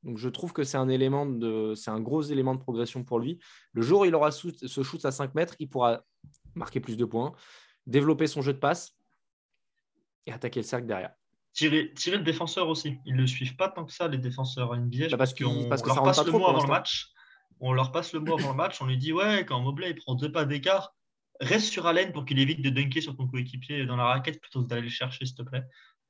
Donc, 0.04 0.18
je 0.18 0.30
trouve 0.30 0.54
que 0.54 0.64
c'est 0.64 0.78
un 0.78 0.90
élément 0.90 1.26
de, 1.26 1.74
c'est 1.76 1.92
un 1.92 2.00
gros 2.00 2.22
élément 2.22 2.54
de 2.54 2.60
progression 2.60 3.04
pour 3.04 3.20
lui. 3.20 3.40
Le 3.74 3.82
jour 3.82 4.02
où 4.02 4.06
il 4.06 4.14
aura 4.14 4.32
ce 4.32 4.84
shoot 4.84 5.04
à 5.04 5.12
5 5.12 5.34
mètres, 5.34 5.56
il 5.60 5.68
pourra 5.68 6.04
marquer 6.54 6.80
plus 6.80 6.96
de 6.96 7.06
points, 7.06 7.34
développer 7.88 8.28
son 8.28 8.42
jeu 8.42 8.54
de 8.54 8.60
passe 8.60 8.96
et 10.28 10.32
attaquer 10.32 10.60
le 10.60 10.66
cercle 10.66 10.86
derrière 10.86 11.16
tirer, 11.56 11.92
tirer 11.94 12.18
le 12.18 12.24
défenseur 12.24 12.68
aussi. 12.68 13.00
Ils 13.06 13.16
ne 13.16 13.26
suivent 13.26 13.56
pas 13.56 13.70
tant 13.70 13.86
que 13.86 13.92
ça, 13.92 14.08
les 14.08 14.20
défenseurs 14.20 14.76
NBA. 14.76 15.08
Bah 15.10 15.18
parce 15.18 15.34
qu'on 15.34 15.64
leur 15.64 16.04
passe 16.04 16.26
le 16.26 16.32
mot 16.32 16.48
avant 16.48 16.62
le 16.62 16.68
match. 16.68 17.08
On 17.62 17.72
leur 17.72 17.92
passe 17.92 18.14
le 18.14 18.20
mot 18.20 18.38
avant 18.38 18.52
le 18.52 18.56
match. 18.56 18.82
On 18.82 18.86
lui 18.86 18.98
dit 18.98 19.14
Ouais, 19.14 19.46
quand 19.46 19.60
Mobley 19.62 19.92
il 19.92 19.96
prend 19.96 20.14
deux 20.14 20.32
pas 20.32 20.46
d'écart, 20.46 20.94
reste 21.40 21.68
sur 21.68 21.88
Allen 21.88 22.12
pour 22.12 22.26
qu'il 22.26 22.38
évite 22.40 22.62
de 22.62 22.70
dunker 22.70 23.02
sur 23.02 23.16
ton 23.16 23.28
coéquipier 23.28 23.86
dans 23.86 23.96
la 23.96 24.06
raquette 24.06 24.40
plutôt 24.40 24.62
que 24.62 24.68
d'aller 24.68 24.84
le 24.84 24.90
chercher, 24.90 25.26
s'il 25.26 25.36
te 25.36 25.42
plaît. 25.42 25.64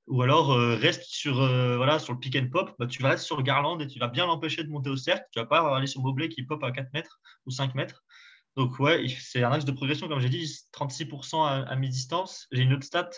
Ou 0.07 0.21
alors 0.21 0.51
euh, 0.51 0.75
reste 0.75 1.03
sur, 1.03 1.41
euh, 1.41 1.77
voilà, 1.77 1.97
sur 1.99 2.13
le 2.13 2.19
pick 2.19 2.35
and 2.35 2.49
pop. 2.51 2.75
Bah, 2.79 2.87
tu 2.87 3.01
vas 3.01 3.09
rester 3.09 3.27
sur 3.27 3.41
Garland 3.41 3.79
et 3.79 3.87
tu 3.87 3.99
vas 3.99 4.07
bien 4.07 4.25
l'empêcher 4.25 4.63
de 4.63 4.69
monter 4.69 4.89
au 4.89 4.97
cercle. 4.97 5.25
Tu 5.31 5.39
vas 5.39 5.45
pas 5.45 5.75
aller 5.75 5.87
sur 5.87 6.01
Mobley 6.01 6.29
qui 6.29 6.43
pop 6.43 6.63
à 6.63 6.71
4 6.71 6.91
mètres 6.93 7.19
ou 7.45 7.51
5 7.51 7.75
mètres. 7.75 8.03
Donc, 8.55 8.79
ouais, 8.79 9.05
c'est 9.19 9.43
un 9.43 9.51
axe 9.51 9.65
de 9.65 9.71
progression, 9.73 10.07
comme 10.07 10.21
j'ai 10.21 10.29
dit, 10.29 10.45
36% 10.73 11.45
à, 11.45 11.69
à 11.69 11.75
mi-distance. 11.75 12.47
J'ai 12.51 12.61
une 12.61 12.73
autre 12.73 12.85
stat 12.85 13.09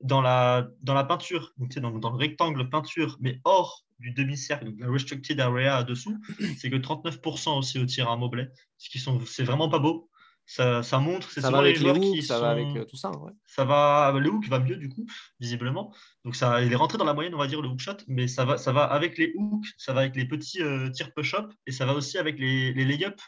dans 0.00 0.20
la, 0.20 0.68
dans 0.82 0.94
la 0.94 1.04
peinture, 1.04 1.52
donc, 1.58 1.76
dans, 1.78 1.90
dans, 1.90 2.10
le 2.10 2.16
rectangle 2.16 2.68
peinture, 2.68 3.16
mais 3.20 3.40
hors 3.44 3.84
du 3.98 4.12
demi-cercle, 4.12 4.72
la 4.78 4.90
restricted 4.90 5.38
area 5.40 5.82
dessous, 5.82 6.18
c'est 6.58 6.70
que 6.70 6.76
39% 6.76 7.58
aussi 7.58 7.78
au 7.78 7.86
tir 7.86 8.08
à 8.08 8.16
Mobley, 8.16 8.50
ce 8.78 8.88
qui 8.88 8.98
sont, 8.98 9.20
c'est 9.26 9.44
vraiment 9.44 9.68
pas 9.68 9.78
beau. 9.78 10.08
Ça, 10.46 10.82
ça 10.82 10.98
montre, 10.98 11.30
c'est 11.30 11.42
souvent 11.42 11.60
les 11.60 11.76
joueurs 11.76 12.00
qui 12.00 12.22
ça 12.24 12.40
va 12.40 12.50
avec 12.50 12.66
euh, 12.76 12.84
tout 12.84 12.96
ça. 12.96 13.12
Ouais. 13.12 13.30
Ça 13.46 13.64
va, 13.64 14.12
le 14.18 14.30
hook 14.30 14.48
va 14.48 14.58
mieux 14.58 14.74
du 14.74 14.88
coup, 14.88 15.06
visiblement. 15.38 15.94
Donc 16.24 16.34
ça, 16.34 16.60
il 16.64 16.72
est 16.72 16.76
rentré 16.76 16.98
dans 16.98 17.04
la 17.04 17.14
moyenne, 17.14 17.34
on 17.36 17.38
va 17.38 17.46
dire 17.46 17.62
le 17.62 17.68
hook 17.68 17.78
shot, 17.78 17.98
mais 18.08 18.26
ça 18.26 18.44
va, 18.44 18.56
ça 18.56 18.72
va 18.72 18.82
avec 18.82 19.16
les 19.16 19.32
hooks, 19.36 19.66
ça 19.76 19.92
va 19.92 20.00
avec 20.00 20.16
les 20.16 20.24
petits 20.24 20.60
euh, 20.60 20.90
tirs 20.90 21.12
push-up 21.14 21.52
et 21.66 21.72
ça 21.72 21.86
va 21.86 21.94
aussi 21.94 22.18
avec 22.18 22.36
les, 22.40 22.72
les 22.72 22.84
lay-up 22.84 23.20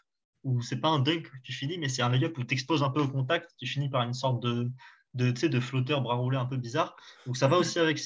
où 0.42 0.62
c'est 0.62 0.80
pas 0.80 0.88
un 0.88 0.98
dunk 0.98 1.22
que 1.22 1.36
tu 1.44 1.52
finis, 1.52 1.78
mais 1.78 1.88
c'est 1.88 2.02
un 2.02 2.08
lay-up 2.08 2.36
où 2.38 2.42
tu 2.42 2.54
exposes 2.54 2.82
un 2.82 2.90
peu 2.90 3.00
au 3.00 3.08
contact, 3.08 3.52
tu 3.56 3.68
finis 3.68 3.88
par 3.88 4.02
une 4.02 4.14
sorte 4.14 4.42
de, 4.42 4.68
de, 5.14 5.30
de 5.30 5.60
flotteurs 5.60 6.00
bras 6.00 6.14
roulés 6.14 6.38
un 6.38 6.46
peu 6.46 6.56
bizarre. 6.56 6.96
Donc 7.26 7.36
ça 7.36 7.48
va 7.48 7.58
aussi 7.58 7.78
avec 7.78 7.98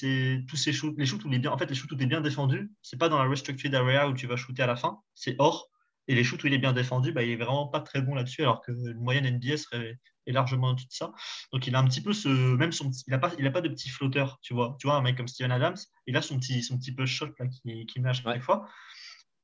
tous 0.48 0.56
ces 0.56 0.72
shoots. 0.72 0.94
Les 0.98 1.06
shoots 1.06 1.24
où 1.24 1.28
bien, 1.28 1.50
en 1.50 1.58
fait, 1.58 1.66
les 1.66 1.74
shoots 1.74 1.92
où 1.92 1.96
tu 1.96 2.04
es 2.04 2.06
bien 2.06 2.20
défendu, 2.20 2.70
c'est 2.82 2.98
pas 2.98 3.08
dans 3.08 3.18
la 3.22 3.28
restricted 3.28 3.74
area 3.74 4.08
où 4.08 4.14
tu 4.14 4.26
vas 4.26 4.36
shooter 4.36 4.62
à 4.62 4.66
la 4.66 4.76
fin, 4.76 4.98
c'est 5.14 5.36
hors. 5.38 5.70
Et 6.08 6.14
les 6.14 6.22
shoots 6.22 6.42
où 6.44 6.46
il 6.46 6.54
est 6.54 6.58
bien 6.58 6.72
défendu, 6.72 7.12
bah, 7.12 7.22
il 7.22 7.30
est 7.30 7.36
vraiment 7.36 7.66
pas 7.66 7.80
très 7.80 8.00
bon 8.00 8.14
là-dessus, 8.14 8.42
alors 8.42 8.60
que 8.60 8.70
le 8.70 8.94
moyenne 8.94 9.28
NBA 9.28 9.56
serait, 9.56 9.98
est 10.26 10.32
largement 10.32 10.70
au-dessus 10.70 10.86
de 10.86 10.92
ça. 10.92 11.12
Donc 11.52 11.66
il 11.66 11.74
a 11.74 11.78
un 11.78 11.84
petit 11.84 12.00
peu 12.00 12.12
ce. 12.12 12.28
Même 12.28 12.72
son 12.72 12.90
il 13.06 13.10
n'a 13.10 13.18
pas, 13.18 13.32
il 13.38 13.46
a 13.46 13.50
pas 13.50 13.60
de 13.60 13.68
petit 13.68 13.88
flotteur, 13.88 14.38
tu 14.42 14.54
vois. 14.54 14.76
Tu 14.80 14.86
vois, 14.86 14.96
un 14.96 15.02
mec 15.02 15.16
comme 15.16 15.28
Steven 15.28 15.50
Adams, 15.50 15.76
il 16.06 16.16
a 16.16 16.22
son 16.22 16.38
petit, 16.38 16.62
son 16.62 16.78
petit 16.78 16.92
push 16.92 17.10
shot 17.10 17.30
là, 17.38 17.46
qui, 17.46 17.86
qui 17.86 18.00
met 18.00 18.10
à 18.10 18.12
chaque 18.12 18.42
fois. 18.42 18.68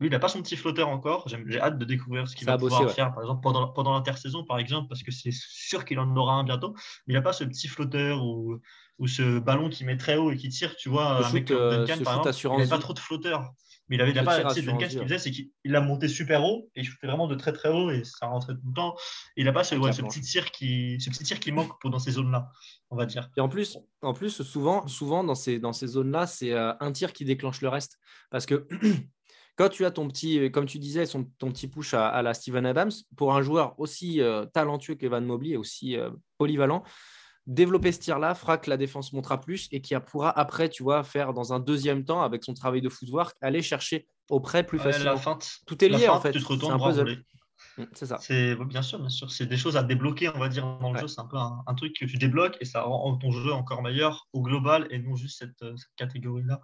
Lui, 0.02 0.08
il 0.08 0.10
n'a 0.10 0.18
pas 0.18 0.26
son 0.26 0.42
petit 0.42 0.56
flotteur 0.56 0.88
encore. 0.88 1.28
J'ai 1.28 1.60
hâte 1.60 1.78
de 1.78 1.84
découvrir 1.84 2.26
ce 2.26 2.34
qu'il 2.34 2.44
va 2.44 2.58
pouvoir 2.58 2.90
faire, 2.90 3.14
par 3.14 3.22
exemple, 3.22 3.40
pendant, 3.40 3.68
pendant 3.68 3.92
l'intersaison, 3.92 4.44
par 4.44 4.58
exemple, 4.58 4.88
parce 4.88 5.04
que 5.04 5.12
c'est 5.12 5.30
sûr 5.32 5.84
qu'il 5.84 6.00
en 6.00 6.16
aura 6.16 6.34
un 6.34 6.42
bientôt. 6.42 6.74
Mais 7.06 7.14
il 7.14 7.16
n'a 7.16 7.22
pas 7.22 7.32
ce 7.32 7.44
petit 7.44 7.68
flotteur 7.68 8.24
ou, 8.24 8.58
ou 8.98 9.06
ce 9.06 9.38
ballon 9.38 9.68
qui 9.68 9.84
met 9.84 9.96
très 9.96 10.16
haut 10.16 10.32
et 10.32 10.36
qui 10.36 10.48
tire, 10.48 10.74
tu 10.74 10.88
vois. 10.88 11.24
Un 11.24 11.32
mec 11.32 11.48
euh, 11.52 11.86
Duncan, 11.86 12.02
par 12.02 12.26
exemple, 12.26 12.56
il 12.58 12.64
n'a 12.64 12.66
pas 12.66 12.78
trop 12.78 12.94
de 12.94 12.98
flotteur. 12.98 13.52
Mais 13.88 13.94
il 13.94 14.02
avait 14.02 14.12
pas. 14.12 14.42
Duncan, 14.42 14.50
ce 14.50 14.88
qu'il 14.88 15.02
faisait, 15.04 15.18
c'est 15.18 15.30
qu'il 15.30 15.50
l'a 15.66 15.80
monté 15.80 16.08
super 16.08 16.44
haut 16.44 16.68
et 16.74 16.80
il 16.80 16.84
shootait 16.84 17.06
vraiment 17.06 17.28
de 17.28 17.36
très 17.36 17.52
très 17.52 17.68
haut 17.68 17.92
et 17.92 18.02
ça 18.02 18.26
rentrait 18.26 18.54
tout 18.54 18.66
le 18.66 18.74
temps. 18.74 18.96
Il 19.36 19.44
n'a 19.44 19.52
pas 19.52 19.62
ce, 19.62 19.76
ce, 19.76 20.02
petit 20.02 20.20
tir 20.20 20.50
qui, 20.50 21.00
ce 21.00 21.10
petit 21.10 21.22
tir 21.22 21.38
qui 21.38 21.52
manque 21.52 21.70
dans 21.84 22.00
ces 22.00 22.10
zones-là, 22.10 22.48
on 22.90 22.96
va 22.96 23.06
dire. 23.06 23.30
Et 23.36 23.40
en 23.40 23.48
plus, 23.48 23.78
en 24.00 24.14
plus 24.14 24.42
souvent, 24.42 24.88
souvent 24.88 25.22
dans 25.22 25.36
ces, 25.36 25.60
dans 25.60 25.72
ces 25.72 25.86
zones-là, 25.86 26.26
c'est 26.26 26.52
euh, 26.52 26.72
un 26.80 26.90
tir 26.90 27.12
qui 27.12 27.24
déclenche 27.24 27.60
le 27.60 27.68
reste. 27.68 28.00
Parce 28.30 28.46
que 28.46 28.66
quand 29.56 29.68
tu 29.68 29.84
as 29.84 29.90
ton 29.90 30.08
petit, 30.08 30.50
comme 30.50 30.66
tu 30.66 30.78
disais, 30.78 31.06
ton 31.06 31.24
petit 31.50 31.68
push 31.68 31.94
à, 31.94 32.22
la 32.22 32.34
Steven 32.34 32.64
Adams, 32.64 32.92
pour 33.16 33.34
un 33.34 33.42
joueur 33.42 33.78
aussi 33.78 34.20
euh, 34.20 34.46
talentueux 34.46 34.94
qu'Evan 34.94 35.24
Mobley 35.24 35.50
et 35.50 35.56
aussi 35.56 35.96
euh, 35.96 36.10
polyvalent, 36.38 36.82
développer 37.46 37.92
ce 37.92 38.00
tir-là 38.00 38.34
fera 38.34 38.56
que 38.56 38.70
la 38.70 38.76
défense 38.76 39.12
montera 39.12 39.40
plus 39.40 39.68
et 39.72 39.80
qui 39.80 39.94
pourra 40.06 40.30
après, 40.38 40.68
tu 40.68 40.82
vois, 40.82 41.02
faire 41.02 41.32
dans 41.32 41.52
un 41.52 41.60
deuxième 41.60 42.04
temps 42.04 42.22
avec 42.22 42.44
son 42.44 42.54
travail 42.54 42.80
de 42.80 42.88
footwork, 42.88 43.36
aller 43.40 43.62
chercher 43.62 44.06
auprès 44.30 44.64
plus 44.64 44.78
facilement. 44.78 45.16
Tout 45.66 45.84
est 45.84 45.88
lié 45.88 46.08
en 46.08 46.20
fait. 46.20 46.32
Tu 46.32 46.40
te 46.40 46.46
retournes 46.46 46.78
mm, 47.76 47.84
C'est 47.94 48.06
ça. 48.06 48.18
C'est 48.20 48.54
bien 48.54 48.82
sûr, 48.82 49.00
bien 49.00 49.08
sûr. 49.08 49.30
C'est 49.30 49.46
des 49.46 49.56
choses 49.56 49.76
à 49.76 49.82
débloquer, 49.82 50.30
on 50.34 50.38
va 50.38 50.48
dire, 50.48 50.64
dans 50.78 50.92
le 50.92 51.00
jeu. 51.00 51.08
C'est 51.08 51.20
un 51.20 51.26
peu 51.26 51.36
un, 51.36 51.74
truc 51.74 51.94
que 51.98 52.06
tu 52.06 52.16
débloques 52.16 52.56
et 52.60 52.64
ça 52.64 52.82
rend 52.82 53.16
ton 53.16 53.32
jeu 53.32 53.52
encore 53.52 53.82
meilleur 53.82 54.28
au 54.32 54.40
global 54.40 54.86
et 54.90 54.98
non 54.98 55.16
juste 55.16 55.38
cette 55.38 55.62
euh, 55.62 55.74
catégorie-là. 55.96 56.60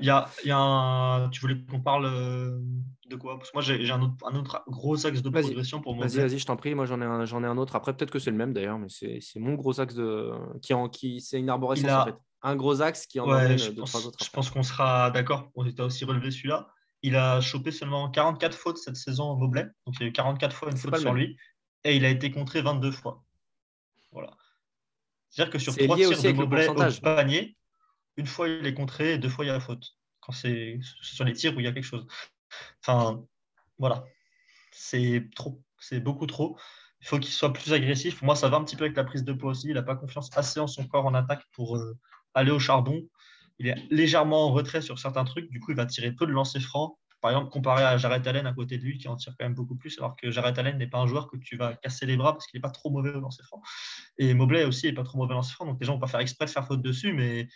Il 0.00 0.06
y, 0.06 0.10
a, 0.10 0.28
y 0.44 0.50
a 0.50 0.58
un... 0.58 1.28
Tu 1.30 1.40
voulais 1.40 1.56
qu'on 1.70 1.80
parle 1.80 2.06
euh, 2.06 2.60
de 3.08 3.16
quoi? 3.16 3.38
Parce 3.38 3.50
que 3.50 3.56
moi, 3.56 3.62
j'ai 3.62 3.90
un 3.90 4.02
autre, 4.02 4.14
un 4.26 4.34
autre 4.34 4.62
gros 4.68 5.06
axe 5.06 5.22
de 5.22 5.30
progression 5.30 5.80
pour 5.80 5.94
moi. 5.94 6.06
Vas-y, 6.06 6.20
vas-y, 6.20 6.38
je 6.38 6.46
t'en 6.46 6.56
prie. 6.56 6.74
Moi, 6.74 6.86
j'en 6.86 7.00
ai, 7.00 7.04
un, 7.04 7.24
ai 7.24 7.46
un 7.46 7.56
autre. 7.58 7.76
Après, 7.76 7.96
peut-être 7.96 8.10
que 8.10 8.18
c'est 8.18 8.30
le 8.30 8.36
même 8.36 8.52
d'ailleurs, 8.52 8.78
mais 8.78 8.88
c'est 8.88 9.20
mon 9.36 9.54
gros 9.54 9.80
axe 9.80 9.94
de. 9.94 10.32
qui, 10.60 10.74
en, 10.74 10.88
qui 10.88 11.20
C'est 11.20 11.38
une 11.38 11.48
arborescence 11.48 11.90
en 11.90 12.04
fait. 12.04 12.14
Un 12.42 12.54
gros 12.54 12.82
axe 12.82 13.06
qui 13.06 13.18
en 13.18 13.28
ouais, 13.28 13.58
je 13.58 13.72
pense, 13.72 13.94
autres. 13.96 14.24
Je 14.24 14.30
pense 14.30 14.50
qu'on 14.50 14.62
sera 14.62 15.10
d'accord. 15.10 15.50
On 15.56 15.66
était 15.66 15.82
aussi 15.82 16.04
relevé 16.04 16.30
celui-là. 16.30 16.68
Il 17.02 17.16
a 17.16 17.40
chopé 17.40 17.72
seulement 17.72 18.08
44 18.10 18.56
fautes 18.56 18.78
cette 18.78 18.96
saison 18.96 19.30
au 19.30 19.36
Mobley. 19.36 19.64
Donc, 19.86 19.96
il 19.98 20.02
y 20.02 20.04
a 20.04 20.08
eu 20.08 20.12
44 20.12 20.54
fois 20.54 20.70
une 20.70 20.76
faute 20.76 20.96
sur 20.98 21.14
lui. 21.14 21.36
Et 21.84 21.96
il 21.96 22.04
a 22.04 22.10
été 22.10 22.30
contré 22.30 22.62
22 22.62 22.92
fois. 22.92 23.24
Voilà. 24.12 24.36
C'est-à-dire 25.30 25.52
que 25.52 25.58
sur 25.58 25.76
trois 25.76 25.96
tirs 25.96 26.10
de 26.10 26.32
Mobley 26.32 26.68
au 26.68 26.74
panier, 27.02 27.56
une 28.18 28.26
fois 28.26 28.48
il 28.48 28.66
est 28.66 28.74
contré 28.74 29.16
deux 29.16 29.28
fois 29.28 29.44
il 29.44 29.48
y 29.48 29.50
a 29.50 29.60
faute. 29.60 29.96
Quand 30.20 30.32
c'est 30.32 30.78
sur 31.00 31.24
les 31.24 31.32
tirs 31.32 31.56
où 31.56 31.60
il 31.60 31.64
y 31.64 31.68
a 31.68 31.72
quelque 31.72 31.84
chose. 31.84 32.06
Enfin, 32.82 33.24
voilà. 33.78 34.04
C'est 34.72 35.30
trop. 35.34 35.62
C'est 35.78 36.00
beaucoup 36.00 36.26
trop. 36.26 36.58
Il 37.00 37.06
faut 37.06 37.18
qu'il 37.18 37.32
soit 37.32 37.52
plus 37.52 37.72
agressif. 37.72 38.20
Moi, 38.22 38.34
ça 38.34 38.48
va 38.48 38.56
un 38.56 38.64
petit 38.64 38.76
peu 38.76 38.84
avec 38.84 38.96
la 38.96 39.04
prise 39.04 39.24
de 39.24 39.32
poids 39.32 39.52
aussi. 39.52 39.68
Il 39.68 39.74
n'a 39.74 39.82
pas 39.82 39.96
confiance 39.96 40.30
assez 40.36 40.60
en 40.60 40.66
son 40.66 40.86
corps 40.86 41.06
en 41.06 41.14
attaque 41.14 41.44
pour 41.52 41.76
euh, 41.76 41.96
aller 42.34 42.50
au 42.50 42.58
charbon. 42.58 43.02
Il 43.58 43.68
est 43.68 43.76
légèrement 43.90 44.46
en 44.46 44.52
retrait 44.52 44.82
sur 44.82 44.98
certains 44.98 45.24
trucs. 45.24 45.50
Du 45.50 45.60
coup, 45.60 45.70
il 45.70 45.76
va 45.76 45.86
tirer 45.86 46.12
peu 46.12 46.26
de 46.26 46.32
lancers 46.32 46.62
francs. 46.62 46.96
Par 47.20 47.32
exemple, 47.32 47.50
comparé 47.50 47.82
à 47.82 47.96
Jared 47.98 48.26
Allen 48.28 48.46
à 48.46 48.52
côté 48.52 48.78
de 48.78 48.84
lui, 48.84 48.98
qui 48.98 49.08
en 49.08 49.16
tire 49.16 49.34
quand 49.36 49.44
même 49.44 49.54
beaucoup 49.54 49.74
plus, 49.74 49.98
alors 49.98 50.14
que 50.14 50.30
Jared 50.30 50.56
Allen 50.56 50.78
n'est 50.78 50.86
pas 50.86 50.98
un 50.98 51.06
joueur 51.06 51.28
que 51.28 51.36
tu 51.36 51.56
vas 51.56 51.74
casser 51.74 52.06
les 52.06 52.16
bras 52.16 52.32
parce 52.32 52.46
qu'il 52.46 52.58
n'est 52.58 52.62
pas 52.62 52.70
trop 52.70 52.90
mauvais 52.90 53.10
au 53.10 53.20
lancer 53.20 53.42
franc. 53.42 53.60
Et 54.18 54.34
Mobley 54.34 54.64
aussi 54.64 54.86
n'est 54.86 54.92
pas 54.92 55.02
trop 55.02 55.18
mauvais 55.18 55.32
au 55.32 55.36
lancer 55.36 55.52
franc. 55.52 55.66
Donc 55.66 55.80
les 55.80 55.86
gens 55.86 55.94
vont 55.94 56.00
pas 56.00 56.06
faire 56.06 56.20
exprès 56.20 56.46
de 56.46 56.50
faire 56.50 56.64
faute 56.64 56.80
dessus, 56.80 57.12
mais 57.12 57.48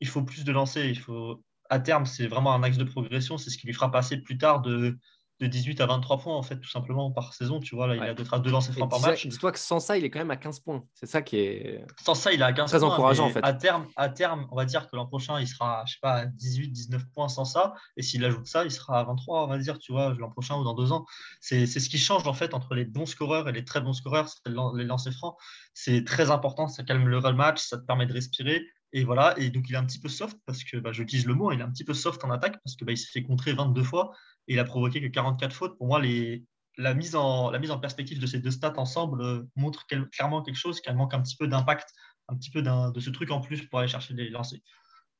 il 0.00 0.08
faut 0.08 0.22
plus 0.22 0.44
de 0.44 0.52
lancers. 0.52 0.86
Il 0.86 0.98
faut, 0.98 1.42
à 1.70 1.80
terme, 1.80 2.06
c'est 2.06 2.26
vraiment 2.26 2.54
un 2.54 2.62
axe 2.62 2.78
de 2.78 2.84
progression. 2.84 3.38
C'est 3.38 3.50
ce 3.50 3.58
qui 3.58 3.66
lui 3.66 3.74
fera 3.74 3.90
passer 3.90 4.18
plus 4.18 4.38
tard 4.38 4.62
de 4.62 4.98
de 5.40 5.46
18 5.46 5.82
à 5.82 5.86
23 5.86 6.18
points, 6.18 6.34
en 6.34 6.42
fait, 6.42 6.58
tout 6.58 6.68
simplement, 6.68 7.10
par 7.10 7.34
saison. 7.34 7.60
Tu 7.60 7.74
vois, 7.74 7.86
là, 7.86 7.96
il 7.96 8.02
a 8.02 8.14
deux, 8.14 8.24
deux 8.24 8.50
lancers 8.50 8.74
francs 8.74 8.90
par 8.90 9.00
match. 9.00 9.26
Dis-toi 9.26 9.52
que 9.52 9.58
sans 9.58 9.80
ça, 9.80 9.98
il 9.98 10.04
est 10.04 10.10
quand 10.10 10.18
même 10.18 10.30
à 10.30 10.36
15 10.36 10.60
points. 10.60 10.82
C'est 10.94 11.06
ça 11.06 11.20
qui 11.20 11.36
est. 11.36 11.84
Sans 12.02 12.14
ça, 12.14 12.32
il 12.32 12.40
est 12.40 12.44
à 12.44 12.52
15 12.52 12.70
très 12.70 12.78
points. 12.78 12.88
encourageant, 12.88 13.26
en 13.26 13.30
fait. 13.30 13.40
À 13.42 13.52
terme, 13.52 13.86
à 13.96 14.08
terme, 14.08 14.46
on 14.50 14.56
va 14.56 14.64
dire 14.64 14.88
que 14.88 14.96
l'an 14.96 15.06
prochain, 15.06 15.38
il 15.38 15.46
sera, 15.46 15.84
je 15.86 15.94
sais 15.94 15.98
pas, 16.00 16.12
à 16.14 16.26
18, 16.26 16.70
19 16.70 17.02
points 17.12 17.28
sans 17.28 17.44
ça. 17.44 17.74
Et 17.98 18.02
s'il 18.02 18.24
ajoute 18.24 18.46
ça, 18.46 18.64
il 18.64 18.70
sera 18.70 19.00
à 19.00 19.04
23, 19.04 19.44
on 19.44 19.46
va 19.46 19.58
dire, 19.58 19.78
tu 19.78 19.92
vois, 19.92 20.14
l'an 20.14 20.30
prochain 20.30 20.56
ou 20.56 20.64
dans 20.64 20.74
deux 20.74 20.92
ans. 20.92 21.04
C'est 21.40 21.66
ce 21.66 21.88
qui 21.90 21.98
change, 21.98 22.26
en 22.26 22.34
fait, 22.34 22.54
entre 22.54 22.74
les 22.74 22.86
bons 22.86 23.06
scoreurs 23.06 23.48
et 23.48 23.52
les 23.52 23.64
très 23.64 23.82
bons 23.82 23.92
scoreurs, 23.92 24.28
c'est 24.28 24.50
les 24.50 24.84
lancers 24.84 25.12
francs. 25.12 25.36
C'est 25.74 26.04
très 26.04 26.30
important, 26.30 26.68
ça 26.68 26.82
calme 26.82 27.06
le 27.06 27.20
match, 27.32 27.62
ça 27.62 27.76
te 27.76 27.84
permet 27.84 28.06
de 28.06 28.14
respirer. 28.14 28.64
Et 28.92 29.04
voilà, 29.04 29.34
et 29.38 29.50
donc 29.50 29.68
il 29.68 29.74
est 29.74 29.78
un 29.78 29.84
petit 29.84 29.98
peu 29.98 30.08
soft 30.08 30.38
parce 30.46 30.64
que 30.64 30.76
bah, 30.78 30.92
j'utilise 30.92 31.26
le 31.26 31.34
mot, 31.34 31.52
il 31.52 31.60
est 31.60 31.62
un 31.62 31.70
petit 31.70 31.84
peu 31.84 31.94
soft 31.94 32.22
en 32.24 32.30
attaque 32.30 32.58
parce 32.64 32.76
que 32.76 32.84
bah, 32.84 32.92
il 32.92 32.98
s'est 32.98 33.10
fait 33.12 33.22
contrer 33.22 33.52
22 33.52 33.82
fois 33.82 34.12
et 34.48 34.54
il 34.54 34.58
a 34.58 34.64
provoqué 34.64 35.00
que 35.00 35.08
44 35.08 35.52
fautes. 35.52 35.76
Pour 35.76 35.88
moi, 35.88 36.00
les, 36.00 36.44
la, 36.78 36.94
mise 36.94 37.16
en, 37.16 37.50
la 37.50 37.58
mise 37.58 37.70
en 37.70 37.78
perspective 37.78 38.20
de 38.20 38.26
ces 38.26 38.38
deux 38.38 38.50
stats 38.50 38.78
ensemble 38.78 39.22
euh, 39.22 39.42
montre 39.56 39.86
clairement 39.86 40.42
quelque 40.42 40.56
chose 40.56 40.80
qui 40.80 40.92
manque 40.92 41.14
un 41.14 41.20
petit 41.20 41.36
peu 41.36 41.48
d'impact, 41.48 41.88
un 42.28 42.36
petit 42.36 42.50
peu 42.50 42.62
de 42.62 43.00
ce 43.00 43.10
truc 43.10 43.30
en 43.30 43.40
plus 43.40 43.66
pour 43.66 43.80
aller 43.80 43.88
chercher 43.88 44.14
des 44.14 44.28
lancers. 44.28 44.60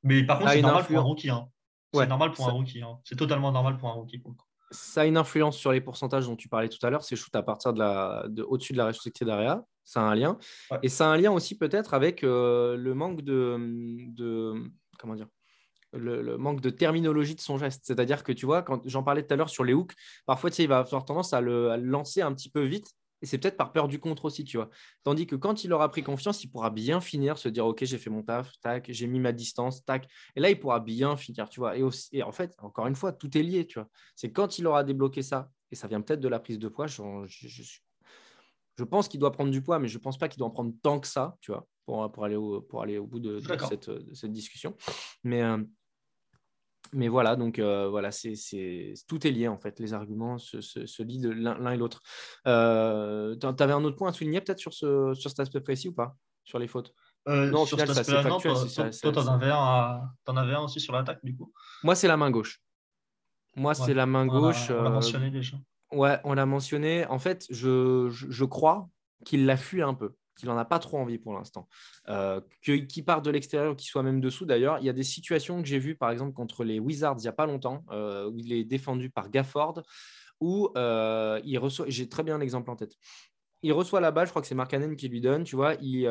Mais 0.03 0.25
par 0.25 0.39
contre, 0.39 0.53
c'est 0.53 0.63
normal 0.63 0.85
pour 0.85 0.99
un 0.99 1.03
rookie. 1.03 1.31
Hein. 1.31 1.49
C'est 1.93 2.07
normal 2.07 2.33
pour 2.33 2.49
un 2.49 2.53
rookie. 2.53 2.83
Hein. 2.83 2.99
C'est 3.05 3.17
totalement 3.17 3.53
normal 3.53 3.77
pour 3.77 3.89
un 3.89 3.93
rookie. 3.93 4.23
ça 4.71 5.03
a 5.03 5.05
une 5.07 5.17
influence 5.17 5.57
sur 5.57 5.73
les 5.73 5.81
pourcentages 5.81 6.27
dont 6.27 6.37
tu 6.37 6.49
parlais 6.49 6.69
tout 6.69 6.85
à 6.85 6.91
l'heure. 6.91 7.05
C'est 7.05 7.17
shoot 7.17 7.35
à 7.35 7.43
partir 7.43 7.73
de 7.73 7.79
la, 7.79 8.25
de, 8.29 8.43
au-dessus 8.43 8.73
de 8.73 8.79
la 8.79 8.87
restricted 8.87 9.29
area. 9.29 9.65
Ça 9.87 10.01
a 10.01 10.05
un 10.05 10.15
lien. 10.15 10.37
Et 10.83 10.89
ça 10.89 11.09
a 11.09 11.15
un 11.15 11.17
lien 11.17 11.33
aussi 11.33 11.57
peut-être 11.57 11.95
avec 11.95 12.25
euh, 12.25 12.77
le 12.77 12.93
manque 12.93 13.23
de, 13.23 13.57
de 14.09 14.53
comment 14.99 15.15
dire 15.15 15.29
le, 15.93 16.37
manque 16.37 16.61
de 16.61 16.71
terminologie 16.71 17.35
de 17.35 17.41
son 17.41 17.57
geste. 17.57 17.83
C'est-à-dire 17.85 18.25
que 18.25 18.33
tu 18.33 18.47
vois, 18.47 18.63
quand 18.63 18.87
j'en 18.87 19.03
parlais 19.03 19.25
tout 19.25 19.33
à 19.33 19.37
l'heure 19.37 19.49
sur 19.49 19.65
les 19.65 19.73
hooks, 19.73 19.95
parfois 20.27 20.51
tu 20.51 20.57
sais, 20.57 20.65
il 20.65 20.69
va 20.69 20.79
avoir 20.79 21.05
tendance 21.05 21.33
à 21.33 21.41
le, 21.41 21.77
lancer 21.77 22.21
un 22.21 22.35
petit 22.35 22.51
peu 22.51 22.63
vite. 22.65 22.91
Et 23.23 23.27
c'est 23.27 23.39
peut-être 23.39 23.57
par 23.57 23.73
peur 23.73 23.89
du 23.89 23.99
contre 23.99 24.27
aussi, 24.27 24.45
tu 24.45 24.59
vois. 24.59 24.69
Tandis 25.03 25.27
que 25.27 25.37
quand 25.37 25.65
il 25.65 25.73
aura 25.73 25.91
pris 25.91 26.03
confiance, 26.03 26.45
il 26.45 26.49
pourra 26.49 26.69
bien 26.69 27.01
finir, 27.01 27.39
se 27.39 27.49
dire 27.49 27.65
Ok, 27.65 27.83
j'ai 27.83 27.97
fait 27.97 28.11
mon 28.11 28.23
taf, 28.23 28.53
tac, 28.61 28.87
j'ai 28.91 29.07
mis 29.07 29.21
ma 29.21 29.33
distance, 29.33 29.85
tac. 29.85 30.07
Et 30.35 30.41
là, 30.41 30.51
il 30.51 30.61
pourra 30.61 30.81
bien 30.81 31.17
finir, 31.17 31.49
tu 31.49 31.61
vois. 31.61 31.79
Et, 31.79 31.83
aussi, 31.83 32.23
en 32.23 32.33
fait, 32.33 32.55
encore 32.59 32.87
une 32.87 32.95
fois, 32.95 33.13
tout 33.13 33.37
est 33.39 33.43
lié, 33.43 33.67
tu 33.67 33.79
vois. 33.79 33.89
C'est 34.17 34.33
quand 34.33 34.59
il 34.59 34.67
aura 34.67 34.85
débloqué 34.85 35.23
ça, 35.23 35.49
et 35.71 35.77
ça 35.77 35.89
vient 35.89 36.03
peut-être 36.03 36.21
de 36.21 36.29
la 36.29 36.41
prise 36.41 36.59
de 36.59 36.69
poids, 36.69 36.87
je, 36.87 37.03
je, 37.27 37.81
pense 38.85 39.09
qu'il 39.09 39.21
doit 39.21 39.33
prendre 39.33 39.51
du 39.51 39.63
poids, 39.63 39.79
mais 39.79 39.89
je 39.89 39.99
ne 39.99 40.03
pense 40.03 40.19
pas 40.19 40.29
qu'il 40.29 40.39
doit 40.39 40.49
en 40.49 40.53
prendre 40.53 40.73
tant 40.83 41.01
que 41.01 41.07
ça, 41.07 41.37
tu 41.41 41.53
vois, 41.53 41.67
pour, 41.85 42.11
pour, 42.13 42.25
aller, 42.25 42.37
au, 42.37 42.61
pour 42.61 42.83
aller 42.83 42.99
au 42.99 43.07
bout 43.07 43.21
de, 43.21 43.41
cette, 43.69 43.91
cette, 44.15 44.33
discussion. 44.33 44.77
Mais. 45.25 45.43
Euh, 45.43 45.59
mais 46.93 47.09
voilà, 47.09 47.37
donc 47.37 47.59
euh, 47.59 47.89
voilà, 47.89 48.11
c'est, 48.11 48.35
tout 49.09 49.27
est 49.27 49.31
lié 49.31 49.49
en 49.49 49.59
fait. 49.59 49.81
Les 49.81 49.93
arguments 49.93 50.39
se, 50.39 50.61
se, 50.61 51.03
lient 51.03 51.21
de 51.21 51.31
l'un, 51.31 51.71
et 51.71 51.77
l'autre. 51.77 52.03
Euh, 52.47 53.37
tu 53.37 53.47
avais 53.47 53.73
un 53.73 53.85
autre 53.85 53.97
point 53.97 54.11
à 54.11 54.13
souligner 54.13 54.41
peut-être 54.41 54.59
sur, 54.59 54.73
ce, 54.73 55.13
sur 55.15 55.31
cet 55.31 55.41
aspect 55.41 55.61
précis 55.61 55.89
ou 55.89 55.93
pas 55.93 56.17
Sur 56.45 56.59
les 56.59 56.69
fautes? 56.69 56.95
Euh, 57.29 57.51
Non, 57.51 57.63
au 57.63 57.67
final, 57.67 57.89
ça, 57.89 58.05
c'est 58.05 58.23
factuel. 58.23 58.55
Toi, 59.03 59.13
tu 59.13 59.19
en, 59.19 60.37
avais 60.37 60.55
un 60.55 60.61
aussi 60.61 60.81
sur 60.81 60.93
l'attaque 60.93 61.19
du 61.25 61.37
coup? 61.37 61.53
Moi, 61.83 61.95
c'est 61.95 62.09
la 62.09 62.17
main 62.17 62.31
gauche. 62.31 62.61
Moi, 63.57 63.75
c'est 63.75 63.95
la 63.95 64.07
main 64.07 64.27
gauche. 64.27 64.71
On 64.71 64.83
l'a 64.83 64.91
mentionné 64.91 65.31
déjà. 65.31 65.57
Ouais, 65.97 66.19
on 66.25 66.35
l'a 66.35 66.45
mentionné. 66.45 67.07
En 67.07 67.19
fait, 67.19 67.47
je, 67.49 68.45
crois 68.45 68.91
qu'il 69.25 69.47
l'a 69.47 69.57
fui 69.57 69.83
un 69.83 69.95
peu 69.95 70.15
qu'il 70.37 70.51
n'en 70.51 70.59
a 70.59 70.67
pas 70.67 70.79
trop 70.79 70.99
envie 70.99 71.17
pour 71.17 71.33
l'instant. 71.33 71.67
Euh, 72.11 72.43
qu'il 72.63 73.05
part 73.07 73.23
de 73.23 73.31
l'extérieur, 73.31 73.75
qu'il 73.75 73.89
soit 73.89 74.03
même 74.03 74.21
dessous 74.21 74.45
d'ailleurs. 74.45 74.79
Il 74.81 74.85
y 74.85 74.91
a 74.91 74.93
des 74.93 75.03
situations 75.03 75.63
que 75.63 75.67
j'ai 75.67 75.79
vues, 75.79 75.97
par 75.97 76.11
exemple, 76.11 76.35
contre 76.35 76.63
les 76.63 76.79
Wizards 76.79 77.17
il 77.21 77.23
n'y 77.23 77.29
a 77.29 77.33
pas 77.33 77.47
longtemps, 77.47 77.87
euh, 77.91 78.29
où 78.29 78.39
il 78.39 78.53
est 78.53 78.65
défendu 78.65 79.09
par 79.09 79.31
Gafford, 79.31 79.83
où 80.43 80.69
euh, 80.77 81.41
il 81.43 81.57
reçoit. 81.59 81.87
J'ai 81.89 82.07
très 82.11 82.23
bien 82.23 82.37
l'exemple 82.37 82.71
en 82.71 82.77
tête. 82.77 82.93
Il 83.63 83.73
reçoit 83.73 84.03
la 84.03 84.11
balle, 84.11 84.27
je 84.27 84.33
crois 84.33 84.43
que 84.43 84.49
c'est 84.49 84.55
Mark 84.55 84.71
Cannon 84.71 84.95
qui 84.95 85.09
lui 85.09 85.23
donne, 85.23 85.45
tu 85.45 85.57
vois, 85.57 85.73
il, 85.81 86.07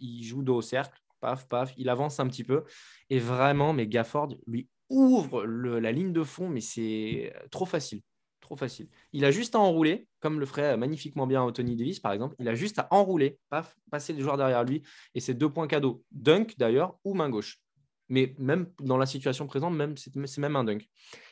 il 0.00 0.24
joue 0.24 0.42
dos 0.42 0.56
au 0.56 0.62
cercle, 0.62 1.00
paf, 1.20 1.46
paf, 1.48 1.72
il 1.76 1.88
avance 1.88 2.18
un 2.18 2.26
petit 2.26 2.42
peu. 2.42 2.64
Et 3.10 3.20
vraiment, 3.20 3.72
mais 3.72 3.86
Gafford 3.86 4.34
lui 4.48 4.68
ouvre 4.88 5.44
la 5.44 5.92
ligne 5.92 6.12
de 6.12 6.24
fond, 6.24 6.48
mais 6.48 6.60
c'est 6.60 7.32
trop 7.52 7.64
facile 7.64 8.02
trop 8.46 8.56
facile. 8.56 8.88
Il 9.12 9.24
a 9.24 9.30
juste 9.30 9.54
à 9.54 9.58
enrouler, 9.58 10.08
comme 10.20 10.40
le 10.40 10.46
ferait 10.46 10.76
magnifiquement 10.76 11.26
bien 11.26 11.42
Anthony 11.42 11.76
Davis, 11.76 12.00
par 12.00 12.12
exemple. 12.12 12.34
Il 12.38 12.48
a 12.48 12.54
juste 12.54 12.78
à 12.78 12.88
enrouler, 12.90 13.38
paf, 13.50 13.76
passer 13.90 14.12
les 14.12 14.22
joueurs 14.22 14.38
derrière 14.38 14.64
lui. 14.64 14.82
Et 15.14 15.20
c'est 15.20 15.34
deux 15.34 15.50
points 15.50 15.66
cadeaux. 15.66 16.02
Dunk, 16.12 16.54
d'ailleurs, 16.56 16.98
ou 17.04 17.14
main 17.14 17.28
gauche. 17.28 17.60
Mais 18.08 18.34
même 18.38 18.72
dans 18.80 18.96
la 18.96 19.06
situation 19.06 19.46
présente, 19.46 19.74
même, 19.74 19.96
c'est 19.96 20.38
même 20.38 20.56
un 20.56 20.64
dunk. 20.64 20.88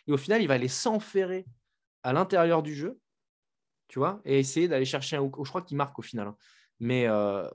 Et 0.06 0.12
au 0.12 0.16
final, 0.16 0.42
il 0.42 0.48
va 0.48 0.54
aller 0.54 0.68
s'enferrer 0.68 1.46
à 2.02 2.12
l'intérieur 2.12 2.62
du 2.62 2.74
jeu, 2.74 2.98
tu 3.88 3.98
vois, 3.98 4.20
et 4.24 4.38
essayer 4.38 4.68
d'aller 4.68 4.84
chercher 4.84 5.16
un 5.16 5.20
hook. 5.20 5.36
Je 5.42 5.48
crois 5.48 5.62
qu'il 5.62 5.76
marque 5.76 5.98
au 5.98 6.02
final. 6.02 6.28
Hein. 6.28 6.36
Mais 6.80 7.06
euh, 7.06 7.48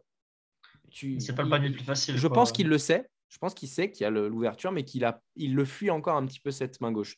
tu, 0.90 1.20
c'est 1.20 1.36
pas 1.36 1.44
le 1.44 1.50
panier 1.50 1.70
le 1.70 1.76
plus 1.76 1.84
facile. 1.84 2.18
Je 2.18 2.28
pense 2.28 2.52
qu'il 2.52 2.68
le 2.68 2.78
sait. 2.78 3.10
Je 3.28 3.38
pense 3.38 3.54
qu'il 3.54 3.70
sait 3.70 3.92
qu'il 3.92 4.04
y 4.04 4.08
a 4.08 4.10
l'ouverture, 4.10 4.72
mais 4.72 4.84
qu'il 4.84 5.06
a, 5.06 5.22
il 5.36 5.54
le 5.54 5.64
fuit 5.64 5.92
encore 5.92 6.18
un 6.18 6.26
petit 6.26 6.40
peu 6.40 6.50
cette 6.50 6.82
main 6.82 6.92
gauche. 6.92 7.16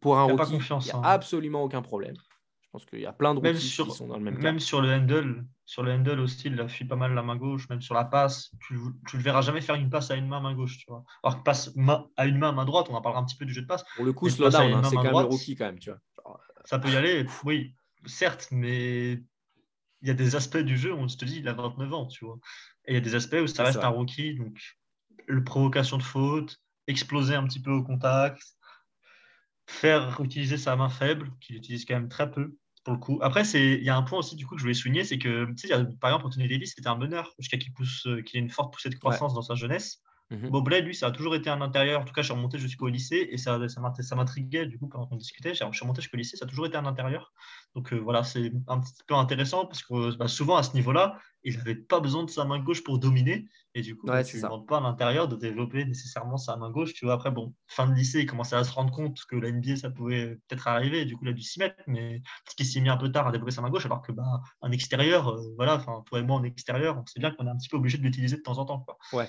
Pour 0.00 0.18
un 0.18 0.24
rookie, 0.24 0.52
il 0.52 0.58
n'y 0.58 0.90
a 0.90 0.96
hein. 0.96 1.02
absolument 1.04 1.62
aucun 1.62 1.82
problème. 1.82 2.14
Je 2.60 2.68
pense 2.70 2.84
qu'il 2.84 3.00
y 3.00 3.06
a 3.06 3.12
plein 3.12 3.34
de 3.34 3.40
rookies 3.40 3.58
qui 3.58 3.90
sont 3.90 4.06
dans 4.06 4.18
le 4.18 4.22
même 4.22 4.36
cas. 4.36 4.42
Même 4.42 4.60
sur 4.60 4.82
le 4.82 4.92
handle, 4.92 5.44
sur 5.64 5.82
le 5.82 5.92
handle 5.92 6.20
aussi, 6.20 6.48
il 6.48 6.60
a 6.60 6.68
fui 6.68 6.84
pas 6.84 6.96
mal 6.96 7.14
la 7.14 7.22
main 7.22 7.36
gauche, 7.36 7.68
même 7.70 7.80
sur 7.80 7.94
la 7.94 8.04
passe. 8.04 8.50
Tu 8.60 8.74
ne 8.74 8.80
le 9.14 9.18
verras 9.22 9.40
jamais 9.40 9.62
faire 9.62 9.74
une 9.74 9.88
passe 9.88 10.10
à 10.10 10.16
une 10.16 10.28
main, 10.28 10.40
main 10.40 10.54
gauche. 10.54 10.78
Tu 10.78 10.84
vois. 10.88 11.02
Alors 11.22 11.38
que 11.38 11.42
passe 11.42 11.72
à 12.16 12.26
une 12.26 12.38
main, 12.38 12.52
main 12.52 12.64
droite, 12.66 12.88
on 12.90 12.94
en 12.94 13.00
parlera 13.00 13.22
un 13.22 13.24
petit 13.24 13.36
peu 13.36 13.46
du 13.46 13.54
jeu 13.54 13.62
de 13.62 13.66
passe. 13.66 13.84
Pour 13.96 14.04
le 14.04 14.12
coup, 14.12 14.26
hein, 14.26 14.30
c'est 14.30 14.96
quand 14.96 15.02
même 15.02 15.12
le 15.12 15.24
rookie 15.24 15.56
quand 15.56 15.64
même. 15.64 15.78
Tu 15.78 15.90
vois. 15.90 16.00
Ça 16.64 16.78
peut 16.78 16.90
y 16.90 16.96
aller, 16.96 17.24
oui, 17.44 17.74
certes, 18.04 18.48
mais 18.50 19.12
il 20.02 20.08
y 20.08 20.10
a 20.10 20.14
des 20.14 20.36
aspects 20.36 20.58
du 20.58 20.76
jeu 20.76 20.92
où 20.92 20.98
on 20.98 21.08
se 21.08 21.16
dit 21.16 21.38
il 21.38 21.48
a 21.48 21.54
29 21.54 21.94
ans, 21.94 22.06
tu 22.06 22.24
vois. 22.24 22.38
Et 22.84 22.92
il 22.92 22.94
y 22.94 22.98
a 22.98 23.00
des 23.00 23.14
aspects 23.14 23.38
où 23.42 23.46
ça 23.46 23.64
reste 23.64 23.78
un 23.78 23.88
rookie, 23.88 24.34
donc 24.34 24.58
le 25.26 25.42
provocation 25.42 25.98
de 25.98 26.02
faute, 26.02 26.60
exploser 26.86 27.34
un 27.34 27.44
petit 27.44 27.60
peu 27.60 27.70
au 27.70 27.82
contact, 27.82 28.42
faire 29.68 30.18
utiliser 30.22 30.56
sa 30.56 30.74
main 30.76 30.88
faible, 30.88 31.30
qu'il 31.40 31.56
utilise 31.56 31.84
quand 31.84 31.94
même 31.94 32.08
très 32.08 32.30
peu 32.30 32.56
pour 32.84 32.94
le 32.94 32.98
coup. 32.98 33.18
Après, 33.22 33.42
il 33.42 33.84
y 33.84 33.90
a 33.90 33.96
un 33.96 34.02
point 34.02 34.18
aussi 34.18 34.34
du 34.34 34.46
coup 34.46 34.54
que 34.54 34.60
je 34.60 34.64
voulais 34.64 34.74
souligner, 34.74 35.04
c'est 35.04 35.18
que 35.18 35.46
par 36.00 36.10
exemple 36.10 36.26
Anthony 36.26 36.48
Davis 36.48 36.72
c'était 36.74 36.88
un 36.88 36.96
meneur 36.96 37.34
jusqu'à 37.38 37.58
qu'il 37.58 37.72
pousse, 37.74 38.06
euh, 38.06 38.22
qu'il 38.22 38.38
ait 38.38 38.42
une 38.42 38.50
forte 38.50 38.72
poussée 38.72 38.88
de 38.88 38.94
croissance 38.94 39.34
dans 39.34 39.42
sa 39.42 39.54
jeunesse. 39.54 40.02
Mobley, 40.30 40.82
lui, 40.82 40.94
ça 40.94 41.06
a 41.06 41.10
toujours 41.10 41.34
été 41.34 41.48
un 41.48 41.60
intérieur. 41.62 42.02
En 42.02 42.04
tout 42.04 42.12
cas, 42.12 42.22
je 42.22 42.26
suis 42.26 42.34
remonté 42.34 42.58
jusqu'au 42.58 42.88
lycée 42.88 43.28
et 43.30 43.38
ça, 43.38 43.58
ça 43.68 44.16
m'intriguait 44.16 44.66
du 44.66 44.78
coup 44.78 44.88
pendant 44.88 45.06
qu'on 45.06 45.16
discutait. 45.16 45.54
Je 45.54 45.64
suis 45.64 45.80
remonté 45.80 46.02
jusqu'au 46.02 46.18
lycée, 46.18 46.36
ça 46.36 46.44
a 46.44 46.48
toujours 46.48 46.66
été 46.66 46.76
un 46.76 46.86
intérieur. 46.86 47.32
Donc 47.74 47.92
euh, 47.92 47.96
voilà, 47.96 48.22
c'est 48.24 48.52
un 48.66 48.80
petit 48.80 48.92
peu 49.06 49.14
intéressant 49.14 49.66
parce 49.66 49.82
que 49.82 50.16
bah, 50.16 50.28
souvent 50.28 50.56
à 50.56 50.62
ce 50.62 50.74
niveau-là, 50.74 51.18
il 51.44 51.56
n'avait 51.56 51.74
pas 51.74 52.00
besoin 52.00 52.24
de 52.24 52.30
sa 52.30 52.44
main 52.44 52.58
gauche 52.58 52.82
pour 52.84 52.98
dominer. 52.98 53.48
Et 53.74 53.82
du 53.82 53.96
coup, 53.96 54.06
bah, 54.06 54.24
tu 54.24 54.36
ne 54.36 54.42
demandes 54.42 54.66
pas 54.66 54.78
à 54.78 54.80
l'intérieur 54.80 55.28
de 55.28 55.36
développer 55.36 55.84
nécessairement 55.84 56.36
sa 56.36 56.56
main 56.56 56.70
gauche. 56.70 56.94
Tu 56.94 57.04
vois, 57.04 57.14
après, 57.14 57.30
bon, 57.30 57.54
fin 57.66 57.86
de 57.86 57.94
lycée, 57.94 58.20
il 58.20 58.26
commençait 58.26 58.56
à 58.56 58.64
se 58.64 58.72
rendre 58.72 58.90
compte 58.92 59.24
que 59.28 59.36
la 59.36 59.52
NBA, 59.52 59.76
ça 59.76 59.90
pouvait 59.90 60.36
peut-être 60.48 60.66
arriver. 60.66 61.02
Et 61.02 61.04
du 61.04 61.16
coup, 61.16 61.24
il 61.24 61.30
a 61.30 61.32
dû 61.32 61.42
s'y 61.42 61.58
mettre. 61.58 61.76
Mais 61.86 62.22
ce 62.48 62.56
qui 62.56 62.64
s'est 62.64 62.80
mis 62.80 62.88
un 62.88 62.96
peu 62.96 63.12
tard 63.12 63.28
à 63.28 63.32
développer 63.32 63.52
sa 63.52 63.62
main 63.62 63.70
gauche, 63.70 63.86
alors 63.86 64.02
que 64.02 64.12
bah, 64.12 64.42
un 64.62 64.72
extérieur, 64.72 65.28
euh, 65.28 65.54
voilà, 65.56 65.76
enfin, 65.76 66.02
toi 66.06 66.18
et 66.18 66.22
moi 66.22 66.36
en 66.36 66.42
extérieur, 66.42 66.98
on 66.98 67.06
sait 67.06 67.20
bien 67.20 67.30
qu'on 67.30 67.46
est 67.46 67.50
un 67.50 67.56
petit 67.56 67.68
peu 67.68 67.76
obligé 67.76 67.98
de 67.98 68.02
l'utiliser 68.02 68.36
de 68.36 68.42
temps 68.42 68.58
en 68.58 68.64
temps. 68.64 68.80
Quoi. 68.80 68.98
Ouais. 69.12 69.28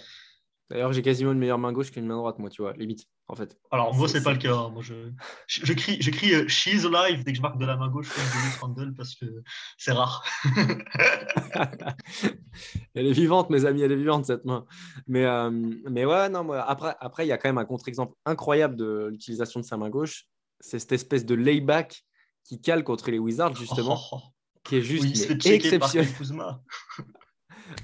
D'ailleurs, 0.69 0.93
j'ai 0.93 1.01
quasiment 1.01 1.31
une 1.31 1.39
meilleure 1.39 1.57
main 1.57 1.71
gauche 1.71 1.89
qu'une 1.89 2.05
main 2.05 2.15
droite, 2.15 2.37
moi, 2.37 2.51
tu 2.51 2.61
vois, 2.61 2.73
limite, 2.73 3.07
en 3.27 3.35
fait. 3.35 3.57
Alors, 3.71 3.95
moi, 3.95 4.07
c'est 4.07 4.21
pas 4.21 4.33
le 4.33 4.37
cas. 4.37 4.67
Moi, 4.69 4.83
je, 4.83 4.93
je, 5.47 5.73
crie, 5.73 5.99
je 5.99 6.11
crie 6.11 6.35
euh, 6.35 6.47
She's 6.47 6.85
alive 6.85 7.23
dès 7.23 7.31
que 7.31 7.37
je 7.37 7.41
marque 7.41 7.57
de 7.57 7.65
la 7.65 7.75
main 7.75 7.87
gauche 7.87 8.09
comme 8.09 8.23
Julius 8.23 8.57
Randle 8.57 8.93
parce 8.95 9.15
que 9.15 9.25
c'est 9.79 9.93
rare. 9.93 10.23
elle 12.93 13.07
est 13.07 13.13
vivante, 13.13 13.49
mes 13.49 13.65
amis, 13.65 13.81
elle 13.81 13.93
est 13.93 13.97
vivante, 13.97 14.25
cette 14.25 14.45
main. 14.45 14.67
Mais, 15.07 15.25
euh, 15.25 15.49
mais 15.89 16.05
ouais, 16.05 16.29
non, 16.29 16.43
moi, 16.43 16.61
après, 16.61 16.95
après, 16.99 17.25
il 17.25 17.29
y 17.29 17.31
a 17.31 17.39
quand 17.39 17.49
même 17.49 17.57
un 17.57 17.65
contre-exemple 17.65 18.13
incroyable 18.25 18.75
de 18.75 19.07
l'utilisation 19.11 19.59
de 19.59 19.65
sa 19.65 19.75
main 19.75 19.89
gauche. 19.89 20.25
C'est 20.59 20.77
cette 20.77 20.91
espèce 20.91 21.25
de 21.25 21.33
layback 21.33 22.03
qui 22.43 22.61
cale 22.61 22.83
contre 22.83 23.09
les 23.09 23.17
Wizards, 23.17 23.55
justement, 23.55 23.99
oh, 24.11 24.19
qui 24.63 24.75
est 24.75 24.81
juste 24.81 25.03
oui, 25.03 25.51
exceptionnel. 25.51 26.07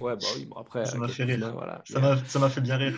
Ouais, 0.02 0.16
bah 0.16 0.28
oui, 0.36 0.46
bon, 0.46 0.56
après. 0.56 0.86
Ça 0.86 0.98
m'a 0.98 1.08
fait 1.08 1.24
rire. 1.24 1.52
Voilà. 1.54 1.84
Ça 2.28 2.40
m'a 2.40 2.50
fait 2.50 2.62
bien 2.62 2.78
rire. 2.78 2.98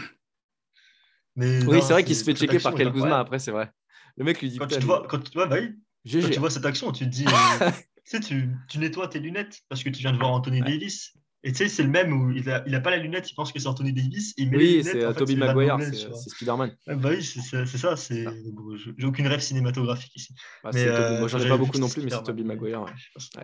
Mais 1.35 1.63
oui, 1.65 1.81
c'est 1.81 1.93
vrai 1.93 2.03
qu'il 2.03 2.15
se 2.15 2.23
fait 2.23 2.33
checker 2.33 2.59
par 2.59 2.71
Kel 2.75 2.87
Kuzma 2.93 3.19
après, 3.19 3.39
c'est 3.39 3.51
vrai. 3.51 3.71
Le 4.17 4.23
mec 4.25 4.41
lui 4.41 4.49
dit 4.49 4.57
Quand 4.57 4.67
tu, 4.79 4.85
vois, 4.85 5.05
quand, 5.07 5.19
tu- 5.19 5.37
ouais, 5.37 5.47
bah 5.47 5.57
oui. 5.59 5.75
Quand 6.21 6.27
tu 6.33 6.39
vois 6.39 6.49
cette 6.49 6.65
action, 6.65 6.91
tu 6.91 7.03
te 7.05 7.09
dis, 7.09 7.25
euh, 7.61 7.71
tu 7.71 7.77
sais, 8.05 8.19
tu, 8.19 8.49
tu 8.69 8.79
nettoies 8.79 9.07
tes 9.07 9.19
lunettes 9.19 9.59
parce 9.69 9.83
que 9.83 9.89
tu 9.89 9.99
viens 9.99 10.11
de 10.13 10.17
voir 10.17 10.31
Anthony 10.31 10.61
Davis. 10.61 11.13
Et 11.43 11.51
tu 11.51 11.57
sais, 11.59 11.69
c'est 11.69 11.83
le 11.83 11.89
même 11.89 12.11
où 12.11 12.31
il 12.31 12.49
a, 12.49 12.63
il 12.65 12.73
a 12.73 12.79
pas 12.81 12.89
la 12.89 12.97
lunette, 12.97 13.29
il 13.29 13.35
pense 13.35 13.51
que 13.53 13.59
c'est 13.59 13.67
Anthony 13.67 13.93
Davis. 13.93 14.33
Il 14.37 14.49
met 14.49 14.57
Oui, 14.57 14.83
c'est 14.83 15.03
euh, 15.03 15.11
Van 15.11 15.25
Maguire, 15.53 15.77
c'est 15.93 16.29
Spider-Man. 16.31 16.75
Bah 16.87 17.09
oui, 17.11 17.23
c'est 17.23 17.41
ça. 17.41 17.95
c'est 17.95 18.23
je- 18.23 18.91
J'ai 18.97 19.05
aucune 19.05 19.27
rêve 19.27 19.39
cinématographique 19.41 20.15
ici. 20.15 20.33
Bah, 20.63 20.71
Mais, 20.73 20.87
euh, 20.87 21.19
Moi, 21.19 21.27
j'en 21.27 21.39
ai 21.39 21.47
pas 21.47 21.57
beaucoup 21.57 21.77
non 21.77 21.87
plus, 21.89 22.01
mais 22.01 22.09
c'est 22.09 22.23
Tobey 22.23 22.43
Maguire. 22.43 22.81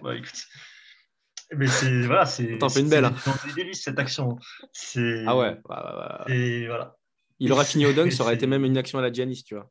ouais. 0.02 0.18
écoute. 0.18 0.48
Mais 1.56 1.68
c'est 1.68 2.02
voilà, 2.04 2.26
c'est. 2.26 2.58
T'en 2.58 2.70
fais 2.70 2.80
une 2.82 2.90
belle, 2.90 3.06
hein. 3.06 3.14
c'est 3.46 3.56
Davis 3.56 3.82
cette 3.84 4.00
action. 4.00 4.38
Ah 5.26 5.38
ouais. 5.38 5.58
Et 6.30 6.66
voilà. 6.68 6.96
Il 7.40 7.52
aurait 7.52 7.66
fini 7.66 7.86
au 7.86 7.94
dunk, 7.94 8.12
ça 8.12 8.24
aurait 8.24 8.36
été 8.36 8.48
même 8.48 8.64
une 8.64 8.78
action 8.78 9.00
à 9.00 9.02
la 9.02 9.12
Giannis, 9.12 9.44
tu 9.44 9.56
vois. 9.56 9.70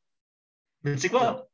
Mais 0.84 0.94
tu 0.94 1.00
sais 1.02 1.08
quoi? 1.08 1.48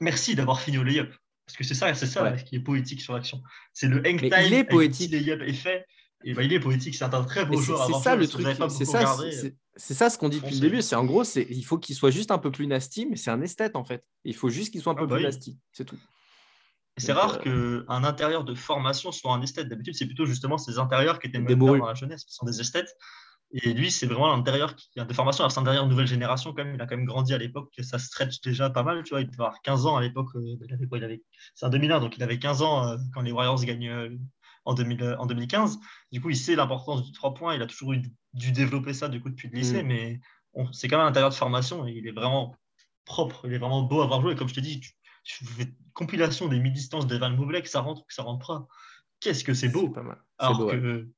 Merci 0.00 0.34
d'avoir 0.34 0.60
fini 0.60 0.78
au 0.78 0.82
layup. 0.82 1.10
Parce 1.46 1.56
que 1.56 1.64
c'est 1.64 1.74
ça, 1.74 1.92
c'est 1.94 2.06
ça 2.06 2.24
Ouais. 2.24 2.42
qui 2.44 2.56
est 2.56 2.60
poétique 2.60 3.00
sur 3.00 3.14
l'action. 3.14 3.42
C'est 3.72 3.88
le 3.88 3.98
hang 4.06 4.18
time. 4.20 4.32
il 4.46 4.54
est 4.54 4.64
poétique. 4.64 5.10
layup 5.12 5.40
est 5.42 5.52
fait. 5.52 5.86
Et 6.24 6.34
bah, 6.34 6.42
il 6.42 6.52
est 6.52 6.60
poétique. 6.60 6.94
C'est 6.94 7.04
un 7.04 7.24
très 7.24 7.44
beau 7.44 7.58
joueur. 7.60 7.86
c'est 7.86 8.00
ça 8.02 8.14
le 8.14 8.28
truc, 8.28 8.46
c'est 8.70 8.84
ça, 8.84 8.98
regardé, 9.00 9.32
c'est- 9.76 9.94
ça 9.94 10.08
ce 10.10 10.18
qu'on 10.18 10.28
dit 10.28 10.40
depuis 10.40 10.54
le 10.54 10.60
début. 10.60 10.82
C'est 10.82 10.94
en 10.94 11.04
gros, 11.04 11.24
c'est 11.24 11.46
il 11.50 11.62
faut 11.64 11.78
qu'il 11.78 11.96
soit 11.96 12.10
juste 12.10 12.30
un 12.30 12.38
peu 12.38 12.52
plus 12.52 12.66
nasty, 12.66 13.06
mais 13.06 13.16
c'est 13.16 13.30
un 13.30 13.40
esthète 13.42 13.74
en 13.74 13.84
fait. 13.84 14.04
Il 14.24 14.34
faut 14.36 14.48
juste 14.48 14.70
qu'il 14.72 14.80
soit 14.82 14.92
un 14.92 14.96
Ah 14.96 15.00
peu 15.00 15.06
bah 15.06 15.16
plus 15.16 15.24
oui. 15.24 15.30
nasty, 15.30 15.58
c'est 15.72 15.84
tout. 15.84 15.98
C'est 16.98 17.12
rare 17.12 17.38
euh, 17.46 17.84
qu'un 17.84 18.04
intérieur 18.04 18.44
de 18.44 18.54
formation 18.54 19.12
soit 19.12 19.32
un 19.32 19.40
esthète. 19.42 19.68
D'habitude, 19.68 19.94
c'est 19.94 20.06
plutôt 20.06 20.26
justement 20.26 20.58
ces 20.58 20.78
intérieurs 20.78 21.18
qui 21.18 21.28
étaient 21.28 21.40
Des 21.40 21.54
bourrus. 21.56 21.80
dans 21.80 21.86
la 21.86 21.94
jeunesse, 21.94 22.24
qui 22.24 22.34
sont 22.34 22.44
des 22.46 22.60
esthètes. 22.60 22.94
Et 23.54 23.74
lui, 23.74 23.90
c'est 23.90 24.06
vraiment 24.06 24.34
l'intérieur 24.34 24.74
qui 24.76 24.98
a 24.98 25.04
de 25.04 25.12
formation. 25.12 25.44
Alors, 25.44 25.52
c'est 25.52 25.58
un 25.58 25.62
intérieur 25.62 25.86
nouvelle 25.86 26.06
génération, 26.06 26.52
quand 26.54 26.64
même. 26.64 26.74
Il 26.74 26.80
a 26.80 26.86
quand 26.86 26.96
même 26.96 27.04
grandi 27.04 27.34
à 27.34 27.38
l'époque, 27.38 27.70
que 27.76 27.82
ça 27.82 27.98
stretch 27.98 28.40
déjà 28.40 28.70
pas 28.70 28.82
mal. 28.82 29.02
Tu 29.04 29.10
vois, 29.10 29.20
il 29.20 29.26
devait 29.26 29.42
avoir 29.42 29.60
15 29.62 29.84
ans 29.86 29.96
à 29.96 30.00
l'époque. 30.00 30.28
euh, 30.36 30.56
il 30.66 30.72
avait 30.72 30.86
quoi 30.86 30.98
Il 30.98 31.04
avait... 31.04 31.22
C'est 31.54 31.66
un 31.66 31.70
2001, 31.70 32.00
donc 32.00 32.16
il 32.16 32.22
avait 32.22 32.38
15 32.38 32.62
ans 32.62 32.86
euh, 32.88 32.96
quand 33.12 33.20
les 33.20 33.32
Warriors 33.32 33.62
gagnent 33.64 34.18
en, 34.64 34.74
2000, 34.74 35.02
euh, 35.02 35.18
en 35.18 35.26
2015. 35.26 35.78
Du 36.12 36.20
coup, 36.20 36.30
il 36.30 36.36
sait 36.36 36.56
l'importance 36.56 37.04
du 37.04 37.12
3 37.12 37.34
points. 37.34 37.54
Il 37.54 37.60
a 37.62 37.66
toujours 37.66 37.92
eu, 37.92 38.02
dû 38.32 38.52
développer 38.52 38.94
ça 38.94 39.08
du 39.08 39.20
coup, 39.20 39.28
depuis 39.28 39.48
le 39.48 39.54
lycée, 39.58 39.82
Mm. 39.82 39.86
mais 39.86 40.20
c'est 40.72 40.88
quand 40.88 40.96
même 40.98 41.06
un 41.06 41.10
intérieur 41.10 41.30
de 41.30 41.34
formation 41.34 41.86
et 41.86 41.92
il 41.92 42.06
est 42.06 42.12
vraiment 42.12 42.54
propre. 43.04 43.42
Il 43.46 43.52
est 43.54 43.58
vraiment 43.58 43.82
beau 43.82 44.00
à 44.00 44.04
avoir 44.04 44.20
joué. 44.22 44.32
Et 44.32 44.36
comme 44.36 44.48
je 44.48 44.54
te 44.54 44.60
dis, 44.60 44.80
tu, 44.80 44.92
tu 45.22 45.44
fais 45.44 45.64
une 45.64 45.74
compilation 45.94 46.48
des 46.48 46.58
mi-distances 46.58 47.06
d'Evan 47.06 47.36
Mobley, 47.36 47.62
que 47.62 47.68
ça 47.68 47.80
rentre 47.80 48.02
ou 48.02 48.04
que 48.04 48.14
ça 48.14 48.22
rentre 48.22 48.46
pas. 48.46 48.66
Qu'est-ce 49.20 49.44
que 49.44 49.54
c'est 49.54 49.68
beau 49.68 49.88
pas 49.88 50.02
mal. 50.02 50.22
Alors 50.38 50.58
beau, 50.58 50.66
ouais. 50.66 50.80
que 50.80 51.08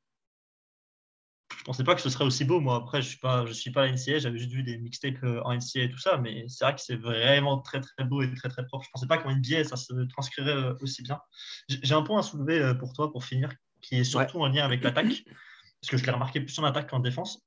je 1.59 1.64
pensais 1.64 1.84
pas 1.84 1.94
que 1.94 2.00
ce 2.00 2.11
serait 2.11 2.24
aussi 2.24 2.44
beau. 2.44 2.61
Moi, 2.61 2.76
après, 2.76 3.00
je 3.00 3.09
suis 3.09 3.18
pas, 3.18 3.46
je 3.46 3.52
suis 3.52 3.70
pas 3.70 3.82
à 3.82 3.86
la 3.86 3.92
NCA, 3.92 4.18
j'avais 4.18 4.38
juste 4.38 4.52
vu 4.52 4.62
des 4.62 4.76
mixtapes 4.78 5.22
euh, 5.22 5.40
en 5.44 5.55
NCA 5.55 5.82
et 5.82 5.90
tout 5.90 5.98
ça, 5.98 6.18
mais 6.18 6.44
c'est 6.48 6.64
vrai 6.64 6.74
que 6.74 6.80
c'est 6.80 6.96
vraiment 6.96 7.59
très 7.59 7.80
très 7.80 8.05
beau 8.05 8.22
et 8.22 8.34
très 8.34 8.48
très 8.48 8.66
propre. 8.66 8.84
Je 8.84 8.90
pensais 8.90 9.07
pas 9.07 9.18
qu'en 9.18 9.34
NBA 9.34 9.64
ça 9.64 9.76
se 9.76 9.92
transcrirait 10.09 10.52
euh, 10.52 10.74
aussi 10.80 11.02
bien. 11.02 11.20
J'ai 11.68 11.94
un 11.94 12.02
point 12.02 12.20
à 12.20 12.22
soulever 12.22 12.61
euh, 12.61 12.74
pour 12.74 12.92
toi 12.92 13.11
pour 13.12 13.24
finir, 13.24 13.50
qui 13.80 13.96
est 13.96 14.05
surtout 14.05 14.40
en 14.40 14.48
lien 14.48 14.64
avec 14.64 14.82
l'attaque, 14.82 15.07
parce 15.80 15.90
que 15.90 15.96
je 15.96 16.05
l'ai 16.05 16.12
remarqué 16.12 16.40
plus 16.40 16.59
en 16.59 16.64
attaque 16.64 16.90
qu'en 16.90 17.00
défense. 17.00 17.40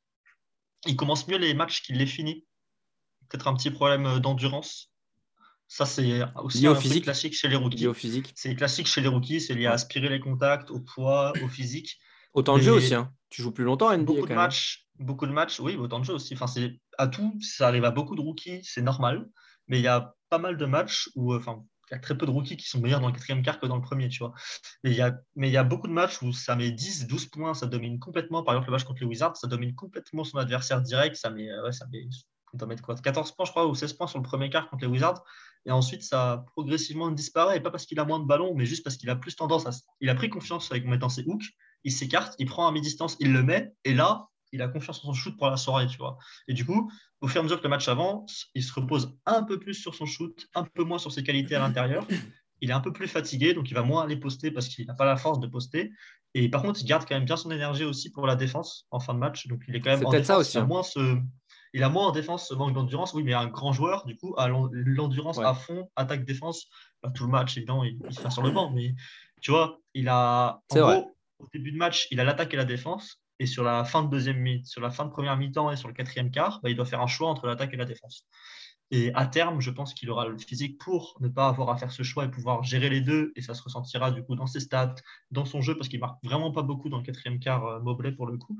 Il 0.85 0.95
commence 0.95 1.27
mieux 1.27 1.37
les 1.37 1.53
matchs 1.53 1.81
qu'il 1.81 1.97
les 1.97 2.05
finit. 2.05 2.45
Peut-être 3.29 3.47
un 3.47 3.55
petit 3.55 3.71
problème 3.71 4.19
d'endurance. 4.19 4.91
Ça, 5.67 5.85
c'est 5.85 6.21
aussi 6.35 6.59
Lié 6.61 6.67
au 6.69 6.71
un 6.71 6.75
physique. 6.75 7.03
classique 7.03 7.33
chez 7.33 7.47
les 7.49 7.55
rookies. 7.55 7.77
Lié 7.77 7.87
au 7.87 7.93
physique. 7.93 8.31
C'est 8.35 8.55
classique 8.55 8.87
chez 8.87 9.01
les 9.01 9.07
rookies, 9.09 9.41
c'est 9.41 9.53
lié 9.53 9.65
à 9.65 9.73
aspirer 9.73 10.09
les 10.09 10.19
contacts, 10.19 10.71
au 10.71 10.79
poids, 10.79 11.33
au 11.43 11.47
physique. 11.47 11.97
Au 12.33 12.41
temps 12.41 12.57
de 12.57 12.63
jeu 12.63 12.71
aussi. 12.73 12.93
Hein. 12.95 13.11
Tu 13.29 13.41
joues 13.41 13.51
plus 13.51 13.65
longtemps 13.65 13.89
à 13.89 13.97
NBA 13.97 14.05
beaucoup 14.05 14.19
quand 14.21 14.25
de 14.25 14.29
même. 14.29 14.37
matchs, 14.37 14.87
beaucoup 14.99 15.27
de 15.27 15.31
matchs, 15.33 15.59
oui, 15.59 15.75
autant 15.75 15.99
de 15.99 16.05
jeux 16.05 16.13
aussi. 16.13 16.33
Enfin, 16.35 16.47
c'est 16.47 16.79
à 16.97 17.07
tout, 17.07 17.37
ça 17.41 17.67
arrive 17.67 17.83
à 17.83 17.91
beaucoup 17.91 18.15
de 18.15 18.21
rookies, 18.21 18.61
c'est 18.63 18.81
normal. 18.81 19.27
Mais 19.67 19.79
il 19.79 19.83
y 19.83 19.87
a 19.87 20.13
pas 20.29 20.37
mal 20.37 20.55
de 20.57 20.65
matchs 20.65 21.09
où, 21.15 21.33
euh, 21.33 21.37
enfin, 21.39 21.63
il 21.89 21.93
y 21.93 21.97
a 21.97 21.99
très 21.99 22.17
peu 22.17 22.25
de 22.25 22.31
rookies 22.31 22.57
qui 22.57 22.67
sont 22.67 22.79
meilleurs 22.79 22.99
dans 22.99 23.07
le 23.07 23.13
quatrième 23.13 23.41
quart 23.43 23.59
que 23.59 23.65
dans 23.65 23.75
le 23.75 23.81
premier, 23.81 24.07
tu 24.09 24.19
vois. 24.19 24.33
Mais 24.83 24.91
il 24.91 24.95
y 24.97 25.01
a, 25.01 25.17
mais 25.35 25.49
il 25.49 25.53
y 25.53 25.57
a 25.57 25.63
beaucoup 25.63 25.87
de 25.87 25.93
matchs 25.93 26.21
où 26.21 26.31
ça 26.31 26.55
met 26.55 26.71
10, 26.71 27.07
12 27.07 27.25
points, 27.27 27.53
ça 27.53 27.65
domine 27.65 27.99
complètement. 27.99 28.43
Par 28.43 28.53
exemple, 28.55 28.67
le 28.67 28.71
match 28.73 28.83
contre 28.85 29.01
les 29.01 29.07
Wizards, 29.07 29.35
ça 29.37 29.47
domine 29.47 29.73
complètement 29.75 30.23
son 30.23 30.37
adversaire 30.37 30.81
direct. 30.81 31.15
Ça 31.15 31.29
met, 31.29 31.49
euh, 31.49 31.63
ouais, 31.65 31.71
ça 31.71 31.85
met, 31.91 32.05
on 32.53 32.57
doit 32.57 32.67
mettre 32.67 32.83
quoi, 32.83 32.95
14 32.95 33.33
points, 33.33 33.45
je 33.45 33.51
crois, 33.51 33.67
ou 33.67 33.75
16 33.75 33.93
points 33.93 34.07
sur 34.07 34.19
le 34.19 34.23
premier 34.23 34.49
quart 34.49 34.69
contre 34.69 34.83
les 34.83 34.89
Wizards. 34.89 35.23
Et 35.65 35.71
ensuite, 35.71 36.03
ça 36.03 36.45
progressivement 36.53 37.11
disparaît. 37.11 37.57
Et 37.57 37.59
pas 37.59 37.71
parce 37.71 37.85
qu'il 37.85 37.99
a 37.99 38.05
moins 38.05 38.19
de 38.19 38.25
ballons, 38.25 38.53
mais 38.55 38.65
juste 38.65 38.83
parce 38.83 38.97
qu'il 38.97 39.09
a 39.09 39.15
plus 39.15 39.35
tendance 39.35 39.65
à. 39.65 39.71
Il 39.99 40.09
a 40.09 40.15
pris 40.15 40.29
confiance 40.29 40.71
avec 40.71 40.85
en 40.85 40.89
mettant 40.89 41.09
ses 41.09 41.23
hooks 41.25 41.53
il 41.83 41.91
s'écarte, 41.91 42.35
il 42.39 42.45
prend 42.45 42.67
à 42.67 42.71
mi-distance, 42.71 43.17
il 43.19 43.31
le 43.31 43.43
met, 43.43 43.73
et 43.85 43.93
là, 43.93 44.27
il 44.51 44.61
a 44.61 44.67
confiance 44.67 44.99
en 44.99 45.07
son 45.07 45.13
shoot 45.13 45.37
pour 45.37 45.49
la 45.49 45.57
soirée, 45.57 45.87
tu 45.87 45.97
vois. 45.97 46.17
Et 46.47 46.53
du 46.53 46.65
coup, 46.65 46.91
au 47.21 47.27
fur 47.27 47.37
et 47.37 47.39
à 47.39 47.43
mesure 47.43 47.59
que 47.59 47.63
le 47.63 47.69
match 47.69 47.87
avance, 47.87 48.47
il 48.55 48.63
se 48.63 48.73
repose 48.73 49.17
un 49.25 49.43
peu 49.43 49.59
plus 49.59 49.73
sur 49.73 49.95
son 49.95 50.05
shoot, 50.05 50.47
un 50.55 50.63
peu 50.63 50.83
moins 50.83 50.99
sur 50.99 51.11
ses 51.11 51.23
qualités 51.23 51.55
à 51.55 51.59
l'intérieur. 51.59 52.05
Il 52.59 52.71
est 52.71 52.73
un 52.73 52.79
peu 52.79 52.91
plus 52.91 53.07
fatigué, 53.07 53.53
donc 53.53 53.69
il 53.69 53.73
va 53.73 53.83
moins 53.83 54.03
aller 54.03 54.17
poster 54.17 54.51
parce 54.51 54.67
qu'il 54.67 54.85
n'a 54.87 54.95
pas 54.95 55.05
la 55.05 55.15
force 55.15 55.39
de 55.39 55.47
poster. 55.47 55.91
Et 56.33 56.49
par 56.49 56.61
contre, 56.61 56.81
il 56.81 56.85
garde 56.85 57.07
quand 57.07 57.15
même 57.15 57.25
bien 57.25 57.37
son 57.37 57.51
énergie 57.51 57.83
aussi 57.83 58.11
pour 58.11 58.25
la 58.25 58.35
défense 58.35 58.87
en 58.89 58.99
fin 58.99 59.13
de 59.13 59.19
match. 59.19 59.47
Donc 59.47 59.63
il 59.67 59.75
est 59.75 59.79
quand 59.79 59.91
même 59.91 60.05
en 60.05 60.09
peut-être 60.09 60.25
ça 60.25 60.33
défense, 60.33 60.47
aussi, 60.47 60.57
hein. 60.57 60.65
moins 60.65 60.83
ce... 60.83 61.17
il 61.77 61.83
a 61.83 61.89
moins 61.89 62.07
en 62.07 62.11
défense 62.11 62.47
ce 62.47 62.55
manque 62.55 62.73
d'endurance. 62.73 63.13
Oui, 63.13 63.23
mais 63.23 63.33
un 63.33 63.47
grand 63.47 63.71
joueur, 63.71 64.03
du 64.05 64.15
coup, 64.15 64.33
a 64.37 64.47
l'endurance 64.47 65.37
Ouais. 65.37 65.45
à 65.45 65.53
fond, 65.53 65.89
attaque-défense. 65.95 66.65
Pas 67.01 67.11
tout 67.11 67.23
le 67.25 67.29
match, 67.29 67.55
évidemment, 67.55 67.83
il, 67.83 67.99
il 68.09 68.13
se 68.13 68.19
fait 68.19 68.31
sur 68.31 68.41
le 68.41 68.49
banc. 68.49 68.71
Mais 68.71 68.95
tu 69.41 69.51
vois, 69.51 69.77
il 69.93 70.09
a. 70.09 70.59
En 70.71 70.75
vrai. 70.79 71.01
gros, 71.01 71.15
au 71.39 71.47
début 71.53 71.71
de 71.71 71.77
match, 71.77 72.07
il 72.09 72.19
a 72.19 72.23
l'attaque 72.23 72.53
et 72.53 72.57
la 72.57 72.65
défense. 72.65 73.21
Et 73.39 73.45
sur 73.45 73.63
la 73.63 73.83
fin 73.83 74.01
de 74.03 74.09
deuxième 74.09 74.37
mi 74.39 74.65
sur 74.65 74.81
la 74.81 74.89
fin 74.89 75.05
de 75.05 75.11
première 75.11 75.37
mi-temps 75.37 75.71
et 75.71 75.75
sur 75.75 75.87
le 75.87 75.93
quatrième 75.93 76.31
quart, 76.31 76.59
bah, 76.63 76.71
il 76.71 76.75
doit 76.75 76.85
faire 76.85 77.01
un 77.01 77.07
choix 77.07 77.29
entre 77.29 77.45
l'attaque 77.45 77.71
et 77.73 77.77
la 77.77 77.85
défense. 77.85 78.25
Et 78.89 79.13
à 79.15 79.25
terme, 79.25 79.59
je 79.59 79.69
pense 79.69 79.93
qu'il 79.93 80.09
aura 80.09 80.27
le 80.27 80.37
physique 80.37 80.77
pour 80.79 81.17
ne 81.19 81.27
pas 81.27 81.47
avoir 81.49 81.69
à 81.69 81.77
faire 81.77 81.91
ce 81.91 82.03
choix 82.03 82.23
et 82.23 82.31
pouvoir 82.31 82.63
gérer 82.63 82.89
les 82.89 83.01
deux. 83.01 83.33
Et 83.35 83.41
ça 83.41 83.53
se 83.53 83.61
ressentira 83.61 84.11
du 84.11 84.23
coup 84.23 84.35
dans 84.35 84.47
ses 84.47 84.61
stats, 84.61 84.95
dans 85.29 85.43
son 85.43 85.61
jeu, 85.61 85.75
parce 85.75 85.89
qu'il 85.89 85.99
marque 85.99 86.23
vraiment 86.23 86.51
pas 86.51 86.61
beaucoup 86.61 86.87
dans 86.87 86.97
le 86.97 87.03
quatrième 87.03 87.39
quart, 87.39 87.65
euh, 87.65 87.79
Mobley 87.81 88.13
pour 88.13 88.27
le 88.27 88.37
coup. 88.37 88.57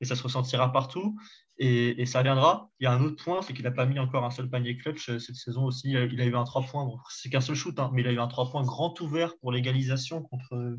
Et 0.00 0.04
ça 0.04 0.16
se 0.16 0.22
ressentira 0.22 0.70
partout. 0.70 1.16
Et, 1.58 2.04
ça 2.06 2.22
viendra. 2.22 2.70
Il 2.80 2.84
y 2.84 2.86
a 2.86 2.92
un 2.92 3.02
autre 3.02 3.22
point, 3.22 3.42
c'est 3.42 3.54
qu'il 3.54 3.64
n'a 3.64 3.70
pas 3.70 3.86
mis 3.86 3.98
encore 3.98 4.24
un 4.24 4.30
seul 4.30 4.50
panier 4.50 4.76
clutch 4.76 5.08
euh, 5.08 5.18
cette 5.18 5.36
saison 5.36 5.64
aussi. 5.64 5.90
Il 5.90 6.20
a, 6.20 6.24
eu 6.24 6.34
un 6.34 6.44
3 6.44 6.62
points. 6.62 6.90
C'est 7.10 7.30
qu'un 7.30 7.40
seul 7.40 7.56
shoot, 7.56 7.78
hein, 7.78 7.90
mais 7.94 8.02
il 8.02 8.08
a 8.08 8.12
eu 8.12 8.18
un 8.18 8.28
3 8.28 8.50
points 8.50 8.64
grand 8.64 8.98
ouvert 9.00 9.38
pour 9.38 9.50
l'égalisation 9.50 10.22
contre, 10.22 10.78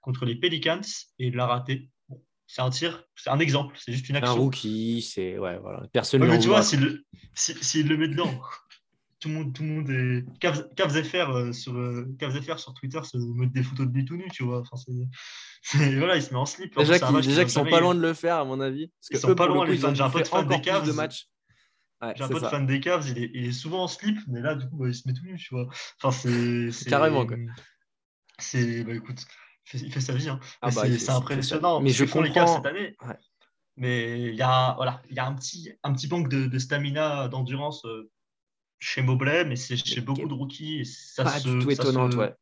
contre 0.00 0.24
les 0.24 0.34
Pelicans 0.34 0.82
et 1.18 1.28
il 1.28 1.36
l'a 1.36 1.46
raté. 1.46 1.90
C'est 2.46 2.60
un 2.62 2.70
tir, 2.70 3.04
c'est 3.16 3.30
un 3.30 3.38
exemple, 3.38 3.74
c'est 3.78 3.92
juste 3.92 4.08
une 4.08 4.16
Un 4.16 4.20
action. 4.20 4.36
rookie, 4.36 5.02
c'est. 5.02 5.38
Ouais, 5.38 5.58
voilà. 5.58 5.86
Personne 5.92 6.22
Ouais, 6.22 6.28
mais 6.28 6.38
tu 6.38 6.48
vois, 6.48 6.62
s'il 6.62 6.80
le, 6.80 7.04
si- 7.34 7.54
s'il 7.64 7.88
le 7.88 7.96
met 7.96 8.08
dedans, 8.08 8.40
tout 9.20 9.28
le 9.28 9.34
monde, 9.34 9.54
tout 9.54 9.62
le 9.62 9.68
monde 9.70 9.90
est. 9.90 10.38
Cavs 10.40 10.68
Cavs 10.76 11.02
FR, 11.02 11.30
euh, 11.30 11.52
sur, 11.52 11.74
euh, 11.76 12.06
Cavs 12.18 12.38
FR 12.42 12.58
sur 12.58 12.74
Twitter 12.74 13.00
se 13.02 13.16
mettent 13.16 13.52
des 13.52 13.62
photos 13.62 13.86
de 13.88 13.92
lui 13.92 14.04
tout 14.04 14.16
nu, 14.16 14.28
tu 14.30 14.44
vois. 14.44 14.60
Enfin, 14.60 14.76
c'est, 14.76 14.92
voilà, 15.98 16.16
il 16.16 16.22
se 16.22 16.30
met 16.30 16.36
en 16.36 16.44
slip. 16.46 16.76
Déjà 16.76 16.94
un 16.94 17.20
qu'ils 17.22 17.34
qu'ils 17.34 17.50
sont 17.50 17.64
pas 17.64 17.80
loin 17.80 17.94
de 17.94 18.00
le 18.00 18.12
faire, 18.12 18.36
à 18.36 18.44
mon 18.44 18.60
avis. 18.60 18.88
Parce 18.88 19.08
Ils 19.10 19.14
que 19.14 19.18
sont 19.20 19.30
eux, 19.30 19.34
pas 19.34 19.46
loin, 19.46 19.66
les 19.66 19.78
fans. 19.78 19.94
J'ai 19.94 20.02
un 20.02 20.10
pote 20.10 20.28
fan 20.28 20.46
des 20.46 20.58
de 20.58 20.62
Cavs. 20.62 20.86
Ouais, 22.02 22.12
J'ai 22.16 22.24
un 22.24 22.28
pote 22.28 22.46
fan 22.46 22.66
des 22.66 22.80
Cavs, 22.80 23.08
il 23.08 23.18
est, 23.18 23.30
il 23.32 23.44
est 23.46 23.52
souvent 23.52 23.84
en 23.84 23.88
slip, 23.88 24.18
mais 24.28 24.40
là, 24.42 24.54
du 24.54 24.68
coup, 24.68 24.76
bah, 24.76 24.88
il 24.88 24.94
se 24.94 25.08
met 25.08 25.14
tout 25.14 25.24
nu, 25.24 25.38
tu 25.38 25.54
vois. 25.54 25.66
Enfin, 26.02 26.10
c'est- 26.10 26.70
Carrément, 26.90 27.26
quoi. 27.26 27.36
C'est. 28.38 28.84
Bah 28.84 28.94
écoute, 28.94 29.24
il 29.72 29.92
fait, 29.92 30.00
sa 30.00 30.12
vie. 30.14 30.28
Hein. 30.28 30.40
Ah 30.62 30.70
bah, 30.70 30.82
c'est 30.98 31.10
impressionnant. 31.10 31.80
Mais 31.80 31.90
je 31.90 32.04
les 32.04 32.10
Cavs 32.10 32.46
comprends. 32.46 32.56
cette 32.56 32.66
année. 32.66 32.96
Ouais. 33.06 33.16
Mais 33.76 34.28
il 34.30 34.34
y 34.36 34.42
a, 34.42 34.74
voilà, 34.76 35.02
il 35.10 35.16
y 35.16 35.18
a 35.18 35.26
un, 35.26 35.34
petit, 35.34 35.72
un 35.82 35.92
petit 35.92 36.06
manque 36.08 36.28
de, 36.28 36.46
de 36.46 36.58
stamina, 36.58 37.28
d'endurance 37.28 37.84
euh, 37.86 38.10
chez 38.78 39.02
Mobley, 39.02 39.44
mais 39.44 39.56
c'est 39.56 39.76
chez 39.76 40.00
beaucoup 40.00 40.28
de 40.28 40.34
rookies. 40.34 40.80
Et 40.80 40.84
ça 40.84 41.24
Pas 41.24 41.40
se- 41.40 41.48
du 41.48 41.58
tout 41.64 41.70
se- 41.70 42.16
ouais. 42.16 42.34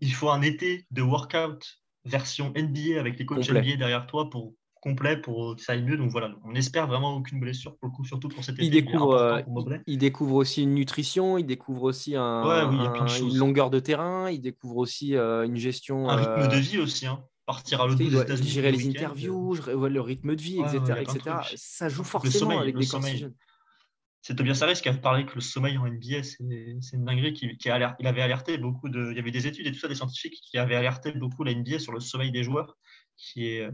Il 0.00 0.14
faut 0.14 0.30
un 0.30 0.42
été 0.42 0.86
de 0.92 1.02
workout 1.02 1.80
version 2.04 2.52
NBA 2.54 3.00
avec 3.00 3.18
les 3.18 3.26
coachs 3.26 3.38
Complet. 3.46 3.62
NBA 3.62 3.76
derrière 3.76 4.06
toi 4.06 4.30
pour 4.30 4.54
complet 4.80 5.16
pour 5.16 5.56
que 5.56 5.62
ça 5.62 5.72
aille 5.72 5.82
mieux. 5.82 5.96
Donc 5.96 6.10
voilà, 6.10 6.30
on 6.44 6.54
espère 6.54 6.86
vraiment 6.86 7.14
aucune 7.16 7.40
blessure 7.40 7.76
pour 7.76 7.88
le 7.88 7.94
coup, 7.94 8.04
surtout 8.04 8.28
pour 8.28 8.44
cet 8.44 8.56
été. 8.56 8.64
Il 8.64 8.70
découvre, 8.70 9.14
euh, 9.14 9.42
pour 9.42 9.52
Mobley. 9.52 9.80
il, 9.86 9.94
il 9.94 9.98
découvre 9.98 10.34
aussi 10.36 10.62
une 10.62 10.74
nutrition, 10.74 11.38
il 11.38 11.44
découvre 11.44 11.84
aussi 11.84 12.16
un, 12.16 12.46
Ouais, 12.46 12.64
oui, 12.68 12.76
il 12.78 13.26
une 13.28 13.36
longueur 13.36 13.70
de 13.70 13.80
terrain, 13.80 14.30
il 14.30 14.40
découvre 14.40 14.78
aussi 14.78 15.16
euh, 15.16 15.44
une 15.44 15.56
gestion. 15.56 16.08
Un 16.08 16.18
euh, 16.18 16.34
rythme 16.36 16.54
de 16.54 16.60
vie 16.60 16.78
aussi, 16.78 17.06
hein. 17.06 17.22
partir 17.46 17.80
à 17.80 17.86
l'autre 17.86 17.98
bout 17.98 18.04
il 18.04 18.24
des 18.24 18.42
gérer 18.42 18.72
le 18.72 18.78
les 18.78 18.88
interviews, 18.88 19.54
le 19.54 20.00
rythme 20.00 20.36
de 20.36 20.42
vie, 20.42 20.60
Ouais, 20.60 20.66
etc. 20.66 20.92
ouais, 20.92 21.04
il 21.08 21.16
etc. 21.16 21.36
Ça 21.56 21.88
joue 21.88 22.02
Le 22.02 22.08
forcément 22.08 22.50
sommeil, 22.50 22.58
avec 22.58 22.74
le 22.74 22.80
des 22.80 22.86
sommeil. 22.86 23.28
C'est 24.20 24.34
Tobias 24.34 24.58
Harris 24.62 24.80
qui 24.82 24.88
a 24.88 24.94
parlé 24.94 25.24
que 25.24 25.36
le 25.36 25.40
sommeil 25.40 25.78
en 25.78 25.86
NBA, 25.86 26.22
c'est 26.22 26.44
c'est 26.80 26.96
une 26.96 27.04
dinguerie. 27.04 27.32
Qui, 27.32 27.56
qui 27.56 27.70
a 27.70 27.96
il 27.98 28.06
avait 28.06 28.20
alerté 28.20 28.58
beaucoup 28.58 28.88
de. 28.88 29.10
Il 29.10 29.16
y 29.16 29.20
avait 29.20 29.30
des 29.30 29.46
études 29.46 29.66
et 29.66 29.72
tout 29.72 29.78
ça, 29.78 29.88
des 29.88 29.94
scientifiques 29.94 30.40
qui 30.42 30.58
avaient 30.58 30.74
alerté 30.74 31.12
beaucoup 31.12 31.44
la 31.44 31.54
NBA 31.54 31.78
sur 31.78 31.92
le 31.92 32.00
sommeil 32.00 32.32
des 32.32 32.42
joueurs, 32.42 32.76
qui 33.16 33.46
est 33.46 33.62
euh, 33.62 33.70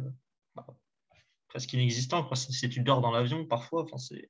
bah, 0.54 0.66
presque 1.54 1.72
inexistant. 1.72 2.28
Si, 2.34 2.52
si 2.52 2.68
tu 2.68 2.80
dors 2.80 3.00
dans 3.00 3.12
l'avion, 3.12 3.46
parfois, 3.46 3.84
enfin, 3.84 3.96
c'est 3.96 4.28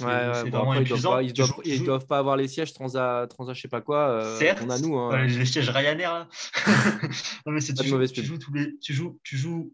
Ouais, 0.00 0.06
ouais, 0.06 0.50
bon, 0.50 0.72
après, 0.72 0.82
ils 0.82 0.88
doivent 0.88 0.98
épuisant. 0.98 1.10
pas, 1.12 1.22
ils 1.22 1.32
doivent, 1.32 1.52
ils 1.64 2.06
pas 2.08 2.18
avoir 2.18 2.36
les 2.36 2.48
sièges 2.48 2.72
transa, 2.72 3.26
transa 3.30 3.52
je 3.52 3.60
sais 3.60 3.68
pas 3.68 3.80
quoi. 3.80 4.08
euh, 4.08 4.38
Certes, 4.40 4.60
on 4.64 4.70
a 4.70 4.78
nous. 4.80 4.98
hein. 4.98 5.24
les 5.26 5.44
sièges 5.46 5.70
Ryanair 5.70 6.12
là. 6.12 6.28
non 7.46 7.52
mais 7.52 7.60
c'est 7.60 7.74
tu 7.74 7.86
joues, 7.86 8.04
tu 8.08 8.24
joues 8.24 8.38
tous 8.38 8.52
les, 8.52 8.76
tu 8.80 8.92
joues, 8.92 9.20
tu 9.22 9.36
joues 9.36 9.72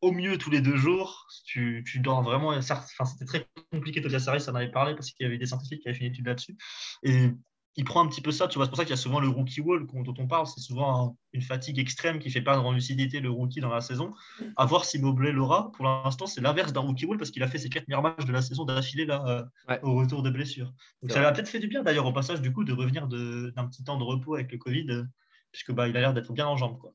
au 0.00 0.10
mieux 0.10 0.38
tous 0.38 0.50
les 0.50 0.60
deux 0.60 0.76
jours. 0.76 1.28
Tu, 1.44 1.84
tu 1.86 2.00
dois 2.00 2.20
vraiment. 2.22 2.48
Enfin, 2.48 2.82
c'était 3.04 3.26
très 3.26 3.46
compliqué 3.70 4.00
série, 4.18 4.40
ça 4.40 4.50
en 4.50 4.56
avait 4.56 4.72
parlé 4.72 4.94
parce 4.96 5.12
qu'il 5.12 5.22
y 5.24 5.28
avait 5.28 5.38
des 5.38 5.46
scientifiques 5.46 5.82
qui 5.82 5.88
avaient 5.88 5.96
fait 5.98 6.04
une 6.06 6.12
étude 6.12 6.26
là-dessus. 6.26 6.56
Et 7.04 7.30
il 7.78 7.84
prend 7.84 8.04
un 8.04 8.08
petit 8.08 8.20
peu 8.20 8.32
ça, 8.32 8.48
tu 8.48 8.58
vois. 8.58 8.64
C'est 8.64 8.70
pour 8.70 8.76
ça 8.76 8.84
qu'il 8.84 8.90
y 8.90 8.98
a 8.98 9.00
souvent 9.00 9.20
le 9.20 9.28
rookie 9.28 9.60
wall 9.60 9.86
dont 9.86 10.14
on 10.18 10.26
parle. 10.26 10.48
C'est 10.48 10.60
souvent 10.60 11.16
une 11.32 11.42
fatigue 11.42 11.78
extrême 11.78 12.18
qui 12.18 12.28
fait 12.28 12.42
perdre 12.42 12.66
en 12.66 12.72
lucidité 12.72 13.20
le 13.20 13.30
rookie 13.30 13.60
dans 13.60 13.68
la 13.68 13.80
saison. 13.80 14.12
À 14.56 14.66
voir 14.66 14.84
si 14.84 14.98
Mobley 14.98 15.30
l'aura. 15.30 15.70
Pour 15.70 15.84
l'instant, 15.84 16.26
c'est 16.26 16.40
l'inverse 16.40 16.72
d'un 16.72 16.80
rookie 16.80 17.06
wall 17.06 17.18
parce 17.18 17.30
qu'il 17.30 17.40
a 17.44 17.46
fait 17.46 17.58
ses 17.58 17.68
quatre 17.68 17.86
meilleurs 17.86 18.02
matchs 18.02 18.24
de 18.24 18.32
la 18.32 18.42
saison 18.42 18.64
d'affilée 18.64 19.06
là, 19.06 19.48
euh, 19.68 19.78
au 19.84 19.94
retour 19.94 20.24
de 20.24 20.30
blessure. 20.30 20.72
Donc 21.02 21.12
ça 21.12 21.20
lui 21.20 21.26
a 21.26 21.30
peut-être 21.30 21.48
fait 21.48 21.60
du 21.60 21.68
bien 21.68 21.84
d'ailleurs 21.84 22.06
au 22.06 22.12
passage 22.12 22.40
du 22.42 22.52
coup 22.52 22.64
de 22.64 22.72
revenir 22.72 23.06
d'un 23.06 23.68
petit 23.68 23.84
temps 23.84 23.96
de 23.96 24.02
repos 24.02 24.34
avec 24.34 24.50
le 24.50 24.58
Covid, 24.58 24.86
euh, 24.90 25.04
puisque 25.52 25.70
bah, 25.70 25.86
il 25.86 25.96
a 25.96 26.00
l'air 26.00 26.14
d'être 26.14 26.32
bien 26.32 26.48
en 26.48 26.56
jambes. 26.56 26.78
Quoi. 26.78 26.92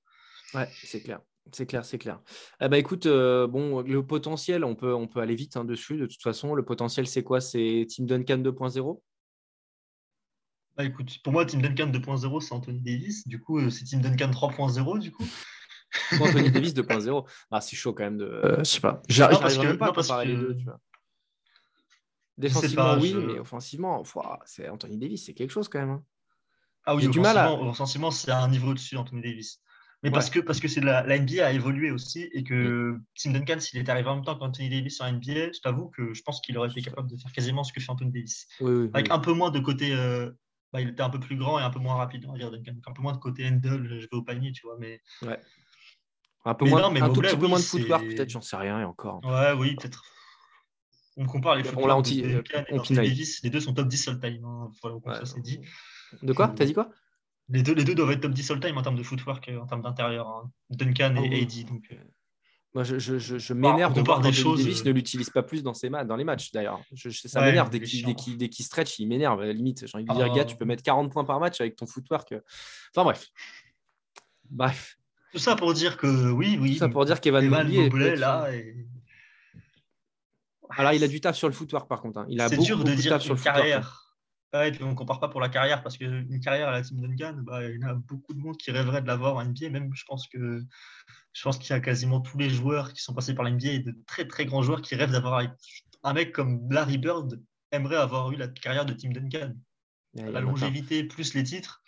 Ouais, 0.54 0.68
c'est 0.84 1.02
clair. 1.02 1.22
C'est 1.54 1.66
clair, 1.66 1.86
c'est 1.86 1.98
clair. 1.98 2.20
Eh 2.60 2.68
ben, 2.68 2.76
écoute, 2.76 3.06
euh, 3.06 3.48
bon, 3.48 3.82
le 3.82 4.06
potentiel, 4.06 4.66
on 4.66 4.76
peut, 4.76 4.94
on 4.94 5.08
peut 5.08 5.22
aller 5.22 5.36
vite 5.36 5.56
hein, 5.56 5.64
dessus. 5.64 5.96
De 5.96 6.08
toute 6.08 6.22
façon, 6.22 6.56
le 6.56 6.64
potentiel, 6.66 7.08
c'est 7.08 7.24
quoi? 7.24 7.40
C'est 7.40 7.86
Team 7.90 8.06
Duncan 8.06 8.38
2.0 8.38 9.00
bah, 10.76 10.86
écoute, 10.86 11.20
pour 11.24 11.34
moi, 11.34 11.46
Team 11.46 11.62
Duncan 11.62 11.88
2.0, 11.92 12.42
c'est 12.42 12.54
Anthony 12.54 12.82
Davis. 12.82 13.28
Du 13.28 13.40
coup, 13.40 13.60
euh, 13.60 13.70
c'est 13.70 13.84
Team 13.84 14.02
Duncan 14.02 14.32
3.0, 14.32 15.00
du 15.00 15.12
coup. 15.12 15.26
Anthony 16.20 16.50
Davis 16.52 16.74
2.0. 16.74 17.28
Ah, 17.52 17.62
c'est 17.62 17.76
chaud 17.76 17.94
quand 17.94 18.04
même 18.04 18.18
de. 18.18 18.26
Euh, 18.26 18.58
je 18.60 18.64
sais 18.64 18.80
pas. 18.80 19.02
J'arrive 19.08 19.60
même 19.60 19.78
pas 19.78 19.90
à 19.90 19.92
comparer 19.92 20.26
les 20.26 20.36
deux, 20.36 20.56
tu 20.58 20.66
vois. 20.66 20.80
Défensivement, 22.38 22.98
oui, 22.98 23.14
mais 23.14 23.40
offensivement, 23.40 24.04
c'est 24.46 24.68
Anthony 24.68 24.98
Davis, 24.98 25.26
c'est 25.26 25.36
quelque 25.36 25.52
chose 25.52 25.70
quand 25.70 25.80
même. 25.80 25.92
Hein. 25.92 26.04
Ah 26.86 26.96
oui, 26.96 27.08
du 27.08 27.20
mal 27.20 27.38
à... 27.38 27.54
offensivement, 27.54 28.10
c'est 28.10 28.32
un 28.32 28.48
niveau 28.48 28.72
au-dessus, 28.72 28.98
Anthony 28.98 29.22
Davis. 29.22 29.62
Mais 30.02 30.12
parce 30.12 30.30
que, 30.30 30.40
parce 30.42 30.60
que 30.60 30.68
c'est 30.68 30.82
la, 30.82 31.02
la, 31.04 31.18
NBA 31.18 31.46
a 31.46 31.52
évolué 31.54 31.90
aussi 31.90 32.30
et 32.34 32.44
que 32.44 32.92
mm. 32.92 33.04
Tim 33.16 33.32
Duncan, 33.32 33.60
s'il 33.60 33.80
était 33.80 33.90
arrivé 33.90 34.10
en 34.10 34.16
même 34.16 34.26
temps 34.26 34.36
qu'Anthony 34.36 34.70
Davis 34.70 35.00
en 35.00 35.10
NBA, 35.10 35.54
je 35.54 35.62
t'avoue 35.62 35.88
que 35.90 36.14
je 36.14 36.22
pense 36.24 36.42
qu'il 36.42 36.58
aurait 36.58 36.70
été 36.70 36.82
capable 36.82 37.10
de 37.10 37.16
faire 37.16 37.32
quasiment 37.32 37.64
ce 37.64 37.72
que 37.72 37.80
fait 37.80 37.90
Anthony 37.90 38.12
Davis. 38.12 38.48
Avec 38.94 39.12
un 39.12 39.20
peu 39.20 39.32
moins 39.32 39.50
de 39.50 39.60
côté. 39.60 39.94
Euh, 39.94 40.30
bah, 40.74 40.82
il 40.82 40.90
était 40.90 41.04
un 41.04 41.10
peu 41.10 41.20
plus 41.20 41.38
grand 41.38 41.60
et 41.60 41.62
un 41.62 41.70
peu 41.70 41.80
moins 41.80 41.96
rapide, 41.96 42.26
on 42.28 42.32
va 42.34 42.40
dire. 42.40 42.52
Un 42.52 42.92
peu 42.92 43.02
moins 43.02 43.14
de 43.14 43.20
côté 43.20 43.48
handle, 43.48 43.88
je 43.88 44.08
vais 44.08 44.08
au 44.14 44.24
panier, 44.24 44.52
tu 44.52 44.66
vois. 44.66 44.76
Mais... 44.80 45.00
Ouais. 45.22 45.40
Un 46.46 46.56
peu 46.56 46.66
moins, 46.66 46.90
mais 46.90 47.02
un 47.02 47.14
tout 47.14 47.22
petit 47.22 47.38
peu 47.38 47.48
moins 47.48 47.60
de 47.60 47.64
footwork, 47.64 48.04
peut-être, 48.04 48.30
j'en 48.30 48.42
sais 48.42 48.58
rien, 48.58 48.82
et 48.82 48.84
encore. 48.84 49.24
Ouais, 49.24 49.54
oui, 49.54 49.76
peut-être. 49.76 50.04
On 51.16 51.28
compare 51.28 51.56
les 51.56 51.64
on 51.78 51.86
l'a 51.86 51.96
anti, 51.96 52.22
et 52.22 52.42
Davis, 52.90 53.44
les 53.44 53.52
deux 53.52 53.60
sont 53.60 53.74
top 53.74 53.88
10 53.88 54.08
all 54.08 54.20
time. 54.20 54.44
Hein. 54.44 54.72
Voilà, 54.82 55.20
ça 55.20 55.26
c'est 55.28 55.42
dit. 55.42 55.62
De 56.24 56.34
quoi? 56.34 56.48
T'as 56.50 56.66
dit 56.66 56.74
quoi? 56.74 56.90
Les 57.50 57.62
deux, 57.62 57.76
les 57.76 57.84
deux 57.84 57.94
doivent 57.94 58.12
être 58.12 58.22
top 58.22 58.32
10 58.32 58.52
all-time 58.52 58.78
en 58.78 58.82
termes 58.82 58.96
de 58.96 59.04
footwork, 59.04 59.52
en 59.62 59.68
termes 59.68 59.82
d'intérieur. 59.82 60.28
Hein. 60.28 60.52
Duncan 60.70 61.16
et 61.18 61.30
ah 61.32 61.44
AD. 61.44 61.66
Donc... 61.68 61.96
Euh. 62.76 62.80
Moi, 62.80 62.84
je, 62.84 62.98
je, 62.98 63.38
je, 63.38 63.54
m'énerve 63.54 63.94
de 63.94 64.02
voir 64.02 64.20
des 64.20 64.34
choses. 64.34 64.60
Davis 64.60 64.82
euh, 64.82 64.86
ne 64.86 64.92
l'utilise 64.92 65.30
pas 65.30 65.44
plus 65.44 65.64
dans, 65.64 65.74
ses 65.74 65.90
dans 65.90 66.16
les 66.16 66.24
matchs, 66.24 66.52
d'ailleurs. 66.52 66.82
ça 66.96 67.42
m'énerve. 67.42 67.70
Dès 67.70 67.80
qu'il 67.80 68.66
stretch, 68.66 69.00
il 69.00 69.08
m'énerve. 69.08 69.42
À 69.42 69.46
la 69.46 69.54
limite, 69.54 69.86
j'ai 69.88 69.96
envie 69.96 70.06
de 70.06 70.14
dire, 70.14 70.28
ah. 70.32 70.36
gars, 70.36 70.46
tu 70.46 70.56
peux 70.56 70.66
mettre 70.66 70.84
40 70.84 71.12
points 71.12 71.24
par 71.24 71.40
match 71.40 71.62
avec 71.62 71.76
ton 71.76 71.86
footwork. 71.86 72.34
Enfin, 72.96 73.04
bref. 73.04 73.28
Bref. 74.50 74.98
Tout 75.32 75.40
ça 75.40 75.56
pour 75.56 75.74
dire 75.74 75.98
que 75.98 76.32
oui, 76.32 76.58
oui. 76.62 76.74
Tout 76.74 76.80
ça 76.80 76.90
pour 76.90 77.06
dire 77.06 77.20
qu'Evan 77.20 77.48
Mobley 77.48 78.16
là. 78.16 78.48
Alors, 80.78 80.94
il 80.94 81.04
a 81.04 81.08
du 81.08 81.22
taf 81.22 81.36
sur 81.36 81.48
le 81.48 81.54
footwork, 81.54 81.88
par 81.88 82.02
contre. 82.02 82.20
Hein. 82.20 82.26
Il 82.30 82.42
a 82.42 82.50
beaucoup, 82.50 82.64
dur 82.64 82.78
de 82.80 82.84
beaucoup 82.84 82.96
dire 82.96 83.12
taf 83.14 83.22
sur 83.22 83.36
le 83.36 83.40
carrière. 83.40 83.82
Footwork, 83.82 84.03
Ouais, 84.54 84.70
et 84.70 84.72
puis 84.72 84.84
on 84.84 84.92
ne 84.92 84.96
compare 84.96 85.20
pas 85.20 85.30
pour 85.30 85.42
la 85.42 85.50
carrière, 85.50 85.82
parce 85.82 85.98
qu'une 85.98 86.40
carrière 86.40 86.70
à 86.70 86.72
la 86.72 86.84
Team 86.84 87.02
Duncan, 87.02 87.38
bah, 87.42 87.68
il 87.68 87.80
y 87.80 87.84
a 87.84 87.96
beaucoup 87.96 88.34
de 88.36 88.40
monde 88.40 88.56
qui 88.56 88.70
rêverait 88.70 89.02
de 89.02 89.08
l'avoir 89.08 89.36
en 89.36 89.44
NBA. 89.44 89.70
Même, 89.70 89.90
je 89.96 90.04
pense 90.06 90.28
que 90.28 90.62
je 91.34 91.42
pense 91.42 91.58
qu'il 91.58 91.72
y 91.72 91.74
a 91.74 91.80
quasiment 91.80 92.22
tous 92.22 92.38
les 92.38 92.52
joueurs 92.52 92.94
qui 92.94 93.02
sont 93.02 93.16
passés 93.16 93.34
par 93.34 93.46
l'NBA 93.46 93.70
et 93.70 93.80
de 93.80 93.96
très 94.06 94.28
très 94.28 94.46
grands 94.46 94.62
joueurs 94.62 94.84
qui 94.84 94.94
rêvent 94.94 95.12
d'avoir 95.12 95.44
un 96.04 96.14
mec 96.14 96.32
comme 96.32 96.72
Larry 96.72 97.00
Bird 97.00 97.42
aimerait 97.72 97.96
avoir 97.96 98.32
eu 98.32 98.36
la 98.36 98.48
carrière 98.48 98.86
de 98.86 98.94
Team 98.94 99.14
Duncan. 99.14 99.56
la 100.14 100.42
longévité 100.42 101.04
plus 101.04 101.34
les 101.34 101.44
titres, 101.44 101.82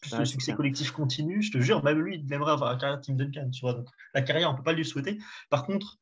plus 0.00 0.16
le 0.16 0.24
succès 0.24 0.52
collectif 0.52 0.92
continu, 0.92 1.42
je 1.42 1.50
te 1.50 1.58
jure, 1.58 1.82
même 1.82 1.98
lui, 1.98 2.22
il 2.24 2.32
aimerait 2.32 2.52
avoir 2.52 2.70
la 2.72 2.78
carrière 2.78 2.98
de 2.98 3.02
Team 3.02 3.16
Duncan. 3.16 3.50
Tu 3.50 3.62
vois, 3.62 3.74
donc, 3.74 3.88
la 4.14 4.22
carrière, 4.22 4.48
on 4.48 4.52
ne 4.52 4.58
peut 4.58 4.62
pas 4.62 4.72
lui 4.72 4.84
souhaiter. 4.84 5.18
Par 5.48 5.64
contre, 5.64 5.98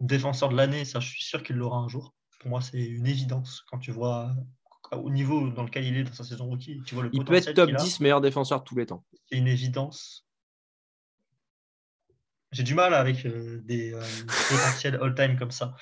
défenseur 0.00 0.48
de 0.48 0.56
l'année, 0.56 0.86
ça, 0.86 1.00
je 1.00 1.08
suis 1.08 1.24
sûr 1.24 1.42
qu'il 1.42 1.56
l'aura 1.56 1.78
un 1.78 1.88
jour. 1.88 2.14
Pour 2.40 2.48
moi, 2.48 2.62
c'est 2.62 2.82
une 2.82 3.06
évidence 3.06 3.62
quand 3.68 3.78
tu 3.78 3.92
vois 3.92 4.34
au 4.96 5.10
niveau 5.10 5.48
dans 5.48 5.62
lequel 5.62 5.84
il 5.84 5.96
est 5.96 6.04
dans 6.04 6.12
sa 6.12 6.24
saison 6.24 6.46
rookie, 6.46 6.82
tu 6.84 6.94
vois 6.94 7.04
le 7.04 7.10
Il 7.12 7.24
peut 7.24 7.34
être 7.34 7.52
top 7.52 7.70
10 7.70 8.00
meilleur 8.00 8.20
défenseur 8.20 8.60
de 8.60 8.64
tous 8.64 8.76
les 8.76 8.86
temps. 8.86 9.04
C'est 9.26 9.38
une 9.38 9.48
évidence. 9.48 10.26
J'ai 12.52 12.62
du 12.62 12.74
mal 12.74 12.92
avec 12.92 13.24
euh, 13.24 13.60
des 13.64 13.94
euh, 13.94 14.02
potentiels 14.50 14.98
all-time 15.00 15.38
comme 15.38 15.50
ça. 15.50 15.74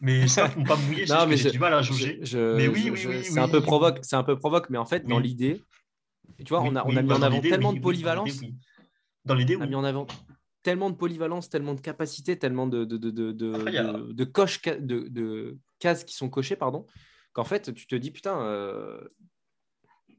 Mais 0.00 0.28
ça, 0.28 0.48
ne 0.56 0.64
pas 0.64 0.76
mouiller, 0.76 1.06
j'ai 1.36 1.50
du 1.50 1.58
mal 1.58 1.74
à 1.74 1.82
juger. 1.82 2.20
mais 2.34 2.68
oui, 2.68 2.90
oui, 2.90 3.06
oui, 3.06 3.24
c'est 3.24 3.40
un 3.40 3.48
peu 3.48 3.60
provoque, 3.60 3.98
c'est 4.02 4.16
un 4.16 4.22
peu 4.22 4.36
provoque, 4.36 4.70
mais 4.70 4.78
en 4.78 4.84
fait, 4.84 5.06
dans 5.06 5.18
l'idée, 5.18 5.64
tu 6.38 6.48
vois, 6.50 6.62
on 6.62 6.76
a, 6.76 6.84
on 6.84 6.96
a 6.96 7.02
mis 7.02 7.12
en 7.12 7.22
avant 7.22 7.40
tellement 7.40 7.72
de 7.72 7.80
polyvalence. 7.80 8.40
Dans 9.24 9.34
l'idée, 9.34 9.56
on 9.56 9.62
a 9.62 9.66
mis 9.66 9.74
en 9.74 9.84
avant 9.84 10.06
tellement 10.62 10.90
de 10.90 10.96
polyvalence, 10.96 11.48
tellement 11.48 11.74
de 11.74 11.80
capacité, 11.80 12.38
tellement 12.38 12.66
de, 12.66 12.84
de, 12.84 12.96
de, 12.96 13.10
de, 13.10 13.32
de, 13.32 14.12
de, 14.12 14.24
coches, 14.24 14.62
de, 14.62 15.08
de 15.08 15.58
cases 15.78 16.04
qui 16.04 16.14
sont 16.14 16.30
cochées, 16.30 16.56
pardon, 16.56 16.86
qu'en 17.34 17.44
fait, 17.44 17.74
tu 17.74 17.86
te 17.86 17.94
dis, 17.94 18.10
putain, 18.10 18.40
euh, 18.40 19.06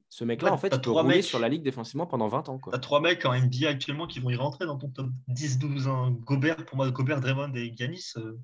ce 0.09 0.23
mec-là, 0.23 0.53
en 0.53 0.57
fait, 0.57 0.69
il 0.71 0.81
peut 0.81 0.91
rouler 0.91 1.23
sur 1.23 1.39
la 1.39 1.49
ligue 1.49 1.63
défensivement 1.63 2.05
pendant 2.05 2.27
20 2.27 2.49
ans. 2.49 2.59
Tu 2.59 2.75
as 2.75 2.79
trois 2.79 3.01
mecs 3.01 3.25
en 3.25 3.33
NBA 3.33 3.67
actuellement 3.67 4.05
qui 4.05 4.19
vont 4.19 4.29
y 4.29 4.35
rentrer 4.35 4.65
dans 4.65 4.77
ton 4.77 4.89
top 4.89 5.07
10-12. 5.29 5.87
Hein. 5.87 6.15
Gobert, 6.21 6.63
pour 6.65 6.77
moi, 6.77 6.91
Gobert, 6.91 7.21
Draymond 7.21 7.53
et 7.55 7.73
Giannis. 7.75 8.13
Euh. 8.17 8.37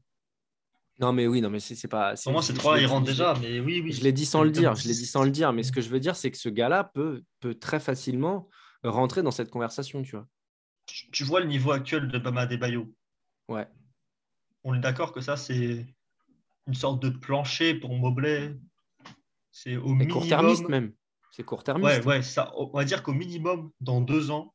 Non, 0.99 1.13
mais 1.13 1.27
oui, 1.27 1.41
non, 1.41 1.49
mais 1.49 1.59
c'est 1.59 1.87
pas. 1.87 2.15
Pour 2.23 2.31
moi, 2.31 2.41
ces 2.41 2.53
trois, 2.53 2.79
ils 2.79 2.85
rentrent 2.85 3.07
déjà, 3.07 3.35
mais 3.41 3.59
oui, 3.59 3.81
oui. 3.83 3.91
Je 3.91 4.03
l'ai 4.03 4.11
dit 4.11 4.25
sans 4.25 4.43
le 4.43 4.51
dire, 4.51 4.75
je 4.75 4.87
l'ai 4.87 4.93
dit 4.93 5.05
sans 5.05 5.23
le 5.23 5.31
dire, 5.31 5.51
mais 5.53 5.63
ce 5.63 5.71
que 5.71 5.81
je 5.81 5.89
veux 5.89 5.99
dire, 5.99 6.15
c'est 6.15 6.31
que 6.31 6.37
ce 6.37 6.49
gars-là 6.49 6.83
peut, 6.83 7.23
peut 7.39 7.55
très 7.55 7.79
facilement 7.79 8.49
rentrer 8.83 9.23
dans 9.23 9.31
cette 9.31 9.49
conversation, 9.49 10.03
tu 10.03 10.15
vois. 10.15 10.27
Tu, 10.85 11.23
vois 11.23 11.39
le 11.39 11.45
niveau 11.45 11.71
actuel 11.71 12.07
de 12.07 12.19
Bama 12.19 12.45
Bayo 12.45 12.93
Ouais. 13.47 13.67
On 14.63 14.73
est 14.73 14.79
d'accord 14.79 15.11
que 15.11 15.21
ça, 15.21 15.37
c'est 15.37 15.85
une 16.67 16.73
sorte 16.73 17.01
de 17.01 17.09
plancher 17.09 17.75
pour 17.75 17.95
Mobley. 17.95 18.55
C'est 19.51 19.77
au 19.77 19.89
minimum. 19.89 20.09
court-termiste 20.09 20.67
même. 20.69 20.93
C'est 21.31 21.43
court-termiste. 21.43 22.05
Ouais, 22.05 22.05
ouais, 22.05 22.21
ça, 22.21 22.51
on 22.57 22.71
va 22.71 22.83
dire 22.83 23.03
qu'au 23.03 23.13
minimum, 23.13 23.71
dans 23.79 24.01
deux 24.01 24.31
ans, 24.31 24.53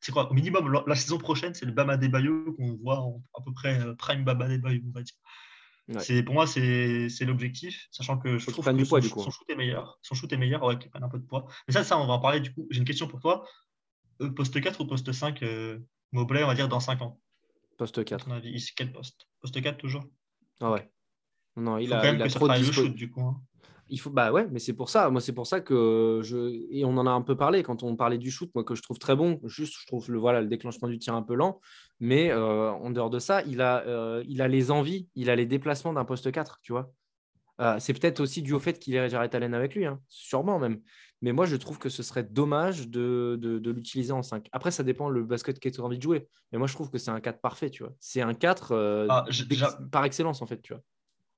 c'est 0.00 0.12
quoi 0.12 0.30
Au 0.30 0.34
minimum, 0.34 0.82
la, 0.86 0.94
saison 0.94 1.18
prochaine, 1.18 1.54
c'est 1.54 1.66
le 1.66 1.72
Bama 1.72 1.96
Bayo 1.96 2.54
qu'on 2.54 2.76
voit 2.76 3.04
à 3.34 3.42
peu 3.42 3.52
près 3.52 3.80
euh, 3.80 3.94
prime 3.94 4.24
Bama 4.24 4.46
Bayo, 4.58 4.80
on 4.86 4.92
va 4.92 5.02
dire. 5.02 5.14
C'est, 5.98 6.22
pour 6.22 6.34
moi, 6.34 6.46
c'est, 6.46 7.08
l'objectif, 7.22 7.88
sachant 7.90 8.18
que 8.18 8.38
je 8.38 8.50
trouve 8.50 8.64
que 8.64 8.70
du 8.70 8.86
son, 8.86 8.98
du 8.98 9.10
coup. 9.10 9.20
son, 9.20 9.30
shoot 9.30 9.48
est 9.50 9.56
meilleur. 9.56 9.98
Son 10.02 10.14
shoot 10.14 10.32
est 10.32 10.36
meilleur, 10.36 10.62
ouais, 10.62 10.78
qu'il 10.78 10.90
prenne 10.90 11.04
un 11.04 11.08
peu 11.08 11.18
de 11.18 11.26
poids. 11.26 11.46
Mais 11.68 11.74
ça, 11.74 11.84
ça, 11.84 11.98
on 11.98 12.06
va 12.06 12.14
en 12.14 12.20
parler 12.20 12.40
du 12.40 12.54
coup. 12.54 12.66
J'ai 12.70 12.78
une 12.78 12.86
question 12.86 13.06
pour 13.06 13.20
toi. 13.20 13.44
Euh, 14.22 14.30
poste 14.30 14.58
4 14.58 14.80
ou 14.80 14.86
poste 14.86 15.12
5, 15.12 15.42
euh, 15.42 15.78
Mobley, 16.12 16.42
on 16.42 16.46
va 16.46 16.54
dire 16.54 16.68
dans 16.68 16.80
5 16.80 17.02
ans? 17.02 17.20
Poste 17.76 18.04
4. 18.04 18.28
quel 18.76 18.92
poste? 18.92 19.28
Poste 19.40 19.60
4 19.60 19.76
toujours? 19.76 20.04
Ah 20.60 20.70
ouais. 20.70 20.88
Non, 21.56 21.78
il 21.78 21.92
a, 21.92 22.12
il 22.12 22.22
a 22.22 22.28
trop 22.28 22.48
de 22.48 22.54
dispo... 22.54 22.88
du 22.88 23.10
coup. 23.10 23.22
Hein. 23.22 23.40
Il 23.90 24.00
faut, 24.00 24.10
bah 24.10 24.32
ouais, 24.32 24.46
mais 24.50 24.58
c'est 24.58 24.72
pour 24.72 24.88
ça. 24.88 25.10
Moi, 25.10 25.20
c'est 25.20 25.32
pour 25.32 25.46
ça 25.46 25.60
que 25.60 26.20
je 26.22 26.66
et 26.70 26.84
on 26.84 26.96
en 26.96 27.06
a 27.06 27.10
un 27.10 27.20
peu 27.20 27.36
parlé 27.36 27.62
quand 27.62 27.82
on 27.82 27.96
parlait 27.96 28.18
du 28.18 28.30
shoot, 28.30 28.50
moi 28.54 28.64
que 28.64 28.74
je 28.74 28.82
trouve 28.82 28.98
très 28.98 29.14
bon. 29.14 29.40
Juste, 29.44 29.74
je 29.78 29.86
trouve 29.86 30.10
le 30.10 30.18
voilà 30.18 30.40
le 30.40 30.48
déclenchement 30.48 30.88
du 30.88 30.98
tir 30.98 31.14
un 31.14 31.22
peu 31.22 31.34
lent, 31.34 31.60
mais 32.00 32.30
euh, 32.30 32.70
en 32.70 32.90
dehors 32.90 33.10
de 33.10 33.18
ça, 33.18 33.42
il 33.42 33.60
a, 33.60 33.86
euh, 33.86 34.24
il 34.26 34.40
a 34.40 34.48
les 34.48 34.70
envies, 34.70 35.08
il 35.14 35.28
a 35.28 35.36
les 35.36 35.46
déplacements 35.46 35.92
d'un 35.92 36.04
poste 36.04 36.32
4, 36.32 36.60
tu 36.62 36.72
vois. 36.72 36.92
Euh, 37.60 37.76
c'est 37.78 37.92
peut-être 37.92 38.20
aussi 38.20 38.42
dû 38.42 38.52
au 38.52 38.58
fait 38.58 38.78
qu'il 38.78 38.96
ait 38.96 39.08
Jared 39.08 39.32
Allen 39.34 39.54
avec 39.54 39.74
lui, 39.74 39.84
hein, 39.84 40.00
sûrement 40.08 40.58
même. 40.58 40.80
Mais 41.20 41.32
moi, 41.32 41.46
je 41.46 41.56
trouve 41.56 41.78
que 41.78 41.88
ce 41.88 42.02
serait 42.02 42.24
dommage 42.24 42.88
de, 42.88 43.38
de, 43.40 43.70
l'utiliser 43.70 44.12
en 44.12 44.22
5. 44.22 44.48
Après, 44.52 44.70
ça 44.70 44.82
dépend 44.82 45.08
le 45.08 45.24
basket 45.24 45.58
qui 45.58 45.68
a 45.68 45.82
envie 45.82 45.96
de 45.96 46.02
jouer. 46.02 46.28
Mais 46.52 46.58
moi, 46.58 46.66
je 46.66 46.74
trouve 46.74 46.90
que 46.90 46.98
c'est 46.98 47.12
un 47.12 47.20
4 47.20 47.40
parfait, 47.40 47.70
tu 47.70 47.82
vois. 47.82 47.92
C'est 47.98 48.20
un 48.20 48.34
4 48.34 49.06
ah, 49.08 49.24
par 49.90 50.04
excellence, 50.04 50.42
en 50.42 50.46
fait, 50.46 50.60
tu 50.60 50.74
vois 50.74 50.82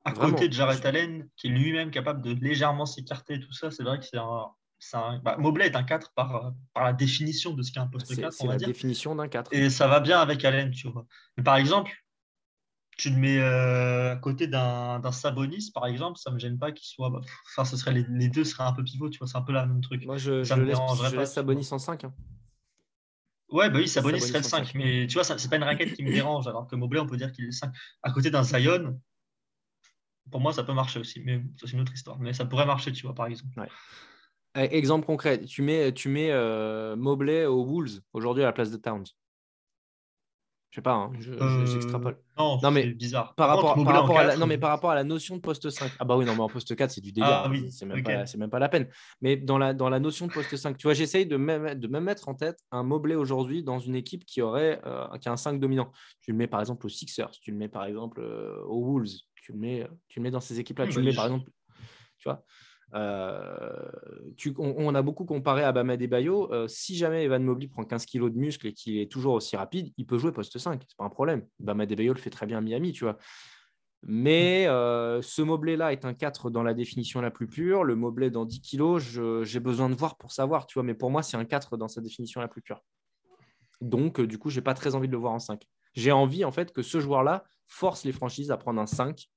à 0.06 0.12
côté 0.12 0.48
de 0.48 0.52
Jared 0.52 0.86
Allen, 0.86 1.28
qui 1.36 1.48
est 1.48 1.50
lui-même 1.50 1.90
capable 1.90 2.22
de 2.22 2.32
légèrement 2.32 2.86
s'écarter, 2.86 3.40
tout 3.40 3.52
ça, 3.52 3.72
c'est 3.72 3.82
vrai 3.82 3.98
que 3.98 4.04
c'est 4.04 4.16
un. 4.16 5.18
Bah, 5.24 5.36
Mobley 5.36 5.66
est 5.66 5.74
un 5.74 5.82
4 5.82 6.12
par, 6.14 6.52
par 6.74 6.84
la 6.84 6.92
définition 6.92 7.54
de 7.54 7.62
ce 7.62 7.72
qu'est 7.72 7.80
un 7.80 7.88
poste 7.88 8.14
4. 8.14 8.32
C'est 8.32 8.46
la 8.46 8.56
définition 8.56 9.16
d'un 9.16 9.26
4. 9.26 9.52
Et 9.52 9.68
ça 9.68 9.88
va 9.88 9.98
bien 9.98 10.20
avec 10.20 10.44
Allen, 10.44 10.70
tu 10.70 10.88
vois. 10.88 11.06
Mais 11.36 11.42
par 11.42 11.56
exemple, 11.56 11.92
tu 12.96 13.10
le 13.10 13.16
mets 13.16 13.38
euh, 13.38 14.12
à 14.12 14.16
côté 14.16 14.46
d'un 14.46 15.02
Sabonis, 15.10 15.72
par 15.74 15.86
exemple, 15.86 16.18
ça 16.18 16.30
ne 16.30 16.36
me 16.36 16.38
gêne 16.38 16.58
pas 16.58 16.70
qu'il 16.70 16.86
soit. 16.86 17.10
Bah, 17.10 17.20
enfin, 17.50 17.64
ce 17.64 17.76
serait 17.76 17.92
les, 17.92 18.28
deux 18.28 18.44
seraient 18.44 18.64
un 18.64 18.72
peu 18.72 18.84
pivot, 18.84 19.10
tu 19.10 19.18
vois, 19.18 19.26
c'est 19.26 19.38
un 19.38 19.42
peu 19.42 19.52
la 19.52 19.66
même 19.66 19.80
truc. 19.80 20.06
Moi, 20.06 20.18
je, 20.18 20.44
ça 20.44 20.56
me 20.56 20.64
laisse, 20.64 20.78
je 21.10 21.16
laisse 21.16 21.32
Sabonis 21.32 21.68
en 21.72 21.78
5. 21.78 22.04
Hein. 22.04 22.14
Ouais, 23.48 23.70
bah 23.70 23.78
oui, 23.78 23.88
Sabonis, 23.88 24.20
serait 24.20 24.38
le 24.38 24.44
5, 24.44 24.72
mais 24.76 25.08
tu 25.08 25.14
vois, 25.14 25.24
c'est 25.24 25.48
pas 25.48 25.56
une 25.56 25.64
raquette 25.64 25.94
qui 25.94 26.04
me 26.04 26.12
dérange, 26.12 26.46
alors 26.46 26.68
que 26.68 26.76
Mobley, 26.76 27.00
on 27.00 27.06
peut 27.06 27.16
dire 27.16 27.32
qu'il 27.32 27.44
est 27.44 27.48
le 27.48 27.52
5. 27.52 27.72
À 28.04 28.12
côté 28.12 28.30
d'un 28.30 28.44
Zion, 28.44 29.00
pour 30.30 30.40
moi, 30.40 30.52
ça 30.52 30.64
peut 30.64 30.72
marcher 30.72 31.00
aussi, 31.00 31.20
mais 31.20 31.42
c'est 31.56 31.72
une 31.72 31.80
autre 31.80 31.92
histoire. 31.94 32.18
Mais 32.18 32.32
ça 32.32 32.44
pourrait 32.44 32.66
marcher, 32.66 32.92
tu 32.92 33.02
vois, 33.06 33.14
par 33.14 33.26
exemple. 33.26 33.50
Eh, 34.58 34.76
exemple 34.76 35.06
concret, 35.06 35.42
tu 35.44 35.62
mets, 35.62 35.92
tu 35.92 36.08
mets 36.08 36.30
euh, 36.30 36.96
Mobley 36.96 37.44
aux 37.46 37.64
Wolves 37.64 38.00
aujourd'hui 38.12 38.42
à 38.42 38.46
la 38.46 38.52
place 38.52 38.70
de 38.70 38.76
Towns. 38.78 39.04
Je 40.70 40.78
sais 40.80 40.82
pas, 40.82 40.94
hein, 40.94 41.12
je- 41.18 41.32
je- 41.32 41.38
Euh, 41.38 41.64
j'extrapole. 41.66 42.18
Non, 42.36 42.58
Non, 42.62 42.70
mais 42.70 42.82
c'est 42.82 42.90
bizarre. 42.90 43.34
Par 43.34 43.48
rapport, 43.48 43.74
par 43.82 44.18
à 44.18 44.24
la, 44.24 44.36
non, 44.36 44.46
mais 44.46 44.58
par 44.58 44.68
rapport 44.70 44.90
à 44.90 44.94
la 44.94 45.04
notion 45.04 45.36
de 45.36 45.40
poste 45.40 45.70
5. 45.70 45.90
Ah 45.98 46.04
bah 46.04 46.16
oui, 46.18 46.26
non, 46.26 46.34
mais 46.34 46.42
en 46.42 46.48
poste 46.48 46.74
4, 46.76 46.90
c'est 46.90 47.00
du 47.00 47.12
délire. 47.12 47.30
Ah 47.30 47.48
oui, 47.50 47.70
c'est 47.70 47.86
même, 47.86 48.02
pas- 48.02 48.26
c'est 48.26 48.36
même 48.36 48.50
pas 48.50 48.58
la 48.58 48.68
peine. 48.68 48.88
Mais 49.22 49.36
dans 49.36 49.56
la, 49.56 49.72
dans 49.72 49.88
la 49.88 50.00
notion 50.00 50.26
de 50.26 50.32
poste 50.32 50.54
5, 50.56 50.76
tu 50.76 50.86
vois, 50.86 50.92
j'essaye 50.92 51.24
de 51.24 51.36
même, 51.38 51.74
de 51.76 51.86
même 51.88 52.04
mettre 52.04 52.28
en 52.28 52.34
tête 52.34 52.58
un 52.72 52.82
Mobley 52.82 53.14
aujourd'hui 53.14 53.62
dans 53.62 53.78
une 53.78 53.94
équipe 53.94 54.26
qui 54.26 54.42
aurait 54.42 54.80
euh, 54.84 55.06
qui 55.18 55.28
a 55.30 55.32
un 55.32 55.36
5 55.38 55.60
dominant. 55.60 55.92
Tu 56.20 56.32
le 56.32 56.36
mets 56.36 56.46
par 56.46 56.60
exemple 56.60 56.84
aux 56.84 56.90
Sixers, 56.90 57.30
tu 57.40 57.52
le 57.52 57.56
mets 57.56 57.68
par 57.68 57.84
exemple 57.86 58.20
euh, 58.20 58.60
aux 58.64 58.84
Wolves, 58.84 59.14
tu 59.46 59.52
le 59.52 59.58
mets, 59.58 59.88
tu 60.08 60.18
le 60.18 60.24
mets 60.24 60.30
dans 60.32 60.40
ces 60.40 60.58
équipes-là, 60.58 60.86
Oui, 60.86 60.90
tu 60.90 60.98
le 60.98 61.04
bah, 61.04 61.10
mets 61.10 61.14
par 61.16 61.24
exemple, 61.26 61.50
tu 62.18 62.28
vois. 62.28 62.44
euh, 62.94 63.90
tu, 64.36 64.52
on, 64.58 64.74
on 64.76 64.94
a 64.96 65.02
beaucoup 65.02 65.24
comparé 65.24 65.62
à 65.62 65.70
Bama 65.70 65.96
Bayo. 65.96 66.52
Euh, 66.52 66.66
si 66.66 66.96
jamais 66.96 67.22
Evan 67.24 67.44
Mobley 67.44 67.68
prend 67.68 67.84
15 67.84 68.06
kilos 68.06 68.32
de 68.32 68.38
muscle 68.38 68.66
et 68.66 68.72
qu'il 68.72 68.98
est 68.98 69.10
toujours 69.10 69.34
aussi 69.34 69.56
rapide, 69.56 69.92
il 69.96 70.04
peut 70.04 70.18
jouer 70.18 70.32
poste 70.32 70.58
5, 70.58 70.82
c'est 70.88 70.96
pas 70.96 71.04
un 71.04 71.10
problème. 71.10 71.46
Bama 71.60 71.86
Bayo 71.86 72.12
le 72.12 72.18
fait 72.18 72.30
très 72.30 72.44
bien 72.46 72.58
à 72.58 72.60
Miami, 72.60 72.90
tu 72.92 73.04
vois. 73.04 73.18
Mais 74.02 74.66
euh, 74.66 75.22
ce 75.22 75.42
Mobley-là 75.42 75.92
est 75.92 76.04
un 76.04 76.12
4 76.12 76.50
dans 76.50 76.64
la 76.64 76.74
définition 76.74 77.20
la 77.20 77.30
plus 77.30 77.46
pure. 77.46 77.84
Le 77.84 77.94
Mobley 77.94 78.30
dans 78.30 78.44
10 78.44 78.60
kilos, 78.62 79.02
j'ai 79.42 79.60
besoin 79.60 79.88
de 79.88 79.94
voir 79.94 80.16
pour 80.16 80.32
savoir, 80.32 80.66
tu 80.66 80.74
vois. 80.74 80.82
Mais 80.82 80.94
pour 80.94 81.12
moi, 81.12 81.22
c'est 81.22 81.36
un 81.36 81.44
4 81.44 81.76
dans 81.76 81.88
sa 81.88 82.00
définition 82.00 82.40
la 82.40 82.48
plus 82.48 82.62
pure. 82.62 82.82
Donc, 83.80 84.20
du 84.20 84.38
coup, 84.38 84.50
j'ai 84.50 84.60
pas 84.60 84.74
très 84.74 84.96
envie 84.96 85.06
de 85.06 85.12
le 85.12 85.18
voir 85.18 85.32
en 85.32 85.38
5. 85.38 85.62
J'ai 85.94 86.10
envie, 86.12 86.44
en 86.44 86.50
fait, 86.52 86.72
que 86.72 86.82
ce 86.82 86.98
joueur-là 86.98 87.44
force 87.66 88.04
les 88.04 88.12
franchises 88.12 88.50
à 88.50 88.56
prendre 88.56 88.80
un 88.80 88.86
5 88.86 89.28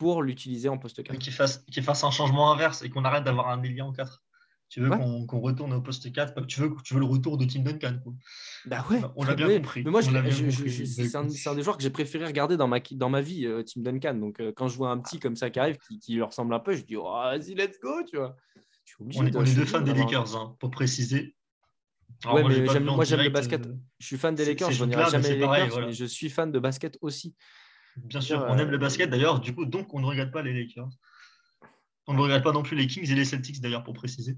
pour 0.00 0.22
l'utiliser 0.22 0.70
en 0.70 0.78
poste 0.78 1.02
4. 1.02 1.18
qu'il 1.18 1.32
fasse, 1.32 1.58
qu'il 1.70 1.82
fasse 1.82 2.02
un 2.04 2.10
changement 2.10 2.50
inverse 2.50 2.80
et 2.82 2.88
qu'on 2.88 3.04
arrête 3.04 3.22
d'avoir 3.22 3.48
un 3.50 3.62
ailier 3.62 3.82
en 3.82 3.92
4. 3.92 4.22
Tu 4.70 4.80
veux 4.80 4.88
Ouais. 4.88 4.96
qu'on 5.26 5.40
retourne 5.40 5.72
au 5.74 5.82
poste 5.82 6.10
4 6.10 6.46
tu 6.46 6.60
veux, 6.60 6.70
tu 6.84 6.94
veux 6.94 7.00
le 7.00 7.06
retour 7.06 7.36
de 7.36 7.44
Tim 7.44 7.60
Duncan. 7.60 7.98
Quoi. 8.02 8.14
Bah 8.64 8.82
ouais, 8.88 9.00
On 9.16 9.24
l'a 9.24 9.34
bien 9.34 9.48
oui. 9.48 9.56
compris. 9.56 9.82
Mais 9.84 9.90
moi, 9.90 10.00
c'est 10.00 11.16
un, 11.16 11.26
un 11.28 11.54
des 11.54 11.62
joueurs 11.62 11.76
que 11.76 11.82
j'ai 11.82 11.90
préféré 11.90 12.24
regarder 12.24 12.56
dans 12.56 12.66
ma, 12.68 12.78
dans 12.92 13.10
ma 13.10 13.20
vie, 13.20 13.44
euh, 13.46 13.62
Tim 13.62 13.82
Duncan. 13.82 14.14
Donc, 14.14 14.40
euh, 14.40 14.52
quand 14.56 14.68
je 14.68 14.76
vois 14.78 14.90
un 14.90 14.98
petit 14.98 15.18
comme 15.18 15.36
ça 15.36 15.50
qui 15.50 15.58
arrive, 15.58 15.76
qui, 15.86 15.98
qui 15.98 16.14
lui 16.14 16.22
ressemble 16.22 16.54
un 16.54 16.60
peu, 16.60 16.74
je 16.74 16.82
dis, 16.84 16.96
oh, 16.96 17.02
vas-y, 17.02 17.54
let's 17.54 17.78
go, 17.82 18.02
tu 18.08 18.16
vois. 18.16 18.36
Je 18.86 18.94
suis 18.94 19.02
obligé 19.02 19.20
On 19.20 19.26
est, 19.26 19.36
on 19.36 19.44
je 19.44 19.54
deux 19.54 19.64
fans 19.66 19.80
des 19.82 19.92
Lakers, 19.92 20.34
hein, 20.36 20.56
pour 20.60 20.70
préciser. 20.70 21.36
Alors, 22.24 22.36
Ouais, 22.36 22.42
moi, 22.42 22.50
mais 22.52 22.64
moi, 22.80 23.04
j'aime 23.04 23.20
le 23.20 23.28
basket. 23.28 23.66
euh, 23.66 23.74
Je 23.98 24.06
suis 24.06 24.16
fan 24.18 24.34
des 24.34 24.44
Lakers, 24.46 24.70
je 24.70 24.84
ne 24.84 24.92
jamais 24.92 25.34
les 25.34 25.40
pareil, 25.40 25.60
Lakers, 25.62 25.72
voilà. 25.74 25.86
mais 25.88 25.92
je 25.92 26.04
suis 26.06 26.30
fan 26.30 26.50
de 26.50 26.58
basket 26.58 26.96
aussi. 27.02 27.34
Bien 27.96 28.20
sûr, 28.20 28.40
Euh, 28.40 28.48
on 28.50 28.58
aime 28.58 28.70
le 28.70 28.78
basket 28.78 29.10
d'ailleurs, 29.10 29.40
du 29.40 29.54
coup, 29.54 29.64
donc 29.66 29.92
on 29.94 30.00
ne 30.00 30.06
regarde 30.06 30.30
pas 30.30 30.42
les 30.42 30.52
Lakers. 30.52 30.88
On 32.06 32.14
ne 32.14 32.20
regarde 32.20 32.42
pas 32.42 32.52
non 32.52 32.62
plus 32.62 32.76
les 32.76 32.86
Kings 32.88 33.08
et 33.10 33.14
les 33.14 33.24
Celtics 33.24 33.60
d'ailleurs, 33.60 33.84
pour 33.84 33.94
préciser. 33.94 34.36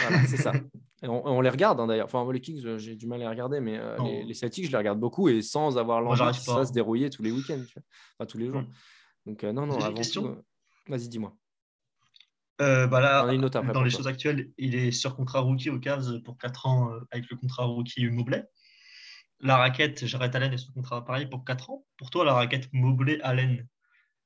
Voilà, 0.00 0.24
c'est 0.26 0.36
ça. 0.36 0.52
Et 1.02 1.08
on, 1.08 1.26
on 1.26 1.40
les 1.40 1.48
regarde 1.48 1.80
hein, 1.80 1.86
d'ailleurs. 1.86 2.04
Enfin, 2.04 2.22
moi, 2.24 2.32
les 2.34 2.42
Kings, 2.42 2.62
euh, 2.66 2.76
j'ai 2.78 2.94
du 2.94 3.06
mal 3.06 3.20
à 3.20 3.24
les 3.24 3.28
regarder, 3.30 3.58
mais 3.60 3.78
euh, 3.78 3.96
les, 4.04 4.22
les 4.22 4.34
Celtics, 4.34 4.66
je 4.66 4.70
les 4.70 4.76
regarde 4.76 5.00
beaucoup 5.00 5.30
et 5.30 5.40
sans 5.40 5.78
avoir 5.78 6.02
l'envie 6.02 6.18
pas. 6.46 6.66
se 6.66 6.72
dérouiller 6.72 7.08
tous 7.08 7.22
les 7.22 7.32
week-ends, 7.32 7.62
tu 7.66 7.72
vois. 7.74 7.82
enfin 8.18 8.26
tous 8.26 8.36
les 8.36 8.48
jours. 8.48 8.60
Mm. 8.60 8.68
Donc, 9.26 9.44
euh, 9.44 9.52
non, 9.52 9.66
non, 9.66 9.80
avant 9.80 10.02
tout. 10.02 10.26
euh, 10.26 10.42
Vas-y, 10.88 11.08
dis-moi. 11.08 11.34
Euh, 12.60 12.86
bah 12.86 13.00
là, 13.00 13.22
J'en 13.24 13.30
ai 13.32 13.34
une 13.36 13.44
autre 13.46 13.56
après 13.58 13.72
dans 13.72 13.82
les 13.82 13.90
toi. 13.90 14.00
choses 14.00 14.06
actuelles, 14.08 14.50
il 14.58 14.74
est 14.74 14.90
sur 14.92 15.16
contrat 15.16 15.40
rookie 15.40 15.70
aux 15.70 15.80
Cavs 15.80 16.20
pour 16.22 16.36
4 16.36 16.66
ans 16.66 16.92
euh, 16.92 17.00
avec 17.10 17.30
le 17.30 17.36
contrat 17.38 17.64
rookie 17.64 18.06
Mobley. 18.10 18.44
La 19.40 19.56
raquette 19.56 20.06
Jared 20.06 20.34
Allen 20.36 20.52
est 20.52 20.58
sous 20.58 20.72
contrat 20.72 21.04
pareil 21.04 21.26
pour 21.26 21.44
4 21.44 21.70
ans? 21.70 21.86
Pour 21.96 22.10
toi, 22.10 22.24
la 22.24 22.34
raquette 22.34 22.68
Mobley-Allen, 22.72 23.66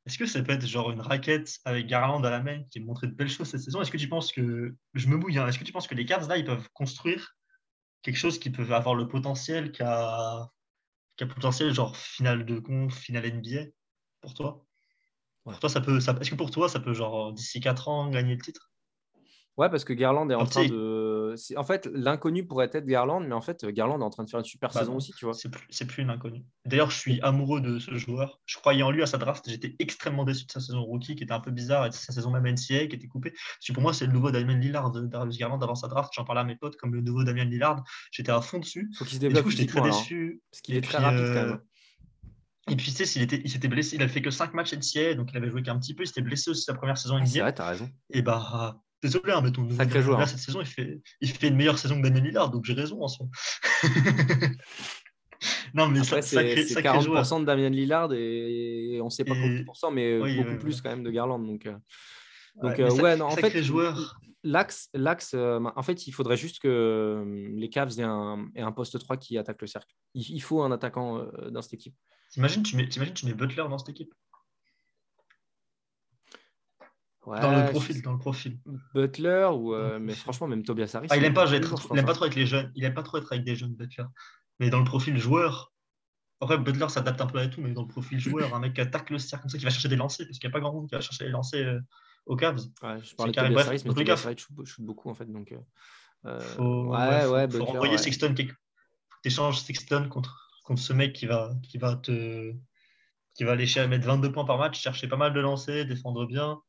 est-ce 0.07 0.19
que 0.19 0.27
ça 0.27 0.43
peut 0.43 0.53
être 0.53 0.67
genre 0.67 0.91
une 0.91 1.01
raquette 1.01 1.59
avec 1.65 1.87
Garland 1.87 2.23
à 2.25 2.31
la 2.31 2.43
main 2.43 2.65
qui 2.71 2.81
a 2.81 2.83
montré 2.83 3.07
de 3.07 3.13
belles 3.13 3.29
choses 3.31 3.49
cette 3.49 3.61
saison? 3.61 3.81
Est-ce 3.81 3.91
que 3.91 3.97
tu 3.97 4.09
penses 4.09 4.33
que, 4.33 4.75
je 4.95 5.09
me 5.09 5.17
mouille, 5.17 5.39
hein, 5.39 5.47
est-ce 5.49 5.59
que 5.59 5.65
tu 5.65 5.73
penses 5.73 5.87
que 5.89 5.95
les 5.95 6.05
Cavs 6.05 6.29
là, 6.29 6.37
ils 6.37 6.45
peuvent 6.45 6.69
construire 6.73 7.37
quelque 8.03 8.17
chose 8.17 8.39
qui 8.39 8.51
peut 8.51 8.75
avoir 8.75 8.95
le 8.95 9.09
potentiel 9.09 9.73
qu'a 9.73 10.49
qui 11.17 11.25
a 11.25 11.27
potentiel 11.29 11.73
genre 11.75 11.97
finale 11.97 12.45
de 12.47 12.59
conf, 12.61 12.97
finale 12.99 13.27
NBA 13.27 13.71
pour 14.21 14.35
toi? 14.35 14.67
Ouais. 15.47 15.53
Pour 15.55 15.61
toi, 15.61 15.71
ça 15.71 15.81
peut, 15.81 16.01
ça, 16.01 16.17
est-ce 16.21 16.31
que 16.31 16.37
pour 16.37 16.51
toi, 16.51 16.69
ça 16.69 16.81
peut 16.81 16.95
genre 16.95 17.33
d'ici 17.33 17.61
4 17.61 17.89
ans 17.89 18.11
gagner 18.11 18.37
le 18.37 18.43
titre? 18.43 18.73
Ouais, 19.57 19.71
parce 19.71 19.85
que 19.85 19.93
Garland 19.93 20.29
est 20.31 20.35
en 20.35 20.47
train 20.47 20.67
de. 20.67 21.35
En 21.57 21.63
fait, 21.65 21.87
l'inconnu 21.93 22.45
pourrait 22.45 22.69
être 22.73 22.85
Garland, 22.87 23.21
mais 23.21 23.35
en 23.35 23.41
fait, 23.41 23.65
Garland 23.67 24.01
est 24.01 24.05
en 24.05 24.11
train 24.11 24.25
de 24.25 24.31
faire 24.31 24.41
une 24.41 24.45
super 24.45 24.71
Bah 24.73 24.81
saison 24.81 24.93
non. 24.93 24.97
aussi, 24.99 25.13
tu 25.13 25.25
vois. 25.27 25.35
C'est 25.35 25.49
plus, 25.49 25.67
plus 25.87 26.03
une 26.03 26.11
inconnue. 26.11 26.43
D'ailleurs, 26.67 26.91
je 26.91 26.99
suis 26.99 27.21
amoureux 27.21 27.61
de 27.61 27.79
ce 27.79 27.97
joueur. 27.97 28.41
Je 28.47 28.57
croyais 28.57 28.83
en 28.83 28.91
lui 28.91 29.03
à 29.03 29.07
sa 29.07 29.17
draft. 29.19 29.49
J'étais 29.49 29.77
extrêmement 29.79 30.25
déçu 30.25 30.45
de 30.47 30.51
sa 30.51 30.59
saison 30.61 30.83
rookie, 30.83 31.15
qui 31.15 31.23
était 31.23 31.33
un 31.33 31.41
peu 31.41 31.53
bizarre, 31.53 31.87
et 31.87 31.91
de 31.91 31.95
sa 31.95 32.13
saison 32.13 32.31
même 32.31 32.45
NCAA, 32.47 32.87
qui 32.89 32.97
était 32.97 33.07
coupée. 33.07 33.31
Parce 33.31 33.67
que 33.69 33.73
pour 33.73 33.83
moi, 33.83 33.93
c'est 33.93 34.07
le 34.07 34.13
nouveau 34.13 34.31
Damien 34.33 34.59
Lillard, 34.59 34.91
Darius 34.91 35.39
Garland 35.39 35.61
avant 35.63 35.77
sa 35.77 35.87
draft. 35.87 36.13
J'en 36.15 36.25
parlais 36.25 36.41
à 36.41 36.45
mes 36.45 36.57
potes 36.57 36.77
comme 36.77 36.93
le 36.95 37.01
nouveau 37.01 37.23
Damien 37.23 37.45
Lillard. 37.45 37.85
J'étais 38.11 38.33
à 38.33 38.41
fond 38.41 38.59
dessus. 38.59 38.91
Faut 38.99 39.05
qu'il 39.05 39.21
se 39.21 39.25
Et 39.25 39.29
du 39.29 39.43
coup, 39.43 39.51
j'étais 39.51 39.67
très 39.67 39.81
alors, 39.81 39.95
hein, 39.95 39.99
déçu. 40.01 40.43
parce 40.51 40.63
qu'il 40.63 40.75
est 40.77 40.81
très 40.81 40.99
puis, 40.99 41.05
rapide 41.05 41.21
euh, 41.21 41.35
quand 41.35 41.47
même. 41.49 41.61
Et 42.71 42.77
puis, 42.77 42.87
tu 42.87 42.93
sais, 42.93 43.05
s'il 43.05 43.21
était, 43.23 43.41
il 43.45 43.51
s'était 43.51 43.69
blessé, 43.69 43.97
il 43.97 44.03
avait 44.03 44.11
fait 44.11 44.23
que 44.23 44.31
5 44.31 44.55
matchs 44.55 44.73
NCAA, 44.75 45.15
donc 45.15 45.31
il 45.33 45.37
avait 45.37 45.51
joué 45.51 45.63
qu'un 45.63 45.79
petit 45.79 45.95
peu. 45.95 46.03
Il 46.03 46.07
s'était 46.07 46.23
blessé 46.23 46.51
aussi 46.51 46.63
sa 46.63 46.75
première 46.75 46.97
saison 46.99 47.19
Ah, 47.21 47.25
C'est 47.27 47.33
NBA. 47.39 47.43
vrai, 47.43 47.53
t'as 47.55 47.69
raison. 47.69 47.91
Et 48.11 48.23
bah, 48.23 48.81
désolé, 49.05 49.33
hein, 49.33 49.41
mais 49.43 49.53
ton 49.53 49.69
Sacré 49.71 50.03
joueur, 50.03 50.21
hein. 50.21 50.27
cette 50.27 50.39
saison, 50.39 50.61
il 50.61 50.67
fait, 50.67 51.01
il 51.21 51.29
fait 51.29 51.49
une 51.49 51.57
meilleure 51.57 51.79
saison 51.79 52.01
que 52.01 52.07
Damien 52.09 52.21
Lillard, 52.21 52.51
donc 52.51 52.65
j'ai 52.65 52.73
raison 52.73 53.03
en 53.03 53.09
soi. 53.09 53.27
non, 55.75 55.89
mais 55.89 56.01
Après, 56.01 56.23
ça, 56.23 56.23
c'est 56.23 56.37
sacré, 56.37 56.65
c'est 56.65 56.75
sacré 56.75 57.01
joueur. 57.03 57.23
40% 57.23 57.41
de 57.41 57.45
Damien 57.45 57.69
Lillard 57.69 58.13
et 58.15 58.99
on 59.03 59.07
ne 59.07 59.11
sait 59.11 59.25
pas 59.25 59.35
combien 59.35 59.61
de 59.61 59.65
pourcents, 59.65 59.91
mais 59.91 60.19
Oui, 60.19 60.37
beaucoup 60.43 60.57
plus 60.57 60.81
quand 60.81 60.91
même 60.91 61.03
de 61.03 61.11
Garland. 61.11 61.39
Donc, 61.39 61.67
euh, 61.67 61.73
donc 62.63 62.79
Ouais, 62.79 62.83
euh, 62.83 63.03
ouais, 63.03 63.17
non, 63.17 63.27
en 63.27 63.37
fait, 63.37 63.63
joueur. 63.63 64.19
l'axe, 64.43 64.89
l'axe 64.95 65.33
euh, 65.35 65.61
en 65.77 65.83
fait, 65.83 66.07
il 66.07 66.13
faudrait 66.13 66.39
juste 66.39 66.61
que 66.61 67.51
les 67.55 67.69
Cavs 67.69 67.99
aient 67.99 68.03
un, 68.03 68.49
aient 68.55 68.63
un 68.63 68.73
poste 68.73 68.99
3 68.99 69.19
qui 69.19 69.37
attaque 69.37 69.61
le 69.61 69.67
cercle. 69.67 69.93
Il, 70.15 70.23
il 70.31 70.41
faut 70.41 70.63
un 70.63 70.73
attaquant 70.73 71.27
dans 71.51 71.61
cette 71.61 71.75
équipe. 71.75 71.95
T'imagines, 72.31 72.63
tu 72.63 72.77
mets, 72.77 72.89
t'imagines, 72.89 73.15
tu 73.15 73.27
mets 73.27 73.35
Butler 73.35 73.65
dans 73.69 73.79
cette 73.79 73.91
équipe? 73.91 74.13
Ouais, 77.27 77.41
Dans 77.41 77.57
le 77.57 77.71
profil, 77.71 78.03
dans 78.03 78.13
le 78.13 78.19
profil. 78.19 78.59
Butler 78.95 79.49
ou 79.53 79.75
euh, 79.75 79.99
mais 79.99 80.13
franchement 80.13 80.47
même 80.47 80.63
Tobias 80.63 80.91
Harris. 80.95 81.09
Ah, 81.11 81.17
il 81.17 81.23
il 81.23 81.27
aime 81.27 81.33
pas, 81.35 81.47
il 81.47 81.55
aime 81.99 82.05
pas 82.05 82.13
trop 82.13 82.25
avec 82.25 82.35
les 82.35 82.45
jeunes. 82.47 82.71
Il 82.75 82.85
aime 82.85 82.93
pas 82.95 83.03
trop 83.03 83.17
être 83.19 83.33
avec 83.33 83.45
des 83.45 83.57
jeunes, 83.57 83.75
Butler. 83.75 84.05
Mais 84.61 84.69
dans 84.69 84.79
le 84.79 84.85
profil 84.85 85.17
joueur, 85.17 85.73
après 86.41 86.59
Butler 86.59 86.89
s'adapte 86.91 87.21
un 87.23 87.27
peu 87.27 87.39
à 87.39 87.49
tout, 87.49 87.63
mais 87.63 87.73
dans 87.73 87.83
le 87.83 87.89
profil 87.89 88.19
joueur, 88.21 88.55
un 88.55 88.59
mec 88.61 88.75
qui 88.75 88.81
attaque 88.83 89.09
le 89.11 89.19
cercle 89.19 89.43
comme 89.45 89.51
ça, 89.51 89.59
qui 89.59 89.65
va 89.65 89.71
chercher 89.71 89.89
des 89.89 89.97
lancers, 89.97 90.27
parce 90.27 90.39
qu'il 90.39 90.49
n'y 90.49 90.53
a 90.53 90.55
pas 90.55 90.61
grand 90.61 90.73
monde 90.75 90.89
qui 90.89 90.95
va 90.95 91.01
chercher 91.01 91.25
les 91.25 91.31
lancers 91.31 91.67
euh, 91.67 91.81
aux 92.27 92.37
Cavs. 92.37 92.61
Ouais, 92.83 92.99
je 93.03 93.15
parlais 93.15 93.33
de 93.33 93.35
carré. 93.35 93.49
Tobias 93.49 93.55
Bref, 93.55 93.67
Harris, 93.69 93.83
mais 93.85 93.89
dans 93.89 93.95
tous 93.95 93.99
les 94.01 94.05
Tobias 94.05 94.17
cas, 94.17 94.23
Harris 94.29 94.39
shoot, 94.39 94.67
shoot 94.67 94.85
beaucoup 94.85 95.09
en 95.09 95.15
fait. 95.15 95.27
Donc, 95.33 95.51
euh, 95.53 95.59
euh, 96.27 96.41
Faut, 96.41 96.89
ouais, 96.89 97.27
ouais, 97.27 97.43
faut 97.49 97.59
Butler, 97.59 97.65
renvoyer 97.65 97.93
ouais. 97.93 97.99
Sexton 97.99 98.35
quelque... 98.35 98.53
Tu 99.23 99.29
échanges 99.29 99.61
Sexton 99.61 100.09
contre, 100.11 100.51
contre 100.65 100.83
ce 100.83 100.93
mec 100.93 101.15
qui 101.15 101.25
va, 101.25 101.55
qui 101.63 101.79
va 101.79 101.97
te 101.97 102.53
qui 103.35 103.43
va 103.43 103.53
aller 103.53 103.67
cher- 103.67 103.89
mettre 103.89 104.07
22 104.07 104.31
points 104.31 104.45
par 104.45 104.59
match, 104.59 104.79
chercher 104.81 105.09
pas 105.09 105.17
mal 105.17 105.33
de 105.33 105.41
lancers, 105.41 105.87
défendre 105.87 106.25
bien. 106.27 106.61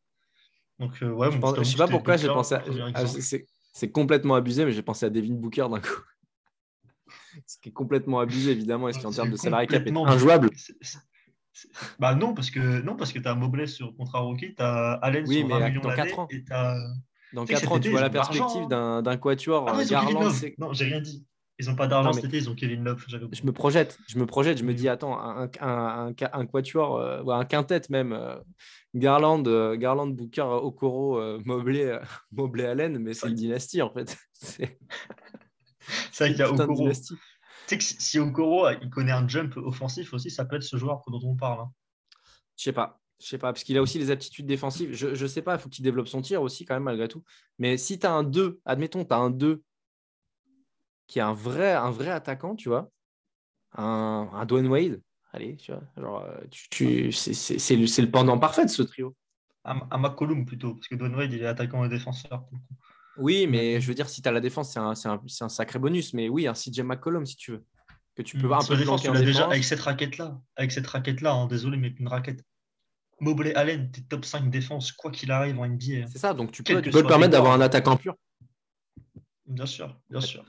Donc, 0.80 0.92
euh, 1.02 1.10
ouais, 1.10 1.32
Je, 1.32 1.38
pense- 1.38 1.58
je 1.58 1.64
sais 1.64 1.78
pas 1.78 1.88
pourquoi 1.88 2.18
j'ai 2.18 2.28
pensé 2.28 2.56
à. 2.56 2.64
ah, 2.94 3.06
c'est- 3.08 3.92
complètement 3.92 4.36
abusé, 4.36 4.66
mais 4.66 4.72
j'ai 4.72 4.82
pensé 4.82 5.06
à 5.06 5.10
Devin 5.10 5.34
Booker 5.34 5.68
d'un 5.70 5.80
coup. 5.80 6.02
Ce 7.46 7.58
qui 7.60 7.70
est 7.70 7.74
complètement 7.74 8.20
abusé, 8.20 8.52
évidemment, 8.52 8.90
et 8.90 8.94
ce 8.94 9.00
qui 9.00 9.06
en 9.06 9.12
termes 9.12 9.32
de 9.32 9.36
salary 9.38 9.68
cap 9.68 9.86
est 9.86 9.96
injouable. 9.96 10.50
Bah 12.00 12.16
non, 12.16 12.34
parce 12.34 12.52
que 12.52 12.82
non, 12.82 12.96
parce 12.96 13.14
que 13.14 13.20
tu 13.20 13.28
as 13.28 13.36
Mobley 13.36 13.68
sur 13.68 13.96
contrat 13.96 14.20
rookie, 14.20 14.56
tu 14.56 14.62
as 14.62 14.94
Allen 14.94 15.26
Oui, 15.28 15.40
sur 15.40 15.48
mais 15.48 15.60
20 15.60 15.68
millions 15.70 15.82
dans 15.82 15.90
d'années 15.90 16.10
quatre 16.10 16.20
ans. 16.20 16.28
et 16.30 16.44
as... 16.50 16.78
Dans 17.34 17.46
Tu 17.46 17.56
sais 17.56 17.62
que 17.62 17.66
4 17.66 17.72
ans, 17.74 17.80
tu 17.80 17.90
vois 17.90 18.02
la 18.02 18.10
perspective 18.10 18.68
d'un 18.68 19.18
quatuor. 19.18 19.68
Ah 19.70 19.78
euh, 19.80 19.86
Garland, 19.86 20.32
Non, 20.58 20.74
j'ai 20.74 20.86
rien 20.86 21.02
dit. 21.02 21.26
Ils 21.58 21.68
n'ont 21.68 21.76
pas 21.76 21.88
d'argent 21.88 22.12
cet 22.12 22.26
été, 22.26 22.38
ils 22.38 22.50
ont 22.50 22.56
Kevin 22.56 22.84
Love. 22.84 23.06
je 23.10 23.44
me 23.46 23.52
projette, 23.52 23.98
je 24.08 24.20
me 24.20 24.26
projette, 24.26 24.58
je 24.58 24.64
me 24.64 24.74
dis, 24.74 24.90
attends, 24.90 25.18
un, 25.20 25.50
un, 25.62 26.08
un, 26.10 26.14
un 26.34 26.46
quatuor, 26.46 26.98
euh, 26.98 27.24
un 27.28 27.46
quintet 27.46 27.82
même, 27.90 28.12
euh, 28.12 28.36
Garland, 28.94 29.44
euh, 29.48 29.76
Garland, 29.78 30.08
Booker, 30.08 30.42
Okoro, 30.42 31.40
Mobley, 31.46 31.98
Mobley 32.32 32.66
Allen, 32.66 33.00
mais 33.00 33.14
c'est 33.14 33.30
une 33.30 33.36
dynastie 33.36 33.82
en 33.82 33.92
fait. 33.94 34.18
C'est 36.12 36.24
vrai 36.26 36.30
qu'il 36.32 36.40
y 36.40 36.42
a 36.42 36.52
Okoro. 36.52 36.90
Tu 36.92 37.04
sais 37.68 37.78
que 37.78 37.84
si 37.84 37.96
si 38.00 38.20
Okoro 38.20 38.70
il 38.82 38.90
connaît 38.90 39.12
un 39.12 39.28
jump 39.28 39.56
offensif 39.58 40.14
aussi, 40.14 40.30
ça 40.30 40.46
peut 40.46 40.56
être 40.56 40.64
ce 40.64 40.78
joueur 40.78 41.02
dont 41.08 41.22
on 41.24 41.36
parle. 41.36 41.62
hein. 41.62 41.72
Je 42.58 42.64
sais 42.64 42.74
pas. 42.74 43.00
Je 43.22 43.28
sais 43.28 43.38
pas, 43.38 43.54
parce 43.54 43.64
qu'il 43.64 43.78
a 43.78 43.82
aussi 43.82 43.98
les 43.98 44.12
aptitudes 44.12 44.46
défensives. 44.46 44.94
Je, 44.94 45.16
je 45.16 45.26
sais 45.26 45.42
pas, 45.42 45.56
il 45.56 45.60
faut 45.60 45.70
qu'il 45.70 45.86
développe 45.86 46.10
son 46.10 46.22
tir 46.22 46.42
aussi, 46.42 46.66
quand 46.66 46.74
même, 46.74 46.84
malgré 46.84 47.08
tout. 47.08 47.24
Mais 47.60 47.78
si 47.78 47.98
tu 47.98 48.06
as 48.06 48.12
un 48.12 48.24
2, 48.24 48.60
admettons, 48.66 49.06
tu 49.06 49.14
as 49.14 49.18
un 49.18 49.30
2 49.30 49.64
qui 51.08 51.20
est 51.20 51.24
un 51.24 51.34
vrai, 51.34 51.74
un 51.74 51.92
vrai 51.92 52.10
attaquant, 52.10 52.56
tu 52.56 52.70
vois, 52.70 52.90
un, 53.74 54.30
un 54.34 54.46
Dwayne 54.46 54.68
Wade, 54.68 55.02
allez, 55.34 55.56
tu 55.58 55.72
vois, 55.72 55.82
genre, 55.98 56.24
euh, 56.24 56.40
tu, 56.52 56.70
tu- 56.70 57.12
c'est- 57.12 57.76
le, 57.76 58.02
le 58.06 58.12
pendant 58.12 58.38
parfait 58.40 58.66
de 58.66 58.70
ce 58.70 58.82
trio. 58.84 59.16
Un, 59.66 59.80
un 59.92 59.98
McCollum 59.98 60.46
plutôt, 60.46 60.76
parce 60.76 60.88
que 60.88 60.96
Don 60.96 61.14
Wade 61.14 61.34
il 61.34 61.42
est 61.42 61.48
attaquant 61.48 61.84
et 61.86 61.90
défenseur. 61.90 62.46
pour 62.46 62.54
le 62.58 62.60
coup. 62.60 62.76
Oui, 63.18 63.48
mais 63.48 63.80
je 63.80 63.88
veux 63.88 63.94
dire, 63.94 64.10
si 64.10 64.22
tu 64.22 64.28
as 64.28 64.32
la 64.32 64.42
défense, 64.42 64.74
c'est 64.74 64.80
un, 64.80 64.92
un- 65.06 65.22
un 65.42 65.50
sacré 65.50 65.80
bonus. 65.80 66.14
Mais 66.14 66.28
oui, 66.30 66.48
un 66.48 66.54
CJ 66.54 66.82
McCollum, 66.84 67.26
si 67.26 67.36
tu 67.38 67.52
veux. 67.52 67.64
Que 68.16 68.22
tu 68.22 68.36
peux 68.38 68.48
Hmm, 68.48 68.54
un 68.54 68.60
sur 68.60 68.74
peu 68.74 68.80
défense, 68.80 69.02
tu 69.04 69.10
en 69.10 69.16
déjà 69.16 69.46
avec 69.46 69.64
cette 69.64 69.80
raquette-là. 69.82 70.40
Avec 70.58 70.72
cette 70.72 70.88
raquette-là, 70.88 71.34
hein, 71.34 71.48
désolé, 71.48 71.78
mais 71.78 71.90
une 72.00 72.08
raquette. 72.08 72.44
Mobley 73.22 73.56
Allen, 73.56 73.90
t'es 73.92 74.02
top 74.02 74.26
5 74.26 74.50
défense, 74.50 74.92
quoi 74.92 75.12
qu'il 75.12 75.32
arrive 75.32 75.58
en 75.60 75.66
NBA. 75.66 76.04
hein. 76.04 76.06
C'est 76.08 76.20
ça, 76.20 76.34
donc 76.34 76.52
tu 76.52 76.64
peux, 76.64 76.82
tu 76.82 76.90
peux 76.92 77.02
te 77.04 77.08
permettre 77.08 77.32
d'avoir 77.32 77.54
un 77.54 77.62
attaquant 77.62 77.96
pur. 77.96 78.16
Bien 79.48 79.66
sûr, 79.66 80.00
bien 80.10 80.22
sûr. 80.22 80.44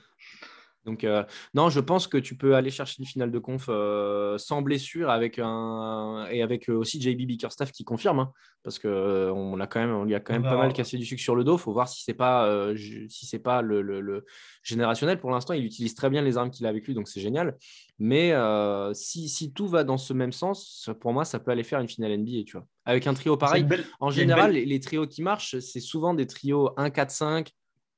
Donc, 0.86 1.02
euh, 1.02 1.24
non, 1.52 1.68
je 1.68 1.80
pense 1.80 2.06
que 2.06 2.16
tu 2.16 2.36
peux 2.36 2.54
aller 2.54 2.70
chercher 2.70 3.00
une 3.00 3.06
finale 3.06 3.32
de 3.32 3.38
conf 3.40 3.66
euh, 3.68 4.38
sans 4.38 4.62
blessure 4.62 5.10
avec 5.10 5.40
un, 5.42 6.26
et 6.30 6.42
avec 6.42 6.70
euh, 6.70 6.74
aussi 6.74 7.02
JB 7.02 7.26
Bickerstaff 7.26 7.72
qui 7.72 7.84
confirme, 7.84 8.20
hein, 8.20 8.32
parce 8.62 8.78
qu'on 8.78 8.88
on 8.88 9.58
a 9.58 9.66
quand 9.66 9.80
même, 9.80 9.92
on 9.92 10.04
lui 10.04 10.14
a 10.14 10.20
quand 10.20 10.32
même 10.32 10.44
pas 10.44 10.56
mal 10.56 10.72
cassé 10.72 10.96
du 10.96 11.04
sucre 11.04 11.20
sur 11.20 11.34
le 11.34 11.42
dos. 11.42 11.56
Il 11.56 11.60
faut 11.60 11.72
voir 11.72 11.88
si 11.88 12.04
c'est 12.04 12.14
pas, 12.14 12.72
si 12.76 13.26
c'est 13.26 13.40
pas 13.40 13.62
le, 13.62 13.82
le, 13.82 14.24
générationnel. 14.62 15.18
Pour 15.18 15.30
l'instant, 15.30 15.54
il 15.54 15.64
utilise 15.64 15.94
très 15.94 16.08
bien 16.08 16.22
les 16.22 16.38
armes 16.38 16.50
qu'il 16.50 16.64
a 16.66 16.68
avec 16.68 16.86
lui, 16.86 16.94
donc 16.94 17.08
c'est 17.08 17.20
génial. 17.20 17.56
Mais 17.98 18.32
si, 18.94 19.28
si, 19.28 19.52
tout 19.52 19.66
va 19.66 19.82
dans 19.82 19.98
ce 19.98 20.12
même 20.12 20.32
sens, 20.32 20.88
pour 21.00 21.12
moi, 21.12 21.24
ça 21.24 21.40
peut 21.40 21.50
aller 21.50 21.64
faire 21.64 21.80
une 21.80 21.88
finale 21.88 22.16
NBA, 22.16 22.44
tu 22.46 22.52
vois. 22.52 22.66
Avec 22.84 23.08
un 23.08 23.14
trio 23.14 23.36
pareil. 23.36 23.66
En 23.98 24.10
général, 24.10 24.52
les, 24.52 24.64
les 24.64 24.80
trios 24.80 25.08
qui 25.08 25.22
marchent, 25.22 25.58
c'est 25.58 25.80
souvent 25.80 26.14
des 26.14 26.26
trios 26.26 26.70
1-4-5, 26.76 27.48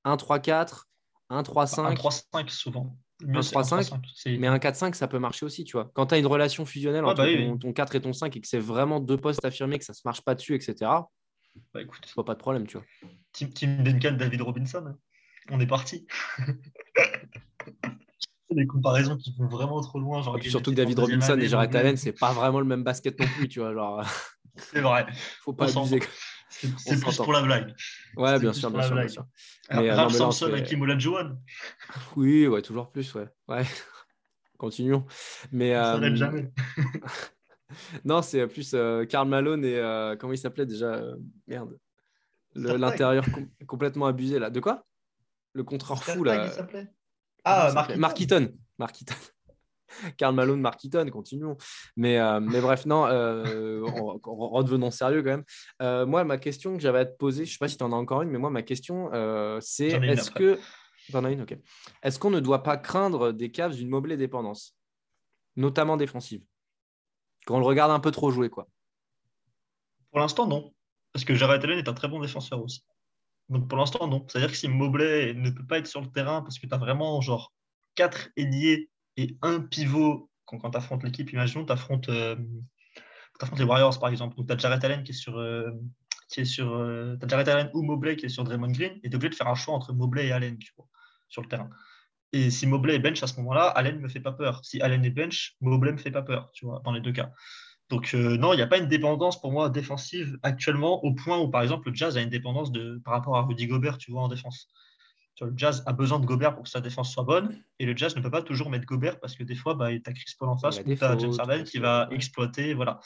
1-3-4. 0.06 0.88
1 1.30 1.42
3-5. 1.42 1.86
1 1.86 1.94
3-5 1.94 2.48
souvent. 2.50 2.96
1 3.26 3.40
3-5, 3.40 4.38
mais 4.38 4.46
un 4.46 4.59
4-5, 4.59 4.94
ça 4.94 5.09
peut 5.09 5.18
marcher 5.18 5.44
aussi, 5.44 5.64
tu 5.64 5.72
vois. 5.72 5.90
Quand 5.94 6.06
tu 6.06 6.14
as 6.14 6.18
une 6.18 6.26
relation 6.26 6.64
fusionnelle 6.64 7.05
entre 7.05 7.24
bah 7.24 7.59
ton, 7.60 7.72
4 7.72 7.94
et 7.96 8.00
ton 8.00 8.12
5 8.12 8.36
et 8.36 8.40
que 8.40 8.46
c'est 8.46 8.59
vraiment 8.59 9.00
deux 9.00 9.16
postes 9.16 9.44
affirmés, 9.44 9.78
que 9.78 9.84
ça 9.84 9.92
ne 9.92 9.96
se 9.96 10.02
marche 10.05 10.22
pas 10.22 10.34
dessus, 10.34 10.55
etc., 10.55 10.90
bah 11.74 11.82
écoute, 11.82 12.09
vois 12.14 12.24
pas 12.24 12.34
de 12.34 12.38
problème, 12.38 12.66
tu 12.68 12.76
vois. 12.76 12.86
Team, 13.32 13.50
team 13.50 13.82
Duncan, 13.82 14.12
David 14.12 14.42
Robinson, 14.42 14.84
hein. 14.86 14.96
on 15.50 15.59
est 15.59 15.66
parti. 15.66 16.06
des 18.50 18.66
comparaisons 18.66 19.16
qui 19.16 19.34
vont 19.36 19.48
vraiment 19.48 19.80
trop 19.80 19.98
loin. 19.98 20.22
Genre 20.22 20.38
surtout 20.42 20.70
que 20.70 20.76
David 20.76 20.98
Robinson 20.98 21.38
et 21.38 21.48
Jared 21.48 21.74
Allen, 21.74 21.96
c'est 21.96 22.12
pas 22.18 22.32
vraiment 22.32 22.60
le 22.60 22.66
même 22.66 22.82
basket 22.82 23.18
non 23.18 23.26
plus, 23.26 23.48
tu 23.48 23.60
vois. 23.60 23.74
Genre... 23.74 24.02
C'est 24.56 24.80
vrai. 24.80 25.06
Faut 25.42 25.52
pas 25.52 25.76
abuser. 25.76 26.00
C'est 26.48 27.00
plus 27.00 27.16
pour 27.16 27.32
la 27.32 27.42
blague. 27.42 27.74
Ouais, 28.16 28.38
bien 28.38 28.52
sûr, 28.52 28.70
bien 28.70 28.82
sûr, 28.82 28.94
bien 28.94 29.08
sûr, 29.08 29.26
Mais, 29.70 29.90
euh, 29.90 30.08
Samson 30.08 30.54
et 30.54 30.62
Kim 30.62 30.98
Johan. 30.98 31.36
Oui, 32.16 32.46
ouais, 32.46 32.62
toujours 32.62 32.90
plus, 32.90 33.14
ouais. 33.14 33.28
ouais. 33.48 33.64
Continuons. 34.58 35.06
Mais, 35.52 35.72
Ça 35.74 35.96
euh... 35.96 36.14
jamais. 36.16 36.50
non, 38.04 38.22
c'est 38.22 38.46
plus 38.46 38.72
euh, 38.74 39.04
Karl 39.04 39.28
Malone 39.28 39.64
et 39.64 39.76
euh, 39.76 40.16
comment 40.16 40.32
il 40.32 40.38
s'appelait 40.38 40.66
déjà 40.66 40.94
euh, 40.94 41.16
Merde. 41.46 41.78
L'intérieur 42.54 43.24
complètement 43.66 44.06
abusé 44.06 44.38
là. 44.38 44.50
De 44.50 44.58
quoi? 44.58 44.84
Le 45.52 45.62
contrat 45.62 45.96
fou 45.96 46.24
là. 46.24 46.50
Ah, 47.44 47.86
Mark 47.96 48.20
Eaton. 48.20 48.52
Mark 48.78 49.00
Eaton. 49.00 49.14
Karl 50.16 50.35
Malone, 50.35 50.60
Mark 50.60 50.82
Eaton, 50.85 51.09
continuons. 51.10 51.56
Mais, 51.97 52.19
euh, 52.19 52.40
mais 52.40 52.60
bref, 52.60 52.86
non, 52.86 53.06
euh, 53.06 53.82
redevenons 54.24 54.90
sérieux 54.90 55.23
quand 55.23 55.31
même. 55.31 55.44
Euh, 55.82 56.06
moi, 56.06 56.24
ma 56.24 56.39
question 56.39 56.77
que 56.77 56.82
j'avais 56.82 57.01
à 57.01 57.06
te 57.06 57.16
poser, 57.16 57.44
je 57.44 57.51
ne 57.51 57.52
sais 57.52 57.59
pas 57.59 57.69
si 57.69 57.77
tu 57.77 57.85
en 57.85 57.93
as 57.93 57.97
encore 57.97 58.23
une, 58.23 58.31
mais 58.31 58.39
moi, 58.39 58.51
ma 58.51 58.62
question, 58.62 59.10
euh, 59.12 59.59
c'est 59.60 59.89
est-ce 59.89 60.31
que. 60.31 60.59
T'en 61.10 61.24
as 61.24 61.31
une, 61.31 61.40
ok. 61.40 61.56
Est-ce 62.02 62.19
qu'on 62.19 62.31
ne 62.31 62.40
doit 62.40 62.62
pas 62.62 62.77
craindre 62.77 63.32
des 63.32 63.51
caves 63.51 63.74
d'une 63.74 63.89
moblée 63.89 64.19
dépendance, 64.19 64.77
notamment 65.56 65.97
défensive? 65.97 66.43
Quand 67.47 67.56
on 67.56 67.60
le 67.60 67.65
regarde 67.65 67.90
un 67.90 68.01
peu 68.01 68.10
trop 68.10 68.31
jouer, 68.31 68.51
quoi. 68.51 68.69
Pour 70.10 70.20
l'instant, 70.20 70.47
non. 70.47 70.74
Parce 71.12 71.24
que 71.24 71.35
Jared 71.35 71.65
Allen 71.65 71.78
est 71.78 71.89
un 71.89 71.94
très 71.94 72.09
bon 72.09 72.20
défenseur 72.20 72.62
aussi. 72.62 72.85
Donc 73.48 73.69
pour 73.69 73.78
l'instant, 73.78 74.06
non. 74.06 74.27
C'est-à-dire 74.28 74.51
que 74.51 74.56
si 74.56 74.69
Mobley 74.69 75.35
ne 75.35 75.51
peut 75.51 75.65
pas 75.65 75.78
être 75.78 75.86
sur 75.86 76.01
le 76.01 76.09
terrain 76.09 76.43
parce 76.43 76.59
que 76.59 76.66
tu 76.66 76.74
as 76.74 76.78
vraiment 76.78 77.20
genre 77.20 77.52
quatre 77.94 78.28
ailiers 78.36 78.90
et 79.18 79.36
un 79.42 79.60
pivot 79.60 80.30
quand, 80.46 80.58
quand 80.58 80.70
tu 80.70 80.78
affrontes 80.78 81.02
l'équipe, 81.02 81.30
imaginons, 81.32 81.66
tu 81.66 81.72
affrontes, 81.72 82.08
euh, 82.08 82.36
les 83.58 83.64
Warriors 83.64 83.98
par 83.98 84.08
exemple. 84.08 84.36
Donc 84.36 84.46
tu 84.46 84.52
as 84.52 84.56
Jared 84.56 84.82
Allen 84.82 85.02
qui 85.02 85.12
est 85.12 85.14
sur. 85.14 85.38
Euh, 85.38 85.70
qui 86.30 86.40
est 86.40 86.44
sur 86.44 86.74
euh, 86.74 87.16
as 87.22 87.28
Jared 87.28 87.48
Allen 87.48 87.70
ou 87.72 87.82
Mobley 87.82 88.16
qui 88.16 88.26
est 88.26 88.28
sur 88.28 88.44
Draymond 88.44 88.70
Green, 88.70 88.92
et 89.02 89.08
tu 89.08 89.10
es 89.10 89.14
obligé 89.14 89.30
de 89.30 89.34
faire 89.34 89.48
un 89.48 89.54
choix 89.54 89.74
entre 89.74 89.92
Mobley 89.92 90.26
et 90.26 90.32
Allen 90.32 90.56
tu 90.58 90.72
vois, 90.76 90.86
sur 91.28 91.42
le 91.42 91.48
terrain. 91.48 91.70
Et 92.32 92.50
si 92.50 92.66
Mobley 92.66 92.94
est 92.94 92.98
bench 92.98 93.22
à 93.22 93.26
ce 93.26 93.36
moment-là, 93.38 93.68
Allen 93.68 93.96
ne 93.96 94.02
me 94.02 94.08
fait 94.08 94.20
pas 94.20 94.32
peur. 94.32 94.62
Si 94.62 94.80
Allen 94.82 95.04
est 95.04 95.10
bench, 95.10 95.56
Mobley 95.62 95.90
ne 95.90 95.96
me 95.96 96.00
fait 96.00 96.10
pas 96.10 96.22
peur, 96.22 96.50
tu 96.52 96.66
vois, 96.66 96.82
dans 96.84 96.92
les 96.92 97.00
deux 97.00 97.12
cas. 97.12 97.32
Donc 97.88 98.12
non, 98.12 98.52
il 98.52 98.56
n'y 98.56 98.62
a 98.62 98.66
pas 98.66 98.76
une 98.76 98.88
dépendance 98.88 99.40
pour 99.40 99.50
moi 99.50 99.70
défensive 99.70 100.38
actuellement 100.42 101.02
au 101.02 101.14
point 101.14 101.38
où 101.38 101.48
par 101.48 101.62
exemple 101.62 101.88
le 101.88 101.94
Jazz 101.94 102.18
a 102.18 102.20
une 102.20 102.28
dépendance 102.28 102.70
par 103.02 103.14
rapport 103.14 103.38
à 103.38 103.42
Rudy 103.42 103.66
Gobert, 103.66 103.96
tu 103.96 104.12
vois, 104.12 104.20
en 104.20 104.28
défense 104.28 104.68
le 105.47 105.52
Jazz 105.56 105.82
a 105.86 105.93
besoin 105.93 106.19
de 106.19 106.27
Gobert 106.27 106.55
pour 106.55 106.65
que 106.65 106.70
sa 106.70 106.81
défense 106.81 107.12
soit 107.12 107.24
bonne, 107.24 107.62
et 107.78 107.86
le 107.86 107.97
Jazz 107.97 108.16
ne 108.16 108.20
peut 108.20 108.31
pas 108.31 108.43
toujours 108.43 108.70
mettre 108.70 108.86
Gobert 108.86 109.20
parce 109.20 109.36
que 109.36 109.44
des 109.44 109.55
fois, 109.55 109.74
bah, 109.74 109.90
tu 109.90 110.02
as 110.05 110.12
Chris 110.12 110.35
Paul 110.39 110.48
en 110.48 110.56
face, 110.56 110.81
ou 110.81 110.94
tu 110.94 111.05
as 111.05 111.19
James 111.19 111.35
Harden 111.39 111.65
qui 111.65 111.78
va 111.78 112.09
exploiter. 112.10 112.74
Voilà. 112.74 113.01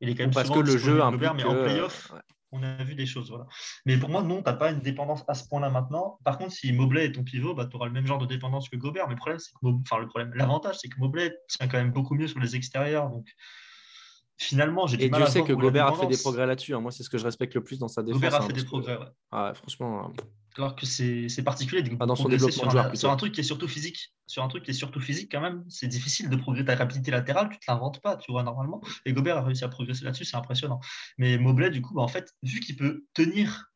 il 0.00 0.08
est 0.08 0.14
quand 0.14 0.24
même 0.24 0.34
parce 0.34 0.50
que 0.50 0.58
le 0.58 0.76
jeu 0.76 0.98
Gobert, 0.98 1.34
mais 1.34 1.44
en 1.44 1.54
playoff, 1.54 2.12
on 2.52 2.62
a 2.62 2.82
vu 2.84 2.94
des 2.94 3.06
choses. 3.06 3.30
Voilà. 3.30 3.46
Mais 3.84 3.96
pour 3.98 4.08
moi, 4.08 4.22
non, 4.22 4.38
tu 4.38 4.44
n'as 4.44 4.54
pas 4.54 4.70
une 4.70 4.80
dépendance 4.80 5.24
à 5.28 5.34
ce 5.34 5.48
point-là 5.48 5.70
maintenant. 5.70 6.18
Par 6.24 6.38
contre, 6.38 6.52
si 6.52 6.72
Mobley 6.72 7.06
est 7.06 7.12
ton 7.12 7.24
pivot, 7.24 7.54
bah, 7.54 7.66
tu 7.66 7.76
auras 7.76 7.86
le 7.86 7.92
même 7.92 8.06
genre 8.06 8.18
de 8.18 8.26
dépendance 8.26 8.68
que 8.68 8.76
Gobert. 8.76 9.08
Mais 9.08 9.14
le 9.14 9.18
problème, 9.18 9.38
c'est 9.38 9.52
que 9.52 9.66
enfin, 9.66 9.98
le 9.98 10.08
problème, 10.08 10.32
l'avantage, 10.34 10.76
c'est 10.80 10.88
que 10.88 10.98
Mobley 10.98 11.34
tient 11.48 11.68
quand 11.68 11.78
même 11.78 11.92
beaucoup 11.92 12.14
mieux 12.14 12.28
sur 12.28 12.40
les 12.40 12.56
extérieurs. 12.56 13.10
Donc, 13.10 13.26
finalement, 14.38 14.86
j'ai 14.86 14.96
du 14.96 15.08
mal 15.10 15.22
Dieu 15.22 15.30
sait 15.30 15.42
que 15.42 15.52
Gobert 15.52 15.86
a 15.86 15.92
fait 15.94 16.06
des 16.06 16.18
progrès 16.18 16.46
là-dessus. 16.46 16.74
Hein. 16.74 16.80
Moi, 16.80 16.92
c'est 16.92 17.02
ce 17.02 17.10
que 17.10 17.18
je 17.18 17.24
respecte 17.24 17.54
le 17.54 17.62
plus 17.62 17.78
dans 17.78 17.88
sa 17.88 18.02
défense. 18.02 18.20
Gobert 18.20 18.34
a 18.34 18.42
hein, 18.42 18.46
fait 18.46 18.52
des 18.52 18.64
progrès, 18.64 18.98
ouais. 18.98 19.54
franchement. 19.54 20.06
Hein. 20.06 20.12
Alors 20.58 20.74
que 20.74 20.86
c'est 20.86 21.42
particulier 21.44 21.82
de 21.82 21.94
dans 21.94 22.16
son 22.16 22.28
développement 22.28 22.70
sur, 22.70 22.96
sur, 22.96 23.10
un 23.10 23.16
truc 23.16 23.32
qui 23.32 23.40
est 23.40 23.44
surtout 23.44 23.68
physique. 23.68 24.14
Sur 24.26 24.42
un 24.42 24.48
truc 24.48 24.64
qui 24.64 24.70
est 24.70 24.74
surtout 24.74 25.00
physique, 25.00 25.30
quand 25.30 25.40
même, 25.40 25.64
c'est 25.68 25.86
difficile 25.86 26.30
de 26.30 26.36
progresser 26.36 26.66
ta 26.66 26.76
rapidité 26.76 27.10
latérale, 27.10 27.48
tu 27.50 27.56
ne 27.56 27.58
te 27.58 27.70
l'inventes 27.70 28.00
pas, 28.00 28.16
tu 28.16 28.32
vois, 28.32 28.42
normalement. 28.42 28.80
Et 29.04 29.12
Gobert 29.12 29.36
a 29.36 29.42
réussi 29.42 29.64
à 29.64 29.68
progresser 29.68 30.04
là-dessus, 30.04 30.24
c'est 30.24 30.36
impressionnant. 30.36 30.80
Mais 31.18 31.36
Mobley, 31.36 31.70
du 31.70 31.82
coup, 31.82 31.94
bah, 31.94 32.02
en 32.02 32.08
fait, 32.08 32.34
vu 32.42 32.60
qu'il 32.60 32.76
peut 32.76 33.04
tenir 33.12 33.70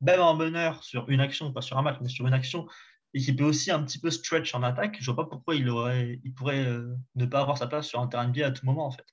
même 0.00 0.20
en 0.20 0.34
meneur 0.34 0.82
sur 0.82 1.08
une 1.08 1.20
action, 1.20 1.52
pas 1.52 1.60
sur 1.60 1.78
un 1.78 1.82
match, 1.82 1.98
mais 2.00 2.08
sur 2.08 2.26
une 2.26 2.34
action, 2.34 2.66
et 3.14 3.20
qu'il 3.20 3.36
peut 3.36 3.44
aussi 3.44 3.70
un 3.70 3.82
petit 3.82 3.98
peu 3.98 4.10
stretch 4.10 4.54
en 4.54 4.62
attaque, 4.62 4.96
je 5.00 5.10
ne 5.10 5.14
vois 5.14 5.24
pas 5.24 5.30
pourquoi 5.30 5.54
il, 5.54 5.68
aurait, 5.68 6.18
il 6.24 6.32
pourrait 6.32 6.64
euh, 6.64 6.94
ne 7.14 7.26
pas 7.26 7.40
avoir 7.40 7.58
sa 7.58 7.66
place 7.66 7.86
sur 7.86 8.00
un 8.00 8.06
terrain 8.06 8.26
de 8.26 8.32
biais 8.32 8.44
à 8.44 8.50
tout 8.50 8.64
moment, 8.64 8.86
en 8.86 8.90
fait. 8.90 9.06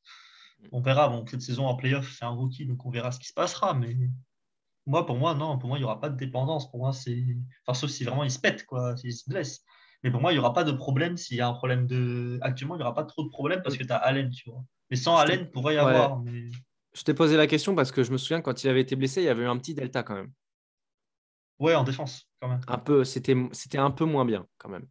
On 0.71 0.81
verra, 0.81 1.09
bon, 1.09 1.25
cette 1.25 1.41
saison 1.41 1.67
en 1.67 1.75
playoff, 1.75 2.11
c'est 2.17 2.25
un 2.25 2.29
rookie, 2.29 2.65
donc 2.65 2.85
on 2.85 2.89
verra 2.89 3.11
ce 3.11 3.19
qui 3.19 3.27
se 3.27 3.33
passera, 3.33 3.73
mais 3.73 3.95
moi, 4.85 5.05
pour 5.05 5.17
moi, 5.17 5.35
non, 5.35 5.57
pour 5.59 5.69
moi, 5.69 5.77
il 5.77 5.81
n'y 5.81 5.85
aura 5.85 5.99
pas 6.01 6.09
de 6.09 6.17
dépendance. 6.17 6.69
Pour 6.71 6.79
moi, 6.79 6.93
c'est. 6.93 7.23
Enfin, 7.65 7.79
sauf 7.79 7.91
si 7.91 8.03
vraiment 8.03 8.23
il 8.23 8.31
se 8.31 8.39
pète, 8.39 8.65
quoi, 8.65 8.97
s'il 8.97 9.13
se 9.13 9.29
blesse. 9.29 9.63
Mais 10.03 10.09
pour 10.09 10.19
moi, 10.19 10.31
il 10.31 10.35
n'y 10.35 10.39
aura 10.39 10.53
pas 10.53 10.63
de 10.63 10.71
problème 10.71 11.15
s'il 11.15 11.37
y 11.37 11.41
a 11.41 11.47
un 11.47 11.53
problème 11.53 11.85
de. 11.85 12.39
Actuellement, 12.41 12.75
il 12.75 12.79
n'y 12.79 12.83
aura 12.83 12.95
pas 12.95 13.03
trop 13.03 13.23
de 13.23 13.29
problème 13.29 13.61
parce 13.61 13.77
que 13.77 13.83
tu 13.83 13.91
as 13.91 13.97
Allen, 13.97 14.31
tu 14.31 14.49
vois. 14.49 14.63
Mais 14.89 14.95
sans 14.95 15.15
Allen, 15.17 15.41
il 15.41 15.51
pourrait 15.51 15.75
y 15.75 15.77
avoir. 15.77 16.19
Mais... 16.19 16.49
Je 16.93 17.03
t'ai 17.03 17.13
posé 17.13 17.37
la 17.37 17.45
question 17.45 17.75
parce 17.75 17.91
que 17.91 18.01
je 18.01 18.11
me 18.11 18.17
souviens 18.17 18.41
quand 18.41 18.63
il 18.63 18.69
avait 18.69 18.81
été 18.81 18.95
blessé, 18.95 19.21
il 19.21 19.25
y 19.25 19.29
avait 19.29 19.43
eu 19.43 19.47
un 19.47 19.57
petit 19.57 19.75
delta 19.75 20.01
quand 20.01 20.15
même. 20.15 20.31
Ouais, 21.59 21.75
en 21.75 21.83
défense, 21.83 22.27
quand 22.41 22.47
même. 22.47 22.61
Un 22.67 22.77
peu, 22.79 23.03
c'était 23.03 23.77
un 23.77 23.91
peu 23.91 24.05
moins 24.05 24.25
bien, 24.25 24.47
quand 24.57 24.69
même. 24.69 24.87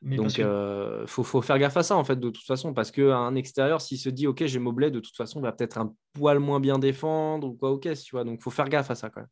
Donc, 0.00 0.38
il 0.38 0.44
euh, 0.44 1.06
faut, 1.06 1.42
faire 1.42 1.58
gaffe 1.58 1.76
à 1.76 1.82
ça, 1.82 1.96
en 1.96 2.04
fait, 2.04 2.16
de 2.16 2.30
toute 2.30 2.44
façon, 2.44 2.72
parce 2.72 2.92
qu'un 2.92 3.34
extérieur, 3.34 3.80
s'il 3.80 3.98
se 3.98 4.08
dit, 4.08 4.26
OK, 4.26 4.44
j'ai 4.46 4.58
Mobley, 4.60 4.90
de 4.90 5.00
toute 5.00 5.16
façon, 5.16 5.40
il 5.40 5.42
va 5.42 5.52
peut-être 5.52 5.78
un 5.78 5.92
poil 6.12 6.38
moins 6.38 6.60
bien 6.60 6.78
défendre 6.78 7.48
ou 7.48 7.54
quoi, 7.54 7.72
OK, 7.72 7.88
tu 7.92 8.10
vois. 8.12 8.24
Donc, 8.24 8.38
il 8.40 8.42
faut 8.42 8.50
faire 8.50 8.68
gaffe 8.68 8.90
à 8.90 8.94
ça, 8.94 9.10
quand 9.10 9.20
même. 9.20 9.30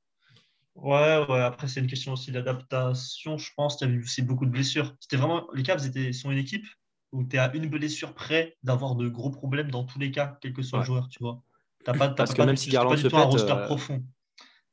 Ouais, 0.75 1.25
ouais, 1.29 1.41
après, 1.41 1.69
c'est 1.69 1.81
une 1.81 1.87
question 1.87 2.13
aussi 2.13 2.33
d'adaptation, 2.33 3.39
je 3.39 3.51
pense. 3.57 3.79
Tu 3.79 3.85
as 3.85 3.87
vu 3.87 4.03
aussi 4.03 4.23
beaucoup 4.23 4.45
de 4.45 4.51
blessures. 4.51 4.95
C'était 5.01 5.17
vraiment, 5.17 5.47
les 5.55 5.63
Cavs 5.63 5.87
étaient, 5.87 6.13
sont 6.13 6.31
une 6.31 6.39
équipe 6.39 6.67
où 7.13 7.25
tu 7.25 7.37
es 7.37 7.39
à 7.39 7.51
une 7.55 7.69
blessure 7.69 8.13
près 8.13 8.57
d'avoir 8.63 8.95
de 8.95 9.09
gros 9.09 9.31
problèmes 9.31 9.71
dans 9.71 9.85
tous 9.85 9.99
les 9.99 10.11
cas, 10.11 10.37
quel 10.41 10.53
que 10.53 10.63
soit 10.63 10.81
le 10.81 10.85
joueur, 10.85 11.09
tu 11.09 11.19
vois. 11.21 11.43
As 11.87 11.95
pas, 11.95 12.09
parce 12.11 12.35
que 12.35 12.43
même 12.43 12.57
si 12.57 12.69
Garland 12.69 12.97
se 12.97 13.05
pète, 13.05 13.15
un 13.15 13.23
roster 13.23 13.53
euh, 13.53 13.67
profond. 13.67 14.05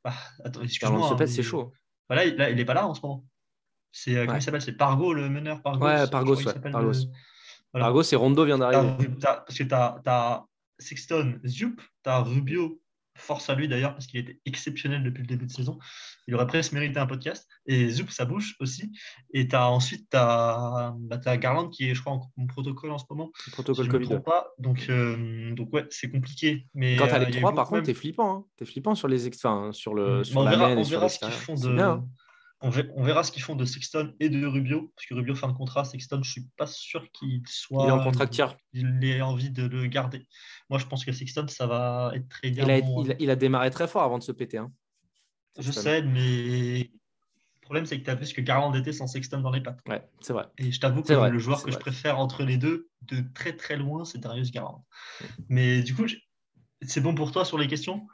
Bah, 0.02 0.12
attends, 0.44 0.60
Garland 0.80 1.08
se 1.08 1.14
pète, 1.14 1.28
c'est 1.28 1.42
chaud. 1.42 1.72
Voilà, 2.08 2.26
il, 2.26 2.34
là, 2.34 2.50
il 2.50 2.58
est 2.58 2.64
pas 2.64 2.74
là 2.74 2.86
en 2.86 2.92
ce 2.92 3.00
moment. 3.00 3.24
C'est 3.96 4.16
euh, 4.16 4.26
comment 4.26 4.38
il 4.38 4.42
s'appelle? 4.42 4.60
C'est 4.60 4.72
Pargo, 4.72 5.14
le 5.14 5.28
meneur 5.30 5.62
Pargo. 5.62 5.86
Ouais, 5.86 6.08
Pargos, 6.08 6.44
ouais. 6.44 6.52
Pargos. 6.72 7.06
Pargos, 7.72 8.02
c'est 8.02 8.16
Rondo 8.16 8.44
vient 8.44 8.58
d'arriver. 8.58 9.08
Parce 9.22 9.56
que 9.56 9.62
tu 9.62 9.72
as, 9.72 10.02
as, 10.04 10.44
Sexton, 10.80 11.38
Zup, 11.46 11.80
tu 12.02 12.10
as 12.10 12.20
Rubio, 12.20 12.80
force 13.16 13.48
à 13.48 13.54
lui 13.54 13.68
d'ailleurs, 13.68 13.92
parce 13.92 14.08
qu'il 14.08 14.18
était 14.18 14.40
exceptionnel 14.46 15.04
depuis 15.04 15.20
le 15.20 15.28
début 15.28 15.46
de 15.46 15.52
saison. 15.52 15.78
Il 16.26 16.34
aurait 16.34 16.48
presque 16.48 16.72
mérité 16.72 16.98
un 16.98 17.06
podcast. 17.06 17.48
Et 17.66 17.88
Zup, 17.88 18.10
ça 18.10 18.24
bouge 18.24 18.56
aussi. 18.58 18.90
Et 19.32 19.46
as, 19.52 19.70
ensuite, 19.70 20.10
tu 20.10 20.16
as, 20.16 20.92
bah, 20.98 21.36
Garland 21.36 21.68
qui 21.68 21.88
est, 21.88 21.94
je 21.94 22.00
crois, 22.00 22.14
en, 22.14 22.46
protocole 22.48 22.90
en 22.90 22.98
ce 22.98 23.04
moment. 23.08 23.30
Protocole 23.52 23.88
Covid. 23.88 24.20
Pas. 24.24 24.48
Donc, 24.58 24.86
euh, 24.88 25.54
donc, 25.54 25.72
ouais, 25.72 25.86
c'est 25.90 26.10
compliqué. 26.10 26.66
Mais, 26.74 26.96
Quand 26.96 27.06
tu 27.06 27.12
as 27.12 27.20
les 27.20 27.36
euh, 27.36 27.38
trois, 27.38 27.54
par 27.54 27.68
contre, 27.68 27.84
tu 27.84 27.92
es 27.92 27.94
flippant. 27.94 28.38
Hein. 28.38 28.44
Tu 28.56 28.64
es 28.64 28.66
flippant 28.66 28.96
sur 28.96 29.06
les 29.06 29.28
enfin, 29.28 29.70
sur 29.70 29.94
le 29.94 30.24
sur 30.24 30.40
on 30.40 30.42
la 30.42 30.50
verra, 30.50 30.70
on 30.70 30.82
verra 30.82 31.08
ce 31.08 31.20
qu'ils 31.20 31.30
font 31.30 31.54
de. 31.54 31.72
Bien, 31.72 31.90
hein. 31.90 32.08
On 32.60 32.70
verra 32.70 33.24
ce 33.24 33.30
qu'ils 33.30 33.42
font 33.42 33.56
de 33.56 33.66
Sexton 33.66 34.14
et 34.20 34.30
de 34.30 34.46
Rubio, 34.46 34.90
parce 34.96 35.06
que 35.06 35.14
Rubio 35.14 35.34
fin 35.34 35.48
de 35.48 35.52
contrat, 35.52 35.84
Sexton, 35.84 36.22
je 36.22 36.30
suis 36.30 36.46
pas 36.56 36.66
sûr 36.66 37.10
qu'il 37.12 37.42
soit. 37.46 37.84
Il 37.84 37.88
est 37.88 37.92
en 37.92 38.02
contrat 38.02 38.26
tiers. 38.26 38.56
Il 38.72 39.04
ait 39.04 39.20
envie 39.20 39.50
de 39.50 39.66
le 39.66 39.86
garder. 39.86 40.26
Moi, 40.70 40.78
je 40.78 40.86
pense 40.86 41.04
que 41.04 41.12
Sexton, 41.12 41.46
ça 41.48 41.66
va 41.66 42.12
être 42.14 42.28
très 42.28 42.50
bien. 42.50 42.64
Il 43.18 43.30
a, 43.30 43.36
démarré 43.36 43.70
très 43.70 43.86
fort 43.86 44.02
avant 44.02 44.18
de 44.18 44.22
se 44.22 44.32
péter. 44.32 44.58
Hein. 44.58 44.72
Je 45.58 45.70
sais, 45.72 46.02
mais 46.02 46.90
le 47.64 47.66
problème, 47.66 47.86
c'est 47.86 47.98
que 47.98 48.04
tu 48.04 48.10
as 48.10 48.14
vu 48.14 48.26
ce 48.26 48.34
que 48.34 48.40
Garland 48.40 48.74
était 48.74 48.92
sans 48.92 49.06
Sexton 49.06 49.40
dans 49.40 49.50
les 49.50 49.62
pattes. 49.62 49.80
Ouais, 49.86 50.02
c'est 50.20 50.32
vrai. 50.32 50.46
Et 50.58 50.72
je 50.72 50.80
t'avoue 50.80 51.02
que 51.02 51.12
le 51.12 51.38
joueur 51.38 51.62
que 51.62 51.70
je 51.70 51.78
préfère 51.78 52.18
entre 52.18 52.44
les 52.44 52.56
deux, 52.56 52.88
de 53.02 53.22
très 53.34 53.54
très 53.54 53.76
loin, 53.76 54.04
c'est 54.04 54.18
Darius 54.18 54.50
Garland. 54.50 54.84
Mais 55.48 55.82
du 55.82 55.94
coup, 55.94 56.06
c'est 56.82 57.00
bon 57.00 57.14
pour 57.14 57.30
toi 57.30 57.44
sur 57.44 57.58
les 57.58 57.66
questions? 57.66 58.06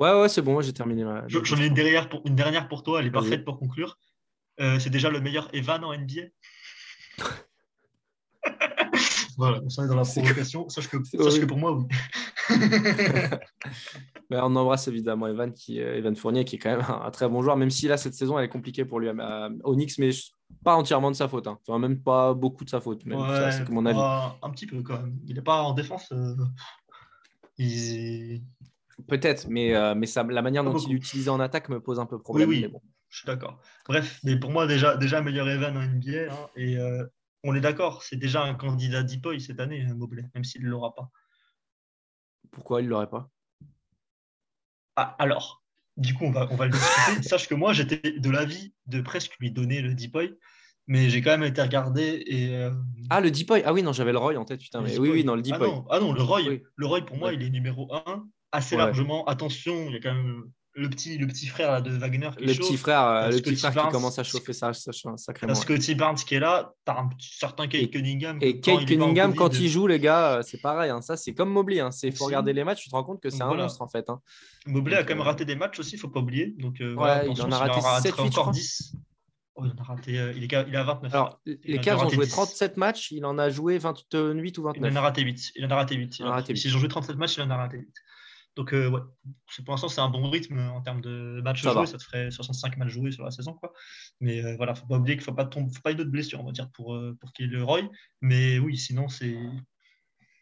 Ouais, 0.00 0.18
ouais, 0.18 0.28
c'est 0.30 0.40
bon, 0.40 0.60
j'ai 0.62 0.72
terminé. 0.72 1.04
J'en 1.28 1.56
ai 1.58 1.66
une 1.66 1.74
dernière, 1.74 2.08
pour, 2.08 2.22
une 2.24 2.34
dernière 2.34 2.68
pour 2.68 2.82
toi, 2.82 3.00
elle 3.00 3.06
est 3.06 3.10
parfaite 3.10 3.44
pour 3.44 3.58
conclure. 3.58 3.98
Euh, 4.58 4.78
c'est 4.78 4.90
déjà 4.90 5.10
le 5.10 5.20
meilleur 5.20 5.48
Evan 5.54 5.84
en 5.84 5.96
NBA 5.96 6.22
voilà, 9.36 9.60
on 9.62 9.84
est 9.84 9.88
dans 9.88 9.96
la 9.96 10.02
provocation. 10.02 10.68
Sache 10.68 10.88
que, 10.88 11.02
sache 11.04 11.40
que 11.40 11.46
pour 11.46 11.58
moi, 11.58 11.72
oui. 11.72 11.84
on 14.30 14.56
embrasse 14.56 14.88
évidemment 14.88 15.26
Evan, 15.26 15.52
qui, 15.52 15.80
euh, 15.80 15.96
Evan 15.96 16.16
Fournier, 16.16 16.44
qui 16.44 16.56
est 16.56 16.58
quand 16.58 16.70
même 16.70 16.84
un, 16.88 17.10
très 17.10 17.28
bon 17.28 17.42
joueur, 17.42 17.56
même 17.56 17.70
si 17.70 17.86
là, 17.86 17.96
cette 17.96 18.14
saison, 18.14 18.38
elle 18.38 18.46
est 18.46 18.50
compliquée 18.50 18.84
pour 18.84 19.00
lui 19.00 19.08
à, 19.08 19.48
Onyx, 19.64 19.98
mais 19.98 20.10
pas 20.64 20.76
entièrement 20.76 21.10
de 21.10 21.16
sa 21.16 21.28
faute. 21.28 21.46
Hein. 21.46 21.58
Enfin, 21.66 21.78
même 21.78 22.00
pas 22.02 22.34
beaucoup 22.34 22.64
de 22.64 22.70
sa 22.70 22.80
faute. 22.80 23.04
Même, 23.04 23.20
c'est 23.52 23.68
mon 23.68 23.84
avis. 23.86 23.98
un 24.42 24.50
petit 24.50 24.66
peu 24.66 24.82
quand 24.82 24.94
même. 24.94 25.18
Il 25.26 25.36
n'est 25.36 25.42
pas 25.42 25.62
en 25.62 25.74
défense. 25.74 26.10
Euh, 26.12 26.34
Peut-être, 29.08 29.46
mais, 29.48 29.74
euh, 29.74 29.94
mais 29.94 30.06
ça, 30.06 30.22
la 30.22 30.42
manière 30.42 30.64
dont 30.64 30.76
il 30.76 30.92
est 30.92 30.96
utilisé 30.96 31.30
en 31.30 31.40
attaque 31.40 31.68
me 31.68 31.80
pose 31.80 32.00
un 32.00 32.06
peu 32.06 32.18
problème. 32.20 32.48
Oui, 32.48 32.66
bon. 32.68 32.80
je 33.08 33.18
suis 33.18 33.26
d'accord. 33.26 33.60
Bref, 33.88 34.20
mais 34.24 34.36
pour 34.36 34.50
moi, 34.50 34.66
déjà, 34.66 34.96
déjà 34.96 35.20
meilleur 35.20 35.48
Evan 35.48 35.76
en 35.76 35.82
NBA. 35.82 36.32
Hein, 36.32 36.48
et 36.56 36.78
on 37.44 37.54
est 37.54 37.60
d'accord, 37.60 38.02
c'est 38.02 38.16
déjà 38.16 38.42
un 38.42 38.54
candidat 38.54 39.02
Deepoy 39.02 39.40
cette 39.40 39.60
année, 39.60 39.84
Mobley, 39.94 40.24
même 40.34 40.44
s'il 40.44 40.62
ne 40.62 40.68
l'aura 40.68 40.94
pas. 40.94 41.10
Pourquoi 42.50 42.80
il 42.80 42.84
ne 42.84 42.90
l'aurait 42.90 43.08
pas? 43.08 43.30
Ah, 44.96 45.16
alors, 45.18 45.62
du 45.96 46.14
coup, 46.14 46.24
on 46.24 46.30
va, 46.30 46.48
on 46.50 46.56
va 46.56 46.66
le 46.66 46.72
discuter. 46.72 47.22
Sache 47.28 47.48
que 47.48 47.54
moi, 47.54 47.72
j'étais 47.72 48.18
de 48.18 48.30
l'avis 48.30 48.74
de 48.86 49.00
presque 49.00 49.36
lui 49.38 49.50
donner 49.50 49.80
le 49.80 49.94
Deepoy, 49.94 50.36
mais 50.86 51.08
j'ai 51.08 51.22
quand 51.22 51.30
même 51.30 51.44
été 51.44 51.62
regardé 51.62 52.22
et. 52.26 52.56
Euh, 52.56 52.72
ah, 53.08 53.20
le 53.20 53.30
Deepoy 53.30 53.62
Ah 53.64 53.72
oui, 53.72 53.82
non, 53.82 53.92
j'avais 53.92 54.12
le 54.12 54.18
Roy 54.18 54.36
en 54.36 54.44
tête, 54.44 54.60
putain. 54.60 54.82
Mais 54.82 54.98
oui, 54.98 55.10
oui, 55.10 55.24
non, 55.24 55.34
le 55.34 55.42
Deepoy. 55.42 55.70
Ah 55.90 56.00
non, 56.00 56.12
le 56.12 56.22
Roy, 56.22 56.40
le 56.74 56.86
Roy 56.86 57.02
pour 57.02 57.16
moi, 57.16 57.32
il 57.32 57.42
est 57.42 57.50
numéro 57.50 57.92
1 57.94 58.26
assez 58.52 58.76
largement. 58.76 59.24
Attention, 59.26 59.86
il 59.88 59.94
y 59.94 59.96
a 59.96 60.00
quand 60.00 60.14
même 60.14 60.44
le 60.74 60.88
petit, 60.88 61.18
le 61.18 61.26
petit 61.26 61.46
frère 61.46 61.82
de 61.82 61.90
Wagner 61.90 62.30
qui 62.36 62.44
le 62.44 62.54
petit 62.54 62.76
frère, 62.76 63.02
euh, 63.02 63.30
le 63.30 63.40
petit 63.40 63.56
frère 63.56 63.86
qui 63.86 63.92
commence 63.92 64.18
à 64.18 64.22
chauffer 64.22 64.52
ça, 64.52 64.72
ça, 64.72 64.92
sacrément. 65.16 65.52
Parce 65.52 65.64
que 65.64 65.72
T. 65.74 65.94
Barnes 65.94 66.16
qui 66.16 66.36
est 66.36 66.40
là, 66.40 66.72
tu 66.86 66.92
as 66.92 66.98
un 66.98 67.10
certain 67.18 67.66
Kate 67.66 67.90
Cunningham. 67.90 68.38
Et 68.40 68.60
Kate 68.60 68.86
Cunningham, 68.86 69.34
quand 69.34 69.58
il 69.58 69.68
joue, 69.68 69.86
les 69.86 69.98
gars, 69.98 70.38
euh, 70.38 70.42
c'est 70.42 70.60
pareil. 70.60 70.90
Hein. 70.90 71.00
Ça, 71.00 71.16
c'est 71.16 71.34
comme 71.34 71.50
Mobley. 71.50 71.76
Il 71.76 71.80
hein. 71.80 71.90
faut 72.14 72.26
regarder 72.26 72.52
les 72.52 72.64
matchs, 72.64 72.84
tu 72.84 72.88
te 72.88 72.94
rends 72.94 73.04
compte 73.04 73.20
que 73.20 73.30
c'est 73.30 73.42
un 73.42 73.54
monstre 73.54 73.82
en 73.82 73.88
fait. 73.88 74.08
Hein. 74.08 74.20
Mobley 74.66 74.96
a 74.96 75.02
quand 75.02 75.14
même 75.14 75.20
euh, 75.20 75.24
raté 75.24 75.44
des 75.44 75.56
matchs 75.56 75.80
aussi, 75.80 75.92
il 75.92 75.96
ne 75.96 76.00
faut 76.00 76.08
pas 76.08 76.20
oublier. 76.20 76.54
Donc, 76.58 76.76
ouais, 76.80 76.94
voilà, 76.94 77.24
il 77.26 77.42
en 77.42 77.50
a 77.50 77.58
raté 77.58 77.80
7, 78.08 78.14
8, 78.16 78.20
encore 78.22 78.50
10. 78.52 78.94
Oh, 79.56 79.64
il, 79.66 79.72
en 79.72 79.82
a 79.82 79.84
raté, 79.84 80.12
il, 80.12 80.44
est, 80.44 80.66
il 80.68 80.76
a 80.76 80.84
29. 80.84 81.12
Alors, 81.12 81.40
les 81.44 81.78
Cavs 81.80 82.02
ont 82.02 82.08
joué 82.08 82.26
37 82.26 82.76
matchs, 82.76 83.10
il 83.10 83.24
en 83.26 83.38
a 83.38 83.50
joué 83.50 83.78
28 83.78 84.56
ou 84.58 84.62
29. 84.62 84.90
Il 84.90 84.96
en 84.96 84.96
a 84.96 85.02
raté 85.02 85.22
8. 85.22 85.52
Il 85.56 85.66
en 85.66 85.70
a 85.70 85.74
raté 85.74 85.96
8. 85.96 86.18
Il 86.20 86.24
en 86.24 86.28
a 86.28 86.32
raté 86.34 86.52
8. 86.52 86.58
S'ils 86.58 86.76
ont 86.76 86.78
joué 86.78 86.88
37 86.88 87.16
matchs, 87.16 87.36
il 87.36 87.42
en 87.42 87.50
a 87.50 87.56
raté 87.56 87.78
8. 87.78 87.88
Donc, 88.56 88.74
euh, 88.74 88.88
ouais, 88.90 89.00
pour 89.64 89.72
l'instant, 89.72 89.88
c'est 89.88 90.00
un 90.00 90.08
bon 90.08 90.28
rythme 90.28 90.58
en 90.58 90.80
termes 90.80 91.00
de 91.00 91.40
matchs 91.42 91.62
joués. 91.62 91.86
Ça 91.86 91.98
te 91.98 92.02
ferait 92.02 92.30
65 92.30 92.76
matchs 92.76 92.90
joués 92.90 93.12
sur 93.12 93.24
la 93.24 93.30
saison. 93.30 93.54
Quoi. 93.54 93.72
Mais 94.20 94.44
euh, 94.44 94.56
voilà, 94.56 94.72
il 94.72 94.74
ne 94.74 94.80
faut 94.80 94.86
pas 94.86 94.96
oublier 94.96 95.16
qu'il 95.16 95.22
ne 95.22 95.26
faut 95.26 95.34
pas, 95.34 95.46
tomber, 95.46 95.72
faut 95.72 95.82
pas 95.82 95.92
une 95.92 96.00
autre 96.00 96.10
blessure, 96.10 96.40
on 96.40 96.46
va 96.46 96.52
dire, 96.52 96.68
pour, 96.70 96.94
euh, 96.94 97.16
pour 97.20 97.32
qu'il 97.32 97.46
y 97.46 97.48
ait 97.48 97.52
le 97.52 97.62
Roy. 97.62 97.82
Mais 98.20 98.58
oui, 98.58 98.76
sinon, 98.76 99.08
c'est. 99.08 99.36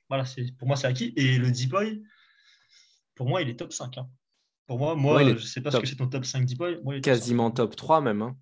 Voilà, 0.08 0.24
pour 0.58 0.66
moi, 0.66 0.76
c'est 0.76 0.86
acquis. 0.86 1.12
Et 1.16 1.36
le 1.38 1.50
Deepoy, 1.50 2.02
pour 3.14 3.28
moi, 3.28 3.42
il 3.42 3.50
est 3.50 3.56
top 3.56 3.72
5. 3.72 3.98
Hein. 3.98 4.08
Pour 4.66 4.78
moi, 4.78 4.94
moi 4.94 5.22
je 5.22 5.30
ne 5.30 5.38
sais 5.38 5.60
pas 5.60 5.70
ce 5.70 5.78
que 5.78 5.86
c'est 5.86 5.96
ton 5.96 6.08
top 6.08 6.24
5 6.24 6.46
Deepoy. 6.46 6.80
Moi, 6.82 7.00
Quasiment 7.00 7.50
top, 7.50 7.76
3 7.76 8.00
même. 8.00 8.22
Hein. 8.22 8.36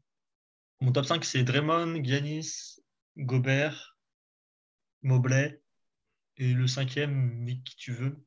Mon 0.81 0.93
top 0.93 1.07
5, 1.07 1.25
c'est 1.25 1.43
Draymond, 1.43 2.05
Giannis, 2.05 2.79
Gobert, 3.17 3.99
Mobley. 5.03 5.61
Et 6.39 6.53
le 6.53 6.67
cinquième, 6.67 7.33
mais 7.39 7.59
qui 7.61 7.77
tu 7.77 7.93
veux. 7.93 8.26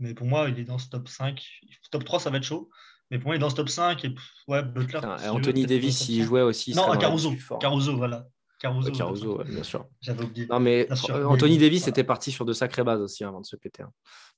Mais 0.00 0.14
pour 0.14 0.26
moi, 0.26 0.48
il 0.48 0.58
est 0.58 0.64
dans 0.64 0.78
ce 0.78 0.88
top 0.88 1.08
5. 1.08 1.42
Top 1.90 2.04
3, 2.04 2.20
ça 2.20 2.30
va 2.30 2.38
être 2.38 2.44
chaud. 2.44 2.70
Mais 3.10 3.18
pour 3.18 3.28
moi, 3.28 3.36
il 3.36 3.38
est 3.38 3.40
dans 3.40 3.50
ce 3.50 3.56
top 3.56 3.68
5. 3.68 4.04
Et 4.04 4.14
ouais, 4.48 4.62
Butler. 4.62 5.00
Anthony 5.28 5.66
Davis, 5.66 6.08
il 6.08 6.24
jouait 6.24 6.42
aussi. 6.42 6.74
Non, 6.74 6.96
Caruso. 6.96 7.32
Caruso, 7.60 7.96
voilà. 7.96 8.26
Caruso, 8.60 8.92
Caruso 8.92 9.42
bien 9.44 9.62
sûr. 9.62 9.86
J'avais 10.02 10.22
oublié. 10.22 10.46
Non, 10.46 10.60
mais 10.60 10.86
Anthony 11.24 11.56
Davis 11.56 11.86
était 11.88 12.04
parti 12.04 12.30
sur 12.30 12.44
de 12.44 12.52
sacrées 12.52 12.84
bases 12.84 13.00
aussi 13.00 13.24
avant 13.24 13.40
de 13.40 13.46
se 13.46 13.56
péter. 13.56 13.82
Hein. 13.82 13.92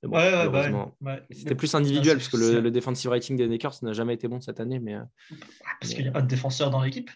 Bon, 0.05 0.16
ouais, 0.16 0.47
ouais, 0.47 1.22
C'était 1.30 1.55
plus 1.55 1.74
individuel, 1.74 2.18
parce 2.18 2.28
que 2.28 2.36
le, 2.36 2.70
defensive 2.70 3.10
rating 3.10 3.36
des 3.36 3.47
Lakers 3.47 3.74
n'a 3.82 3.93
jamais 3.93 4.14
été 4.14 4.28
bon 4.28 4.40
cette 4.40 4.60
année. 4.60 4.78
Mais, 4.78 4.94
euh, 4.94 5.02
parce 5.80 5.94
qu'il 5.94 6.02
n'y 6.02 6.09
a 6.09 6.12
pas 6.12 6.22
de 6.22 6.28
défenseur 6.28 6.70
dans 6.70 6.82
l'équipe? 6.82 7.10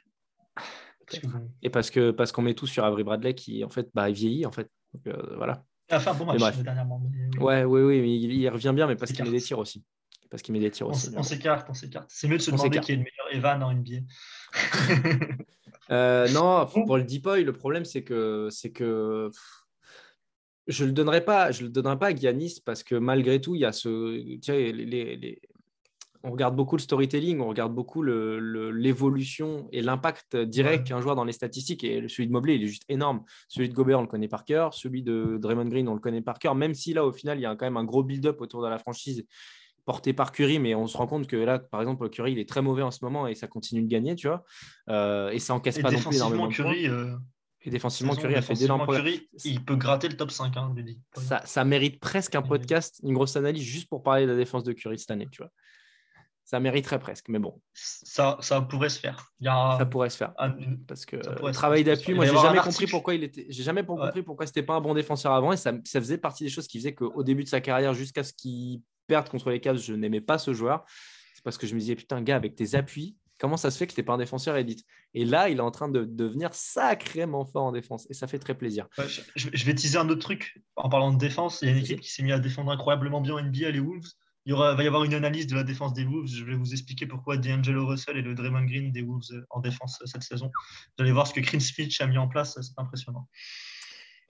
Et 1.62 1.70
parce 1.70 1.90
que 1.90 2.10
parce 2.10 2.32
qu'on 2.32 2.43
met 2.43 2.55
tout 2.55 2.66
sur 2.66 2.85
Avery 2.85 3.05
Bradley 3.05 3.35
qui, 3.35 3.64
en 3.64 3.70
fait, 3.70 3.89
bah, 3.94 4.10
vieillit, 4.10 4.44
en 4.44 4.52
fait. 4.52 4.68
Donc, 4.93 5.06
euh, 5.06 5.36
voilà. 5.36 5.64
Il 5.88 5.94
a 5.94 6.00
fait 6.00 6.10
un 6.10 6.14
bon 6.14 6.26
match 6.26 6.56
dernièrement. 6.58 7.00
Ouais, 7.38 7.64
oui, 7.64 7.82
oui, 7.82 8.00
mais 8.00 8.16
il, 8.16 8.48
revient 8.48 8.72
bien, 8.74 8.86
mais 8.86 8.96
parce 8.96 9.12
qu'il 9.12 9.24
met 9.24 9.30
des 9.30 9.40
tirs 9.40 9.58
aussi. 9.58 9.84
Parce 10.30 10.42
qu'il 10.42 10.52
met 10.52 10.60
des 10.60 10.70
tirs 10.70 10.88
aussi. 10.88 11.10
On 11.16 11.22
s'écarte, 11.22 11.68
on 11.70 11.74
s'écarte. 11.74 12.10
C'est 12.12 12.26
mieux 12.26 12.38
de 12.38 12.42
se 12.42 12.50
demander 12.50 12.80
qui 12.80 12.92
est 12.92 12.96
le 12.96 13.02
meilleur 13.02 13.32
Evan 13.32 13.62
en 13.62 13.72
NBA. 13.72 13.98
euh, 15.90 16.28
non, 16.30 16.66
pour 16.86 16.96
le 16.96 17.04
Deepoy, 17.04 17.44
le 17.44 17.52
problème, 17.52 17.84
c'est 17.84 18.02
que, 18.02 18.48
c'est 18.50 18.72
que 18.72 19.30
je 20.66 20.82
ne 20.82 20.88
le 20.88 20.92
donnerai 20.94 21.24
pas, 21.24 21.52
je 21.52 21.62
le 21.62 21.68
donnerai 21.68 21.98
pas 21.98 22.08
à 22.08 22.14
Giannis 22.14 22.60
parce 22.64 22.82
que 22.82 22.96
malgré 22.96 23.40
tout, 23.40 23.54
il 23.54 23.60
y 23.60 23.64
a 23.64 23.72
ce, 23.72 24.16
les, 24.68 24.72
les, 25.16 25.40
on 26.27 26.32
regarde 26.32 26.57
beaucoup 26.57 26.77
le 26.77 26.82
storytelling, 26.82 27.40
on 27.40 27.47
regarde 27.47 27.73
beaucoup 27.73 28.03
l'évolution 28.03 29.69
et 29.70 29.81
l'impact 29.81 30.36
direct 30.36 30.89
qu'un 30.89 31.01
joueur 31.01 31.15
dans 31.15 31.24
les 31.24 31.32
statistiques. 31.32 31.85
Et 31.85 32.09
celui 32.09 32.27
de 32.27 32.32
Mobley, 32.32 32.57
il 32.57 32.65
est 32.65 32.66
juste 32.66 32.85
énorme. 32.89 33.23
Celui 33.48 33.69
de 33.69 33.74
Gobert, 33.74 34.01
on 34.01 34.03
le 34.03 34.09
connaît 34.09 34.28
par 34.28 34.44
cœur. 34.44 34.74
Celui 34.74 35.03
de 35.03 35.39
Draymond 35.40 35.69
Green, 35.69 35.89
on 35.89 35.94
le 35.94 36.01
connaît 36.01 36.23
par 36.23 36.40
cœur. 36.40 36.57
Même 36.57 36.74
si 36.74 36.94
là, 36.94 37.05
au 37.05 37.12
final, 37.12 37.39
il 37.39 37.43
y 37.43 37.47
a 37.47 37.55
quand 37.55 37.65
même 37.66 37.77
un 37.77 37.85
gros 37.85 38.03
build-up 38.03 38.40
autour 38.40 38.62
de 38.62 38.69
la 38.69 38.78
franchise 38.78 39.24
porté 39.85 40.12
par 40.12 40.32
Curry, 40.32 40.59
mais 40.59 40.74
on 40.74 40.89
se 40.89 40.97
rend 40.97 41.07
compte 41.07 41.28
que 41.28 41.36
là, 41.36 41.61
par 41.61 41.81
exemple, 41.81 42.11
Curry, 42.11 42.32
il 42.32 42.39
est 42.40 42.48
très 42.48 42.61
mauvais 42.61 42.82
en 42.82 42.90
ce 42.90 43.05
moment 43.05 43.28
et 43.28 43.36
ça 43.36 43.47
continue 43.47 43.82
de 43.82 43.89
gagner, 43.89 44.16
tu 44.16 44.27
vois. 44.27 44.43
Euh, 44.89 45.31
et 45.31 45.39
ça 45.39 45.55
encaisse 45.55 45.78
pas 45.78 45.93
non 45.93 46.01
plus 46.01 46.16
énormément. 46.16 46.48
Curry, 46.48 46.89
euh, 46.89 47.15
Et 47.62 47.70
défensivement, 47.70 48.16
Curry 48.16 48.35
a 48.35 48.43
fait 48.43 48.55
d'énormes 48.55 48.85
Curry, 48.85 49.28
Il 49.44 49.65
peut 49.65 49.77
gratter 49.77 50.09
le 50.09 50.16
top 50.16 50.32
5, 50.32 50.57
hein, 50.57 50.74
ça, 51.15 51.40
ça, 51.44 51.65
mérite 51.65 52.01
presque 52.01 52.35
un 52.35 52.43
podcast, 52.43 52.98
une 53.05 53.15
grosse 53.15 53.36
analyse 53.36 53.62
juste 53.62 53.89
pour 53.89 54.03
parler 54.03 54.27
de 54.27 54.32
la 54.32 54.36
défense 54.36 54.65
de 54.65 54.73
Curry 54.73 54.98
cette 54.98 55.12
année, 55.12 55.28
tu 55.31 55.40
vois 55.40 55.53
ça 56.47 56.60
mériterait 56.60 57.01
presque, 57.01 57.28
mais 57.28 57.40
bon. 57.40 57.60
Ça, 57.74 58.39
ça 58.40 58.60
pourrait 58.60 58.89
se 58.89 59.01
faire. 59.01 59.32
Ça 59.43 59.85
pourrait 59.85 60.10
se 60.10 60.16
faire. 60.16 60.32
Parce 60.86 61.05
que 61.05 61.16
le 61.16 61.51
travail 61.51 61.82
d'appui, 61.82 62.14
moi, 62.14 62.24
j'ai 62.24 62.36
jamais 62.36 62.60
compris 62.60 62.86
pourquoi 62.86 63.14
il 63.16 63.24
était. 63.24 63.47
J'ai 63.48 63.64
jamais 63.64 63.85
compris 63.85 64.23
pourquoi 64.23 64.47
c'était 64.47 64.62
pas 64.62 64.74
un 64.74 64.81
bon 64.81 64.94
défenseur 64.94 65.32
avant, 65.32 65.52
et 65.52 65.56
ça, 65.56 65.73
ça 65.85 66.01
faisait 66.01 66.18
partie 66.18 66.44
des 66.44 66.51
choses 66.51 66.68
qui 66.68 66.78
faisaient 66.78 66.94
qu'au 66.94 67.24
début 67.24 67.43
de 67.43 67.48
sa 67.48 67.60
carrière, 67.60 67.94
jusqu'à 67.94 68.23
ce 68.23 68.32
qu'il 68.32 68.81
perde 69.09 69.28
contre 69.28 69.51
les 69.51 69.60
Cavs, 69.60 69.78
je 69.78 69.93
n'aimais 69.93 70.20
pas 70.20 70.39
ce 70.39 70.55
joueur. 70.55 70.85
C'est 71.35 71.43
parce 71.43 71.59
que 71.59 71.66
je 71.66 71.74
me 71.74 71.81
disais 71.81 71.97
putain, 71.97 72.23
gars, 72.23 72.36
avec 72.36 72.55
tes 72.55 72.77
appuis, 72.77 73.16
comment 73.39 73.56
ça 73.56 73.73
se 73.73 73.78
fait 73.78 73.89
que 73.89 73.94
tu 73.94 74.01
n'es 74.01 74.05
pas 74.05 74.14
un 74.14 74.18
défenseur 74.18 74.56
élite? 74.56 74.85
Et 75.14 75.24
là, 75.24 75.48
il 75.48 75.59
est 75.59 75.62
en 75.62 75.73
train 75.73 75.89
de 75.89 76.05
devenir 76.05 76.55
sacrément 76.55 77.44
fort 77.44 77.64
en 77.64 77.73
défense, 77.73 78.06
et 78.09 78.14
ça 78.14 78.28
fait 78.28 78.39
très 78.39 78.55
plaisir. 78.55 78.86
je, 79.35 79.64
vais 79.64 79.74
teaser 79.74 79.98
un 79.98 80.09
autre 80.09 80.20
truc 80.20 80.62
en 80.77 80.89
parlant 80.89 81.12
de 81.12 81.18
défense. 81.18 81.59
Il 81.62 81.68
y 81.68 81.73
a 81.73 81.74
une 81.74 81.82
équipe 81.82 82.01
qui 82.01 82.12
s'est 82.12 82.23
mise 82.23 82.35
à 82.35 82.39
défendre 82.39 82.70
incroyablement 82.70 83.20
bien 83.20 83.35
en 83.35 83.43
NBA, 83.43 83.70
les 83.70 83.81
Wolves 83.81 84.12
il 84.47 84.55
va 84.55 84.82
y 84.82 84.86
avoir 84.86 85.02
une 85.02 85.14
analyse 85.14 85.48
de 85.48 85.56
la 85.56 85.64
défense 85.64 85.93
des 85.93 86.05
Wolves. 86.05 86.28
Je 86.28 86.44
vais 86.44 86.55
vous 86.55 86.73
expliquer 86.73 87.06
pourquoi 87.06 87.36
D'Angelo 87.36 87.85
Russell 87.85 88.16
et 88.16 88.23
le 88.23 88.35
Draymond 88.35 88.64
Green 88.64 88.93
des 88.93 89.02
Wolves 89.02 89.32
euh, 89.32 89.44
en 89.51 89.60
défense 89.60 90.01
euh, 90.02 90.06
cette 90.06 90.23
saison. 90.23 90.47
Vous 90.97 91.02
allez 91.02 91.10
voir 91.10 91.27
ce 91.27 91.35
que 91.35 91.40
Chris 91.40 91.60
Finch 91.60 92.01
a 92.01 92.06
mis 92.06 92.16
en 92.16 92.28
place, 92.28 92.56
c'est 92.60 92.78
impressionnant. 92.78 93.28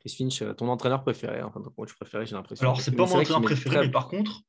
Chris 0.00 0.14
Finch, 0.16 0.40
euh, 0.40 0.54
ton 0.54 0.68
entraîneur 0.68 1.02
préféré, 1.02 1.42
enfin 1.42 1.60
ton 1.60 1.68
coach 1.68 1.92
préféré, 1.94 2.24
j'ai 2.24 2.34
l'impression. 2.34 2.64
Alors, 2.64 2.80
c'est 2.80 2.92
pas 2.92 3.04
mon 3.04 3.20
entraîneur 3.20 3.42
préféré, 3.42 3.86
mais 3.86 3.90
par 3.90 4.08
contre. 4.08 4.40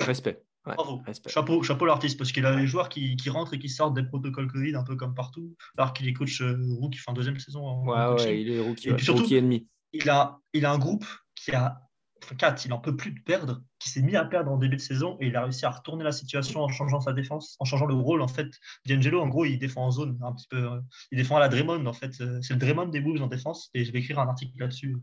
Respect. 0.00 0.42
Bravo. 0.64 1.02
Chapeau, 1.26 1.62
chapeau 1.62 1.84
l'artiste, 1.84 2.16
parce 2.16 2.32
qu'il 2.32 2.46
a 2.46 2.56
les 2.56 2.66
joueurs 2.66 2.88
qui, 2.88 3.14
rentrent 3.28 3.52
et 3.52 3.58
qui 3.58 3.68
sortent 3.68 3.94
des 3.94 4.02
protocoles 4.02 4.50
Covid 4.50 4.74
un 4.74 4.84
peu 4.84 4.96
comme 4.96 5.14
partout, 5.14 5.54
alors 5.76 5.92
qu'il 5.92 6.08
est 6.08 6.14
coach 6.14 6.42
rookie, 6.80 6.98
fin 6.98 7.12
deuxième 7.12 7.38
saison. 7.38 7.66
En, 7.66 7.86
ouais, 7.86 8.24
ouais, 8.24 8.40
il 8.40 8.50
est 8.50 8.60
rookie, 8.60 8.88
et 8.88 8.94
puis 8.94 9.04
surtout, 9.04 9.30
ennemi. 9.34 9.68
Il 9.92 10.08
a, 10.08 10.40
il 10.54 10.64
a 10.64 10.72
un 10.72 10.78
groupe 10.78 11.04
qui 11.34 11.52
a 11.52 11.83
4, 12.32 12.64
il 12.64 12.72
en 12.72 12.78
peut 12.78 12.96
plus 12.96 13.10
de 13.12 13.20
perdre, 13.20 13.62
qui 13.78 13.90
s'est 13.90 14.02
mis 14.02 14.16
à 14.16 14.24
perdre 14.24 14.50
en 14.50 14.56
début 14.56 14.76
de 14.76 14.80
saison 14.80 15.16
et 15.20 15.26
il 15.26 15.36
a 15.36 15.42
réussi 15.42 15.66
à 15.66 15.70
retourner 15.70 16.04
la 16.04 16.12
situation 16.12 16.60
en 16.62 16.68
changeant 16.68 17.00
sa 17.00 17.12
défense, 17.12 17.56
en 17.58 17.64
changeant 17.64 17.86
le 17.86 17.94
rôle. 17.94 18.22
En 18.22 18.28
fait, 18.28 18.48
D'Angelo, 18.86 19.20
en 19.20 19.28
gros, 19.28 19.44
il 19.44 19.58
défend 19.58 19.84
en 19.84 19.90
zone 19.90 20.18
un 20.22 20.32
petit 20.32 20.46
peu. 20.48 20.56
Euh, 20.56 20.80
il 21.10 21.18
défend 21.18 21.36
à 21.36 21.40
la 21.40 21.48
Draymond, 21.48 21.84
en 21.86 21.92
fait. 21.92 22.20
Euh, 22.20 22.40
c'est 22.40 22.54
le 22.54 22.60
Draymond 22.60 22.86
des 22.86 23.00
Wolves 23.00 23.22
en 23.22 23.26
défense 23.26 23.70
et 23.74 23.84
je 23.84 23.92
vais 23.92 23.98
écrire 23.98 24.18
un 24.18 24.28
article 24.28 24.52
là-dessus. 24.58 24.96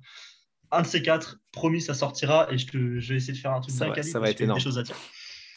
Un 0.71 0.81
de 0.81 0.87
ces 0.87 1.01
quatre, 1.01 1.37
promis, 1.51 1.81
ça 1.81 1.93
sortira 1.93 2.47
et 2.51 2.57
je, 2.57 2.77
vais 2.77 3.15
essayer 3.15 3.33
de 3.33 3.37
faire 3.37 3.51
un 3.51 3.59
truc 3.59 3.75
ça, 3.75 3.89
va, 3.89 4.01
ça 4.01 4.19
va 4.19 4.29
être 4.29 4.41
énorme. 4.41 4.57
Des 4.57 4.63
choses 4.63 4.79
à 4.79 4.83
dire 4.83 4.95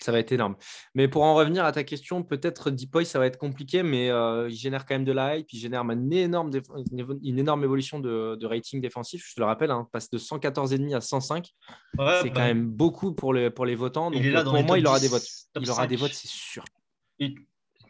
ça 0.04 0.12
va 0.12 0.18
être 0.18 0.32
énorme. 0.32 0.56
Mais 0.94 1.08
pour 1.08 1.22
en 1.22 1.34
revenir 1.34 1.64
à 1.64 1.72
ta 1.72 1.82
question, 1.82 2.22
peut-être 2.22 2.70
Deepoy, 2.70 3.06
ça 3.06 3.18
va 3.18 3.26
être 3.26 3.38
compliqué, 3.38 3.82
mais 3.82 4.10
euh, 4.10 4.48
il 4.50 4.56
génère 4.56 4.84
quand 4.84 4.94
même 4.94 5.04
de 5.04 5.12
la 5.12 5.38
hype, 5.38 5.50
il 5.50 5.58
génère 5.58 5.80
une 5.82 6.12
énorme, 6.12 6.50
une 7.22 7.38
énorme 7.38 7.64
évolution 7.64 8.00
de, 8.00 8.44
rating 8.44 8.82
défensif. 8.82 9.24
Je 9.26 9.34
te 9.34 9.40
le 9.40 9.46
rappelle, 9.46 9.70
hein, 9.70 9.88
passe 9.92 10.10
de 10.10 10.18
114,5 10.18 10.94
à 10.94 11.00
105. 11.00 11.46
c'est 11.46 11.96
bah 11.96 12.22
quand 12.22 12.40
même 12.40 12.66
beaucoup 12.66 13.14
pour 13.14 13.32
les, 13.32 13.50
pour 13.50 13.64
les 13.64 13.74
votants. 13.74 14.10
Donc, 14.10 14.22
euh, 14.22 14.44
pour 14.44 14.62
moi, 14.62 14.78
il 14.78 14.86
aura 14.86 15.00
des 15.00 15.08
votes. 15.08 15.26
Il 15.58 15.70
aura 15.70 15.86
des 15.86 15.96
votes, 15.96 16.12
c'est 16.12 16.28
sûr. 16.28 16.64
Et 17.18 17.34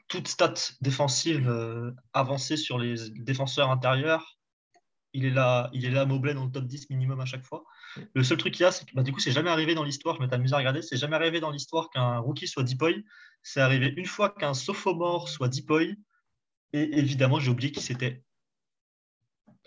toute 0.06 0.28
stat 0.28 0.54
défensive 0.80 1.48
euh, 1.48 1.90
avancée 2.12 2.56
sur 2.56 2.78
les 2.78 2.94
défenseurs 3.16 3.70
intérieurs, 3.70 4.38
il 5.14 5.24
est 5.24 5.30
là, 5.30 5.68
il 5.72 5.84
est 5.84 5.90
là 5.90 6.06
Mobley 6.06 6.34
dans 6.34 6.44
le 6.44 6.50
top 6.52 6.64
10 6.64 6.90
minimum 6.90 7.18
à 7.20 7.24
chaque 7.24 7.44
fois. 7.44 7.64
Le 8.14 8.24
seul 8.24 8.38
truc 8.38 8.54
qu'il 8.54 8.62
y 8.64 8.66
a, 8.66 8.72
c'est 8.72 8.84
que 8.86 8.94
bah, 8.94 9.02
du 9.02 9.12
coup, 9.12 9.20
c'est 9.20 9.30
jamais 9.32 9.50
arrivé 9.50 9.74
dans 9.74 9.84
l'histoire, 9.84 10.16
je 10.16 10.20
m'étais 10.20 10.34
amusé 10.34 10.54
à 10.54 10.58
regarder, 10.58 10.82
c'est 10.82 10.96
jamais 10.96 11.16
arrivé 11.16 11.40
dans 11.40 11.50
l'histoire 11.50 11.90
qu'un 11.90 12.18
rookie 12.18 12.46
soit 12.48 12.62
Deepoy. 12.64 13.04
C'est 13.42 13.60
arrivé 13.60 13.92
une 13.96 14.06
fois 14.06 14.30
qu'un 14.30 14.54
sophomore 14.54 15.28
soit 15.28 15.48
Deepoy. 15.48 15.96
Et 16.72 16.98
évidemment, 16.98 17.38
j'ai 17.38 17.50
oublié 17.50 17.70
qui 17.70 17.80
c'était. 17.80 18.24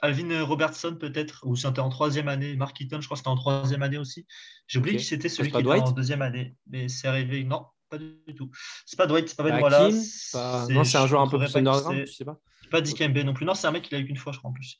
Alvin 0.01 0.43
Robertson 0.43 0.95
peut-être, 0.99 1.41
ou 1.47 1.55
c'était 1.55 1.79
en 1.79 1.89
troisième 1.89 2.27
année. 2.27 2.55
Mark 2.55 2.79
Eaton, 2.79 3.01
je 3.01 3.07
crois 3.07 3.15
que 3.15 3.19
c'était 3.19 3.29
en 3.29 3.35
troisième 3.35 3.81
année 3.81 3.97
aussi. 3.97 4.27
J'ai 4.67 4.79
oublié 4.79 4.97
qui 4.97 5.03
c'était 5.05 5.29
celui 5.29 5.49
qui 5.49 5.55
était 5.57 5.63
Dwight 5.63 5.83
en 5.83 5.91
deuxième 5.91 6.21
année. 6.21 6.55
Mais 6.69 6.87
c'est 6.89 7.07
arrivé. 7.07 7.43
Non, 7.43 7.65
pas 7.89 7.97
du 7.97 8.35
tout. 8.35 8.51
C'est 8.85 8.97
pas 8.97 9.07
Dwight, 9.07 9.27
c'est 9.29 9.37
pas 9.37 9.43
Ben 9.43 9.59
Wallace. 9.61 9.95
c'est 10.31 10.37
pas- 10.37 10.67
Non, 10.69 10.83
c'est 10.83 10.97
un 10.97 11.03
je 11.03 11.07
joueur 11.07 11.21
un 11.21 11.27
peu 11.27 11.39
plus 11.39 11.55
underground, 11.55 11.97
c'est. 11.97 12.05
tu 12.05 12.13
sais 12.13 12.25
pas? 12.25 12.39
Pas 12.69 12.81
Dikembe 12.81 13.17
non 13.19 13.33
plus. 13.33 13.45
Non, 13.45 13.55
c'est 13.55 13.65
un 13.67 13.71
mec 13.71 13.83
qui 13.83 13.93
l'a 13.93 13.99
eu 13.99 14.05
qu'une 14.05 14.17
fois, 14.17 14.33
je 14.33 14.37
crois 14.39 14.51
en 14.51 14.53
plus. 14.53 14.79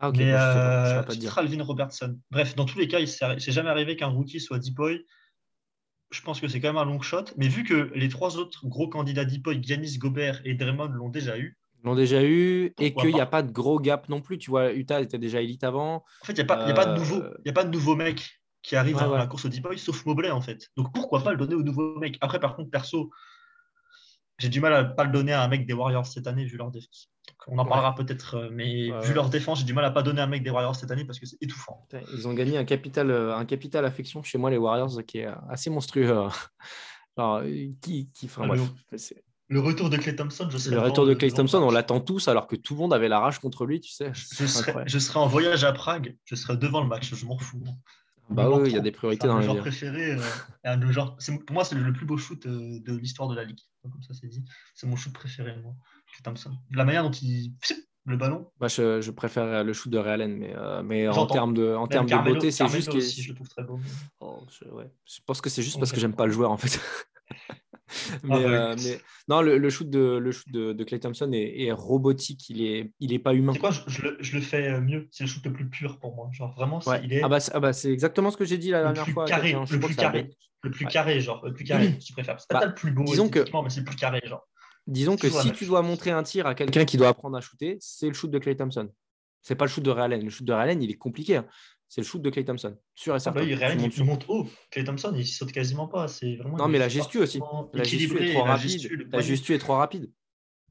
Ah, 0.00 0.10
ok, 0.10 0.16
mais 0.16 0.24
je 0.26 0.30
sais 0.30 0.36
pas, 0.36 0.84
je 0.84 0.90
euh, 0.90 0.94
saurais 0.94 1.06
pas 1.06 1.14
te 1.14 1.18
dire. 1.18 1.34
peut-être 1.34 1.38
Alvin 1.38 1.62
Robertson. 1.64 2.18
Bref, 2.30 2.54
dans 2.54 2.64
tous 2.64 2.78
les 2.78 2.88
cas, 2.88 3.00
il 3.00 3.08
s'est 3.08 3.38
c'est 3.38 3.52
jamais 3.52 3.70
arrivé 3.70 3.96
qu'un 3.96 4.06
rookie 4.06 4.40
soit 4.40 4.58
Deepoy. 4.58 5.04
Je 6.10 6.22
pense 6.22 6.40
que 6.40 6.48
c'est 6.48 6.60
quand 6.60 6.68
même 6.68 6.78
un 6.78 6.84
long 6.84 7.00
shot. 7.00 7.24
Mais 7.36 7.48
vu 7.48 7.64
que 7.64 7.90
les 7.94 8.08
trois 8.08 8.36
autres 8.38 8.66
gros 8.66 8.88
candidats 8.88 9.24
Deepoy, 9.24 9.62
Giannis, 9.62 9.98
Gobert 9.98 10.40
et 10.44 10.54
Draymond 10.54 10.88
l'ont 10.88 11.08
déjà 11.10 11.38
eu, 11.38 11.58
l'ont 11.84 11.94
déjà 11.94 12.22
eu 12.24 12.72
et 12.78 12.94
qu'il 12.94 13.12
n'y 13.12 13.20
a 13.20 13.26
pas? 13.26 13.42
de 13.42 13.52
gros 13.52 13.78
gap 13.78 14.08
non 14.08 14.20
plus. 14.20 14.38
Tu 14.38 14.50
vois, 14.50 14.72
Utah 14.72 15.00
était 15.00 15.18
déjà 15.18 15.40
élite 15.40 15.64
avant. 15.64 16.04
en 16.22 16.24
fait, 16.24 16.32
il 16.32 16.36
n'y 16.36 16.40
a, 16.42 16.44
pas- 16.44 16.66
y 16.66 16.70
a 16.70 16.74
pas 16.74 16.86
de 16.86 16.92
Euh, 16.92 16.96
nouveau, 16.96 17.22
y 17.44 17.50
a 17.50 17.52
pas 17.52 17.64
de 17.64 17.70
nouveau 17.70 17.94
mec 17.94 18.40
qui 18.62 18.74
arrive 18.76 18.96
Ouais, 18.96 19.06
ouais. 19.06 19.18
la 19.18 19.26
course 19.26 19.44
au 19.44 19.48
Deepoy, 19.48 19.78
sauf 19.78 20.04
Mobley, 20.06 20.30
en 20.30 20.40
fait. 20.40 20.68
Donc 20.76 20.92
pourquoi 20.94 21.22
pas 21.22 21.30
le 21.32 21.36
donner 21.36 21.54
au 21.54 21.62
nouveau 21.62 21.98
mec? 21.98 22.18
Après, 22.20 22.40
par 22.40 22.56
contre, 22.56 22.70
perso, 22.70 23.10
j'ai 24.38 24.48
du 24.48 24.60
mal 24.60 24.72
à 24.72 24.84
pas 24.84 25.04
le 25.04 25.10
donner 25.12 25.32
à 25.32 25.42
un 25.42 25.48
mec 25.48 25.66
des 25.66 25.72
Warriors 25.74 26.06
cette 26.06 26.26
année, 26.26 26.44
vu 26.44 26.56
leur 26.56 26.70
défense. 26.70 27.10
On 27.50 27.58
en 27.58 27.62
Ouais. 27.64 27.68
parlera 27.68 27.94
peut-être, 27.94 28.34
euh, 28.36 28.48
mais 28.52 28.92
Ouais, 28.92 29.00
vu 29.06 29.14
leur 29.14 29.30
défense, 29.30 29.60
j'ai 29.60 29.64
du 29.64 29.72
mal 29.72 29.84
à 29.84 29.90
pas 29.90 30.02
donner 30.02 30.20
un 30.20 30.26
mec 30.26 30.42
des 30.42 30.50
Warriors 30.50 30.76
cette 30.76 30.90
année 30.90 31.04
parce 31.04 31.18
que 31.18 31.26
c'est 31.26 31.38
étouffant. 31.40 31.86
Ils 32.14 32.28
ont 32.28 32.34
gagné 32.34 32.58
un 32.58 32.64
capital, 32.64 33.10
euh, 33.10 33.34
un 33.36 33.44
capital 33.46 33.84
affection 33.86 34.22
chez 34.22 34.36
moi, 34.38 34.50
les 34.50 34.58
Warriors, 34.58 35.02
qui 35.06 35.18
est 35.18 35.26
euh, 35.26 35.34
assez 35.48 35.70
monstrueux. 35.70 36.10
euh. 36.16 36.28
Alors, 37.16 37.42
qui, 37.80 38.10
qui, 38.14 38.26
enfin, 38.26 38.42
Ah, 38.44 38.48
bref, 38.48 38.60
le- 38.92 38.98
Le 39.50 39.60
retour 39.60 39.88
de 39.88 39.96
Clay 39.96 40.14
Thompson, 40.14 40.46
je 40.50 40.58
serais 40.58 40.74
le 40.76 40.82
retour 40.82 41.04
de 41.06 41.10
le- 41.12 41.16
Clay 41.16 41.28
le 41.30 41.34
Thompson, 41.34 41.58
on 41.62 41.70
l'attend 41.70 42.00
tous 42.00 42.28
alors 42.28 42.46
que 42.46 42.54
tout 42.54 42.74
le 42.74 42.80
monde 42.80 42.92
avait 42.92 43.08
la 43.08 43.18
rage 43.18 43.38
contre 43.38 43.64
lui, 43.64 43.80
tu 43.80 43.90
sais. 43.90 44.12
Je 44.14 44.98
serais 44.98 45.18
en 45.18 45.26
voyage 45.26 45.64
à 45.64 45.72
Prague, 45.72 46.16
je 46.26 46.34
serais 46.34 46.56
devant 46.58 46.82
le 46.82 46.86
match, 46.88 47.14
je 47.14 47.24
m'en 47.26 47.38
fous. 47.38 47.62
Bah 48.30 48.42
Il 48.44 48.48
me 48.58 48.62
oui, 48.62 48.68
il 48.68 48.74
y 48.74 48.78
a 48.78 48.80
des 48.80 48.92
priorités 48.92 49.26
dans 49.26 49.36
mes 49.36 49.40
vie. 49.40 49.46
joueurs 49.46 49.60
préférés. 49.62 50.12
euh, 50.12 50.20
et 50.64 50.68
un 50.68 50.76
de 50.76 50.84
mes 50.84 50.92
joueurs- 50.92 51.16
c'est- 51.18 51.38
pour 51.46 51.54
moi, 51.54 51.64
c'est 51.64 51.76
le 51.76 51.92
plus 51.94 52.04
beau 52.04 52.18
shoot 52.18 52.46
de 52.46 52.96
l'histoire 52.98 53.26
de 53.30 53.34
la 53.34 53.42
ligue. 53.44 53.58
Comme 53.82 54.02
ça, 54.02 54.12
c'est 54.12 54.26
dit. 54.28 54.44
C'est 54.74 54.86
mon 54.86 54.96
shoot 54.96 55.14
préféré, 55.14 55.56
moi. 55.62 55.72
Clay 56.12 56.22
Thompson. 56.24 56.50
La 56.72 56.84
manière 56.84 57.02
dont 57.04 57.10
il. 57.10 57.52
Le 58.04 58.16
ballon. 58.16 58.50
Moi, 58.58 58.68
je, 58.68 59.02
je 59.02 59.10
préfère 59.10 59.62
le 59.62 59.72
shoot 59.74 59.92
de 59.92 59.98
Ray 59.98 60.14
Allen, 60.14 60.34
mais, 60.38 60.54
euh, 60.56 60.82
mais 60.82 61.06
en 61.08 61.26
termes 61.26 61.52
de, 61.52 61.74
en 61.74 61.86
termes 61.86 62.06
de 62.06 62.16
beauté, 62.16 62.50
c'est 62.50 62.66
juste 62.68 62.90
que. 62.90 62.96
aussi, 62.96 63.20
je 63.22 63.28
le 63.28 63.34
trouve 63.34 63.48
très 63.50 63.62
beau. 63.62 63.78
Oh, 64.20 64.38
je, 64.50 64.66
ouais. 64.70 64.90
je 65.04 65.18
pense 65.26 65.42
que 65.42 65.50
c'est 65.50 65.62
juste 65.62 65.78
parce 65.78 65.92
que 65.92 66.00
j'aime 66.00 66.14
pas 66.16 66.24
le 66.24 66.32
joueur 66.32 66.50
en 66.50 66.56
fait. 66.56 66.80
mais, 68.24 68.34
Ah, 68.34 68.38
ouais. 68.38 68.44
euh, 68.46 68.76
mais- 68.82 69.00
non, 69.28 69.42
le, 69.42 69.58
le 69.58 69.68
shoot 69.68 69.90
de 69.90 70.16
le 70.16 70.32
shoot 70.32 70.50
de, 70.50 70.72
de 70.72 70.84
Clay 70.84 70.98
Thompson 71.00 71.30
est, 71.34 71.64
est 71.66 71.72
robotique. 71.72 72.48
Il 72.48 72.62
est 72.62 72.90
il 72.98 73.12
est 73.12 73.18
pas 73.18 73.34
humain. 73.34 73.52
C'est 73.52 73.58
quoi 73.58 73.72
je, 73.72 73.80
je 73.88 74.00
le, 74.02 74.16
je 74.20 74.36
le 74.36 74.40
fais 74.40 74.68
euh, 74.70 74.80
mieux? 74.80 75.06
C'est 75.10 75.24
le 75.24 75.28
shoot 75.28 75.44
le 75.44 75.52
plus 75.52 75.68
pur 75.68 75.98
pour 75.98 76.14
moi. 76.14 76.30
Genre, 76.32 76.54
vraiment, 76.54 76.80
Ouais. 76.86 77.02
il 77.04 77.12
est 77.12 77.22
Ah 77.22 77.28
bah 77.28 77.40
c'est 77.40 77.52
ah 77.54 77.60
bah, 77.60 77.72
exactement 77.84 78.30
ce 78.30 78.38
le 78.38 78.46
j'ai 78.46 78.56
dit 78.56 78.70
la 78.70 78.82
dernière 78.84 79.06
fois. 79.08 79.26
carré. 79.26 79.52
Le 79.52 79.66
plus 79.66 79.94
que 79.94 80.00
carré. 80.00 80.30
Le 80.62 80.70
plus 80.70 80.86
carré, 80.86 81.20
genre. 81.20 81.44
Le 81.44 81.52
plus 81.52 81.64
carré, 81.64 81.92
si 82.00 82.06
tu 82.06 82.12
préfères. 82.14 82.40
C'est 82.40 82.46
Bah, 82.50 82.60
pas 82.60 82.66
le 82.66 82.74
plus 82.74 82.90
beau, 82.90 83.04
disons 83.04 83.28
que- 83.28 83.40
mais 83.62 83.68
c'est 83.68 83.80
le 83.80 83.84
plus 83.86 83.96
carré, 83.96 84.22
genre. 84.24 84.47
Disons 84.88 85.16
que 85.16 85.28
si 85.28 85.52
tu 85.52 85.66
dois 85.66 85.82
montrer 85.82 86.10
un 86.10 86.22
tir 86.22 86.46
à 86.46 86.54
quelqu'un 86.54 86.84
qui 86.84 86.96
doit 86.96 87.08
apprendre 87.08 87.36
à 87.36 87.40
shooter, 87.40 87.76
c'est 87.80 88.08
le 88.08 88.14
shoot 88.14 88.30
de 88.30 88.38
Clay 88.38 88.56
Thompson. 88.56 88.88
C'est 89.42 89.54
pas 89.54 89.66
le 89.66 89.70
shoot 89.70 89.84
de 89.84 89.90
Ray 89.90 90.04
Allen. 90.06 90.24
Le 90.24 90.30
shoot 90.30 90.46
de 90.46 90.52
Ray 90.52 90.62
Allen, 90.64 90.82
il 90.82 90.90
est 90.90 90.94
compliqué. 90.96 91.36
hein. 91.36 91.46
C'est 91.90 92.00
le 92.02 92.06
shoot 92.06 92.20
de 92.20 92.28
Clay 92.28 92.44
Thompson, 92.44 92.76
sûr 92.94 93.14
et 93.14 93.16
Ah 93.16 93.18
certain. 93.18 93.40
bah 93.40 93.46
Tu 93.46 93.54
Ryan, 93.54 93.76
montes 93.78 93.96
il, 93.96 94.04
monte 94.04 94.24
haut. 94.28 94.46
Clay 94.70 94.84
Thompson, 94.84 95.12
il 95.16 95.26
saute 95.26 95.52
quasiment 95.52 95.88
pas. 95.88 96.06
C'est 96.08 96.36
vraiment. 96.36 96.56
Non, 96.58 96.68
mais 96.68 96.78
la 96.78 96.86
est 96.86 96.90
gestu 96.90 97.18
aussi. 97.18 97.40
La 97.72 97.82
gestu 97.84 98.18
est 98.22 98.32
trop 98.34 98.44
la 98.44 98.50
rapide. 98.56 98.70
gestu, 98.70 99.08
La 99.10 99.20
gestu 99.22 99.54
est 99.54 99.58
trop 99.58 99.74
rapide. 99.76 100.10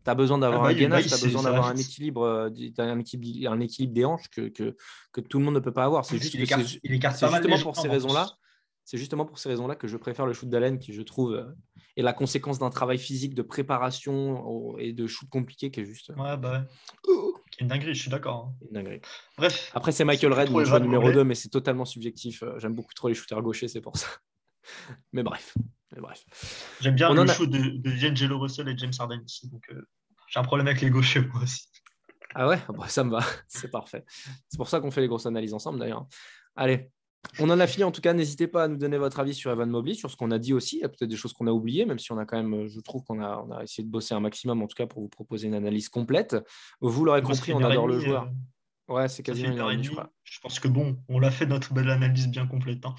Tu 0.04 0.10
as 0.12 0.16
besoin 0.16 0.38
d'avoir 0.38 0.62
Ah 0.62 0.66
bah 0.66 0.70
un 0.70 0.74
gainage, 0.74 1.08
tu 1.08 1.14
as 1.14 1.18
besoin 1.18 1.42
d'avoir 1.44 1.68
un 1.70 1.76
équilibre, 1.76 2.22
euh, 2.24 2.50
un 2.78 3.00
équilibre, 3.00 3.52
un 3.52 3.60
équilibre 3.60 3.94
des 3.94 4.06
hanches 4.06 4.30
que, 4.30 4.48
que, 4.50 4.76
que 5.12 5.22
tout 5.22 5.40
le 5.40 5.46
monde 5.46 5.56
ne 5.56 5.60
peut 5.60 5.74
pas 5.74 5.86
avoir. 5.86 6.06
C'est 6.06 6.18
juste 6.20 6.36
écarte- 6.36 6.80
il 6.84 6.94
écarte 6.94 7.16
c'est 7.18 7.26
pas 7.26 7.32
mal 7.32 7.42
justement 7.42 7.62
pour 7.64 7.76
ces 7.76 7.88
raisons-là. 7.88 8.30
C'est 8.90 8.98
justement 8.98 9.26
pour 9.26 9.38
ces 9.38 9.50
raisons-là 9.50 9.76
que 9.76 9.86
je 9.86 9.98
préfère 9.98 10.26
le 10.26 10.32
shoot 10.32 10.48
d'Allen, 10.50 10.80
qui 10.80 10.94
je 10.94 11.02
trouve 11.02 11.34
euh, 11.34 11.44
est 11.98 12.02
la 12.02 12.14
conséquence 12.14 12.58
d'un 12.58 12.70
travail 12.70 12.98
physique 12.98 13.36
de 13.36 13.42
préparation 13.42 14.48
au- 14.48 14.78
et 14.80 14.94
de 14.94 15.08
shoot 15.08 15.28
compliqué 15.30 15.72
qui 15.72 15.82
est 15.82 15.86
juste 15.86 16.10
Ouais, 16.16 16.38
bah 16.38 16.52
ouais. 16.62 16.66
oh, 17.10 17.36
Qui 17.52 17.60
est 17.60 17.62
une 17.64 17.68
dinguerie, 17.68 17.94
je 17.94 18.00
suis 18.02 18.10
d'accord. 18.10 18.46
hein. 18.46 18.56
une 18.66 18.74
dinguerie. 18.76 19.02
Bref. 19.38 19.72
Après, 19.76 19.92
c'est 19.92 20.06
Michael 20.06 20.32
Red, 20.32 20.52
mon 20.52 20.64
choix 20.64 20.80
numéro 20.80 21.04
anglais. 21.04 21.16
2, 21.16 21.24
mais 21.26 21.36
c'est 21.36 21.50
totalement 21.50 21.84
subjectif. 21.84 22.44
Euh, 22.44 22.58
J'aime 22.60 22.76
beaucoup 22.76 22.94
trop 22.94 23.10
les 23.10 23.14
shooters 23.14 23.42
gauchers, 23.42 23.68
c'est 23.68 23.82
pour 23.82 23.98
ça. 23.98 24.08
Mais 25.12 25.22
bref. 25.24 25.54
Mais 25.94 26.02
bref. 26.02 26.24
J'aime 26.80 26.96
bien 26.96 27.10
On 27.10 27.14
le 27.14 27.22
a- 27.24 27.28
show 27.34 27.46
de, 27.46 27.58
de 27.58 28.08
D'Angelo 28.10 28.40
Russell 28.40 28.70
et 28.70 28.78
James 28.78 28.94
Harden 28.98 29.22
ici. 29.26 29.50
Donc, 29.50 29.64
euh, 29.72 29.82
j'ai 30.30 30.40
un 30.40 30.44
problème 30.44 30.68
avec 30.68 30.80
les 30.82 30.90
gauchers, 30.90 31.22
moi 31.22 31.42
aussi. 31.44 31.68
Ah 32.36 32.48
ouais, 32.48 32.60
Bah, 32.70 32.88
ça 32.88 33.04
me 33.04 33.12
va, 33.12 33.20
c'est 33.50 33.70
parfait. 33.70 34.06
C'est 34.48 34.58
pour 34.58 34.70
ça 34.70 34.80
qu'on 34.80 34.92
fait 34.92 35.02
les 35.02 35.08
grosses 35.10 35.26
analyses 35.26 35.54
ensemble 35.54 35.80
d'ailleurs. 35.80 36.06
Allez, 36.56 36.90
on 37.40 37.50
en 37.50 37.60
a 37.60 37.68
fini 37.68 37.84
en 37.84 37.92
tout 37.92 38.02
cas. 38.02 38.14
N'hésitez 38.14 38.48
pas 38.48 38.64
à 38.64 38.68
nous 38.68 38.78
donner 38.78 38.98
votre 38.98 39.20
avis 39.20 39.34
sur 39.34 39.52
Evan 39.52 39.70
Mobley, 39.70 39.94
sur 39.94 40.10
ce 40.12 40.16
qu'on 40.18 40.32
a 40.32 40.40
dit 40.40 40.54
aussi. 40.54 40.78
Il 40.78 40.82
y 40.82 40.84
a 40.84 40.90
peut-être 40.90 41.10
des 41.10 41.16
choses 41.16 41.34
qu'on 41.34 41.48
a 41.48 41.52
oubliées, 41.52 41.86
même 41.86 42.00
si 42.00 42.12
on 42.12 42.18
a 42.18 42.26
quand 42.26 42.42
même, 42.42 42.68
je 42.68 42.80
trouve 42.80 43.04
qu'on 43.04 43.22
a, 43.22 43.44
on 43.48 43.52
a 43.52 43.64
essayé 43.64 43.84
de 43.86 43.92
bosser 43.92 44.14
un 44.14 44.20
maximum 44.20 44.62
en 44.62 44.68
tout 44.68 44.76
cas 44.76 44.88
pour 44.88 45.02
vous 45.02 45.10
proposer 45.10 45.48
une 45.48 45.54
analyse 45.56 45.90
complète. 45.90 46.36
Vous 46.82 47.06
l'aurez 47.06 47.22
compris, 47.22 47.54
on 47.54 47.64
adore 47.64 47.88
le 47.88 48.00
joueur. 48.00 48.24
euh, 48.24 48.94
Ouais, 48.94 49.08
c'est 49.10 49.22
quasiment 49.24 49.52
une 49.52 49.60
heure 49.60 49.72
et 49.72 49.74
je 49.74 49.80
demie. 49.84 49.90
crois. 49.90 50.10
Je 50.30 50.40
pense 50.42 50.60
que 50.60 50.68
bon, 50.68 50.98
on 51.08 51.20
l'a 51.20 51.32
fait 51.32 51.46
notre 51.46 51.74
belle 51.74 51.90
analyse 51.90 52.28
bien 52.28 52.46
complète. 52.46 52.86
hein. 52.86 52.96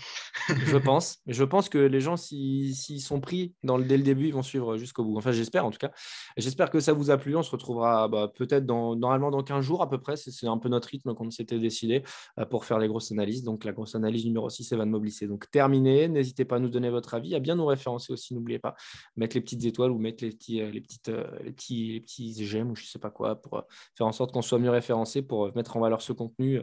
Je 0.48 0.76
pense. 0.78 1.18
Je 1.26 1.44
pense 1.44 1.68
que 1.68 1.76
les 1.78 2.00
gens, 2.00 2.16
s'ils 2.16 2.74
sont 3.02 3.20
pris 3.20 3.54
dans 3.62 3.76
le, 3.76 3.84
dès 3.84 3.98
le 3.98 4.02
début, 4.02 4.28
ils 4.28 4.34
vont 4.34 4.42
suivre 4.42 4.78
jusqu'au 4.78 5.04
bout. 5.04 5.18
Enfin, 5.18 5.32
j'espère 5.32 5.66
en 5.66 5.70
tout 5.70 5.78
cas. 5.78 5.90
J'espère 6.38 6.70
que 6.70 6.80
ça 6.80 6.94
vous 6.94 7.10
a 7.10 7.18
plu. 7.18 7.36
On 7.36 7.42
se 7.42 7.50
retrouvera 7.50 8.08
bah, 8.08 8.32
peut-être 8.34 8.64
dans, 8.64 8.96
normalement 8.96 9.30
dans 9.30 9.42
15 9.42 9.62
jours 9.62 9.82
à 9.82 9.90
peu 9.90 10.00
près. 10.00 10.16
C'est 10.16 10.46
un 10.46 10.56
peu 10.56 10.70
notre 10.70 10.88
rythme 10.88 11.14
qu'on 11.14 11.30
s'était 11.30 11.58
décidé 11.58 12.02
euh, 12.38 12.46
pour 12.46 12.64
faire 12.64 12.78
les 12.78 12.88
grosses 12.88 13.12
analyses. 13.12 13.42
Donc, 13.42 13.64
la 13.64 13.72
grosse 13.72 13.94
analyse 13.94 14.24
numéro 14.24 14.48
6, 14.48 14.72
Evan 14.72 14.88
Mobley, 14.88 15.10
c'est 15.10 15.26
donc 15.26 15.50
terminé. 15.50 16.08
N'hésitez 16.08 16.46
pas 16.46 16.56
à 16.56 16.60
nous 16.60 16.70
donner 16.70 16.88
votre 16.88 17.12
avis, 17.12 17.34
à 17.34 17.40
bien 17.40 17.56
nous 17.56 17.66
référencer 17.66 18.10
aussi. 18.10 18.34
N'oubliez 18.34 18.58
pas, 18.58 18.74
mettre 19.16 19.36
les 19.36 19.42
petites 19.42 19.64
étoiles 19.66 19.90
ou 19.90 19.98
mettre 19.98 20.24
les 20.24 20.30
petits, 20.30 20.62
euh, 20.62 20.70
les 20.70 20.80
petites, 20.80 21.10
euh, 21.10 21.26
les 21.44 21.52
petits, 21.52 21.92
les 21.92 22.00
petits 22.00 22.46
j'aime 22.46 22.70
ou 22.70 22.76
je 22.76 22.86
sais 22.86 22.98
pas 22.98 23.10
quoi 23.10 23.36
pour 23.36 23.64
faire 23.96 24.06
en 24.06 24.12
sorte 24.12 24.32
qu'on 24.32 24.42
soit 24.42 24.58
mieux 24.58 24.70
référencé 24.70 25.20
pour 25.20 25.54
mettre 25.54 25.76
en 25.76 25.80
valeur 25.80 26.00
ce 26.00 26.12
contenu. 26.12 26.60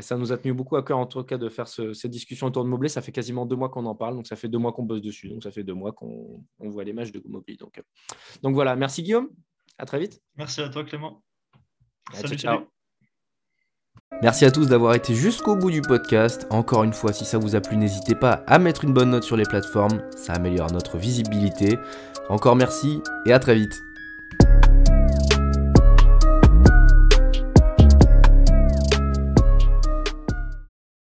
Ça 0.00 0.16
nous 0.16 0.32
a 0.32 0.38
tenu 0.38 0.52
beaucoup 0.54 0.74
à 0.76 0.82
cœur 0.82 0.98
en 0.98 1.06
tout 1.06 1.22
cas 1.22 1.38
de 1.38 1.48
faire 1.48 1.68
ce- 1.68 1.92
cette 1.92 2.10
discussion 2.10 2.48
autour 2.48 2.64
de 2.64 2.68
Mobley. 2.68 2.88
Ça 2.88 3.00
fait 3.00 3.12
quasiment 3.12 3.46
deux 3.46 3.54
mois 3.56 3.68
qu'on 3.68 3.86
en 3.86 3.94
parle, 3.94 4.16
donc 4.16 4.26
ça 4.26 4.34
fait 4.36 4.48
deux 4.48 4.58
mois 4.58 4.72
qu'on 4.72 4.82
bosse 4.82 5.00
dessus, 5.02 5.28
donc 5.28 5.42
ça 5.42 5.50
fait 5.52 5.62
deux 5.62 5.74
mois 5.74 5.92
qu'on 5.92 6.42
on 6.58 6.68
voit 6.70 6.82
les 6.84 6.92
matchs 6.92 7.12
de 7.12 7.22
Mobley. 7.28 7.56
Donc, 7.56 7.78
euh, 7.78 7.82
donc 8.42 8.54
voilà, 8.54 8.74
merci 8.74 9.02
Guillaume, 9.04 9.28
à 9.78 9.86
très 9.86 10.00
vite. 10.00 10.20
Merci 10.36 10.62
à 10.62 10.68
toi, 10.68 10.82
Clément. 10.84 11.22
Salut, 12.12 12.28
ciao, 12.30 12.36
ciao. 12.38 12.54
salut. 12.56 12.66
Merci 14.22 14.44
à 14.44 14.50
tous 14.50 14.68
d'avoir 14.68 14.94
été 14.94 15.14
jusqu'au 15.14 15.56
bout 15.56 15.70
du 15.70 15.80
podcast. 15.82 16.46
Encore 16.50 16.84
une 16.84 16.92
fois, 16.92 17.12
si 17.12 17.24
ça 17.24 17.38
vous 17.38 17.54
a 17.56 17.60
plu, 17.60 17.76
n'hésitez 17.76 18.14
pas 18.14 18.42
à 18.46 18.58
mettre 18.58 18.84
une 18.84 18.92
bonne 18.92 19.10
note 19.10 19.24
sur 19.24 19.36
les 19.36 19.44
plateformes, 19.44 20.02
ça 20.16 20.34
améliore 20.34 20.70
notre 20.72 20.98
visibilité. 20.98 21.78
Encore 22.28 22.56
merci 22.56 23.00
et 23.26 23.32
à 23.32 23.38
très 23.38 23.54
vite. 23.54 23.72